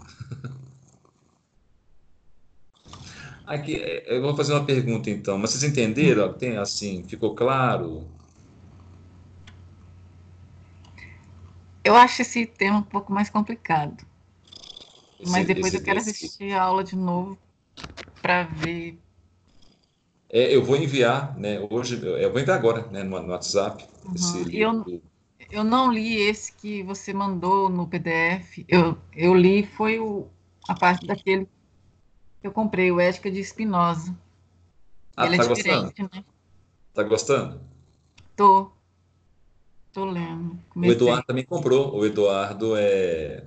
Aqui, 3.46 3.76
eu 4.08 4.24
vou 4.24 4.36
fazer 4.36 4.54
uma 4.54 4.66
pergunta 4.66 5.12
então, 5.12 5.38
mas 5.38 5.52
vocês 5.52 5.72
entenderam? 5.72 6.34
Tem 6.34 6.58
assim, 6.58 7.08
ficou 7.08 7.36
claro? 7.36 8.10
Eu 11.84 11.96
acho 11.96 12.24
esse 12.24 12.48
tema 12.48 12.80
um 12.80 12.84
pouco 12.84 13.14
mais 13.14 13.30
complicado. 13.30 14.04
Esse- 15.20 15.32
mas 15.32 15.48
depois 15.48 15.74
esse- 15.74 15.78
eu 15.78 15.82
quero 15.84 16.00
esse- 16.00 16.12
assistir 16.12 16.54
a 16.54 16.64
aula 16.64 16.84
de 16.84 16.96
novo 16.96 17.38
para 18.22 18.44
ver. 18.44 19.00
É, 20.30 20.54
eu 20.56 20.64
vou 20.64 20.76
enviar, 20.76 21.38
né? 21.38 21.60
Hoje, 21.72 21.96
eu 22.06 22.32
vou 22.32 22.40
enviar 22.42 22.58
agora, 22.58 22.86
né? 22.92 23.04
No, 23.04 23.22
no 23.22 23.32
WhatsApp. 23.32 23.86
Uhum. 24.04 24.16
Esse 24.16 24.52
eu-. 24.52 24.88
Eu 25.52 25.64
não 25.64 25.92
li 25.92 26.16
esse 26.18 26.54
que 26.56 26.84
você 26.84 27.14
mandou 27.14 27.70
no 27.70 27.88
PDF. 27.88 28.66
Eu, 28.68 28.98
eu 29.14 29.34
li 29.36 29.66
foi 29.66 30.00
o, 30.00 30.28
a 30.68 30.76
parte 30.76 31.06
daquele 31.06 31.46
que 32.42 32.48
eu 32.48 32.52
comprei, 32.54 32.92
o 32.92 33.00
Ética 33.00 33.32
de 33.32 33.44
Spinoza. 33.44 34.16
Ah, 35.18 35.28
Ele 35.28 35.36
tá 35.36 35.44
é 35.44 35.48
gostando? 35.48 35.94
diferente, 35.94 36.02
né? 36.04 36.24
Tá 36.94 37.04
gostando? 37.04 37.62
Tô. 38.38 38.72
Tô 39.92 40.06
lendo. 40.06 40.58
O 40.82 40.92
Comecei. 40.92 40.92
Eduardo 40.92 41.26
também 41.26 41.46
comprou. 41.46 41.96
O 41.96 42.06
Eduardo 42.06 42.76
é, 42.76 43.44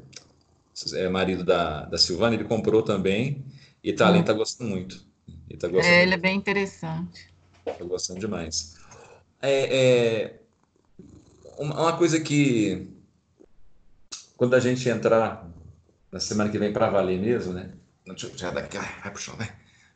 é 0.94 1.09
marido 1.09 1.44
da, 1.44 1.85
da 1.85 1.98
Silvana, 1.98 2.35
ele 2.35 2.44
comprou 2.44 2.82
também. 2.82 3.44
E 3.82 3.93
tá 3.93 4.09
ali, 4.09 4.19
Hum. 4.20 4.24
tá 4.24 4.32
gostando 4.32 4.70
muito. 4.70 5.05
Ele 5.48 5.59
tá 5.59 5.69
gostando, 5.69 5.94
É, 5.94 6.02
ele 6.02 6.15
é 6.15 6.19
bem 6.19 6.36
interessante. 6.36 7.32
tá 7.65 7.85
gostando 7.85 8.20
demais. 8.20 8.77
É, 9.40 9.77
é, 9.77 10.40
uma 11.59 11.97
coisa 11.97 12.20
que 12.20 12.89
quando 14.36 14.55
a 14.55 14.61
gente 14.61 14.89
entrar 14.89 15.48
na 16.11 16.20
semana 16.20 16.51
que 16.51 16.59
vem 16.59 16.73
para 16.73 16.89
valer 16.90 17.19
mesmo, 17.20 17.52
né? 17.52 17.73
Deixa 18.07 18.47
eu 18.47 18.52
daqui, 18.52 18.77
ai, 18.77 19.01
vai 19.02 19.12
pro 19.12 19.20
chão, 19.20 19.36
vai. 19.36 19.51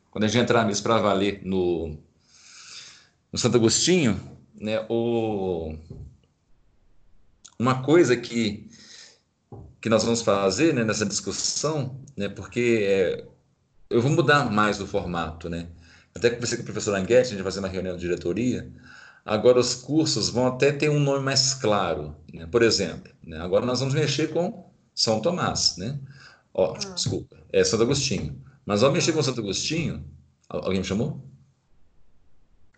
Quando 0.09 0.23
a 0.23 0.27
gente 0.27 0.41
entrar 0.41 0.65
mesmo 0.65 0.83
para 0.83 0.99
valer 0.99 1.41
no, 1.43 1.97
no 3.31 3.37
Santo 3.37 3.57
Agostinho, 3.57 4.19
né? 4.53 4.85
O, 4.87 5.75
uma 7.59 7.83
coisa 7.83 8.15
que 8.15 8.69
que 9.85 9.89
nós 9.89 10.03
vamos 10.03 10.23
fazer 10.23 10.73
né, 10.73 10.83
nessa 10.83 11.05
discussão, 11.05 12.01
né? 12.17 12.27
Porque 12.27 12.79
é, 12.89 13.23
eu 13.87 14.01
vou 14.01 14.09
mudar 14.09 14.49
mais 14.51 14.81
o 14.81 14.87
formato, 14.87 15.47
né? 15.47 15.67
Até 16.15 16.31
conversei 16.31 16.57
com 16.57 16.63
o 16.63 16.65
professor 16.65 16.95
Anguete, 16.95 17.27
a 17.27 17.29
gente 17.29 17.35
vai 17.43 17.43
fazer 17.43 17.59
uma 17.59 17.67
reunião 17.67 17.95
de 17.95 18.01
diretoria. 18.01 18.67
Agora 19.23 19.59
os 19.59 19.75
cursos 19.75 20.27
vão 20.29 20.47
até 20.47 20.71
ter 20.71 20.89
um 20.89 20.99
nome 20.99 21.23
mais 21.23 21.53
claro, 21.53 22.15
né? 22.33 22.47
Por 22.47 22.63
exemplo, 22.63 23.13
né? 23.23 23.37
agora 23.39 23.63
nós 23.63 23.79
vamos 23.79 23.93
mexer 23.93 24.33
com 24.33 24.71
São 24.95 25.21
Tomás, 25.21 25.75
né? 25.77 25.99
Ó, 26.51 26.73
Ah. 26.73 26.93
desculpa, 26.95 27.37
é 27.53 27.63
Santo 27.63 27.83
Agostinho. 27.83 28.41
Mas 28.65 28.81
ao 28.81 28.91
mexer 28.91 29.13
com 29.13 29.21
Santo 29.21 29.39
Agostinho, 29.41 30.03
al- 30.49 30.63
alguém 30.65 30.79
me 30.79 30.85
chamou? 30.87 31.23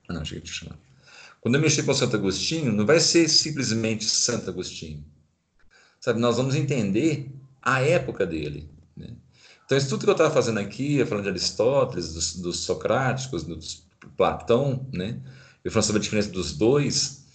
Ah, 0.10 0.14
não, 0.14 0.22
achei 0.24 0.42
que 0.42 0.46
te 0.48 0.52
chamar. 0.52 0.78
Quando 1.40 1.56
eu 1.56 1.62
mexer 1.62 1.84
com 1.84 1.94
Santo 1.94 2.18
Agostinho, 2.18 2.74
não 2.74 2.86
vai 2.86 3.00
ser 3.00 3.30
simplesmente 3.30 4.04
Santo 4.04 4.50
Agostinho. 4.50 5.06
Sabe, 6.00 6.20
nós 6.20 6.38
vamos 6.38 6.56
entender 6.56 7.32
a 7.62 7.82
época 7.82 8.26
dele, 8.26 8.70
né? 8.96 9.10
Então, 9.66 9.78
isso 9.78 9.90
tudo 9.90 10.06
que 10.06 10.10
eu 10.10 10.14
estava 10.14 10.34
fazendo 10.34 10.60
aqui, 10.60 11.04
falando 11.06 11.24
de 11.24 11.30
Aristóteles, 11.30 12.14
dos, 12.14 12.36
dos 12.38 12.60
socráticos, 12.62 13.44
dos 13.44 13.86
Platão, 14.16 14.88
né? 14.94 15.20
Eu 15.64 15.72
falando 15.72 15.88
sobre 15.88 16.00
a 16.00 16.04
diferença 16.04 16.30
dos 16.30 16.54
dois, 16.56 17.26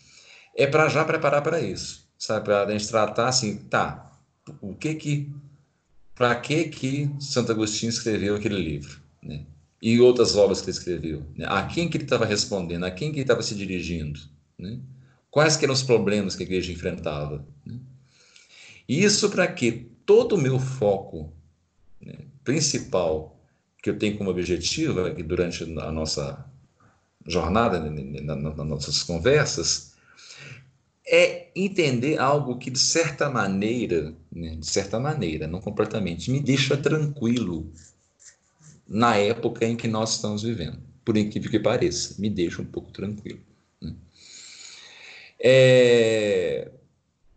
é 0.56 0.66
para 0.66 0.88
já 0.88 1.04
preparar 1.04 1.42
para 1.42 1.60
isso, 1.60 2.08
sabe? 2.18 2.46
Para 2.46 2.64
a 2.64 2.70
gente 2.70 2.88
tratar 2.88 3.28
assim, 3.28 3.56
tá, 3.56 4.10
o 4.60 4.74
que 4.74 4.94
que, 4.94 5.32
para 6.14 6.34
que 6.36 6.64
que 6.64 7.10
Santo 7.20 7.52
Agostinho 7.52 7.90
escreveu 7.90 8.36
aquele 8.36 8.56
livro, 8.56 9.00
né? 9.22 9.44
E 9.80 10.00
outras 10.00 10.36
obras 10.36 10.60
que 10.60 10.70
ele 10.70 10.78
escreveu, 10.78 11.26
né? 11.36 11.46
A 11.48 11.66
quem 11.66 11.88
que 11.88 11.96
ele 11.96 12.04
estava 12.04 12.24
respondendo, 12.24 12.84
a 12.84 12.90
quem 12.90 13.10
que 13.10 13.16
ele 13.16 13.24
estava 13.24 13.42
se 13.42 13.54
dirigindo, 13.54 14.20
né? 14.58 14.78
Quais 15.30 15.56
que 15.56 15.64
eram 15.64 15.74
os 15.74 15.82
problemas 15.82 16.36
que 16.36 16.42
a 16.42 16.46
igreja 16.46 16.72
enfrentava, 16.72 17.44
né? 17.66 17.78
Isso 18.88 19.30
para 19.30 19.46
que 19.46 19.72
todo 20.04 20.34
o 20.34 20.38
meu 20.40 20.58
foco 20.58 21.32
né, 22.00 22.14
principal 22.44 23.36
que 23.82 23.90
eu 23.90 23.98
tenho 23.98 24.16
como 24.16 24.30
objetivo 24.30 25.04
aqui 25.06 25.22
durante 25.22 25.64
a 25.64 25.90
nossa 25.92 26.44
jornada, 27.26 27.78
né, 27.80 28.20
na- 28.22 28.36
na- 28.36 28.54
nas 28.54 28.66
nossas 28.66 29.02
conversas, 29.02 29.92
é 31.06 31.48
entender 31.54 32.18
algo 32.18 32.58
que, 32.58 32.70
de 32.70 32.78
certa 32.78 33.28
maneira, 33.28 34.14
né, 34.30 34.54
de 34.56 34.66
certa 34.66 35.00
maneira, 35.00 35.46
não 35.46 35.60
completamente, 35.60 36.30
me 36.30 36.40
deixa 36.40 36.76
tranquilo 36.76 37.72
na 38.86 39.16
época 39.16 39.64
em 39.66 39.76
que 39.76 39.88
nós 39.88 40.14
estamos 40.14 40.42
vivendo. 40.42 40.78
Por 41.04 41.16
incrível 41.16 41.50
que 41.50 41.58
pareça, 41.58 42.14
me 42.20 42.30
deixa 42.30 42.62
um 42.62 42.64
pouco 42.64 42.92
tranquilo. 42.92 43.40
né. 43.80 43.94
É, 45.38 46.70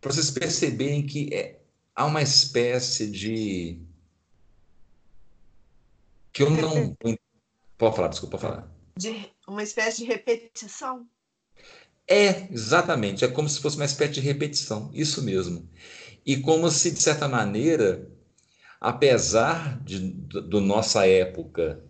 para 0.06 0.14
vocês 0.14 0.30
perceberem 0.30 1.04
que 1.04 1.34
é- 1.34 1.58
há 1.94 2.04
uma 2.06 2.22
espécie 2.22 3.10
de. 3.10 3.80
que 6.32 6.42
eu 6.44 6.50
não. 6.50 6.96
Pode 7.76 7.96
falar, 7.96 8.08
desculpa, 8.08 8.38
pode 8.38 8.52
falar. 8.52 8.70
De 8.96 9.30
uma 9.48 9.62
espécie 9.62 9.98
de 9.98 10.04
repetição. 10.04 11.06
É, 12.06 12.46
exatamente. 12.52 13.24
É 13.24 13.28
como 13.28 13.48
se 13.48 13.60
fosse 13.60 13.76
uma 13.76 13.84
espécie 13.84 14.12
de 14.12 14.20
repetição, 14.20 14.90
isso 14.94 15.22
mesmo. 15.22 15.68
E 16.24 16.36
como 16.36 16.70
se, 16.70 16.92
de 16.92 17.02
certa 17.02 17.26
maneira, 17.26 18.08
apesar 18.80 19.82
de 19.82 19.98
do, 19.98 20.40
do 20.40 20.60
nossa 20.60 21.06
época 21.06 21.82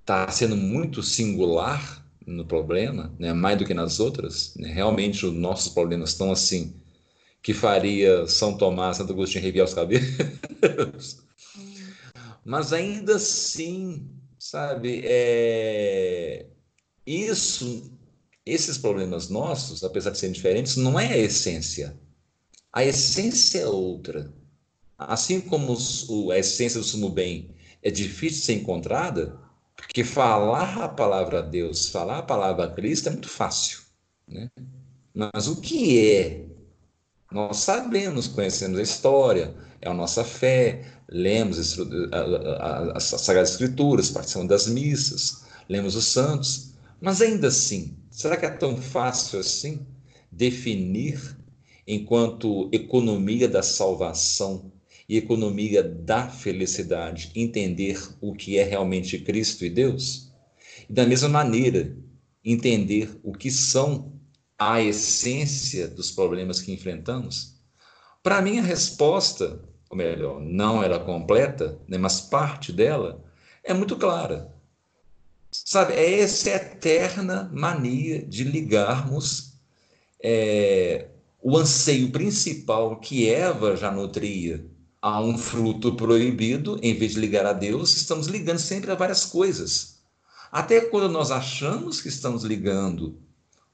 estar 0.00 0.30
sendo 0.32 0.56
muito 0.56 1.02
singular 1.02 2.04
no 2.26 2.44
problema, 2.44 3.14
né, 3.18 3.32
mais 3.32 3.58
do 3.58 3.64
que 3.64 3.74
nas 3.74 4.00
outras, 4.00 4.54
né, 4.56 4.72
realmente 4.72 5.24
os 5.24 5.32
nossos 5.32 5.72
problemas 5.72 6.10
estão 6.10 6.32
assim, 6.32 6.74
que 7.44 7.52
faria 7.52 8.26
São 8.26 8.56
Tomás, 8.56 8.96
Santo 8.96 9.12
Agostinho 9.12 9.44
arrepiar 9.44 9.66
os 9.66 9.74
cabelos. 9.74 11.18
Mas 12.42 12.72
ainda 12.72 13.16
assim, 13.16 14.08
sabe, 14.38 15.02
é... 15.04 16.46
isso 17.06 17.92
esses 18.46 18.76
problemas 18.78 19.28
nossos, 19.28 19.84
apesar 19.84 20.10
de 20.10 20.18
serem 20.18 20.32
diferentes, 20.32 20.76
não 20.76 20.98
é 20.98 21.12
a 21.12 21.18
essência. 21.18 21.98
A 22.72 22.82
essência 22.84 23.60
é 23.60 23.66
outra. 23.66 24.32
Assim 24.98 25.40
como 25.40 25.76
o- 26.08 26.30
a 26.30 26.38
essência 26.38 26.80
do 26.80 26.84
sumo 26.84 27.10
bem 27.10 27.54
é 27.82 27.90
difícil 27.90 28.40
de 28.40 28.46
ser 28.46 28.54
encontrada, 28.54 29.38
porque 29.76 30.02
falar 30.02 30.78
a 30.82 30.88
palavra 30.88 31.40
a 31.40 31.42
Deus, 31.42 31.88
falar 31.88 32.18
a 32.18 32.22
palavra 32.22 32.64
a 32.64 32.70
Cristo 32.70 33.08
é 33.08 33.12
muito 33.12 33.28
fácil. 33.28 33.80
Né? 34.26 34.50
Mas 35.14 35.46
o 35.46 35.60
que 35.60 36.06
é? 36.06 36.53
Nós 37.34 37.56
sabemos, 37.56 38.28
conhecemos 38.28 38.78
a 38.78 38.82
história, 38.82 39.52
é 39.80 39.88
a 39.88 39.92
nossa 39.92 40.22
fé, 40.22 40.84
lemos 41.08 41.58
as 42.94 43.02
Sagradas 43.02 43.50
Escrituras, 43.50 44.08
participamos 44.08 44.48
das 44.48 44.68
missas, 44.68 45.42
lemos 45.68 45.96
os 45.96 46.04
santos, 46.04 46.74
mas 47.00 47.20
ainda 47.20 47.48
assim, 47.48 47.96
será 48.08 48.36
que 48.36 48.46
é 48.46 48.50
tão 48.50 48.76
fácil 48.76 49.40
assim 49.40 49.84
definir 50.30 51.36
enquanto 51.84 52.70
economia 52.70 53.48
da 53.48 53.64
salvação 53.64 54.70
e 55.08 55.16
economia 55.16 55.82
da 55.82 56.28
felicidade, 56.28 57.32
entender 57.34 58.00
o 58.20 58.32
que 58.32 58.58
é 58.58 58.62
realmente 58.62 59.18
Cristo 59.18 59.64
e 59.64 59.70
Deus? 59.70 60.32
E 60.88 60.92
da 60.92 61.04
mesma 61.04 61.28
maneira, 61.28 61.96
entender 62.44 63.10
o 63.24 63.32
que 63.32 63.50
são 63.50 64.13
a 64.58 64.80
essência 64.80 65.88
dos 65.88 66.10
problemas 66.10 66.60
que 66.60 66.72
enfrentamos? 66.72 67.54
Para 68.22 68.40
mim, 68.40 68.58
a 68.58 68.62
resposta 68.62 69.60
ou 69.94 69.96
melhor, 69.96 70.40
não 70.40 70.82
ela 70.82 70.98
completa, 70.98 71.78
né, 71.86 71.96
mas 71.96 72.20
parte 72.20 72.72
dela, 72.72 73.24
é 73.62 73.72
muito 73.72 73.96
clara. 73.96 74.52
Sabe, 75.52 75.94
é 75.94 76.18
essa 76.20 76.50
eterna 76.50 77.48
mania 77.54 78.20
de 78.26 78.42
ligarmos 78.42 79.52
é, 80.20 81.06
o 81.40 81.56
anseio 81.56 82.10
principal 82.10 82.98
que 82.98 83.30
Eva 83.30 83.76
já 83.76 83.90
nutria 83.90 84.66
a 85.00 85.20
um 85.20 85.38
fruto 85.38 85.94
proibido, 85.94 86.76
em 86.82 86.94
vez 86.94 87.12
de 87.12 87.20
ligar 87.20 87.46
a 87.46 87.52
Deus, 87.52 87.94
estamos 87.94 88.26
ligando 88.26 88.58
sempre 88.58 88.90
a 88.90 88.96
várias 88.96 89.24
coisas. 89.24 90.00
Até 90.50 90.80
quando 90.80 91.08
nós 91.08 91.30
achamos 91.30 92.00
que 92.00 92.08
estamos 92.08 92.42
ligando 92.42 93.16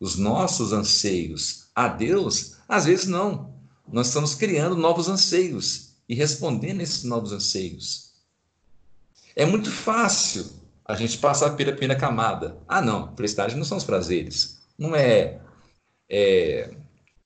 os 0.00 0.16
nossos 0.16 0.72
anseios 0.72 1.68
a 1.74 1.86
Deus, 1.86 2.56
às 2.66 2.86
vezes 2.86 3.06
não. 3.06 3.54
Nós 3.92 4.06
estamos 4.06 4.34
criando 4.34 4.76
novos 4.76 5.08
anseios 5.08 5.90
e 6.08 6.14
respondendo 6.14 6.80
esses 6.80 7.04
novos 7.04 7.32
anseios. 7.32 8.10
É 9.36 9.44
muito 9.44 9.70
fácil 9.70 10.46
a 10.84 10.94
gente 10.94 11.18
passar 11.18 11.50
pela 11.50 11.72
primeira 11.72 11.94
camada. 11.94 12.56
Ah, 12.66 12.80
não, 12.80 13.14
felicidade 13.14 13.54
não 13.54 13.64
são 13.64 13.78
os 13.78 13.84
prazeres. 13.84 14.58
Não 14.78 14.96
é, 14.96 15.40
é 16.08 16.70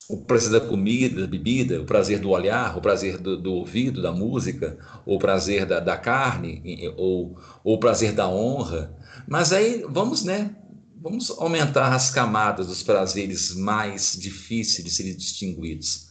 o 0.08 0.18
prazer 0.18 0.50
da 0.50 0.60
comida, 0.60 1.22
da 1.22 1.26
bebida, 1.26 1.80
o 1.80 1.86
prazer 1.86 2.18
do 2.18 2.30
olhar, 2.30 2.76
o 2.76 2.80
prazer 2.80 3.16
do, 3.18 3.40
do 3.40 3.54
ouvido, 3.54 4.02
da 4.02 4.12
música, 4.12 4.76
o 5.06 5.18
prazer 5.18 5.64
da, 5.64 5.80
da 5.80 5.96
carne, 5.96 6.92
ou, 6.96 7.38
ou 7.62 7.76
o 7.76 7.78
prazer 7.78 8.12
da 8.12 8.28
honra. 8.28 8.94
Mas 9.26 9.52
aí 9.52 9.84
vamos, 9.88 10.24
né? 10.24 10.54
Vamos 11.04 11.30
aumentar 11.32 11.92
as 11.92 12.08
camadas 12.08 12.68
dos 12.68 12.82
prazeres 12.82 13.54
mais 13.54 14.16
difíceis 14.18 14.82
de 14.82 14.90
serem 14.90 15.14
distinguidos. 15.14 16.08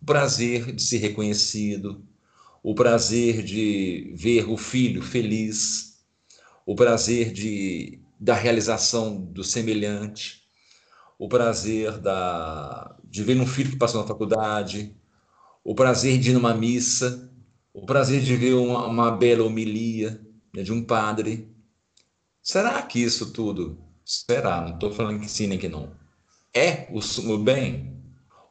O 0.00 0.04
prazer 0.04 0.70
de 0.70 0.80
ser 0.80 0.98
reconhecido, 0.98 2.06
o 2.62 2.72
prazer 2.72 3.42
de 3.42 4.12
ver 4.14 4.48
o 4.48 4.56
filho 4.56 5.02
feliz, 5.02 6.04
o 6.64 6.76
prazer 6.76 7.32
de, 7.32 7.98
da 8.16 8.32
realização 8.32 9.20
do 9.20 9.42
semelhante, 9.42 10.44
o 11.18 11.28
prazer 11.28 11.98
da, 11.98 12.96
de 13.02 13.24
ver 13.24 13.40
um 13.40 13.46
filho 13.46 13.72
que 13.72 13.76
passou 13.76 14.00
na 14.02 14.06
faculdade, 14.06 14.94
o 15.64 15.74
prazer 15.74 16.16
de 16.16 16.30
ir 16.30 16.34
numa 16.34 16.54
missa, 16.54 17.28
o 17.74 17.84
prazer 17.84 18.20
de 18.22 18.36
ver 18.36 18.54
uma, 18.54 18.86
uma 18.86 19.10
bela 19.10 19.42
homilia 19.42 20.24
né, 20.54 20.62
de 20.62 20.72
um 20.72 20.84
padre. 20.84 21.52
Será 22.40 22.80
que 22.82 23.02
isso 23.02 23.32
tudo, 23.32 23.87
será, 24.08 24.62
não 24.62 24.74
estou 24.74 24.92
falando 24.92 25.20
que 25.20 25.28
sim 25.28 25.46
nem 25.46 25.58
que 25.58 25.68
não, 25.68 25.92
é 26.54 26.88
o 26.90 27.00
sumo 27.00 27.38
bem? 27.38 27.96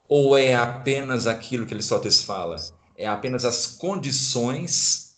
Ou 0.08 0.38
é 0.38 0.56
apenas 0.56 1.28
aquilo 1.28 1.66
que 1.66 1.74
Aristóteles 1.74 2.24
fala? 2.24 2.56
É 2.96 3.06
apenas 3.06 3.44
as 3.44 3.68
condições 3.68 5.18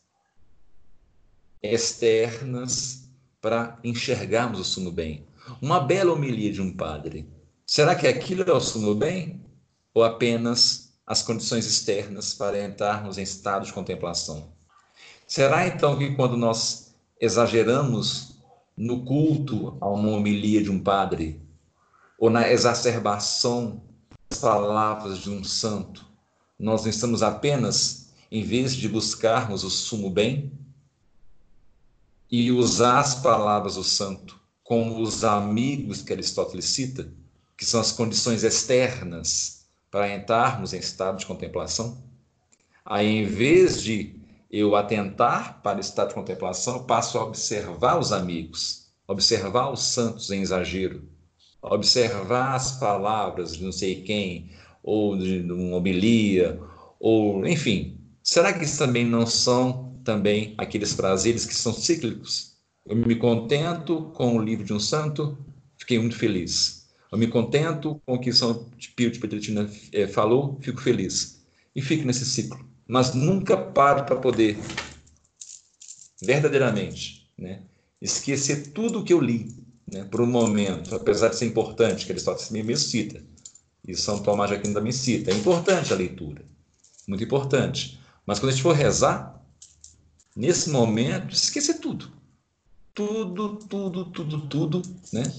externas 1.62 3.08
para 3.40 3.78
enxergarmos 3.84 4.60
o 4.60 4.64
sumo 4.64 4.92
bem. 4.92 5.28
Uma 5.62 5.80
bela 5.80 6.14
homilia 6.14 6.52
de 6.52 6.62
um 6.62 6.76
padre 6.76 7.28
Será 7.70 7.94
que 7.94 8.08
aquilo 8.08 8.42
é 8.42 8.52
o 8.52 8.60
sumo 8.60 8.96
bem? 8.96 9.46
Ou 9.94 10.04
apenas 10.04 10.92
as 11.06 11.22
condições 11.22 11.68
externas 11.68 12.34
para 12.34 12.66
entrarmos 12.66 13.20
em 13.20 13.22
estado 13.22 13.64
de 13.68 13.72
contemplação? 13.72 14.52
Será 15.28 15.68
então 15.68 15.96
que 15.96 16.16
quando 16.16 16.36
nós 16.36 16.96
exageramos 17.22 18.29
no 18.80 19.04
culto 19.04 19.78
a 19.82 19.90
uma 19.90 20.12
homilia 20.12 20.64
de 20.64 20.72
um 20.72 20.80
padre, 20.80 21.42
ou 22.18 22.30
na 22.30 22.50
exacerbação 22.50 23.84
das 24.30 24.40
palavras 24.40 25.18
de 25.18 25.30
um 25.30 25.44
santo, 25.44 26.06
nós 26.58 26.84
não 26.84 26.90
estamos 26.90 27.22
apenas, 27.22 28.14
em 28.32 28.42
vez 28.42 28.74
de 28.74 28.88
buscarmos 28.88 29.66
o 29.66 29.70
sumo 29.70 30.10
bem, 30.10 30.54
e 32.32 32.54
usar 32.54 33.00
as 33.00 33.16
palavras 33.16 33.76
do 33.76 33.84
santo 33.84 34.40
como 34.64 35.02
os 35.02 35.26
amigos 35.26 36.02
que 36.02 36.14
Aristóteles 36.14 36.66
cita, 36.66 37.12
que 37.58 37.66
são 37.66 37.82
as 37.82 37.92
condições 37.92 38.44
externas 38.44 39.66
para 39.92 40.16
entrarmos 40.16 40.74
em 40.74 40.80
estado 40.80 41.18
de 41.18 41.26
contemplação, 41.26 42.02
aí 42.86 43.08
em 43.08 43.26
vez 43.26 43.82
de 43.82 44.19
eu 44.50 44.76
atentar 44.76 45.62
para 45.62 45.78
o 45.78 45.82
estado 45.82 46.10
de 46.10 46.16
contemplação, 46.16 46.84
passo 46.84 47.18
a 47.18 47.24
observar 47.24 48.00
os 48.00 48.12
amigos, 48.12 48.88
observar 49.08 49.72
os 49.72 49.82
santos 49.82 50.32
em 50.32 50.42
exagero, 50.42 51.04
observar 51.62 52.56
as 52.56 52.74
palavras 52.80 53.58
de 53.58 53.64
não 53.64 53.72
sei 53.72 54.02
quem, 54.02 54.52
ou 54.82 55.18
de 55.18 55.42
uma 55.42 55.78
homilia, 55.78 56.60
ou 57.00 57.46
enfim. 57.46 57.98
Será 58.24 58.54
que 58.54 58.64
isso 58.64 58.78
também 58.78 59.06
não 59.06 59.26
são 59.26 60.00
também 60.04 60.56
aqueles 60.58 60.94
prazeres 60.94 61.46
que 61.46 61.54
são 61.54 61.74
cíclicos? 61.74 62.56
Eu 62.86 62.96
me 62.96 63.16
contento 63.16 64.12
com 64.16 64.36
o 64.36 64.42
livro 64.42 64.66
de 64.66 64.74
um 64.74 64.80
santo, 64.80 65.38
fiquei 65.78 66.00
muito 66.00 66.16
feliz. 66.16 66.88
Eu 67.12 67.18
me 67.18 67.28
contento 67.28 68.02
com 68.06 68.16
o 68.16 68.20
que 68.20 68.32
São 68.32 68.70
Pio 68.96 69.12
de 69.12 69.20
Petritina 69.20 69.70
é, 69.92 70.08
falou, 70.08 70.60
fico 70.62 70.80
feliz. 70.80 71.44
E 71.76 71.82
fico 71.82 72.06
nesse 72.06 72.26
ciclo. 72.26 72.69
Mas 72.90 73.14
nunca 73.14 73.56
paro 73.56 74.04
para 74.04 74.16
poder, 74.16 74.58
verdadeiramente, 76.20 77.30
né, 77.38 77.62
esquecer 78.02 78.72
tudo 78.72 79.00
o 79.00 79.04
que 79.04 79.14
eu 79.14 79.22
li, 79.22 79.56
né, 79.86 80.06
por 80.06 80.22
um 80.22 80.26
momento, 80.26 80.96
apesar 80.96 81.28
de 81.28 81.36
ser 81.36 81.46
importante, 81.46 82.04
que 82.04 82.12
Aristóteles 82.12 82.50
me 82.50 82.76
cita, 82.76 83.24
e 83.88 83.96
São 83.96 84.24
Tomás 84.24 84.50
de 84.50 84.56
Aquino 84.56 84.74
também 84.74 84.92
cita. 84.92 85.30
É 85.30 85.36
importante 85.36 85.94
a 85.94 85.96
leitura, 85.96 86.44
muito 87.08 87.24
importante. 87.24 88.00
Mas 88.26 88.40
quando 88.40 88.50
a 88.50 88.54
gente 88.54 88.64
for 88.64 88.76
rezar, 88.76 89.40
nesse 90.36 90.72
momento, 90.72 91.36
esquecer 91.36 91.76
tudo. 91.76 92.12
Tudo, 92.92 93.58
tudo, 93.70 94.06
tudo, 94.06 94.48
tudo, 94.48 94.82
né? 95.14 95.32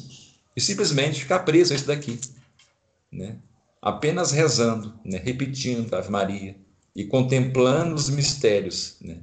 e 0.56 0.60
simplesmente 0.60 1.22
ficar 1.22 1.40
preso 1.40 1.72
a 1.72 1.76
isso 1.76 1.86
daqui, 1.86 2.20
né? 3.10 3.38
apenas 3.82 4.30
rezando, 4.30 4.94
né? 5.04 5.18
repetindo 5.18 5.92
a 5.92 5.98
Ave 5.98 6.10
Maria 6.10 6.56
e 6.94 7.04
contemplando 7.04 7.94
os 7.94 8.10
mistérios, 8.10 8.96
né? 9.00 9.20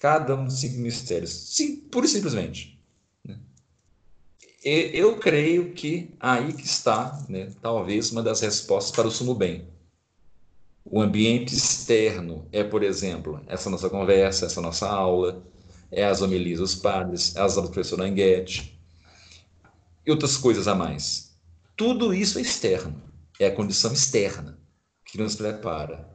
cada 0.00 0.36
um 0.36 0.44
dos 0.44 0.60
cinco 0.60 0.78
mistérios, 0.78 1.30
sim, 1.30 1.76
pura 1.76 2.04
e 2.04 2.08
simplesmente. 2.08 2.78
Né? 3.24 3.38
E 4.64 4.90
eu 4.92 5.16
creio 5.18 5.72
que 5.72 6.14
aí 6.20 6.52
que 6.52 6.66
está, 6.66 7.24
né? 7.28 7.50
talvez, 7.62 8.10
uma 8.10 8.22
das 8.22 8.40
respostas 8.40 8.94
para 8.94 9.08
o 9.08 9.10
sumo 9.10 9.34
bem. 9.34 9.66
O 10.84 11.00
ambiente 11.00 11.54
externo 11.54 12.46
é, 12.52 12.62
por 12.62 12.82
exemplo, 12.82 13.40
essa 13.46 13.70
nossa 13.70 13.88
conversa, 13.88 14.44
essa 14.44 14.60
nossa 14.60 14.86
aula, 14.86 15.42
é 15.90 16.04
as 16.04 16.20
homilias 16.20 16.58
dos 16.58 16.74
padres, 16.74 17.34
é 17.34 17.40
as 17.40 17.56
aulas 17.56 17.70
do 17.70 17.72
professor 17.72 18.00
Anguete, 18.02 18.78
e 20.06 20.10
outras 20.10 20.36
coisas 20.36 20.68
a 20.68 20.74
mais. 20.74 21.34
Tudo 21.76 22.12
isso 22.12 22.38
é 22.38 22.42
externo, 22.42 23.02
é 23.40 23.46
a 23.46 23.54
condição 23.54 23.92
externa 23.92 24.58
que 25.06 25.18
nos 25.18 25.34
prepara. 25.34 26.08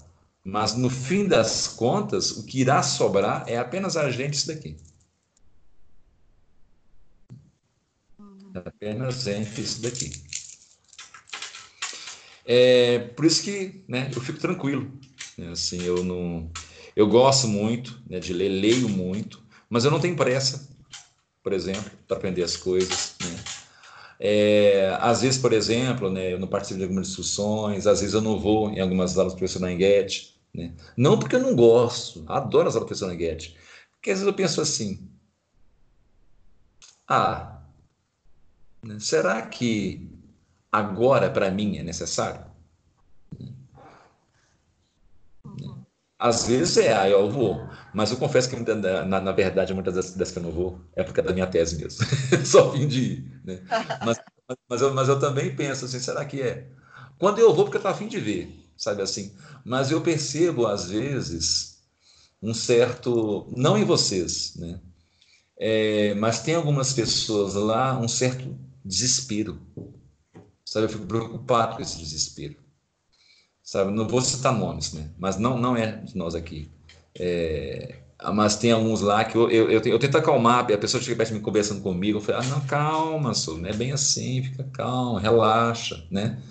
Mas 0.50 0.76
no 0.76 0.90
fim 0.90 1.28
das 1.28 1.68
contas, 1.68 2.32
o 2.32 2.46
que 2.46 2.62
irá 2.62 2.82
sobrar 2.82 3.44
é 3.48 3.58
apenas 3.58 3.96
a 3.96 4.10
gente 4.10 4.34
isso 4.34 4.48
daqui. 4.48 4.76
É 8.56 8.58
apenas 8.58 9.24
gente 9.24 9.62
isso 9.62 9.82
daqui. 9.82 10.12
É 12.46 13.00
por 13.16 13.26
isso 13.26 13.44
que 13.44 13.84
né, 13.88 14.10
eu 14.14 14.20
fico 14.22 14.40
tranquilo. 14.40 14.92
Né, 15.38 15.52
assim, 15.52 15.84
eu 15.84 16.04
não, 16.04 16.50
eu 16.96 17.08
gosto 17.08 17.48
muito 17.48 18.02
né, 18.10 18.20
de 18.20 18.34
ler, 18.34 18.50
leio 18.50 18.90
muito, 18.90 19.44
mas 19.70 19.86
eu 19.86 19.92
não 19.92 20.00
tenho 20.00 20.16
pressa, 20.16 20.68
por 21.44 21.54
exemplo, 21.54 21.92
para 22.08 22.18
aprender 22.18 22.42
as 22.42 22.58
coisas. 22.58 23.16
Né? 23.22 23.40
É, 24.20 24.98
às 25.00 25.22
vezes, 25.22 25.40
por 25.40 25.54
exemplo, 25.54 26.10
né, 26.10 26.34
eu 26.34 26.40
não 26.40 26.48
participo 26.48 26.80
de 26.80 26.86
algumas 26.86 27.08
discussões, 27.08 27.86
às 27.86 28.00
vezes 28.00 28.16
eu 28.16 28.22
não 28.22 28.40
vou 28.40 28.72
em 28.72 28.80
algumas 28.80 29.16
aulas 29.16 29.34
do 29.34 29.38
professor 29.38 29.62
Nanguete, 29.62 30.39
né? 30.54 30.76
Não 30.98 31.18
porque 31.18 31.36
eu 31.36 31.42
não 31.42 31.56
gosto, 31.56 32.24
adoro 32.28 32.68
as 32.68 32.76
aulas 32.76 32.86
do 32.86 32.88
professor 32.88 33.08
Nanguete, 33.08 33.58
porque 33.94 34.12
às 34.12 34.20
vezes 34.20 34.28
eu 34.28 34.34
penso 34.34 34.62
assim, 34.62 35.10
ah, 37.08 37.62
né, 38.84 39.00
será 39.00 39.42
que 39.42 40.10
agora 40.72 41.30
para 41.30 41.52
mim 41.52 41.78
é 41.78 41.84
necessário? 41.84 42.50
Às 46.20 46.48
vezes 46.48 46.76
é, 46.78 46.94
aí 46.94 47.12
eu 47.14 47.30
vou. 47.30 47.66
Mas 47.94 48.12
eu 48.12 48.18
confesso 48.18 48.50
que, 48.50 48.56
na, 48.58 49.22
na 49.22 49.32
verdade, 49.32 49.74
muitas 49.74 49.96
das, 49.96 50.14
das, 50.14 50.32
que 50.32 50.38
eu 50.38 50.44
não 50.44 50.52
vou 50.52 50.82
é 50.94 51.02
porque 51.02 51.22
é 51.22 51.24
da 51.24 51.32
minha 51.32 51.48
tese 51.48 51.82
mesmo. 51.82 52.06
Só 52.46 52.74
fim 52.74 52.88
de 52.88 53.00
ir. 53.00 53.42
Né? 53.46 53.62
Mas, 54.06 54.20
mas, 54.70 54.82
eu, 54.82 54.94
mas 54.94 55.08
eu 55.08 55.18
também 55.18 55.56
penso 55.56 55.86
assim, 55.86 56.00
será 56.00 56.26
que 56.26 56.42
é? 56.42 56.68
Quando 57.18 57.40
eu 57.40 57.54
vou, 57.54 57.64
porque 57.64 57.78
eu 57.78 57.80
estou 57.80 57.92
a 57.92 57.96
fim 57.96 58.08
de 58.08 58.20
ver, 58.20 58.59
sabe 58.80 59.02
assim? 59.02 59.32
Mas 59.64 59.92
eu 59.92 60.02
percebo, 60.02 60.66
às 60.66 60.90
vezes, 60.90 61.78
um 62.42 62.54
certo... 62.54 63.48
Não 63.56 63.78
em 63.78 63.84
vocês, 63.84 64.56
né? 64.56 64.80
É, 65.58 66.16
mas 66.16 66.42
tem 66.42 66.56
algumas 66.56 66.94
pessoas 66.94 67.54
lá, 67.54 68.00
um 68.00 68.08
certo 68.08 68.58
desespero. 68.84 69.62
Sabe, 70.66 70.86
eu 70.86 70.90
fico 70.90 71.06
preocupado 71.06 71.76
com 71.76 71.82
esse 71.82 71.98
desespero 71.98 72.56
sabe? 73.70 73.92
Não 73.92 74.08
vou 74.08 74.20
citar 74.20 74.52
nomes, 74.52 74.94
né? 74.94 75.10
Mas 75.18 75.38
não 75.38 75.58
não 75.58 75.78
é 75.78 75.98
de 75.98 76.18
nós 76.18 76.34
aqui. 76.34 76.72
É, 77.18 77.98
mas 78.34 78.56
tem 78.56 78.72
alguns 78.72 79.02
lá 79.02 79.24
que 79.24 79.36
eu, 79.36 79.50
eu, 79.50 79.70
eu, 79.70 79.82
eu 79.82 80.00
tento 80.00 80.18
acalmar, 80.18 80.72
a 80.72 80.78
pessoa 80.78 81.02
chega 81.02 81.16
perto 81.16 81.30
de 81.30 81.36
me 81.36 81.42
conversando 81.42 81.82
comigo, 81.82 82.18
eu 82.18 82.22
falo, 82.22 82.40
ah, 82.40 82.44
não, 82.46 82.62
calma, 82.62 83.34
sou, 83.36 83.58
não 83.58 83.70
é 83.70 83.74
bem 83.74 83.92
assim, 83.92 84.44
fica 84.44 84.64
calmo, 84.74 85.18
relaxa, 85.18 86.04
né? 86.10 86.42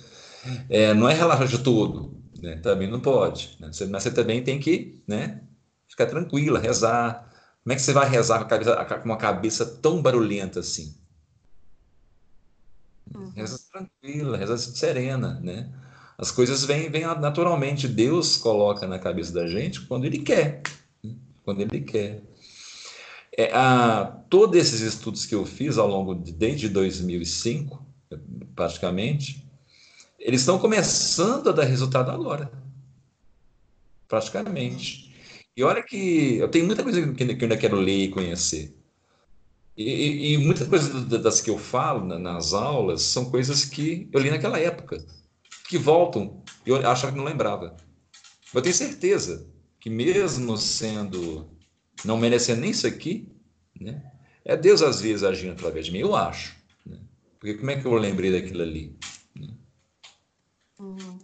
É, 0.71 0.95
não 0.95 1.09
é 1.09 1.15
relaxar 1.15 1.49
de 1.49 1.59
tudo, 1.59 2.18
né? 2.43 2.57
Também 2.57 2.89
não 2.89 3.01
pode, 3.01 3.57
né? 3.61 3.73
Você, 3.73 3.87
mas 3.87 4.03
você 4.03 4.11
também 4.11 4.43
tem 4.43 4.59
que, 4.59 5.03
né? 5.07 5.43
Ficar 5.89 6.07
tranquila, 6.07 6.59
rezar. 6.59 7.31
Como 7.63 7.73
é 7.73 7.77
que 7.77 7.83
você 7.83 7.93
vai 7.93 8.09
rezar 8.09 8.39
com, 8.39 8.45
a 8.45 8.49
cabeça, 8.49 8.85
com 8.85 9.05
uma 9.05 9.17
cabeça 9.17 9.67
tão 9.67 10.01
barulhenta 10.01 10.61
assim? 10.61 10.95
Uhum. 13.15 13.31
Reza 13.31 13.61
tranquila, 13.71 14.37
reza 14.37 14.57
serena, 14.57 15.41
né? 15.41 15.73
As 16.17 16.31
coisas 16.31 16.65
vêm, 16.65 16.91
vêm 16.91 17.05
naturalmente. 17.05 17.87
Deus 17.89 18.37
coloca 18.37 18.87
na 18.87 18.99
cabeça 18.99 19.33
da 19.33 19.47
gente 19.47 19.81
quando 19.83 20.05
Ele 20.05 20.19
quer. 20.19 20.63
Né? 21.03 21.15
Quando 21.45 21.61
Ele 21.61 21.81
quer. 21.81 22.23
É, 23.37 23.53
a, 23.53 24.05
todos 24.29 24.59
esses 24.59 24.81
estudos 24.81 25.25
que 25.25 25.35
eu 25.35 25.47
fiz 25.47 25.79
ao 25.79 25.87
longo 25.87 26.15
de 26.15 26.33
desde 26.33 26.69
2005, 26.69 27.87
praticamente, 28.55 29.48
eles 30.19 30.41
estão 30.41 30.59
começando 30.59 31.49
a 31.49 31.53
dar 31.53 31.65
resultado 31.65 32.11
agora. 32.11 32.51
Praticamente. 34.09 35.15
E 35.57 35.63
olha 35.63 35.83
que 35.83 36.37
eu 36.39 36.49
tenho 36.49 36.67
muita 36.67 36.83
coisa 36.83 37.13
que, 37.13 37.23
ainda 37.23 37.57
quero 37.57 37.77
ler 37.77 38.05
e 38.05 38.09
conhecer. 38.11 38.75
E, 39.77 40.35
e 40.35 40.39
muitas 40.39 40.67
coisas 40.67 41.05
das 41.05 41.41
que 41.41 41.51
eu 41.51 41.57
falo 41.57 42.19
nas 42.19 42.53
aulas 42.53 43.03
são 43.03 43.31
coisas 43.31 43.65
que 43.65 44.09
eu 44.13 44.21
li 44.21 44.31
naquela 44.31 44.59
época, 44.59 45.05
que 45.69 45.79
voltam, 45.79 46.43
eu 46.67 46.77
achava 46.89 47.13
que 47.13 47.19
não 47.19 47.25
lembrava. 47.25 47.77
Eu 48.53 48.61
tenho 48.61 48.75
certeza 48.75 49.47
que 49.79 49.89
mesmo 49.89 50.57
sendo, 50.57 51.49
não 52.05 52.19
merecendo 52.19 52.63
nem 52.63 52.71
isso 52.71 52.87
aqui, 52.87 53.29
né, 53.81 54.03
é 54.45 54.57
Deus 54.57 54.83
às 54.83 55.01
vezes 55.01 55.23
agindo 55.23 55.53
através 55.53 55.87
de 55.87 55.93
mim, 55.93 55.99
eu 55.99 56.17
acho. 56.17 56.57
Né? 56.85 56.99
Porque 57.39 57.55
como 57.55 57.71
é 57.71 57.81
que 57.81 57.87
eu 57.87 57.95
lembrei 57.95 58.33
daquilo 58.33 58.63
ali? 58.63 58.97
Uhum. 60.79 61.19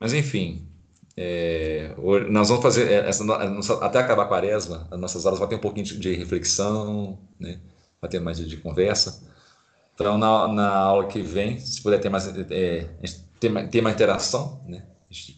Mas 0.00 0.12
enfim, 0.12 0.68
é, 1.16 1.94
nós 2.30 2.48
vamos 2.48 2.62
fazer, 2.62 2.90
é, 2.90 3.08
essa, 3.08 3.24
até 3.84 3.98
acabar 3.98 4.22
a 4.22 4.28
quaresma, 4.28 4.86
as 4.90 5.00
nossas 5.00 5.26
aulas 5.26 5.38
vão 5.38 5.48
ter 5.48 5.56
um 5.56 5.60
pouquinho 5.60 5.84
de, 5.84 5.98
de 5.98 6.14
reflexão, 6.14 7.18
né? 7.38 7.60
vai 8.00 8.08
ter 8.08 8.20
mais 8.20 8.38
de, 8.38 8.46
de 8.46 8.56
conversa. 8.56 9.22
Então, 9.94 10.16
na, 10.16 10.46
na, 10.46 10.76
aula 10.76 11.08
que 11.08 11.20
vem, 11.20 11.58
se 11.58 11.82
puder 11.82 12.00
ter 12.00 12.08
mais, 12.08 12.28
é, 12.28 12.84
ter, 13.40 13.68
ter 13.68 13.80
uma 13.80 13.90
interação, 13.90 14.62
né? 14.68 14.86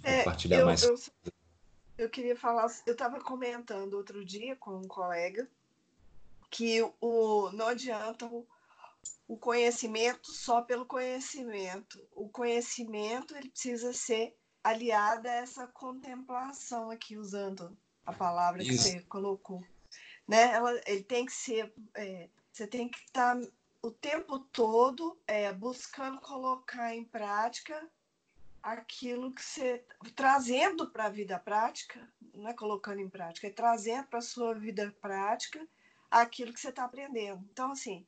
É, 0.02 0.18
compartilhar 0.18 0.58
eu, 0.58 0.66
mais. 0.66 0.82
Eu, 0.82 0.98
eu 1.96 2.10
queria 2.10 2.36
falar, 2.36 2.66
eu 2.86 2.92
estava 2.92 3.18
comentando 3.20 3.94
outro 3.94 4.22
dia 4.22 4.54
com 4.56 4.76
um 4.76 4.86
colega 4.86 5.48
que 6.50 6.82
o, 7.00 7.50
não 7.52 7.68
adianta 7.68 8.26
o, 8.26 8.46
o 9.30 9.36
conhecimento 9.36 10.32
só 10.32 10.60
pelo 10.60 10.84
conhecimento. 10.84 12.04
O 12.16 12.28
conhecimento 12.28 13.36
ele 13.36 13.48
precisa 13.48 13.92
ser 13.92 14.36
aliada 14.62 15.30
a 15.30 15.34
essa 15.34 15.68
contemplação 15.68 16.90
aqui, 16.90 17.16
usando 17.16 17.78
a 18.04 18.12
palavra 18.12 18.60
Isso. 18.60 18.70
que 18.70 18.76
você 18.76 19.00
colocou. 19.02 19.64
Né? 20.26 20.50
Ela, 20.50 20.80
ele 20.84 21.04
tem 21.04 21.26
que 21.26 21.32
ser. 21.32 21.72
É, 21.94 22.28
você 22.50 22.66
tem 22.66 22.88
que 22.88 22.98
estar 22.98 23.40
tá 23.40 23.48
o 23.80 23.92
tempo 23.92 24.40
todo 24.40 25.16
é, 25.28 25.52
buscando 25.52 26.20
colocar 26.20 26.92
em 26.92 27.04
prática 27.04 27.88
aquilo 28.60 29.32
que 29.32 29.44
você. 29.44 29.84
trazendo 30.16 30.90
para 30.90 31.04
a 31.04 31.08
vida 31.08 31.38
prática, 31.38 32.04
não 32.34 32.48
é 32.48 32.52
colocando 32.52 33.00
em 33.00 33.08
prática, 33.08 33.46
é 33.46 33.50
trazendo 33.50 34.08
para 34.08 34.18
a 34.18 34.22
sua 34.22 34.54
vida 34.54 34.92
prática 35.00 35.64
aquilo 36.10 36.52
que 36.52 36.58
você 36.58 36.70
está 36.70 36.82
aprendendo. 36.82 37.48
Então, 37.52 37.70
assim. 37.70 38.04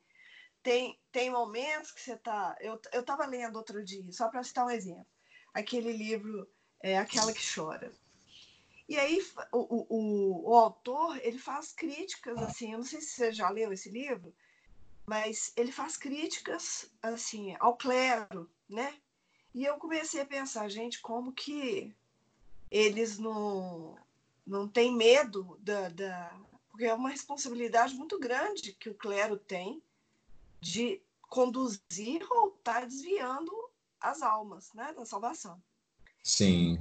Tem, 0.63 0.97
tem 1.11 1.29
momentos 1.29 1.91
que 1.91 2.01
você 2.01 2.13
está. 2.13 2.55
Eu 2.59 2.79
estava 2.99 3.25
lendo 3.25 3.57
outro 3.57 3.83
dia, 3.83 4.11
só 4.11 4.29
para 4.29 4.43
citar 4.43 4.65
um 4.65 4.71
exemplo 4.71 5.05
aquele 5.53 5.93
livro 5.93 6.49
é 6.81 6.97
Aquela 6.97 7.31
que 7.31 7.53
Chora. 7.53 7.93
E 8.89 8.97
aí 8.97 9.25
o, 9.51 9.85
o, 9.95 10.49
o, 10.51 10.55
autor 10.55 11.17
ele 11.23 11.39
faz 11.39 11.71
críticas 11.71 12.37
assim, 12.39 12.73
eu 12.73 12.79
não 12.79 12.85
sei 12.85 12.99
se 12.99 13.11
você 13.11 13.31
já 13.31 13.49
leu 13.49 13.71
esse 13.71 13.89
livro, 13.89 14.35
mas 15.05 15.53
ele 15.55 15.71
faz 15.71 15.95
críticas 15.95 16.91
assim 17.01 17.55
ao 17.59 17.77
clero, 17.77 18.49
né? 18.67 18.93
E 19.53 19.63
eu 19.63 19.77
comecei 19.77 20.19
a 20.19 20.25
pensar, 20.25 20.67
gente, 20.67 20.99
como 20.99 21.31
que 21.31 21.95
eles 22.69 23.17
não 23.17 23.97
não 24.45 24.67
têm 24.67 24.93
medo 24.93 25.57
da, 25.61 25.87
da 25.87 26.39
porque 26.69 26.85
é 26.85 26.93
uma 26.93 27.09
responsabilidade 27.09 27.95
muito 27.95 28.19
grande 28.19 28.73
que 28.73 28.89
o 28.89 28.95
clero 28.95 29.37
tem 29.37 29.81
de 30.63 31.01
conduzir 31.29 32.25
ou 32.31 32.55
estar 32.57 32.81
tá 32.81 32.85
desviando 32.85 33.51
as 33.99 34.21
almas, 34.21 34.71
né, 34.73 34.93
da 34.93 35.05
salvação. 35.05 35.61
Sim. 36.23 36.77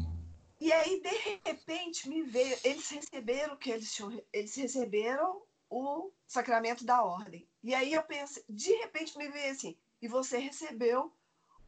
E 0.60 0.72
aí, 0.72 1.00
de 1.00 1.40
repente, 1.44 2.08
me 2.08 2.22
veio. 2.22 2.56
Eles 2.62 2.88
receberam 2.88 3.54
o 3.54 3.56
que 3.56 3.70
eles 3.70 3.92
tinham. 3.92 4.22
Eles 4.32 4.54
receberam 4.54 5.42
o 5.68 6.12
sacramento 6.28 6.84
da 6.84 7.02
ordem. 7.02 7.48
E 7.62 7.74
aí 7.74 7.92
eu 7.92 8.02
pensei, 8.02 8.44
de 8.48 8.72
repente 8.74 9.18
me 9.18 9.28
veio 9.28 9.50
assim, 9.50 9.76
e 10.00 10.06
você 10.06 10.38
recebeu 10.38 11.12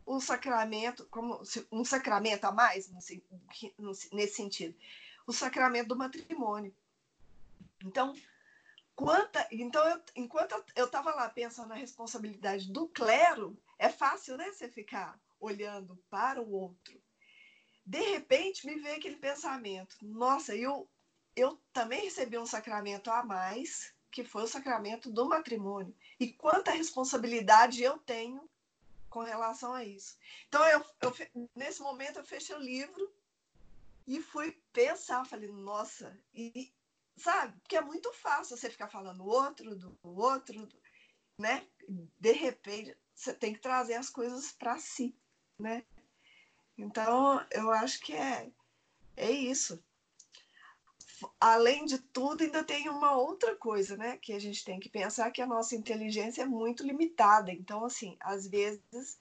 o 0.06 0.20
sacramento, 0.20 1.06
como 1.10 1.42
um 1.72 1.84
sacramento 1.84 2.44
a 2.44 2.52
mais, 2.52 2.90
nesse 2.90 4.34
sentido, 4.34 4.76
o 5.26 5.32
sacramento 5.32 5.88
do 5.88 5.96
matrimônio. 5.96 6.74
Então, 7.82 8.12
quanta, 8.94 9.46
então 9.50 9.86
eu, 9.88 10.00
enquanto 10.16 10.54
eu 10.76 10.86
estava 10.86 11.14
lá 11.14 11.28
pensando 11.28 11.68
na 11.68 11.74
responsabilidade 11.74 12.70
do 12.72 12.88
clero, 12.88 13.56
é 13.78 13.88
fácil, 13.88 14.36
né, 14.36 14.50
você 14.52 14.68
ficar 14.68 15.18
olhando 15.40 15.96
para 16.08 16.40
o 16.40 16.52
outro 16.52 17.04
de 17.84 18.00
repente 18.00 18.66
me 18.66 18.76
veio 18.76 18.96
aquele 18.96 19.16
pensamento: 19.16 19.96
nossa, 20.02 20.56
eu, 20.56 20.88
eu 21.36 21.60
também 21.72 22.04
recebi 22.04 22.38
um 22.38 22.46
sacramento 22.46 23.10
a 23.10 23.22
mais, 23.22 23.92
que 24.10 24.24
foi 24.24 24.44
o 24.44 24.48
sacramento 24.48 25.10
do 25.10 25.26
matrimônio. 25.26 25.94
E 26.18 26.32
quanta 26.32 26.70
responsabilidade 26.70 27.82
eu 27.82 27.98
tenho 27.98 28.48
com 29.10 29.20
relação 29.20 29.74
a 29.74 29.84
isso. 29.84 30.16
Então, 30.48 30.64
eu, 30.66 30.84
eu, 31.02 31.14
nesse 31.54 31.80
momento, 31.82 32.18
eu 32.18 32.24
fechei 32.24 32.56
o 32.56 32.60
livro 32.60 33.12
e 34.06 34.20
fui 34.20 34.58
pensar. 34.72 35.24
Falei, 35.26 35.50
nossa, 35.50 36.18
e 36.34 36.72
sabe? 37.16 37.58
Porque 37.60 37.76
é 37.76 37.80
muito 37.80 38.12
fácil 38.12 38.56
você 38.56 38.70
ficar 38.70 38.88
falando 38.88 39.24
outro, 39.24 39.74
do 39.76 39.98
outro, 40.02 40.66
do, 40.66 40.76
né? 41.38 41.66
De 42.18 42.32
repente, 42.32 42.96
você 43.14 43.32
tem 43.32 43.52
que 43.52 43.60
trazer 43.60 43.94
as 43.94 44.10
coisas 44.10 44.52
para 44.52 44.78
si, 44.78 45.14
né? 45.58 45.84
Então, 46.76 47.44
eu 47.52 47.70
acho 47.70 48.00
que 48.00 48.12
é, 48.12 48.50
é 49.16 49.30
isso. 49.30 49.82
Além 51.40 51.84
de 51.84 51.98
tudo, 51.98 52.42
ainda 52.42 52.64
tem 52.64 52.88
uma 52.88 53.16
outra 53.16 53.54
coisa, 53.56 53.96
né? 53.96 54.18
Que 54.18 54.32
a 54.32 54.38
gente 54.38 54.64
tem 54.64 54.80
que 54.80 54.88
pensar 54.88 55.30
que 55.30 55.40
a 55.40 55.46
nossa 55.46 55.76
inteligência 55.76 56.42
é 56.42 56.46
muito 56.46 56.84
limitada. 56.84 57.52
Então, 57.52 57.84
assim, 57.84 58.16
às 58.20 58.46
vezes 58.46 59.18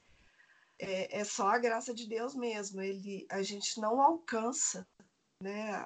é, 0.79 1.19
é 1.19 1.23
só 1.23 1.49
a 1.49 1.59
graça 1.59 1.93
de 1.93 2.07
Deus 2.07 2.33
mesmo. 2.35 2.81
Ele, 2.81 3.25
a 3.29 3.43
gente 3.43 3.79
não 3.79 4.01
alcança, 4.01 4.87
né? 5.39 5.85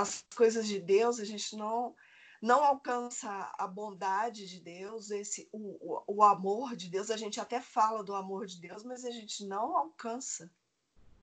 As 0.00 0.24
coisas 0.34 0.66
de 0.66 0.80
Deus, 0.80 1.20
a 1.20 1.24
gente 1.26 1.54
não 1.56 1.94
não 2.40 2.64
alcança 2.64 3.28
a 3.58 3.66
bondade 3.66 4.48
de 4.48 4.60
Deus, 4.60 5.10
esse 5.10 5.46
o, 5.52 6.02
o, 6.06 6.22
amor 6.22 6.74
de 6.74 6.88
Deus. 6.88 7.10
A 7.10 7.16
gente 7.18 7.38
até 7.38 7.60
fala 7.60 8.02
do 8.02 8.14
amor 8.14 8.46
de 8.46 8.58
Deus, 8.58 8.82
mas 8.82 9.04
a 9.04 9.10
gente 9.10 9.44
não 9.44 9.76
alcança. 9.76 10.50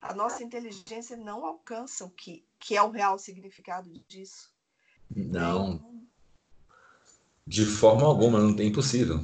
A 0.00 0.14
nossa 0.14 0.44
inteligência 0.44 1.16
não 1.16 1.44
alcança 1.44 2.04
o 2.04 2.10
que, 2.10 2.46
que 2.60 2.76
é 2.76 2.82
o 2.82 2.92
real 2.92 3.18
significado 3.18 3.90
disso. 4.06 4.48
Não. 5.10 5.82
De 7.44 7.64
forma 7.66 8.06
alguma, 8.06 8.38
não 8.38 8.54
tem 8.54 8.68
impossível. 8.68 9.18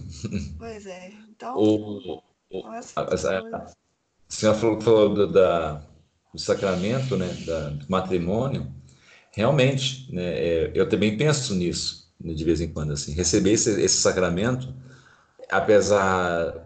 Pois 0.58 0.84
é. 0.84 1.12
Então. 1.28 1.56
O, 1.56 2.20
o, 2.50 2.66
a, 2.66 2.80
a, 2.96 3.14
a, 3.14 3.16
senhora 4.28 4.58
falou, 4.58 4.80
falou 4.80 5.14
do, 5.14 5.32
da, 5.32 5.74
do 6.32 6.40
sacramento, 6.40 7.16
né, 7.16 7.32
da, 7.46 7.68
do 7.68 7.86
matrimônio 7.88 8.74
realmente, 9.34 10.12
né, 10.12 10.22
é, 10.22 10.72
eu 10.74 10.88
também 10.88 11.16
penso 11.16 11.54
nisso 11.54 12.04
né, 12.20 12.32
de 12.32 12.44
vez 12.44 12.60
em 12.60 12.68
quando, 12.68 12.92
assim, 12.92 13.12
receber 13.12 13.52
esse, 13.52 13.80
esse 13.80 13.96
sacramento, 13.96 14.74
apesar 15.50 16.62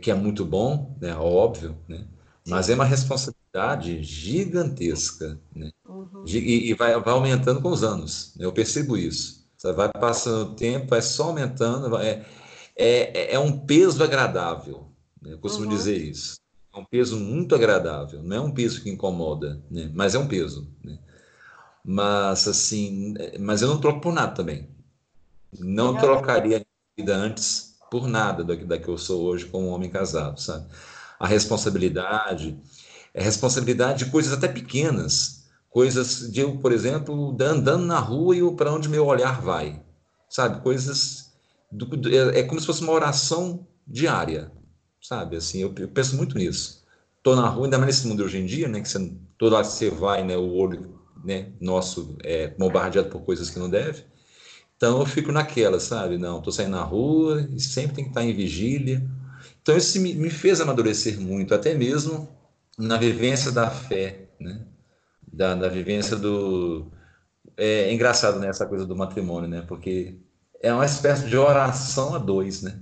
que 0.00 0.10
é 0.10 0.14
muito 0.14 0.44
bom, 0.44 0.96
né, 1.00 1.14
óbvio, 1.16 1.76
né, 1.88 2.06
mas 2.46 2.70
é 2.70 2.74
uma 2.74 2.84
responsabilidade 2.84 4.02
gigantesca, 4.02 5.38
né, 5.54 5.70
uhum. 5.88 6.24
e, 6.26 6.70
e 6.70 6.74
vai, 6.74 6.98
vai, 7.00 7.14
aumentando 7.14 7.60
com 7.60 7.70
os 7.70 7.82
anos, 7.82 8.32
né, 8.36 8.44
eu 8.44 8.52
percebo 8.52 8.96
isso. 8.96 9.44
Você 9.56 9.72
vai 9.72 9.90
passando 9.90 10.52
o 10.52 10.54
tempo, 10.54 10.88
vai 10.88 11.02
só 11.02 11.24
aumentando, 11.24 11.90
vai, 11.90 12.06
é, 12.06 12.24
é, 12.76 13.34
é 13.34 13.38
um 13.38 13.58
peso 13.58 14.02
agradável, 14.04 14.86
né, 15.20 15.32
eu 15.32 15.38
costumo 15.38 15.66
uhum. 15.66 15.76
dizer 15.76 15.96
isso. 15.96 16.36
É 16.72 16.78
um 16.78 16.84
peso 16.84 17.18
muito 17.18 17.54
agradável, 17.54 18.22
não 18.22 18.36
é 18.36 18.40
um 18.40 18.52
peso 18.52 18.82
que 18.82 18.90
incomoda, 18.90 19.60
né, 19.70 19.90
mas 19.94 20.14
é 20.14 20.18
um 20.18 20.28
peso. 20.28 20.68
Né? 20.84 20.98
Mas, 21.88 22.48
assim, 22.48 23.14
mas 23.38 23.62
eu 23.62 23.68
não 23.68 23.78
troco 23.78 24.00
por 24.00 24.12
nada 24.12 24.32
também. 24.32 24.68
Não 25.56 25.96
trocaria 25.96 26.58
a 26.58 26.62
vida 26.98 27.14
antes 27.14 27.76
por 27.88 28.08
nada 28.08 28.42
da, 28.42 28.56
da 28.56 28.76
que 28.76 28.88
eu 28.88 28.98
sou 28.98 29.22
hoje 29.22 29.46
como 29.46 29.68
homem 29.68 29.88
casado, 29.88 30.40
sabe? 30.40 30.66
A 31.16 31.28
responsabilidade, 31.28 32.58
é 33.14 33.22
responsabilidade 33.22 34.04
de 34.04 34.10
coisas 34.10 34.32
até 34.32 34.48
pequenas, 34.48 35.44
coisas 35.70 36.28
de 36.32 36.40
eu, 36.40 36.56
por 36.58 36.72
exemplo, 36.72 37.36
andando 37.40 37.86
na 37.86 38.00
rua 38.00 38.36
e 38.36 38.56
para 38.56 38.72
onde 38.72 38.88
meu 38.88 39.06
olhar 39.06 39.40
vai, 39.40 39.80
sabe? 40.28 40.60
Coisas 40.62 41.32
do, 41.70 41.86
é, 42.08 42.40
é, 42.40 42.42
como 42.42 42.60
se 42.60 42.66
fosse 42.66 42.82
uma 42.82 42.92
oração 42.92 43.64
diária, 43.86 44.50
sabe? 45.00 45.36
Assim, 45.36 45.60
eu, 45.60 45.72
eu 45.78 45.88
penso 45.88 46.16
muito 46.16 46.36
nisso. 46.36 46.84
Tô 47.22 47.36
na 47.36 47.48
rua, 47.48 47.66
ainda 47.66 47.78
mais 47.78 47.94
nesse 47.94 48.08
mundo 48.08 48.24
hoje 48.24 48.38
em 48.38 48.46
dia, 48.46 48.66
né? 48.66 48.80
Que 48.80 48.88
você, 48.88 49.12
todo 49.38 49.52
lado 49.52 49.66
que 49.66 49.72
você 49.72 49.88
vai, 49.88 50.24
né? 50.24 50.36
O 50.36 50.52
olho, 50.52 50.95
né? 51.26 51.48
Nosso 51.60 52.16
é 52.22 52.48
bombardeado 52.48 53.08
por 53.08 53.20
coisas 53.22 53.50
que 53.50 53.58
não 53.58 53.68
deve. 53.68 54.04
Então 54.76 55.00
eu 55.00 55.06
fico 55.06 55.32
naquela, 55.32 55.80
sabe? 55.80 56.18
Não, 56.18 56.40
tô 56.40 56.52
saindo 56.52 56.72
na 56.72 56.82
rua 56.82 57.48
e 57.52 57.60
sempre 57.60 57.96
tem 57.96 58.04
que 58.04 58.10
estar 58.10 58.22
em 58.22 58.34
vigília. 58.34 59.02
Então 59.60 59.76
isso 59.76 60.00
me, 60.00 60.14
me 60.14 60.30
fez 60.30 60.60
amadurecer 60.60 61.20
muito, 61.20 61.54
até 61.54 61.74
mesmo 61.74 62.28
na 62.78 62.96
vivência 62.96 63.50
da 63.50 63.70
fé, 63.70 64.28
né? 64.38 64.64
Da, 65.32 65.54
da 65.54 65.68
vivência 65.68 66.16
do. 66.16 66.92
É, 67.56 67.88
é 67.88 67.92
engraçado, 67.92 68.38
né? 68.38 68.48
Essa 68.48 68.66
coisa 68.66 68.86
do 68.86 68.94
matrimônio, 68.94 69.48
né? 69.48 69.62
Porque 69.66 70.18
é 70.62 70.72
uma 70.72 70.86
espécie 70.86 71.26
de 71.28 71.36
oração 71.36 72.14
a 72.14 72.18
dois, 72.18 72.62
né? 72.62 72.80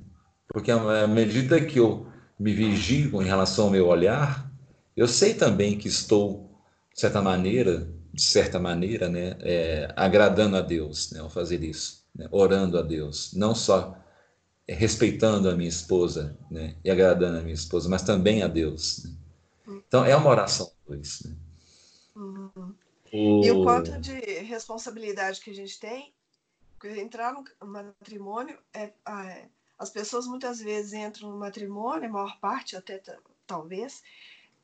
Porque 0.48 0.70
à 0.70 1.06
medida 1.06 1.60
que 1.60 1.78
eu 1.78 2.06
me 2.38 2.52
vigio 2.52 3.22
em 3.22 3.24
relação 3.24 3.66
ao 3.66 3.70
meu 3.70 3.86
olhar, 3.86 4.50
eu 4.96 5.08
sei 5.08 5.34
também 5.34 5.78
que 5.78 5.88
estou, 5.88 6.50
de 6.92 7.00
certa 7.00 7.22
maneira, 7.22 7.88
de 8.14 8.22
certa 8.22 8.60
maneira, 8.60 9.08
né, 9.08 9.36
é, 9.40 9.92
agradando 9.96 10.56
a 10.56 10.60
Deus 10.60 11.10
né, 11.10 11.18
ao 11.18 11.28
fazer 11.28 11.64
isso, 11.64 12.06
né, 12.14 12.28
orando 12.30 12.78
a 12.78 12.82
Deus, 12.82 13.32
não 13.34 13.54
só 13.56 13.98
respeitando 14.68 15.50
a 15.50 15.56
minha 15.56 15.68
esposa 15.68 16.38
né, 16.48 16.76
e 16.84 16.90
agradando 16.90 17.38
a 17.38 17.42
minha 17.42 17.54
esposa, 17.54 17.88
mas 17.88 18.02
também 18.02 18.42
a 18.42 18.46
Deus. 18.46 19.04
Né? 19.04 19.16
Então 19.88 20.04
é 20.04 20.14
uma 20.14 20.30
oração 20.30 20.70
dois. 20.86 21.22
Né? 21.24 21.36
Uhum. 22.14 22.74
O... 23.12 23.44
E 23.44 23.50
o 23.50 23.64
quanto 23.64 23.98
de 23.98 24.12
responsabilidade 24.42 25.40
que 25.40 25.50
a 25.50 25.54
gente 25.54 25.80
tem, 25.80 26.14
porque 26.78 27.00
entrar 27.00 27.32
no 27.32 27.44
matrimônio 27.66 28.56
é, 28.72 28.92
é 29.08 29.48
as 29.76 29.90
pessoas 29.90 30.26
muitas 30.26 30.60
vezes 30.60 30.92
entram 30.92 31.30
no 31.30 31.36
matrimônio, 31.36 32.08
a 32.08 32.12
maior 32.12 32.38
parte 32.38 32.76
até 32.76 33.02
talvez, 33.44 34.02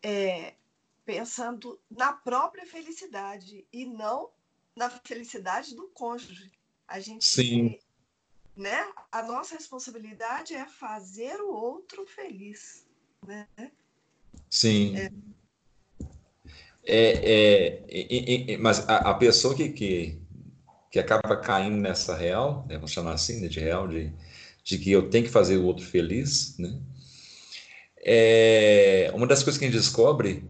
é, 0.03 0.55
pensando 1.11 1.77
na 1.91 2.13
própria 2.13 2.65
felicidade 2.65 3.67
e 3.73 3.85
não 3.85 4.31
na 4.77 4.89
felicidade 4.89 5.75
do 5.75 5.89
cônjuge. 5.89 6.53
A 6.87 7.01
gente 7.01 7.25
Sim. 7.25 7.77
né? 8.57 8.87
A 9.11 9.21
nossa 9.21 9.57
responsabilidade 9.57 10.55
é 10.55 10.67
fazer 10.67 11.41
o 11.41 11.53
outro 11.53 12.07
feliz, 12.07 12.87
né? 13.27 13.49
Sim. 14.49 14.97
É. 14.97 15.11
É, 16.83 17.83
é, 17.89 18.53
é, 18.53 18.57
mas 18.57 18.89
a, 18.89 19.11
a, 19.11 19.15
pessoa 19.15 19.55
que, 19.55 19.69
que, 19.71 20.19
que 20.91 20.99
acaba 20.99 21.37
caindo 21.37 21.77
nessa 21.77 22.17
real, 22.17 22.65
né, 22.69 22.77
vamos 22.77 22.91
chamar 22.91 23.13
assim, 23.13 23.41
né, 23.41 23.49
de 23.49 23.61
real, 23.61 23.87
de, 23.87 24.13
de 24.65 24.79
que 24.79 24.91
eu 24.91 25.11
tenho 25.11 25.25
que 25.25 25.31
fazer 25.31 25.57
o 25.57 25.65
outro 25.65 25.85
feliz, 25.85 26.57
né? 26.57 26.81
É, 27.97 29.11
uma 29.13 29.27
das 29.27 29.43
coisas 29.43 29.59
que 29.59 29.67
a 29.67 29.69
gente 29.69 29.77
descobre 29.77 30.49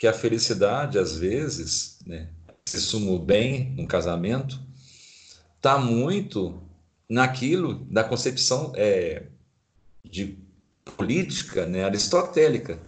que 0.00 0.06
a 0.06 0.14
felicidade, 0.14 0.98
às 0.98 1.14
vezes, 1.14 1.98
né, 2.06 2.30
se 2.64 2.80
sumo 2.80 3.18
bem 3.18 3.74
no 3.76 3.86
casamento, 3.86 4.58
está 5.56 5.76
muito 5.76 6.58
naquilo 7.06 7.84
da 7.84 8.02
concepção 8.02 8.72
é, 8.76 9.24
de 10.02 10.38
política 10.96 11.66
né, 11.66 11.84
aristotélica, 11.84 12.80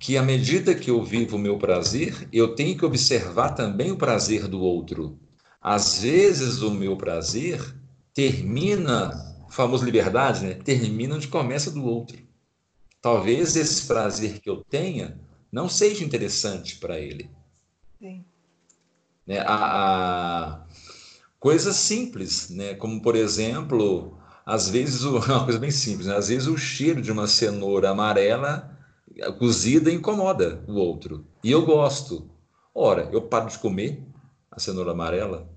que 0.00 0.16
à 0.16 0.22
medida 0.22 0.74
que 0.74 0.90
eu 0.90 1.00
vivo 1.00 1.36
o 1.36 1.38
meu 1.38 1.58
prazer, 1.58 2.28
eu 2.32 2.56
tenho 2.56 2.76
que 2.76 2.84
observar 2.84 3.50
também 3.50 3.92
o 3.92 3.96
prazer 3.96 4.48
do 4.48 4.60
outro. 4.60 5.16
Às 5.62 6.00
vezes 6.00 6.60
o 6.60 6.72
meu 6.72 6.96
prazer 6.96 7.72
termina 8.12 9.46
famoso 9.48 9.84
liberdade, 9.84 10.44
né? 10.44 10.54
Termina 10.54 11.14
onde 11.14 11.28
começa 11.28 11.70
do 11.70 11.84
outro. 11.84 12.18
Talvez 13.00 13.54
esse 13.54 13.86
prazer 13.86 14.40
que 14.40 14.50
eu 14.50 14.64
tenha 14.68 15.24
não 15.56 15.70
seja 15.70 16.04
interessante 16.04 16.76
para 16.76 17.00
ele. 17.00 17.30
Sim. 17.98 18.22
Né? 19.26 19.38
A, 19.38 19.54
a, 19.54 20.66
coisas 21.40 21.76
simples, 21.76 22.50
né? 22.50 22.74
Como 22.74 23.00
por 23.00 23.16
exemplo, 23.16 24.18
às 24.44 24.68
vezes 24.68 25.00
uma 25.08 25.44
coisa 25.44 25.58
bem 25.58 25.70
simples, 25.70 26.08
né? 26.08 26.14
às 26.14 26.28
vezes 26.28 26.46
o 26.46 26.58
cheiro 26.58 27.00
de 27.00 27.10
uma 27.10 27.26
cenoura 27.26 27.88
amarela 27.88 28.70
cozida 29.38 29.90
incomoda 29.90 30.62
o 30.68 30.74
outro. 30.74 31.26
E 31.42 31.50
eu 31.50 31.64
gosto. 31.64 32.30
Ora, 32.74 33.08
eu 33.10 33.22
paro 33.22 33.48
de 33.48 33.58
comer 33.58 34.02
a 34.50 34.60
cenoura 34.60 34.90
amarela 34.90 35.48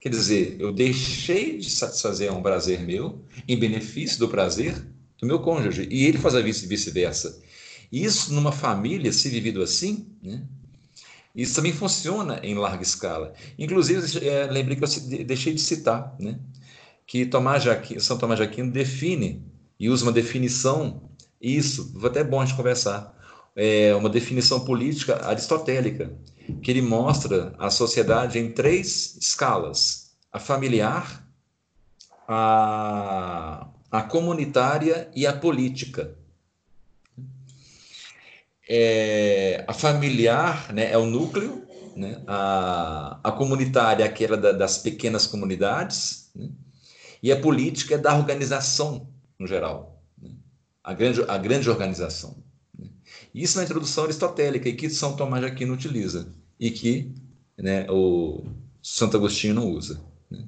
Quer 0.00 0.08
dizer, 0.08 0.56
eu 0.58 0.72
deixei 0.72 1.58
de 1.58 1.68
satisfazer 1.68 2.32
um 2.32 2.40
prazer 2.40 2.80
meu 2.80 3.22
em 3.46 3.58
benefício 3.58 4.18
do 4.18 4.28
prazer 4.28 4.82
do 5.18 5.26
meu 5.26 5.40
cônjuge. 5.40 5.86
E 5.90 6.06
ele 6.06 6.16
faz 6.16 6.34
a 6.34 6.40
vice-versa. 6.40 7.38
Isso, 7.90 8.32
numa 8.32 8.52
família, 8.52 9.12
se 9.12 9.28
vivido 9.28 9.62
assim, 9.62 10.06
né? 10.22 10.42
isso 11.34 11.54
também 11.54 11.72
funciona 11.72 12.40
em 12.42 12.54
larga 12.54 12.82
escala. 12.82 13.32
Inclusive, 13.58 14.26
é, 14.26 14.46
lembrei 14.46 14.76
que 14.76 14.84
eu 14.84 15.24
deixei 15.24 15.54
de 15.54 15.60
citar 15.60 16.14
né? 16.18 16.38
que 17.06 17.26
Tomás 17.26 17.64
Jaquino, 17.64 18.00
São 18.00 18.16
Tomás 18.16 18.38
de 18.38 18.44
Aquino 18.44 18.70
define 18.70 19.44
e 19.78 19.88
usa 19.88 20.04
uma 20.04 20.12
definição, 20.12 21.10
isso, 21.40 21.92
até 22.04 22.22
bom 22.22 22.40
a 22.40 22.44
gente 22.44 22.56
conversar, 22.56 23.16
é 23.56 23.94
uma 23.96 24.08
definição 24.08 24.60
política 24.60 25.26
aristotélica, 25.26 26.16
que 26.62 26.70
ele 26.70 26.82
mostra 26.82 27.52
a 27.58 27.68
sociedade 27.68 28.38
em 28.38 28.52
três 28.52 29.16
escalas: 29.20 30.12
a 30.32 30.38
familiar, 30.38 31.26
a, 32.28 33.66
a 33.90 34.02
comunitária 34.02 35.10
e 35.14 35.26
a 35.26 35.32
política. 35.32 36.16
É, 38.72 39.64
a 39.66 39.72
familiar 39.72 40.72
né, 40.72 40.92
é 40.92 40.96
o 40.96 41.04
núcleo, 41.04 41.66
né, 41.96 42.22
a, 42.24 43.18
a 43.24 43.32
comunitária 43.32 44.04
é 44.04 44.06
aquela 44.06 44.36
da, 44.36 44.52
das 44.52 44.78
pequenas 44.78 45.26
comunidades, 45.26 46.30
né, 46.36 46.48
e 47.20 47.32
a 47.32 47.40
política 47.40 47.96
é 47.96 47.98
da 47.98 48.16
organização 48.16 49.08
no 49.36 49.46
geral, 49.48 50.00
né, 50.22 50.30
a, 50.84 50.94
grande, 50.94 51.20
a 51.26 51.36
grande 51.36 51.68
organização. 51.68 52.36
Isso 53.34 53.58
na 53.58 53.64
introdução 53.64 54.04
aristotélica 54.04 54.68
e 54.68 54.74
que 54.74 54.88
São 54.88 55.16
Tomás 55.16 55.44
de 55.44 55.50
Aquino 55.50 55.74
utiliza 55.74 56.32
e 56.58 56.70
que 56.70 57.12
né, 57.58 57.86
o 57.90 58.44
Santo 58.80 59.16
Agostinho 59.16 59.54
não 59.54 59.68
usa. 59.68 60.00
Né? 60.30 60.44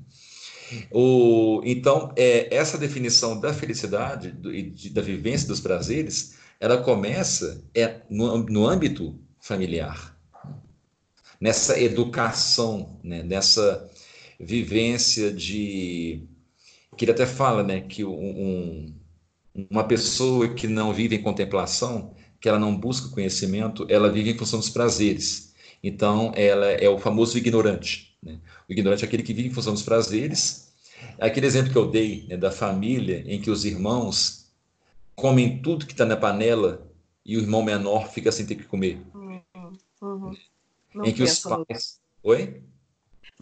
O, 0.93 1.61
então, 1.65 2.13
é, 2.17 2.55
essa 2.55 2.79
definição 2.79 3.41
da 3.41 3.53
felicidade 3.53 4.33
e 4.45 4.91
da 4.91 5.03
vivência 5.03 5.49
dos 5.49 5.61
prazeres, 5.61 6.35
ela 6.63 6.79
começa 6.79 7.61
é, 7.75 8.03
no, 8.09 8.39
no 8.45 8.69
âmbito 8.69 9.19
familiar, 9.41 10.17
nessa 11.41 11.77
educação, 11.81 13.01
né, 13.03 13.21
nessa 13.25 13.91
vivência 14.39 15.33
de 15.33 16.23
que 16.97 17.05
ele 17.05 17.11
até 17.11 17.27
fala, 17.27 17.65
né, 17.65 17.81
que 17.81 18.05
um, 18.05 18.95
uma 19.69 19.83
pessoa 19.83 20.55
que 20.55 20.69
não 20.69 20.95
vive 20.95 21.17
em 21.17 21.23
contemplação, 21.23 22.15
que 22.41 22.49
ela 22.49 22.61
não 22.61 22.77
busca 22.77 23.09
conhecimento, 23.09 23.85
ela 23.89 24.09
vive 24.09 24.31
em 24.31 24.39
função 24.39 24.61
dos 24.61 24.71
prazeres. 24.71 25.53
Então, 25.83 26.31
ela 26.37 26.71
é 26.71 26.89
o 26.89 26.97
famoso 26.97 27.37
ignorante. 27.37 28.17
Né? 28.23 28.39
O 28.69 28.73
ignorante 28.73 29.03
é 29.03 29.09
aquele 29.09 29.25
que 29.25 29.35
vive 29.35 29.49
em 29.49 29.53
função 29.53 29.73
dos 29.73 29.83
prazeres. 29.83 30.73
Aquele 31.19 31.47
exemplo 31.47 31.73
que 31.73 31.79
eu 31.79 31.91
dei 31.91 32.25
né, 32.29 32.37
da 32.37 32.53
família 32.53 33.25
em 33.27 33.41
que 33.41 33.51
os 33.51 33.65
irmãos 33.65 34.42
comem 35.15 35.61
tudo 35.63 35.87
que 35.87 35.93
está 35.93 36.05
na 36.05 36.17
panela 36.17 36.91
e 37.25 37.37
o 37.37 37.41
irmão 37.41 37.63
menor 37.63 38.09
fica 38.09 38.33
sem 38.33 38.47
ter 38.47 38.57
que 38.57 38.65
comer. 38.65 39.01
Uhum. 39.15 39.43
uhum. 40.03 40.35
Em 41.05 41.13
que 41.13 41.23
os 41.23 41.39
pais. 41.41 42.01
No... 42.23 42.31
Oi? 42.31 42.63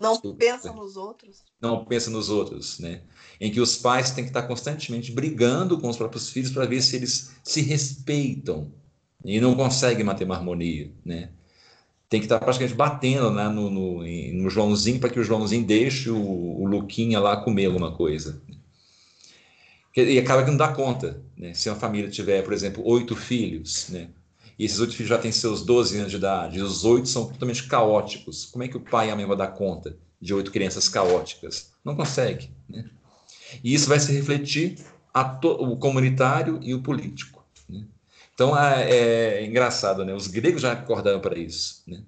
Não 0.00 0.12
Desculpa. 0.12 0.38
pensa 0.38 0.72
nos 0.72 0.96
outros. 0.96 1.44
Não 1.60 1.84
pensa 1.84 2.10
nos 2.10 2.30
outros, 2.30 2.78
né? 2.78 3.02
Em 3.40 3.50
que 3.50 3.60
os 3.60 3.76
pais 3.76 4.10
têm 4.12 4.24
que 4.24 4.30
estar 4.30 4.44
constantemente 4.44 5.12
brigando 5.12 5.78
com 5.78 5.88
os 5.88 5.96
próprios 5.96 6.30
filhos 6.30 6.50
para 6.50 6.64
ver 6.64 6.80
se 6.80 6.96
eles 6.96 7.34
se 7.44 7.60
respeitam, 7.60 8.72
e 9.24 9.40
não 9.40 9.54
consegue 9.54 10.02
manter 10.02 10.24
uma 10.24 10.36
harmonia, 10.36 10.90
né? 11.04 11.30
Tem 12.08 12.18
que 12.18 12.26
estar 12.26 12.40
praticamente 12.40 12.76
batendo 12.76 13.30
né, 13.30 13.48
no, 13.48 13.70
no, 13.70 14.02
no 14.02 14.50
Joãozinho 14.50 14.98
para 14.98 15.10
que 15.10 15.20
o 15.20 15.24
Joãozinho 15.24 15.64
deixe 15.64 16.10
o, 16.10 16.18
o 16.18 16.66
Luquinha 16.66 17.20
lá 17.20 17.36
comer 17.36 17.66
alguma 17.66 17.94
coisa. 17.94 18.42
E 19.96 20.18
acaba 20.18 20.44
que 20.44 20.50
não 20.50 20.56
dá 20.56 20.68
conta, 20.68 21.20
né? 21.36 21.52
Se 21.52 21.68
uma 21.68 21.76
família 21.76 22.08
tiver, 22.08 22.42
por 22.42 22.52
exemplo, 22.52 22.82
oito 22.86 23.16
filhos, 23.16 23.88
né? 23.88 24.08
e 24.60 24.64
esses 24.66 24.78
oito 24.78 24.94
filhos 24.94 25.08
já 25.08 25.16
têm 25.16 25.32
seus 25.32 25.64
12 25.64 25.98
anos 25.98 26.10
de 26.10 26.18
idade, 26.18 26.58
e 26.58 26.62
os 26.62 26.84
oito 26.84 27.08
são 27.08 27.26
totalmente 27.26 27.66
caóticos. 27.66 28.44
Como 28.44 28.62
é 28.62 28.68
que 28.68 28.76
o 28.76 28.80
pai 28.80 29.08
e 29.08 29.10
a 29.10 29.16
mãe 29.16 29.24
vão 29.24 29.34
dar 29.34 29.48
conta 29.48 29.96
de 30.20 30.34
oito 30.34 30.52
crianças 30.52 30.86
caóticas? 30.86 31.72
Não 31.82 31.96
consegue. 31.96 32.50
Né? 32.68 32.84
E 33.64 33.72
isso 33.72 33.88
vai 33.88 33.98
se 33.98 34.12
refletir 34.12 34.78
o 35.42 35.76
comunitário 35.78 36.60
e 36.62 36.74
o 36.74 36.82
político. 36.82 37.42
Né? 37.66 37.86
Então 38.34 38.56
é, 38.56 38.90
é, 38.90 39.46
engraçado, 39.46 40.04
né? 40.04 40.12
Os 40.12 40.26
gregos 40.26 40.60
já 40.60 40.72
acordaram 40.72 41.20
para 41.20 41.38
isso, 41.38 41.82
né? 41.86 42.02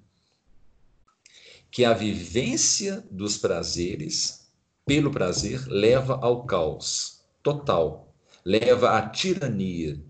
Que 1.71 1.83
a 1.83 1.93
vivência 1.93 3.03
dos 3.09 3.35
prazeres 3.35 4.47
pelo 4.85 5.09
prazer 5.09 5.65
leva 5.65 6.19
ao 6.21 6.43
caos 6.43 7.12
total, 7.43 8.15
leva 8.43 8.97
à 8.97 9.09
tirania, 9.09 10.01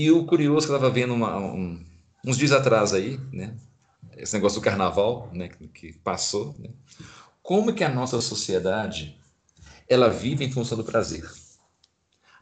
e 0.00 0.12
o 0.12 0.24
curioso 0.26 0.66
que 0.66 0.72
eu 0.72 0.76
estava 0.76 0.94
vendo 0.94 1.12
uma, 1.12 1.36
um, 1.36 1.84
uns 2.24 2.38
dias 2.38 2.52
atrás 2.52 2.92
aí, 2.92 3.18
né? 3.32 3.56
Esse 4.16 4.34
negócio 4.34 4.60
do 4.60 4.64
carnaval, 4.64 5.28
né? 5.32 5.48
Que 5.48 5.92
passou, 5.92 6.54
né? 6.56 6.70
Como 7.42 7.72
que 7.72 7.82
a 7.82 7.88
nossa 7.88 8.20
sociedade 8.20 9.18
ela 9.88 10.08
vive 10.08 10.44
em 10.44 10.52
função 10.52 10.78
do 10.78 10.84
prazer? 10.84 11.28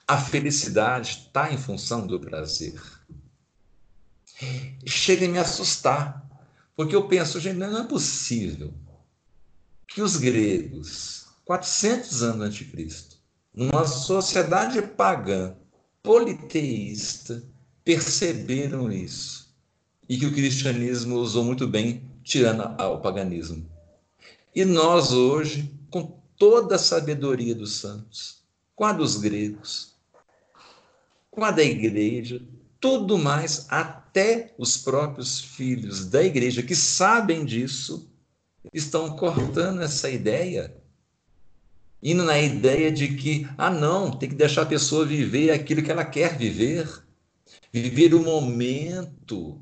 A 0.06 0.18
felicidade 0.18 1.26
está 1.28 1.50
em 1.50 1.56
função 1.56 2.06
do 2.06 2.20
prazer. 2.20 2.78
Chega 4.84 5.24
a 5.24 5.28
me 5.30 5.38
assustar, 5.38 6.28
porque 6.76 6.94
eu 6.94 7.08
penso, 7.08 7.40
gente, 7.40 7.56
não 7.56 7.78
é 7.78 7.86
possível 7.86 8.74
que 9.88 10.02
os 10.02 10.18
gregos, 10.18 11.26
400 11.46 12.22
anos 12.22 12.46
antes 12.48 12.58
de 12.58 12.64
Cristo, 12.66 13.15
numa 13.56 13.86
sociedade 13.86 14.82
pagã, 14.82 15.56
politeísta 16.02 17.42
perceberam 17.82 18.92
isso 18.92 19.50
e 20.06 20.18
que 20.18 20.26
o 20.26 20.34
cristianismo 20.34 21.16
usou 21.16 21.42
muito 21.42 21.66
bem, 21.66 22.02
tirando 22.22 22.62
o 22.62 22.98
paganismo. 22.98 23.66
E 24.54 24.64
nós 24.64 25.12
hoje, 25.12 25.72
com 25.90 26.20
toda 26.36 26.76
a 26.76 26.78
sabedoria 26.78 27.54
dos 27.54 27.76
santos, 27.76 28.42
com 28.74 28.84
a 28.84 28.92
dos 28.92 29.16
gregos, 29.16 29.96
com 31.30 31.42
a 31.42 31.50
da 31.50 31.62
igreja, 31.62 32.42
tudo 32.78 33.18
mais, 33.18 33.66
até 33.70 34.54
os 34.58 34.76
próprios 34.76 35.40
filhos 35.40 36.06
da 36.06 36.22
igreja 36.22 36.62
que 36.62 36.76
sabem 36.76 37.44
disso, 37.44 38.08
estão 38.72 39.16
cortando 39.16 39.82
essa 39.82 40.10
ideia 40.10 40.76
indo 42.06 42.22
na 42.22 42.38
ideia 42.38 42.92
de 42.92 43.16
que, 43.16 43.48
ah, 43.58 43.68
não, 43.68 44.12
tem 44.12 44.28
que 44.28 44.36
deixar 44.36 44.62
a 44.62 44.66
pessoa 44.66 45.04
viver 45.04 45.50
aquilo 45.50 45.82
que 45.82 45.90
ela 45.90 46.04
quer 46.04 46.38
viver, 46.38 47.02
viver 47.72 48.14
o 48.14 48.22
momento. 48.22 49.60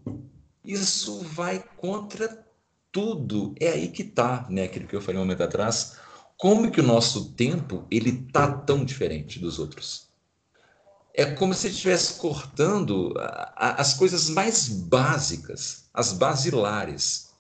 Isso 0.63 1.21
vai 1.21 1.65
contra 1.79 2.47
tudo. 2.93 3.55
É 3.59 3.71
aí 3.71 3.89
que 3.89 4.03
está, 4.03 4.47
né, 4.51 4.65
aquilo 4.65 4.87
que 4.87 4.95
eu 4.95 5.01
falei 5.01 5.19
um 5.19 5.25
momento 5.25 5.43
atrás. 5.43 5.97
Como 6.37 6.71
que 6.71 6.81
o 6.81 6.87
nosso 6.87 7.33
tempo 7.33 7.87
ele 7.91 8.13
tá 8.31 8.53
tão 8.53 8.85
diferente 8.85 9.39
dos 9.39 9.59
outros? 9.59 10.09
É 11.15 11.25
como 11.25 11.55
se 11.55 11.69
estivesse 11.69 12.21
cortando 12.21 13.15
as 13.57 13.95
coisas 13.95 14.29
mais 14.29 14.69
básicas, 14.69 15.89
as 15.95 16.13
basilares. 16.13 17.31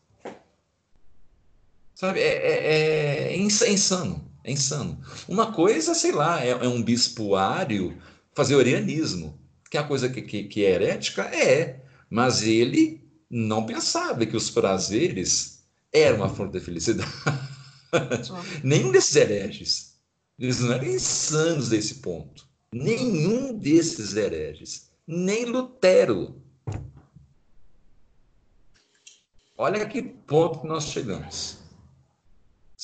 Sabe, 1.94 2.20
é, 2.20 3.32
é, 3.32 3.35
é 3.35 3.36
insano. 3.36 4.32
É 4.45 4.53
insano. 4.53 5.01
Uma 5.27 5.53
coisa, 5.53 5.95
sei 5.95 6.12
lá, 6.12 6.45
é, 6.45 6.51
é 6.51 6.69
um 6.69 6.83
bispoário 6.83 7.97
fazer 8.35 8.55
orianismo, 8.55 9.41
que 9.71 9.79
é 9.79 9.81
a 9.81 9.85
coisa 9.85 10.09
que, 10.11 10.21
que, 10.21 10.45
que 10.45 10.65
é 10.65 10.73
herética? 10.73 11.23
É. 11.23 11.83
Mas 12.11 12.43
ele 12.43 13.03
não 13.31 13.65
pensava 13.65 14.27
que 14.27 14.37
os 14.37 14.51
prazeres 14.51 15.65
eram 15.91 16.19
uma 16.19 16.29
fonte 16.29 16.53
de 16.53 16.61
felicidade. 16.61 17.11
Nenhum 18.62 18.93
desses 18.93 19.16
hereges. 19.16 19.95
Eles 20.39 20.61
não 20.61 20.75
eram 20.75 20.87
insanos 20.87 21.71
desse 21.71 21.97
ponto. 21.97 22.47
Nenhum 22.73 23.57
desses 23.57 24.15
hereges. 24.15 24.91
Nem 25.07 25.47
Lutero. 25.47 26.43
Olha 29.57 29.85
a 29.85 29.87
que 29.87 30.03
ponto 30.03 30.66
nós 30.66 30.85
chegamos 30.89 31.64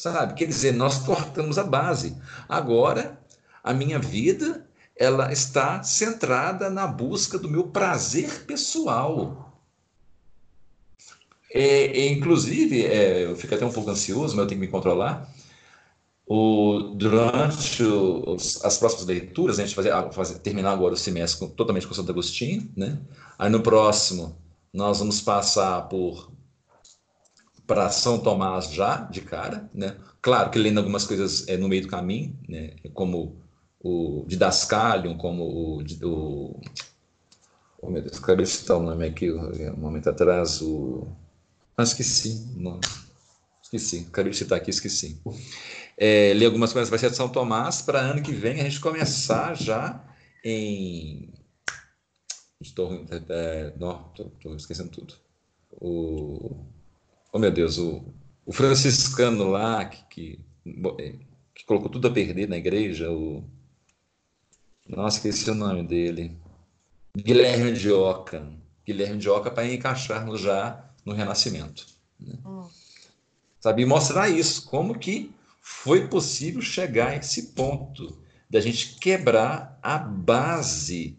sabe? 0.01 0.35
Quer 0.35 0.47
dizer, 0.47 0.73
nós 0.73 0.99
cortamos 0.99 1.59
a 1.59 1.65
base. 1.65 2.17
Agora, 2.49 3.21
a 3.63 3.75
minha 3.75 3.99
vida 3.99 4.67
ela 4.97 5.33
está 5.33 5.83
centrada 5.83 6.69
na 6.69 6.87
busca 6.87 7.39
do 7.39 7.49
meu 7.49 7.69
prazer 7.69 8.45
pessoal. 8.45 9.51
É, 11.53 11.87
é, 11.87 12.13
inclusive, 12.13 12.85
é, 12.85 13.25
eu 13.25 13.35
fico 13.35 13.55
até 13.55 13.65
um 13.65 13.73
pouco 13.73 13.91
ansioso, 13.91 14.37
mas 14.37 14.43
eu 14.43 14.47
tenho 14.47 14.61
que 14.61 14.67
me 14.67 14.71
controlar. 14.71 15.29
O, 16.27 16.93
durante 16.95 17.83
os, 17.83 18.65
as 18.65 18.79
próximas 18.79 19.07
leituras, 19.07 19.59
a 19.59 19.65
gente 19.65 19.75
vai 19.75 19.85
fazer, 19.85 20.13
fazer, 20.13 20.39
terminar 20.41 20.73
agora 20.73 20.95
o 20.95 20.97
semestre 20.97 21.41
com, 21.41 21.49
totalmente 21.49 21.89
com 21.89 21.95
Santo 21.95 22.13
Agostinho, 22.13 22.71
né? 22.77 23.01
Aí 23.37 23.51
no 23.51 23.61
próximo, 23.61 24.37
nós 24.73 25.01
vamos 25.01 25.21
passar 25.21 25.89
por 25.89 26.31
para 27.71 27.89
São 27.89 28.19
Tomás 28.19 28.73
já, 28.73 29.03
de 29.03 29.21
cara, 29.21 29.71
né? 29.73 29.97
Claro 30.21 30.51
que 30.51 30.59
lendo 30.59 30.79
algumas 30.79 31.07
coisas 31.07 31.47
é, 31.47 31.57
no 31.57 31.69
meio 31.69 31.83
do 31.83 31.89
caminho, 31.89 32.37
né? 32.49 32.75
Como 32.93 33.41
o 33.81 34.25
Didascalion, 34.27 35.17
como 35.17 35.45
o, 35.45 35.79
o 35.79 36.61
oh 37.81 37.89
meu 37.89 38.03
Deus, 38.03 38.19
de 38.19 38.47
citar 38.47 38.77
o 38.77 38.83
nome 38.83 39.07
aqui 39.07 39.31
um 39.31 39.77
momento 39.77 40.11
atrás, 40.11 40.61
o 40.61 41.07
ah, 41.77 41.85
esqueci, 41.85 42.45
não, 42.57 42.81
esqueci, 43.63 44.01
de 44.01 44.37
citar 44.37 44.59
aqui, 44.59 44.71
esqueci. 44.71 45.23
É, 45.97 46.35
algumas 46.45 46.73
coisas 46.73 46.91
vai 46.91 46.99
ser 46.99 47.11
de 47.11 47.17
São 47.17 47.29
Tomás 47.29 47.83
para 47.83 48.01
ano 48.01 48.21
que 48.21 48.33
vem 48.33 48.61
a 48.61 48.65
gente 48.65 48.81
começar 48.81 49.55
já 49.55 50.05
em 50.43 51.33
estou 52.61 53.07
é, 53.29 53.73
não, 53.79 54.11
estou 54.19 54.57
esquecendo 54.57 54.91
tudo. 54.91 55.15
O 55.81 56.70
oh 57.33 57.39
meu 57.39 57.51
Deus, 57.51 57.79
o, 57.79 58.05
o 58.45 58.53
franciscano 58.53 59.49
lá 59.49 59.85
que, 59.85 60.05
que, 60.09 60.41
é, 60.99 61.15
que, 61.55 61.65
colocou 61.65 61.91
tudo 61.91 62.09
a 62.09 62.11
perder 62.11 62.49
na 62.49 62.57
igreja, 62.57 63.11
o. 63.11 63.45
Nossa, 64.89 65.19
esqueci 65.19 65.51
o 65.51 65.55
nome 65.55 65.87
dele. 65.87 66.37
Guilherme 67.17 67.73
de 67.73 67.91
Oca. 67.93 68.49
Guilherme 68.85 69.19
de 69.19 69.29
Oca 69.29 69.51
para 69.51 69.73
encaixarmos 69.73 70.41
já 70.41 70.85
no 71.05 71.13
Renascimento. 71.13 71.87
Né? 72.19 72.39
Hum. 72.45 72.69
Sabe, 73.61 73.83
e 73.83 73.87
mostrar 73.87 74.29
isso, 74.29 74.65
como 74.67 74.99
que 74.99 75.33
foi 75.61 76.09
possível 76.09 76.63
chegar 76.63 77.09
a 77.09 77.17
esse 77.17 77.53
ponto 77.53 78.19
da 78.49 78.61
gente 78.61 78.97
quebrar 78.99 79.79
a 79.83 79.99
base 79.99 81.17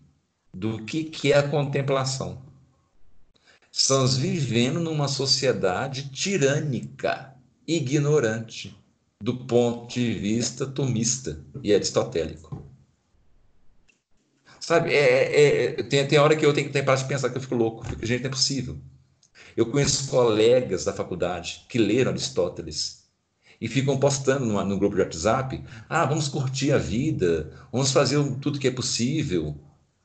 do 0.54 0.84
que, 0.84 1.06
que 1.06 1.32
é 1.32 1.38
a 1.38 1.48
contemplação. 1.48 2.42
Estamos 3.72 4.18
vivendo 4.18 4.82
numa 4.82 5.08
sociedade 5.08 6.10
tirânica, 6.10 7.34
ignorante, 7.66 8.78
do 9.22 9.46
ponto 9.46 9.94
de 9.94 10.14
vista 10.14 10.66
tomista 10.66 11.42
e 11.64 11.74
aristotélico. 11.74 12.70
Sabe, 14.60 14.94
é, 14.94 15.00
é, 15.00 15.66
é 15.80 15.84
tem, 15.84 16.06
tem 16.06 16.20
hora 16.20 16.36
que 16.36 16.46
eu 16.46 16.54
tenho 16.54 16.70
que 16.70 16.84
parar 16.84 16.98
de 16.98 17.08
pensar 17.08 17.30
que 17.30 17.38
eu 17.38 17.42
fico 17.42 17.56
louco, 17.56 17.86
porque, 17.88 18.06
gente, 18.06 18.22
não 18.24 18.28
é 18.28 18.32
possível. 18.32 18.78
Eu 19.56 19.66
conheço 19.72 20.10
colegas 20.10 20.84
da 20.84 20.92
faculdade 20.92 21.66
que 21.70 21.78
leram 21.78 22.12
Aristóteles 22.12 23.10
e 23.60 23.70
ficam 23.70 23.98
postando 23.98 24.46
no, 24.46 24.64
no 24.66 24.78
grupo 24.78 24.98
de 24.98 25.02
WhatsApp: 25.02 25.64
ah, 25.88 26.06
vamos 26.06 26.28
curtir 26.28 26.74
a 26.74 26.78
vida, 26.78 27.52
vamos 27.72 27.92
fazer 27.92 28.22
tudo 28.42 28.60
que 28.60 28.68
é 28.68 28.72
possível. 28.72 29.58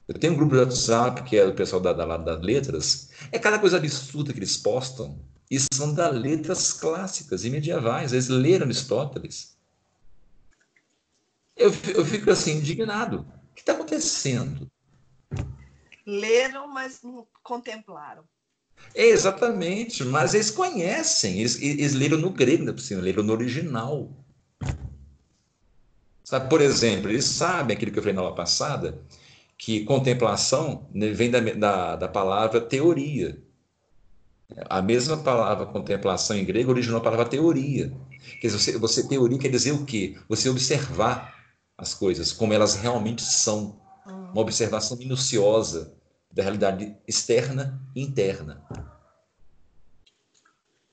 Eu 0.09 0.15
tenho 0.15 0.35
um 0.35 0.37
grupo 0.37 0.55
de 0.55 0.61
WhatsApp 0.61 1.23
que 1.25 1.37
é 1.37 1.45
o 1.45 1.55
pessoal 1.55 1.83
da, 1.83 1.93
da, 1.93 2.17
das 2.17 2.43
letras. 2.43 3.11
É 3.33 3.39
cada 3.39 3.59
coisa 3.59 3.77
absurda 3.77 4.33
que 4.33 4.39
eles 4.39 4.57
postam. 4.57 5.19
E 5.51 5.59
são 5.61 5.93
das 5.95 6.15
letras 6.15 6.73
clássicas 6.73 7.45
e 7.45 7.51
medievais. 7.51 8.13
Eles 8.13 8.29
leram 8.29 8.67
Aristóteles. 8.67 9.57
Eu, 11.57 11.73
eu 11.95 12.05
fico 12.05 12.31
assim, 12.31 12.59
indignado. 12.59 13.27
O 13.51 13.55
que 13.55 13.63
está 13.63 13.73
acontecendo? 13.73 14.71
Leram, 16.07 16.69
mas 16.69 17.01
não 17.03 17.27
contemplaram. 17.43 18.23
É, 18.95 19.07
exatamente, 19.07 20.05
mas 20.05 20.35
eles 20.35 20.51
conhecem, 20.51 21.41
eles, 21.41 21.61
eles 21.61 21.95
leram 21.95 22.19
no 22.19 22.31
grego, 22.31 22.65
não 22.65 22.73
é 22.73 22.75
possível, 22.75 23.03
leram 23.03 23.23
no 23.23 23.33
original. 23.33 24.11
Sabe, 26.23 26.49
por 26.49 26.61
exemplo, 26.61 27.11
eles 27.11 27.25
sabem 27.25 27.77
aquilo 27.77 27.91
que 27.91 27.99
eu 27.99 28.03
falei 28.03 28.15
na 28.15 28.21
aula 28.21 28.35
passada, 28.35 29.01
que 29.59 29.85
contemplação 29.85 30.89
né, 30.93 31.09
vem 31.11 31.31
da, 31.31 31.41
da, 31.41 31.97
da, 31.97 32.09
palavra 32.09 32.61
teoria. 32.61 33.43
A 34.69 34.81
mesma 34.81 35.17
palavra 35.17 35.67
contemplação 35.67 36.37
em 36.37 36.45
grego 36.45 36.71
originou 36.71 36.99
a 37.01 37.03
palavra 37.03 37.27
teoria. 37.27 37.93
Quer 38.41 38.49
dizer, 38.49 38.59
você, 38.59 38.79
você 38.79 39.09
teoria 39.09 39.39
quer 39.39 39.49
dizer 39.49 39.73
o 39.73 39.85
quê? 39.85 40.17
Você 40.29 40.49
observar 40.49 41.35
as 41.77 41.95
coisas 41.95 42.33
como 42.33 42.53
elas 42.53 42.75
realmente 42.75 43.23
são. 43.23 43.81
Uma 44.07 44.43
observação 44.43 44.97
minuciosa 44.99 45.97
da 46.31 46.43
realidade 46.43 46.95
externa 47.09 47.81
e 47.95 48.03
interna. 48.03 48.63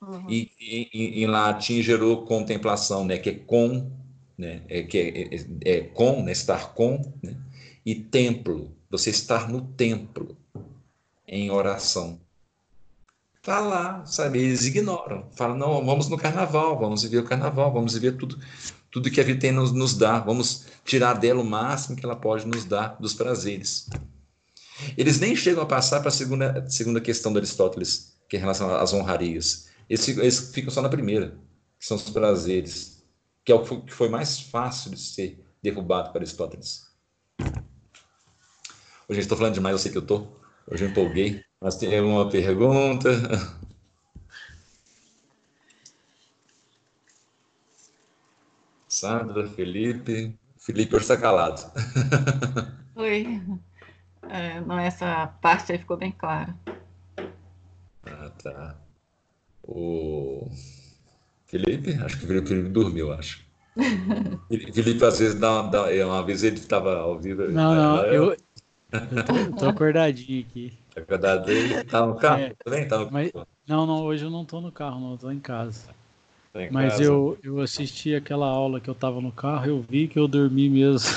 Uhum. 0.01 0.29
E, 0.29 0.51
e, 0.59 1.23
em 1.23 1.27
latim 1.27 1.81
gerou 1.81 2.25
contemplação, 2.25 3.05
né, 3.05 3.17
que 3.17 3.29
é 3.29 3.33
com, 3.33 3.91
né, 4.37 4.63
é, 4.67 4.83
que 4.83 4.97
é, 4.97 5.35
é, 5.35 5.77
é 5.77 5.81
com, 5.81 6.23
né, 6.23 6.31
estar 6.31 6.73
com, 6.73 7.13
né, 7.21 7.35
e 7.85 7.95
templo, 7.95 8.75
você 8.89 9.09
estar 9.09 9.49
no 9.49 9.61
templo 9.61 10.37
em 11.27 11.51
oração. 11.51 12.19
Tá 13.41 13.59
lá, 13.59 14.05
sabe? 14.05 14.39
Eles 14.39 14.65
ignoram. 14.65 15.27
Falam, 15.35 15.57
não, 15.57 15.85
vamos 15.85 16.07
no 16.07 16.17
carnaval, 16.17 16.79
vamos 16.79 17.03
viver 17.03 17.19
o 17.19 17.25
carnaval, 17.25 17.73
vamos 17.73 17.93
viver 17.93 18.15
tudo, 18.15 18.39
tudo 18.89 19.11
que 19.11 19.19
a 19.19 19.23
vida 19.23 19.39
tem 19.39 19.51
nos, 19.51 19.73
nos 19.73 19.95
dá, 19.95 20.19
vamos 20.19 20.65
tirar 20.85 21.15
dela 21.15 21.41
o 21.41 21.45
máximo 21.45 21.95
que 21.97 22.05
ela 22.05 22.15
pode 22.15 22.47
nos 22.47 22.63
dar 22.63 22.95
dos 22.99 23.13
prazeres. 23.13 23.89
Eles 24.97 25.19
nem 25.19 25.35
chegam 25.35 25.63
a 25.63 25.65
passar 25.65 25.99
para 25.99 26.09
a 26.09 26.11
segunda, 26.11 26.69
segunda 26.69 27.01
questão 27.01 27.31
de 27.31 27.39
Aristóteles, 27.39 28.15
que 28.29 28.35
é 28.35 28.39
em 28.39 28.41
relação 28.41 28.73
às 28.73 28.93
honrarias. 28.93 29.67
Eles 29.89 30.07
eles 30.07 30.53
ficam 30.53 30.71
só 30.71 30.81
na 30.81 30.89
primeira, 30.89 31.37
que 31.77 31.85
são 31.85 31.97
os 31.97 32.09
prazeres, 32.09 33.03
que 33.43 33.51
é 33.51 33.55
o 33.55 33.81
que 33.81 33.93
foi 33.93 34.09
mais 34.09 34.39
fácil 34.39 34.91
de 34.91 34.99
ser 34.99 35.43
derrubado 35.61 36.11
para 36.11 36.21
Aristóteles. 36.21 36.87
Hoje 39.13 39.21
estou 39.21 39.37
falando 39.37 39.53
demais, 39.53 39.73
eu 39.73 39.77
sei 39.77 39.91
que 39.91 39.97
eu 39.99 40.01
estou. 40.01 40.41
Hoje 40.65 40.85
eu 40.85 40.89
empolguei. 40.89 41.45
Mas 41.61 41.75
tem 41.75 42.01
uma 42.01 42.27
pergunta. 42.27 43.09
Sandra, 48.89 49.47
Felipe. 49.49 50.35
Felipe 50.57 50.95
hoje 50.95 51.03
está 51.03 51.15
calado. 51.15 51.61
Oi. 52.97 53.39
É, 54.27 54.59
não, 54.61 54.79
essa 54.79 55.27
parte 55.27 55.71
aí 55.71 55.77
ficou 55.77 55.95
bem 55.95 56.11
clara. 56.11 56.57
Ah, 58.07 58.31
tá. 58.41 58.75
O 59.61 60.49
Felipe, 61.45 61.93
acho 62.03 62.17
que 62.17 62.25
o 62.25 62.27
Felipe 62.27 62.69
dormiu, 62.69 63.13
acho. 63.13 63.45
Felipe, 64.73 65.05
às 65.05 65.19
vezes, 65.19 65.39
dá, 65.39 65.61
dá, 65.61 65.83
uma 66.07 66.25
vez 66.25 66.41
ele 66.41 66.55
estava 66.55 66.97
ao 66.97 67.19
vivo. 67.19 67.47
Não, 67.49 67.75
não, 67.75 68.05
eu, 68.05 68.35
eu, 68.93 69.53
tô, 69.53 69.59
tô 69.59 69.67
acordadinho 69.67 70.41
aqui. 70.41 70.73
Tá 70.93 71.01
acordadinho? 71.01 71.83
Tá 71.85 72.05
no 72.05 72.15
carro? 72.15 72.41
É, 72.41 72.53
também? 72.63 72.87
Tá 72.87 72.99
no 72.99 73.11
mas, 73.11 73.31
não, 73.67 73.85
não, 73.85 74.03
hoje 74.03 74.25
eu 74.25 74.29
não 74.29 74.45
tô 74.45 74.61
no 74.61 74.71
carro, 74.71 74.99
não, 74.99 75.11
eu 75.13 75.17
tô 75.17 75.31
em 75.31 75.39
casa. 75.39 75.89
Mas 76.69 77.01
eu, 77.01 77.37
eu 77.43 77.59
assisti 77.61 78.15
aquela 78.15 78.47
aula 78.47 78.79
que 78.79 78.89
eu 78.89 78.95
tava 78.95 79.19
no 79.19 79.31
carro, 79.31 79.67
eu 79.67 79.81
vi 79.81 80.07
que 80.07 80.17
eu 80.17 80.27
dormi 80.27 80.69
mesmo. 80.69 81.09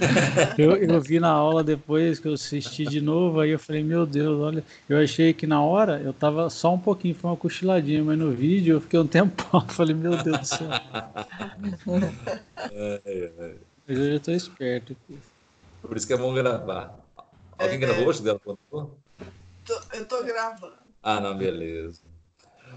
eu, 0.58 0.76
eu 0.76 1.00
vi 1.00 1.20
na 1.20 1.30
aula 1.30 1.62
depois 1.62 2.18
que 2.18 2.28
eu 2.28 2.34
assisti 2.34 2.86
de 2.86 3.00
novo, 3.00 3.40
aí 3.40 3.50
eu 3.50 3.58
falei, 3.58 3.84
meu 3.84 4.06
Deus, 4.06 4.40
olha, 4.40 4.64
eu 4.88 4.98
achei 4.98 5.32
que 5.32 5.46
na 5.46 5.62
hora 5.62 6.00
eu 6.00 6.12
tava 6.12 6.48
só 6.50 6.74
um 6.74 6.78
pouquinho, 6.78 7.14
foi 7.14 7.30
uma 7.30 7.36
cochiladinha, 7.36 8.02
mas 8.02 8.18
no 8.18 8.30
vídeo 8.30 8.76
eu 8.76 8.80
fiquei 8.80 8.98
um 8.98 9.06
tempão, 9.06 9.60
falei, 9.68 9.94
meu 9.94 10.16
Deus 10.22 10.38
do 10.38 10.46
céu. 10.46 10.68
é, 12.72 13.00
é. 13.06 13.54
Mas 13.86 13.98
eu 13.98 14.12
já 14.14 14.20
tô 14.20 14.32
esperto. 14.32 14.96
Por 15.82 15.96
isso 15.96 16.06
que 16.06 16.12
é 16.12 16.16
bom 16.16 16.34
gravar. 16.34 16.99
Alguém 17.60 17.76
é, 17.76 17.78
gravou 17.78 18.06
hoje? 18.06 18.22
Gravou? 18.22 18.58
Eu 19.92 20.06
tô 20.06 20.24
gravando. 20.24 20.72
Ah, 21.02 21.20
não, 21.20 21.36
beleza. 21.36 22.00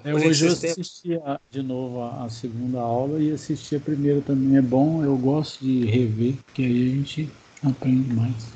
É, 0.04 0.14
hoje 0.14 0.46
eu 0.46 0.52
assisti 0.52 1.16
a, 1.16 1.40
de 1.50 1.64
novo 1.64 2.02
a, 2.02 2.26
a, 2.26 2.30
segunda 2.30 2.82
aula 2.82 3.22
e 3.22 3.32
assisti 3.32 3.78
a 3.78 3.80
primeira 3.80 4.20
também. 4.22 4.58
É 4.58 4.62
bom, 4.62 5.02
eu 5.02 5.18
gosto 5.18 5.64
de 5.64 5.86
rever, 5.86 6.36
porque 6.46 6.64
aí 6.64 6.92
a 6.92 6.96
gente 6.96 7.32
aprende 7.64 8.14
mais. 8.14 8.52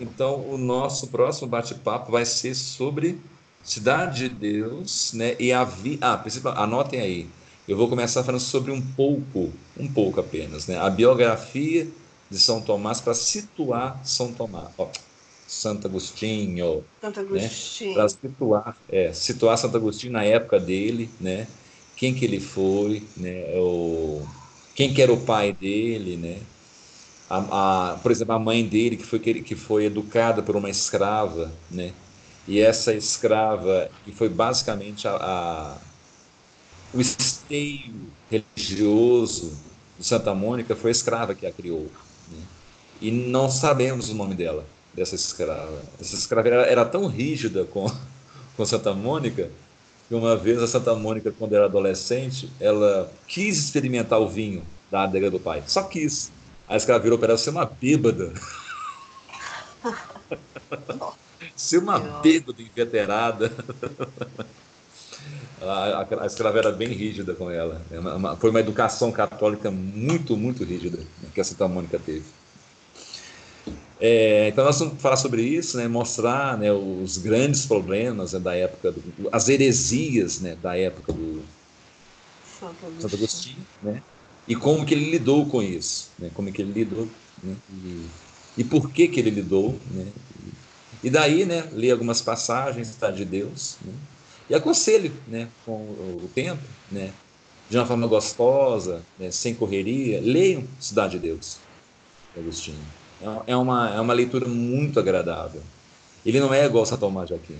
Então, 0.00 0.44
o 0.50 0.58
nosso 0.58 1.06
próximo 1.06 1.46
bate-papo 1.46 2.10
vai 2.10 2.24
ser 2.24 2.56
sobre 2.56 3.20
Cidade 3.62 4.28
de 4.28 4.34
Deus, 4.34 5.12
né? 5.12 5.36
E 5.38 5.52
a 5.52 5.62
vi... 5.62 5.98
Ah, 6.00 6.20
anotem 6.56 7.00
aí. 7.00 7.30
Eu 7.68 7.76
vou 7.76 7.88
começar 7.88 8.24
falando 8.24 8.40
sobre 8.40 8.72
um 8.72 8.82
pouco, 8.82 9.52
um 9.78 9.86
pouco 9.86 10.18
apenas, 10.18 10.66
né? 10.66 10.76
A 10.76 10.90
biografia 10.90 11.86
de 12.28 12.38
São 12.40 12.60
Tomás 12.60 13.00
para 13.00 13.14
situar 13.14 14.00
São 14.04 14.32
Tomás. 14.32 14.70
Ó, 14.76 14.88
Santo 15.50 15.88
Agostinho. 15.88 16.84
Santo 17.00 17.22
né? 17.22 17.40
Agostinho. 17.40 17.90
Né? 17.90 17.96
Para 17.96 18.08
situar, 18.08 18.76
é, 18.88 19.12
situar 19.12 19.58
Santo 19.58 19.76
Agostinho 19.76 20.12
na 20.12 20.22
época 20.22 20.60
dele, 20.60 21.10
né? 21.20 21.48
Quem 21.96 22.14
que 22.14 22.24
ele 22.24 22.38
foi, 22.38 23.02
né? 23.16 23.46
O, 23.56 24.24
quem 24.76 24.94
que 24.94 25.02
era 25.02 25.12
o 25.12 25.20
pai 25.20 25.52
dele, 25.52 26.16
né? 26.16 26.38
A, 27.28 27.90
a, 27.90 27.96
por 27.96 28.12
exemplo, 28.12 28.32
a 28.32 28.38
mãe 28.38 28.64
dele 28.64 28.96
que 28.96 29.02
foi, 29.02 29.18
que 29.18 29.56
foi 29.56 29.86
educada 29.86 30.40
por 30.40 30.54
uma 30.54 30.70
escrava, 30.70 31.52
né? 31.68 31.92
E 32.46 32.60
essa 32.60 32.94
escrava, 32.94 33.90
que 34.04 34.12
foi 34.12 34.28
basicamente 34.28 35.08
a, 35.08 35.16
a 35.16 35.76
o 36.94 37.00
esteio 37.00 37.92
religioso 38.30 39.52
de 39.98 40.06
Santa 40.06 40.32
Mônica, 40.32 40.76
foi 40.76 40.90
a 40.90 40.92
escrava 40.92 41.34
que 41.34 41.44
a 41.44 41.52
criou. 41.52 41.88
Né? 42.30 42.42
E 43.00 43.10
não 43.10 43.50
sabemos 43.50 44.08
o 44.10 44.14
nome 44.14 44.34
dela 44.36 44.64
dessa 44.94 45.14
escrava. 45.14 45.82
Essa 46.00 46.14
escrava 46.14 46.48
era, 46.48 46.62
era 46.62 46.84
tão 46.84 47.06
rígida 47.06 47.64
com, 47.64 47.90
com 48.56 48.66
Santa 48.66 48.92
Mônica 48.92 49.50
que 50.10 50.14
uma 50.16 50.36
vez 50.36 50.60
a 50.60 50.66
Santa 50.66 50.92
Mônica, 50.96 51.32
quando 51.38 51.54
era 51.54 51.66
adolescente, 51.66 52.50
ela 52.58 53.08
quis 53.28 53.56
experimentar 53.56 54.20
o 54.20 54.28
vinho 54.28 54.64
da 54.90 55.04
adega 55.04 55.30
do 55.30 55.38
pai. 55.38 55.62
Só 55.68 55.84
quis. 55.84 56.32
A 56.68 56.76
escrava 56.76 57.00
virou 57.00 57.16
para 57.16 57.28
ela 57.28 57.38
ser 57.38 57.50
uma 57.50 57.64
bêbada. 57.64 58.32
ser 61.54 61.78
uma 61.78 62.00
bêbada 62.00 62.60
inveterada. 62.60 63.52
A, 65.62 66.00
a, 66.00 66.22
a, 66.22 66.26
escrava 66.26 66.58
era 66.58 66.72
bem 66.72 66.88
rígida 66.88 67.34
com 67.34 67.50
ela. 67.50 67.82
É 67.90 68.00
uma, 68.00 68.14
uma, 68.14 68.36
foi 68.36 68.48
uma 68.48 68.60
educação 68.60 69.12
católica 69.12 69.70
muito, 69.70 70.34
muito 70.34 70.64
rígida 70.64 70.98
que 71.34 71.40
a 71.40 71.44
Santa 71.44 71.68
Mônica 71.68 71.98
teve. 71.98 72.24
É, 74.02 74.48
então 74.48 74.64
nós 74.64 74.78
vamos 74.78 75.00
falar 75.02 75.18
sobre 75.18 75.42
isso, 75.42 75.76
né, 75.76 75.86
mostrar 75.86 76.56
né, 76.56 76.72
os 76.72 77.18
grandes 77.18 77.66
problemas 77.66 78.32
né, 78.32 78.40
da 78.40 78.54
época, 78.54 78.92
do, 78.92 79.28
as 79.30 79.50
heresias 79.50 80.40
né, 80.40 80.56
da 80.56 80.74
época 80.74 81.12
do 81.12 81.42
Santo 82.42 82.86
Agostinho, 82.86 83.02
Santo 83.02 83.16
Agostinho 83.16 83.66
né, 83.82 84.02
e 84.48 84.56
como 84.56 84.86
que 84.86 84.94
ele 84.94 85.10
lidou 85.10 85.44
com 85.44 85.62
isso, 85.62 86.08
né, 86.18 86.30
como 86.32 86.50
que 86.50 86.62
ele 86.62 86.72
lidou 86.72 87.06
né, 87.44 87.54
e, 87.84 88.06
e, 88.62 88.64
por 88.64 88.90
que 88.90 89.06
que 89.06 89.20
ele 89.20 89.28
lidou, 89.28 89.78
né, 89.90 90.06
e, 91.04 91.10
daí, 91.10 91.44
né, 91.44 91.68
ler 91.70 91.90
algumas 91.90 92.22
passagens 92.22 92.96
tá, 92.96 93.10
de 93.10 93.26
Deus, 93.26 93.76
né, 93.84 93.92
e 94.48 94.54
aconselho, 94.54 95.12
né, 95.28 95.46
com 95.66 95.72
o, 95.72 96.22
o 96.24 96.28
tempo, 96.34 96.62
né, 96.90 97.12
de 97.68 97.76
uma 97.76 97.84
forma 97.84 98.06
gostosa, 98.06 99.02
né, 99.18 99.30
sem 99.30 99.54
correria, 99.54 100.22
leiam 100.22 100.64
Cidade 100.80 101.18
de 101.18 101.28
Deus, 101.28 101.58
Agostinho. 102.34 102.99
É, 103.46 103.56
uma, 103.56 103.90
é 103.94 104.00
uma 104.00 104.14
leitura 104.14 104.48
muito 104.48 104.98
agradável. 104.98 105.62
Ele 106.24 106.40
não 106.40 106.52
é 106.52 106.64
igual 106.64 106.86
São 106.86 106.98
Tomás 106.98 107.28
de 107.28 107.34
Aquino. 107.34 107.58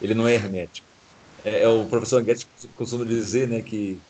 Ele 0.00 0.14
não 0.14 0.26
é 0.26 0.34
hermético. 0.34 0.86
É, 1.44 1.62
é 1.62 1.68
o 1.68 1.84
professor 1.86 2.22
Guedes 2.22 2.46
costuma 2.76 3.04
dizer 3.04 3.48
né, 3.48 3.60
que 3.60 4.00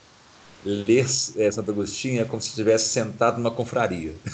ler 0.65 1.07
é, 1.37 1.51
Santo 1.51 1.71
Agostinho 1.71 2.23
é 2.23 2.25
como 2.25 2.41
se 2.41 2.49
estivesse 2.49 2.89
sentado 2.89 3.39
numa 3.39 3.51
confraria. 3.51 4.15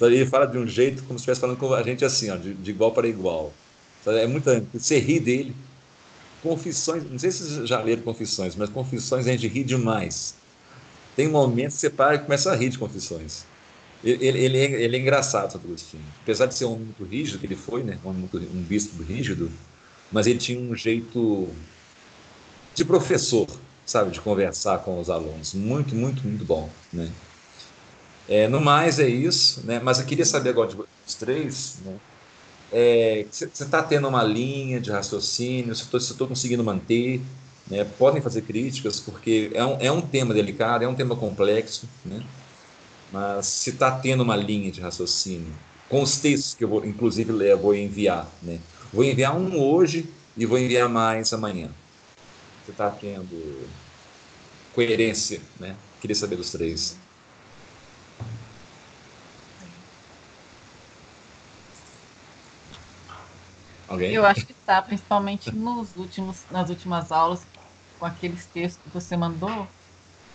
Ele 0.00 0.26
fala 0.26 0.46
de 0.46 0.58
um 0.58 0.66
jeito 0.66 1.02
como 1.04 1.18
se 1.18 1.22
estivesse 1.22 1.40
falando 1.40 1.56
com 1.56 1.72
a 1.72 1.82
gente 1.82 2.04
assim, 2.04 2.30
ó, 2.30 2.36
de, 2.36 2.52
de 2.54 2.70
igual 2.70 2.92
para 2.92 3.08
igual. 3.08 3.52
É 4.06 4.26
muito. 4.26 4.50
Você 4.72 4.98
ri 4.98 5.18
dele. 5.18 5.54
Confissões, 6.42 7.10
não 7.10 7.18
sei 7.18 7.30
se 7.30 7.42
vocês 7.42 7.66
já 7.68 7.80
leram 7.80 8.02
Confissões, 8.02 8.54
mas 8.54 8.68
Confissões 8.68 9.26
a 9.26 9.30
gente 9.30 9.48
ri 9.48 9.64
demais. 9.64 10.34
Tem 11.16 11.26
momentos 11.26 11.76
que 11.76 11.80
você 11.80 11.90
para 11.90 12.16
e 12.16 12.18
começa 12.18 12.52
a 12.52 12.54
rir 12.54 12.68
de 12.68 12.78
Confissões. 12.78 13.46
Ele, 14.04 14.38
ele, 14.38 14.58
ele 14.58 14.96
é 14.96 15.00
engraçado, 15.00 15.50
Santo 15.50 15.66
Agostinho. 15.66 16.04
Apesar 16.22 16.44
de 16.46 16.54
ser 16.54 16.66
um 16.66 16.74
homem 16.74 16.84
muito 16.84 17.04
rígido, 17.04 17.38
que 17.38 17.46
ele 17.46 17.56
foi, 17.56 17.82
né? 17.82 17.98
Um, 18.04 18.12
muito, 18.12 18.36
um 18.36 18.62
bispo 18.62 19.02
rígido, 19.02 19.50
mas 20.12 20.26
ele 20.26 20.38
tinha 20.38 20.60
um 20.60 20.74
jeito 20.76 21.48
de 22.74 22.84
professor, 22.84 23.48
sabe? 23.86 24.10
De 24.10 24.20
conversar 24.20 24.80
com 24.80 25.00
os 25.00 25.08
alunos. 25.08 25.54
Muito, 25.54 25.94
muito, 25.94 26.22
muito 26.22 26.44
bom, 26.44 26.68
né? 26.92 27.10
É, 28.28 28.46
no 28.46 28.60
mais, 28.60 28.98
é 28.98 29.08
isso, 29.08 29.64
né? 29.64 29.80
Mas 29.82 29.98
eu 30.00 30.06
queria 30.06 30.26
saber 30.26 30.50
agora 30.50 30.68
de 30.68 30.76
vocês 30.76 31.14
três, 31.18 31.78
né? 31.84 31.96
Você 33.30 33.44
é, 33.44 33.48
está 33.48 33.82
tendo 33.82 34.08
uma 34.08 34.22
linha 34.22 34.80
de 34.80 34.90
raciocínio, 34.90 35.74
se 35.74 35.84
estou 35.96 36.26
conseguindo 36.26 36.64
manter, 36.64 37.22
né? 37.68 37.84
podem 37.84 38.20
fazer 38.20 38.42
críticas, 38.42 38.98
porque 38.98 39.50
é 39.54 39.64
um, 39.64 39.76
é 39.80 39.92
um 39.92 40.00
tema 40.00 40.34
delicado, 40.34 40.82
é 40.82 40.88
um 40.88 40.94
tema 40.94 41.14
complexo, 41.14 41.88
né? 42.04 42.22
Mas 43.14 43.46
se 43.46 43.70
está 43.70 43.98
tendo 44.00 44.22
uma 44.24 44.36
linha 44.36 44.72
de 44.72 44.80
raciocínio, 44.80 45.54
com 45.88 46.02
os 46.02 46.18
textos 46.20 46.54
que 46.54 46.64
eu 46.64 46.68
vou, 46.68 46.84
inclusive, 46.84 47.30
eu 47.48 47.58
vou 47.60 47.74
enviar, 47.74 48.36
né? 48.42 48.60
Vou 48.92 49.04
enviar 49.04 49.36
um 49.38 49.56
hoje 49.56 50.12
e 50.36 50.44
vou 50.44 50.58
enviar 50.58 50.88
mais 50.88 51.32
amanhã. 51.32 51.72
Você 52.62 52.72
está 52.72 52.90
tendo 52.90 53.68
coerência, 54.72 55.40
né? 55.58 55.76
Queria 56.00 56.14
saber 56.16 56.36
dos 56.36 56.50
três. 56.50 56.98
Alguém? 63.88 64.14
Eu 64.14 64.24
acho 64.26 64.46
que 64.46 64.52
está, 64.52 64.82
principalmente 64.82 65.54
nos 65.54 65.94
últimos, 65.96 66.46
nas 66.50 66.68
últimas 66.70 67.12
aulas, 67.12 67.46
com 67.98 68.04
aqueles 68.04 68.46
textos 68.48 68.82
que 68.82 68.90
você 68.90 69.16
mandou. 69.16 69.68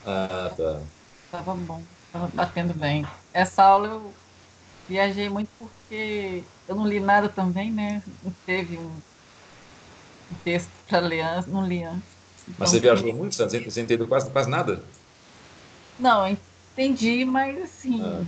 Ah, 0.03 0.53
tá. 0.57 0.89
Tava 1.31 1.55
bom, 1.55 1.87
tava 2.11 2.27
batendo 2.33 2.73
bem. 2.73 3.05
Essa 3.33 3.63
aula 3.63 3.87
eu 3.87 4.13
viajei 4.87 5.29
muito 5.29 5.49
porque 5.59 6.43
eu 6.67 6.75
não 6.75 6.87
li 6.87 6.99
nada 6.99 7.29
também, 7.29 7.71
né? 7.71 8.01
Não 8.23 8.33
teve 8.45 8.77
um, 8.77 8.91
um 10.31 10.35
texto 10.43 10.69
para 10.87 10.99
ler 10.99 11.21
antes, 11.21 11.47
não 11.47 11.65
li 11.65 11.83
antes. 11.83 12.09
Então, 12.43 12.55
mas 12.57 12.69
você 12.69 12.79
viajou 12.79 13.13
muito? 13.13 13.35
Você 13.35 13.59
não 13.59 13.83
entendeu 13.83 14.07
quase, 14.07 14.29
quase 14.31 14.49
nada? 14.49 14.83
Não, 15.99 16.27
entendi, 16.27 17.25
mas 17.25 17.61
assim. 17.61 18.01
Ah. 18.01 18.23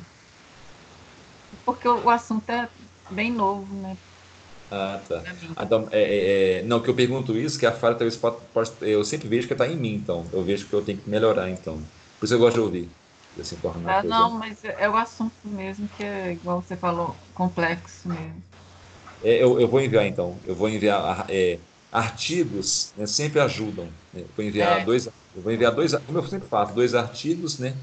Porque 1.65 1.87
o, 1.87 2.05
o 2.05 2.09
assunto 2.09 2.49
é 2.49 2.67
bem 3.09 3.31
novo, 3.31 3.73
né? 3.75 3.97
Ah, 4.69 5.01
tá. 5.07 5.21
Então, 5.61 5.87
é, 5.91 6.01
é, 6.01 6.59
é, 6.59 6.63
não, 6.63 6.79
que 6.79 6.89
eu 6.89 6.95
pergunto 6.95 7.37
isso, 7.37 7.59
que 7.59 7.65
a 7.65 7.73
falha 7.73 7.95
talvez 7.95 8.15
pode 8.15 8.37
eu 8.81 9.03
sempre 9.03 9.27
vejo 9.27 9.47
que 9.47 9.53
está 9.53 9.67
em 9.67 9.75
mim, 9.75 9.95
então. 9.95 10.25
Eu 10.31 10.43
vejo 10.43 10.65
que 10.67 10.73
eu 10.73 10.81
tenho 10.81 10.97
que 10.97 11.09
melhorar, 11.09 11.49
então. 11.49 11.81
Por 12.17 12.25
isso 12.25 12.33
eu 12.33 12.39
gosto 12.39 12.55
de 12.55 12.61
ouvir. 12.61 12.89
Assim, 13.39 13.57
ah, 13.85 14.03
não, 14.03 14.31
mas 14.31 14.63
é, 14.63 14.75
é 14.79 14.89
o 14.89 14.95
assunto 14.95 15.33
mesmo 15.45 15.87
que 15.95 16.03
é, 16.03 16.33
igual 16.33 16.61
você 16.61 16.75
falou, 16.75 17.15
complexo 17.33 18.09
mesmo. 18.09 18.43
É, 19.23 19.41
eu, 19.41 19.59
eu 19.59 19.67
vou 19.67 19.81
enviar, 19.81 20.05
então. 20.05 20.37
Eu 20.45 20.53
vou 20.53 20.67
enviar 20.67 21.25
é, 21.29 21.57
artigos, 21.91 22.91
né, 22.97 23.05
sempre 23.05 23.39
ajudam. 23.39 23.87
Né? 24.13 24.25
Vou 24.35 24.45
enviar 24.45 24.81
é. 24.81 24.85
dois, 24.85 25.05
eu 25.05 25.41
vou 25.41 25.51
enviar 25.51 25.71
dois, 25.71 25.95
como 25.95 26.17
eu 26.17 26.27
sempre 26.27 26.47
faço, 26.47 26.73
dois 26.73 26.93
artigos, 26.93 27.57
né? 27.57 27.75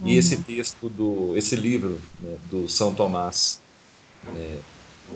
E 0.00 0.12
uhum. 0.12 0.18
esse 0.18 0.36
texto 0.36 0.88
do, 0.88 1.36
esse 1.36 1.56
livro 1.56 2.00
né, 2.20 2.36
do 2.50 2.68
São 2.68 2.94
Tomás, 2.94 3.60
né, 4.24 4.58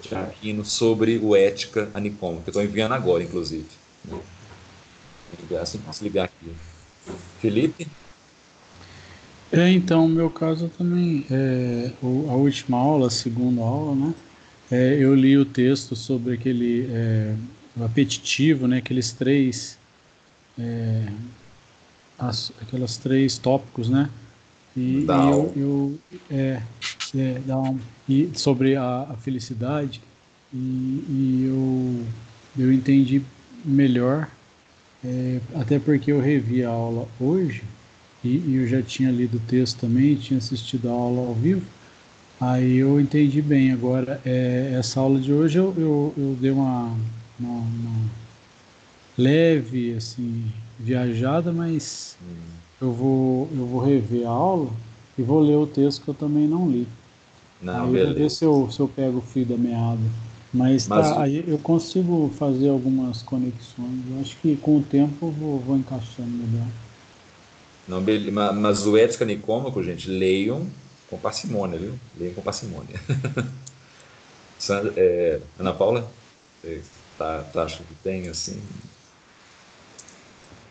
de 0.03 0.15
Aquino 0.15 0.65
sobre 0.65 1.19
o 1.19 1.37
Ética 1.37 1.91
a 1.93 2.01
Nicômaco, 2.01 2.43
que 2.43 2.49
eu 2.49 2.53
estou 2.53 2.65
enviando 2.65 2.93
agora, 2.93 3.23
inclusive. 3.23 3.69
Né? 4.05 4.19
Assim 5.61 5.79
que 5.79 5.95
se 5.95 6.03
ligar 6.03 6.25
aqui. 6.25 6.55
Felipe? 7.41 7.87
É, 9.53 9.69
então, 9.73 10.07
no 10.07 10.15
meu 10.15 10.31
caso 10.31 10.71
também, 10.79 11.27
é, 11.29 11.91
a 12.03 12.35
última 12.35 12.79
aula, 12.79 13.09
a 13.09 13.11
segunda 13.11 13.61
aula, 13.61 13.97
né? 13.97 14.15
É, 14.71 14.97
eu 15.01 15.13
li 15.13 15.37
o 15.37 15.45
texto 15.45 15.97
sobre 15.97 16.35
aquele 16.35 16.89
é, 16.89 17.35
apetitivo, 17.85 18.69
né? 18.69 18.79
Aqueles 18.79 19.11
três, 19.13 19.77
é, 20.57 21.09
as, 22.17 22.53
aquelas 22.63 22.97
três 22.97 23.39
tópicos, 23.39 23.89
né? 23.89 24.09
E, 24.77 25.05
e 25.05 25.07
eu, 25.07 25.53
eu 25.57 25.99
é, 26.31 26.63
é, 27.17 27.57
um, 27.57 27.77
e 28.09 28.31
sobre 28.35 28.77
a, 28.77 29.09
a 29.11 29.17
felicidade 29.17 30.01
e, 30.55 30.57
e, 30.57 31.45
eu, 31.49 32.05
eu 32.57 32.73
entendi 32.73 33.21
melhor, 33.65 34.31
é, 35.05 35.41
até 35.57 35.81
porque 35.81 36.13
eu 36.13 36.21
revi 36.21 36.63
a 36.63 36.69
aula 36.69 37.09
hoje 37.19 37.65
e, 38.23 38.37
e, 38.37 38.57
eu 38.57 38.67
já 38.67 38.83
tinha 38.83 39.11
lido 39.11 39.39
o 39.39 39.41
texto 39.41 39.81
também, 39.81 40.15
tinha 40.17 40.39
assistido 40.39 40.89
a 40.89 40.93
aula 40.93 41.29
ao 41.29 41.35
vivo, 41.35 41.63
aí 42.41 42.77
eu 42.77 43.01
entendi 43.01 43.41
bem. 43.41 43.73
Agora, 43.73 44.21
é, 44.25 44.75
essa 44.79 45.01
aula 45.01 45.19
de 45.19 45.33
hoje 45.33 45.59
eu, 45.59 45.75
eu, 45.79 46.15
eu 46.17 46.37
dei 46.41 46.51
uma, 46.51 46.95
uma, 47.39 47.61
uma, 47.61 48.11
leve, 49.17 49.95
assim, 49.95 50.45
viajada, 50.79 51.53
mas 51.53 52.19
hum. 52.23 52.37
eu, 52.81 52.93
vou, 52.93 53.49
eu 53.55 53.67
vou 53.67 53.81
rever 53.81 54.27
a 54.27 54.31
aula 54.31 54.71
e 55.17 55.23
vou 55.23 55.41
ler 55.41 55.57
o 55.57 55.67
texto 55.67 56.05
que 56.05 56.09
eu 56.09 56.15
também 56.15 56.47
não 56.47 56.69
li. 56.69 56.87
Não, 57.61 57.87
aí 57.87 57.93
beleza. 57.93 58.15
ver 58.15 58.31
se 58.31 58.45
eu, 58.45 58.71
se 58.71 58.81
eu 58.81 58.89
pego 58.89 59.19
o 59.19 59.23
fio 59.23 59.47
da 59.47 59.57
meada. 59.57 60.01
Mas, 60.53 60.89
Mas 60.89 61.11
tá, 61.11 61.23
aí 61.23 61.45
eu 61.47 61.59
consigo 61.59 62.31
fazer 62.37 62.69
algumas 62.69 63.23
conexões. 63.23 64.11
Eu 64.11 64.21
acho 64.21 64.37
que 64.39 64.57
com 64.57 64.79
o 64.79 64.83
tempo 64.83 65.27
eu 65.27 65.31
vou, 65.31 65.61
vou 65.61 65.77
encaixando 65.77 66.29
melhor. 66.29 66.67
Não. 67.91 68.01
Mas 68.55 68.87
o 68.87 68.97
Ética 68.97 69.25
Nicômaco, 69.25 69.83
gente, 69.83 70.09
leiam 70.09 70.71
com 71.09 71.19
parcimônia, 71.19 71.77
viu? 71.77 71.99
Leiam 72.17 72.35
com 72.35 72.43
parcimônia. 72.43 72.95
É, 74.95 75.41
Ana 75.59 75.73
Paula, 75.73 76.13
tá, 77.17 77.43
tá, 77.45 77.65
acha 77.65 77.83
que 77.83 77.95
tem 78.05 78.29
assim? 78.29 78.63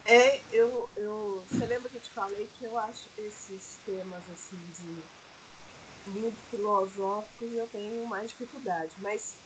É, 0.05 0.41
eu, 0.51 0.87
eu, 0.95 1.43
você 1.47 1.65
lembra 1.65 1.89
que 1.89 1.97
eu 1.97 2.01
te 2.01 2.13
falei 2.13 2.47
que 2.47 2.65
eu 2.65 2.77
acho 2.77 3.09
esses 3.17 3.79
temas 3.83 4.29
assim 4.29 4.57
de 4.71 5.03
muito 6.05 6.41
filosóficos 6.49 7.51
eu 7.53 7.67
tenho 7.67 8.05
mais 8.05 8.29
dificuldade. 8.29 8.95
Mas 8.99 9.41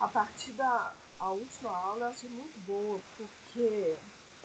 a 0.00 0.08
partir 0.08 0.52
da 0.52 0.96
a 1.18 1.30
última 1.30 1.70
aula 1.76 2.06
eu 2.06 2.10
achei 2.10 2.28
muito 2.28 2.58
boa, 2.58 3.00
porque 3.16 3.96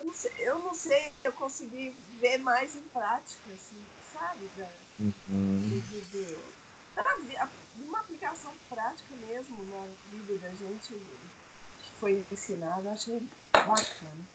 não 0.04 0.14
sei, 0.14 0.32
eu, 0.40 0.60
não 0.60 0.74
sei, 0.74 1.12
eu 1.24 1.34
consegui 1.34 1.96
ver 2.20 2.38
mais 2.38 2.76
em 2.76 2.84
prática, 2.84 3.54
assim, 3.54 3.86
sabe? 4.14 4.48
Da, 4.56 4.70
uhum. 5.00 5.60
de, 5.70 6.02
de, 6.02 6.38
uma 7.76 8.00
aplicação 8.00 8.52
prática 8.70 9.16
mesmo 9.16 9.64
na 9.66 9.88
vida 10.12 10.38
da 10.40 10.50
gente 10.56 10.94
que 10.94 11.92
foi 12.00 12.26
ensinado, 12.32 12.88
eu 12.88 12.92
achei 12.92 13.22
bacana. 13.54 14.26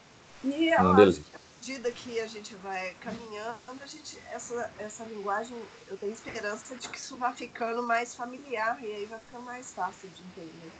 E 0.42 0.68
eu 0.68 0.92
acho 0.92 1.20
que 1.22 1.44
medida 1.64 1.90
que 1.90 2.20
a 2.20 2.26
gente 2.26 2.54
vai 2.56 2.94
caminhando, 3.00 3.58
a 3.66 3.86
gente, 3.86 4.18
essa, 4.30 4.70
essa 4.78 5.04
linguagem, 5.04 5.56
eu 5.86 5.96
tenho 5.96 6.12
esperança 6.12 6.76
de 6.76 6.88
que 6.90 6.98
isso 6.98 7.16
vai 7.16 7.34
ficando 7.34 7.82
mais 7.82 8.14
familiar 8.14 8.82
e 8.82 8.92
aí 8.92 9.06
vai 9.06 9.18
ficando 9.20 9.44
mais 9.44 9.72
fácil 9.72 10.10
de 10.10 10.22
entender. 10.22 10.72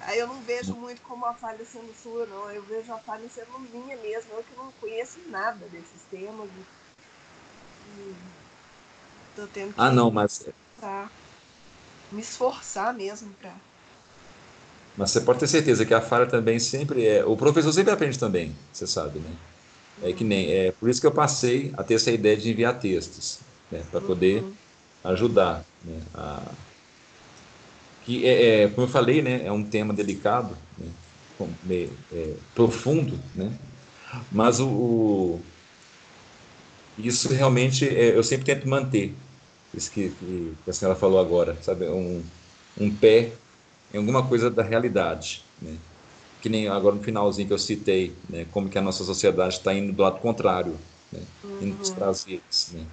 Aí 0.00 0.18
eu 0.18 0.26
não 0.26 0.40
vejo 0.42 0.74
muito 0.74 1.02
como 1.02 1.26
a 1.26 1.34
falha 1.34 1.64
sendo 1.64 1.92
sua, 2.02 2.26
não. 2.26 2.50
Eu 2.50 2.62
vejo 2.62 2.92
a 2.92 2.98
falha 2.98 3.28
sendo 3.28 3.58
minha 3.72 3.96
mesmo. 3.96 4.32
Eu 4.32 4.42
que 4.42 4.56
não 4.56 4.72
conheço 4.80 5.18
nada 5.28 5.66
desses 5.66 6.02
temas. 6.10 6.48
E 7.98 8.14
tô 9.34 9.46
tendo 9.46 9.74
que 9.74 9.80
ah, 9.80 9.90
não, 9.90 10.10
mas... 10.10 10.46
Tá, 10.80 11.10
me 12.12 12.20
esforçar 12.20 12.94
mesmo 12.94 13.32
para 13.40 13.52
mas 14.98 15.12
você 15.12 15.20
pode 15.20 15.38
ter 15.38 15.46
certeza 15.46 15.86
que 15.86 15.94
a 15.94 16.00
falha 16.00 16.26
também 16.26 16.58
sempre 16.58 17.06
é. 17.06 17.24
O 17.24 17.36
professor 17.36 17.72
sempre 17.72 17.92
aprende 17.92 18.18
também, 18.18 18.52
você 18.72 18.84
sabe, 18.84 19.20
né? 19.20 19.30
É 20.02 20.12
que 20.12 20.24
nem. 20.24 20.50
É 20.50 20.72
por 20.72 20.90
isso 20.90 21.00
que 21.00 21.06
eu 21.06 21.12
passei 21.12 21.72
a 21.76 21.84
ter 21.84 21.94
essa 21.94 22.10
ideia 22.10 22.36
de 22.36 22.50
enviar 22.50 22.80
textos, 22.80 23.38
né? 23.70 23.80
Para 23.92 24.00
poder 24.00 24.42
uhum. 24.42 24.52
ajudar. 25.04 25.64
Né? 25.84 26.00
A... 26.12 26.42
Que 28.08 28.26
é, 28.26 28.62
é, 28.62 28.68
como 28.68 28.86
eu 28.86 28.90
falei, 28.90 29.20
né? 29.20 29.44
É 29.44 29.52
um 29.52 29.62
tema 29.62 29.92
delicado, 29.92 30.56
né? 30.78 30.86
Meio, 31.62 31.92
é, 32.10 32.32
profundo, 32.54 33.20
né? 33.34 33.52
Mas 34.32 34.60
o, 34.60 34.66
o 34.66 35.40
isso 36.96 37.28
realmente 37.28 37.86
é, 37.86 38.16
eu 38.16 38.24
sempre 38.24 38.46
tento 38.46 38.66
manter 38.66 39.14
isso 39.74 39.90
que, 39.90 40.08
que, 40.08 40.54
a 40.66 40.72
senhora 40.72 40.98
falou 40.98 41.20
agora, 41.20 41.58
sabe? 41.60 41.86
Um, 41.86 42.24
um 42.80 42.90
pé 42.90 43.32
em 43.92 43.98
alguma 43.98 44.26
coisa 44.26 44.50
da 44.50 44.62
realidade, 44.62 45.44
né? 45.60 45.76
Que 46.40 46.48
nem 46.48 46.66
agora 46.66 46.94
no 46.94 47.02
finalzinho 47.02 47.46
que 47.46 47.52
eu 47.52 47.58
citei, 47.58 48.14
né? 48.26 48.46
Como 48.50 48.70
que 48.70 48.78
a 48.78 48.82
nossa 48.82 49.04
sociedade 49.04 49.56
está 49.56 49.74
indo 49.74 49.92
do 49.92 50.02
lado 50.02 50.18
contrário, 50.20 50.78
né? 51.12 51.20
Uhum. 51.44 51.58
Indo 51.60 51.76
dos 51.76 51.90
prazeres, 51.90 52.70
né? 52.72 52.86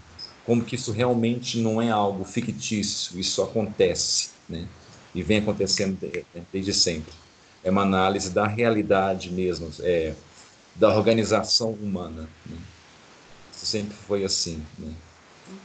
Como 0.46 0.62
que 0.66 0.76
isso 0.76 0.92
realmente 0.92 1.58
não 1.58 1.82
é 1.82 1.90
algo 1.90 2.26
fictício, 2.26 3.18
isso 3.18 3.42
acontece, 3.42 4.32
né? 4.50 4.68
E 5.16 5.24
vem 5.24 5.38
acontecendo 5.40 5.98
desde 6.52 6.74
sempre. 6.74 7.14
É 7.64 7.72
uma 7.72 7.84
análise 7.84 8.30
da 8.30 8.46
realidade 8.46 9.32
mesmo, 9.32 9.72
é, 9.80 10.14
da 10.76 10.94
organização 10.94 11.72
humana. 11.72 12.30
Né? 12.46 12.58
Isso 13.56 13.66
sempre 13.66 13.96
foi 13.96 14.26
assim, 14.26 14.62
né? 14.78 14.94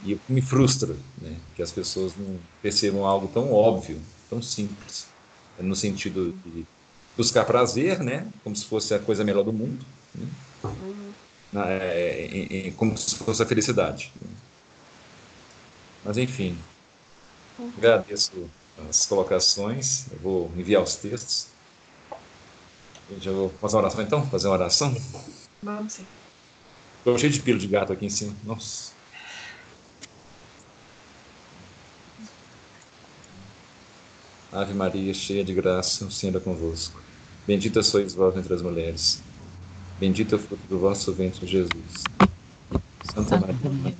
E 0.05 0.17
me 0.29 0.41
frustra, 0.41 0.95
né? 1.21 1.35
Que 1.53 1.61
as 1.61 1.71
pessoas 1.71 2.13
não 2.15 2.39
percebam 2.61 3.05
algo 3.05 3.27
tão 3.27 3.51
óbvio, 3.51 3.99
tão 4.29 4.41
simples 4.41 5.05
no 5.59 5.75
sentido 5.75 6.33
de 6.45 6.65
buscar 7.17 7.43
prazer, 7.43 7.99
né? 7.99 8.25
Como 8.43 8.55
se 8.55 8.65
fosse 8.65 8.93
a 8.93 8.99
coisa 8.99 9.23
melhor 9.23 9.43
do 9.43 9.51
mundo, 9.51 9.85
né? 10.15 10.27
uhum. 10.63 11.11
Na, 11.51 11.65
é, 11.67 12.71
como 12.77 12.97
se 12.97 13.15
fosse 13.15 13.43
a 13.43 13.45
felicidade. 13.45 14.13
Mas 16.05 16.17
enfim, 16.17 16.57
uhum. 17.59 17.71
agradeço 17.77 18.49
as 18.89 19.05
colocações. 19.05 20.11
Eu 20.11 20.19
vou 20.19 20.51
enviar 20.55 20.81
os 20.81 20.95
textos. 20.95 21.47
Eu 23.23 23.33
vou 23.33 23.49
fazer 23.49 23.75
uma 23.75 23.83
oração 23.83 24.01
então? 24.01 24.27
Fazer 24.27 24.47
uma 24.47 24.53
oração? 24.55 24.95
Vamos 25.61 25.93
sim. 25.93 26.05
Estou 26.97 27.17
cheio 27.17 27.31
de 27.31 27.41
pelo 27.41 27.59
de 27.59 27.67
gato 27.67 27.91
aqui 27.91 28.05
em 28.05 28.09
cima. 28.09 28.33
Nossa. 28.43 28.93
Ave 34.51 34.73
Maria, 34.73 35.13
cheia 35.13 35.43
de 35.43 35.53
graça, 35.53 36.05
o 36.05 36.11
Senhor 36.11 36.35
é 36.35 36.39
convosco. 36.39 37.01
Bendita 37.47 37.81
sois 37.81 38.13
vós 38.13 38.35
entre 38.35 38.53
as 38.53 38.61
mulheres. 38.61 39.21
Bendito 39.97 40.35
é 40.35 40.37
o 40.37 40.41
fruto 40.41 40.67
do 40.67 40.77
vosso 40.77 41.13
ventre, 41.13 41.47
Jesus. 41.47 42.03
Santa 43.13 43.39
Maria, 43.39 43.55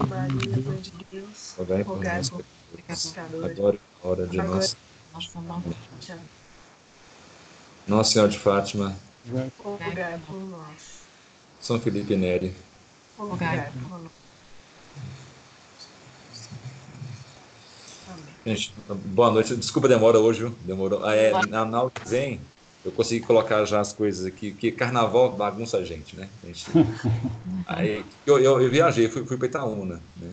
Maria 0.07 0.57
Mãe 0.63 0.81
de 0.81 0.91
Deus, 1.11 1.53
rogai 1.57 1.83
por 1.83 2.03
nós, 2.03 2.31
pecadores, 2.75 3.15
agora 3.57 3.75
e 3.75 3.90
hora 4.03 4.27
de 4.27 4.37
nossa 4.37 4.75
morte. 5.41 5.77
Nossa 7.87 8.11
Senhora 8.11 8.31
de 8.31 8.39
Fátima. 8.39 8.95
Rogai 9.63 10.19
por 10.25 10.39
nós. 10.39 11.01
São 11.59 11.79
Felipe 11.79 12.15
Neri. 12.15 12.55
Rogai 13.17 13.71
por 13.71 13.99
nós. 13.99 14.11
Gente, 18.45 18.73
boa 19.05 19.31
noite. 19.31 19.55
Desculpa 19.55 19.87
a 19.87 19.91
demora 19.91 20.19
hoje, 20.19 20.39
viu? 20.39 20.55
Demorou. 20.61 21.05
Ah, 21.05 21.15
é, 21.15 21.31
na, 21.45 21.91
Zen, 22.07 22.41
eu 22.83 22.91
consegui 22.91 23.23
colocar 23.23 23.63
já 23.65 23.79
as 23.79 23.93
coisas 23.93 24.25
aqui, 24.25 24.51
porque 24.51 24.71
carnaval 24.71 25.31
bagunça 25.31 25.77
a 25.77 25.85
gente, 25.85 26.15
né? 26.15 26.27
A 26.43 26.47
gente... 26.47 26.65
Aí, 27.67 28.03
eu, 28.25 28.39
eu, 28.39 28.59
eu, 28.59 28.71
viajei, 28.71 29.07
fui, 29.07 29.23
fui 29.25 29.37
para 29.37 29.47
Itaúna, 29.47 30.01
né? 30.17 30.29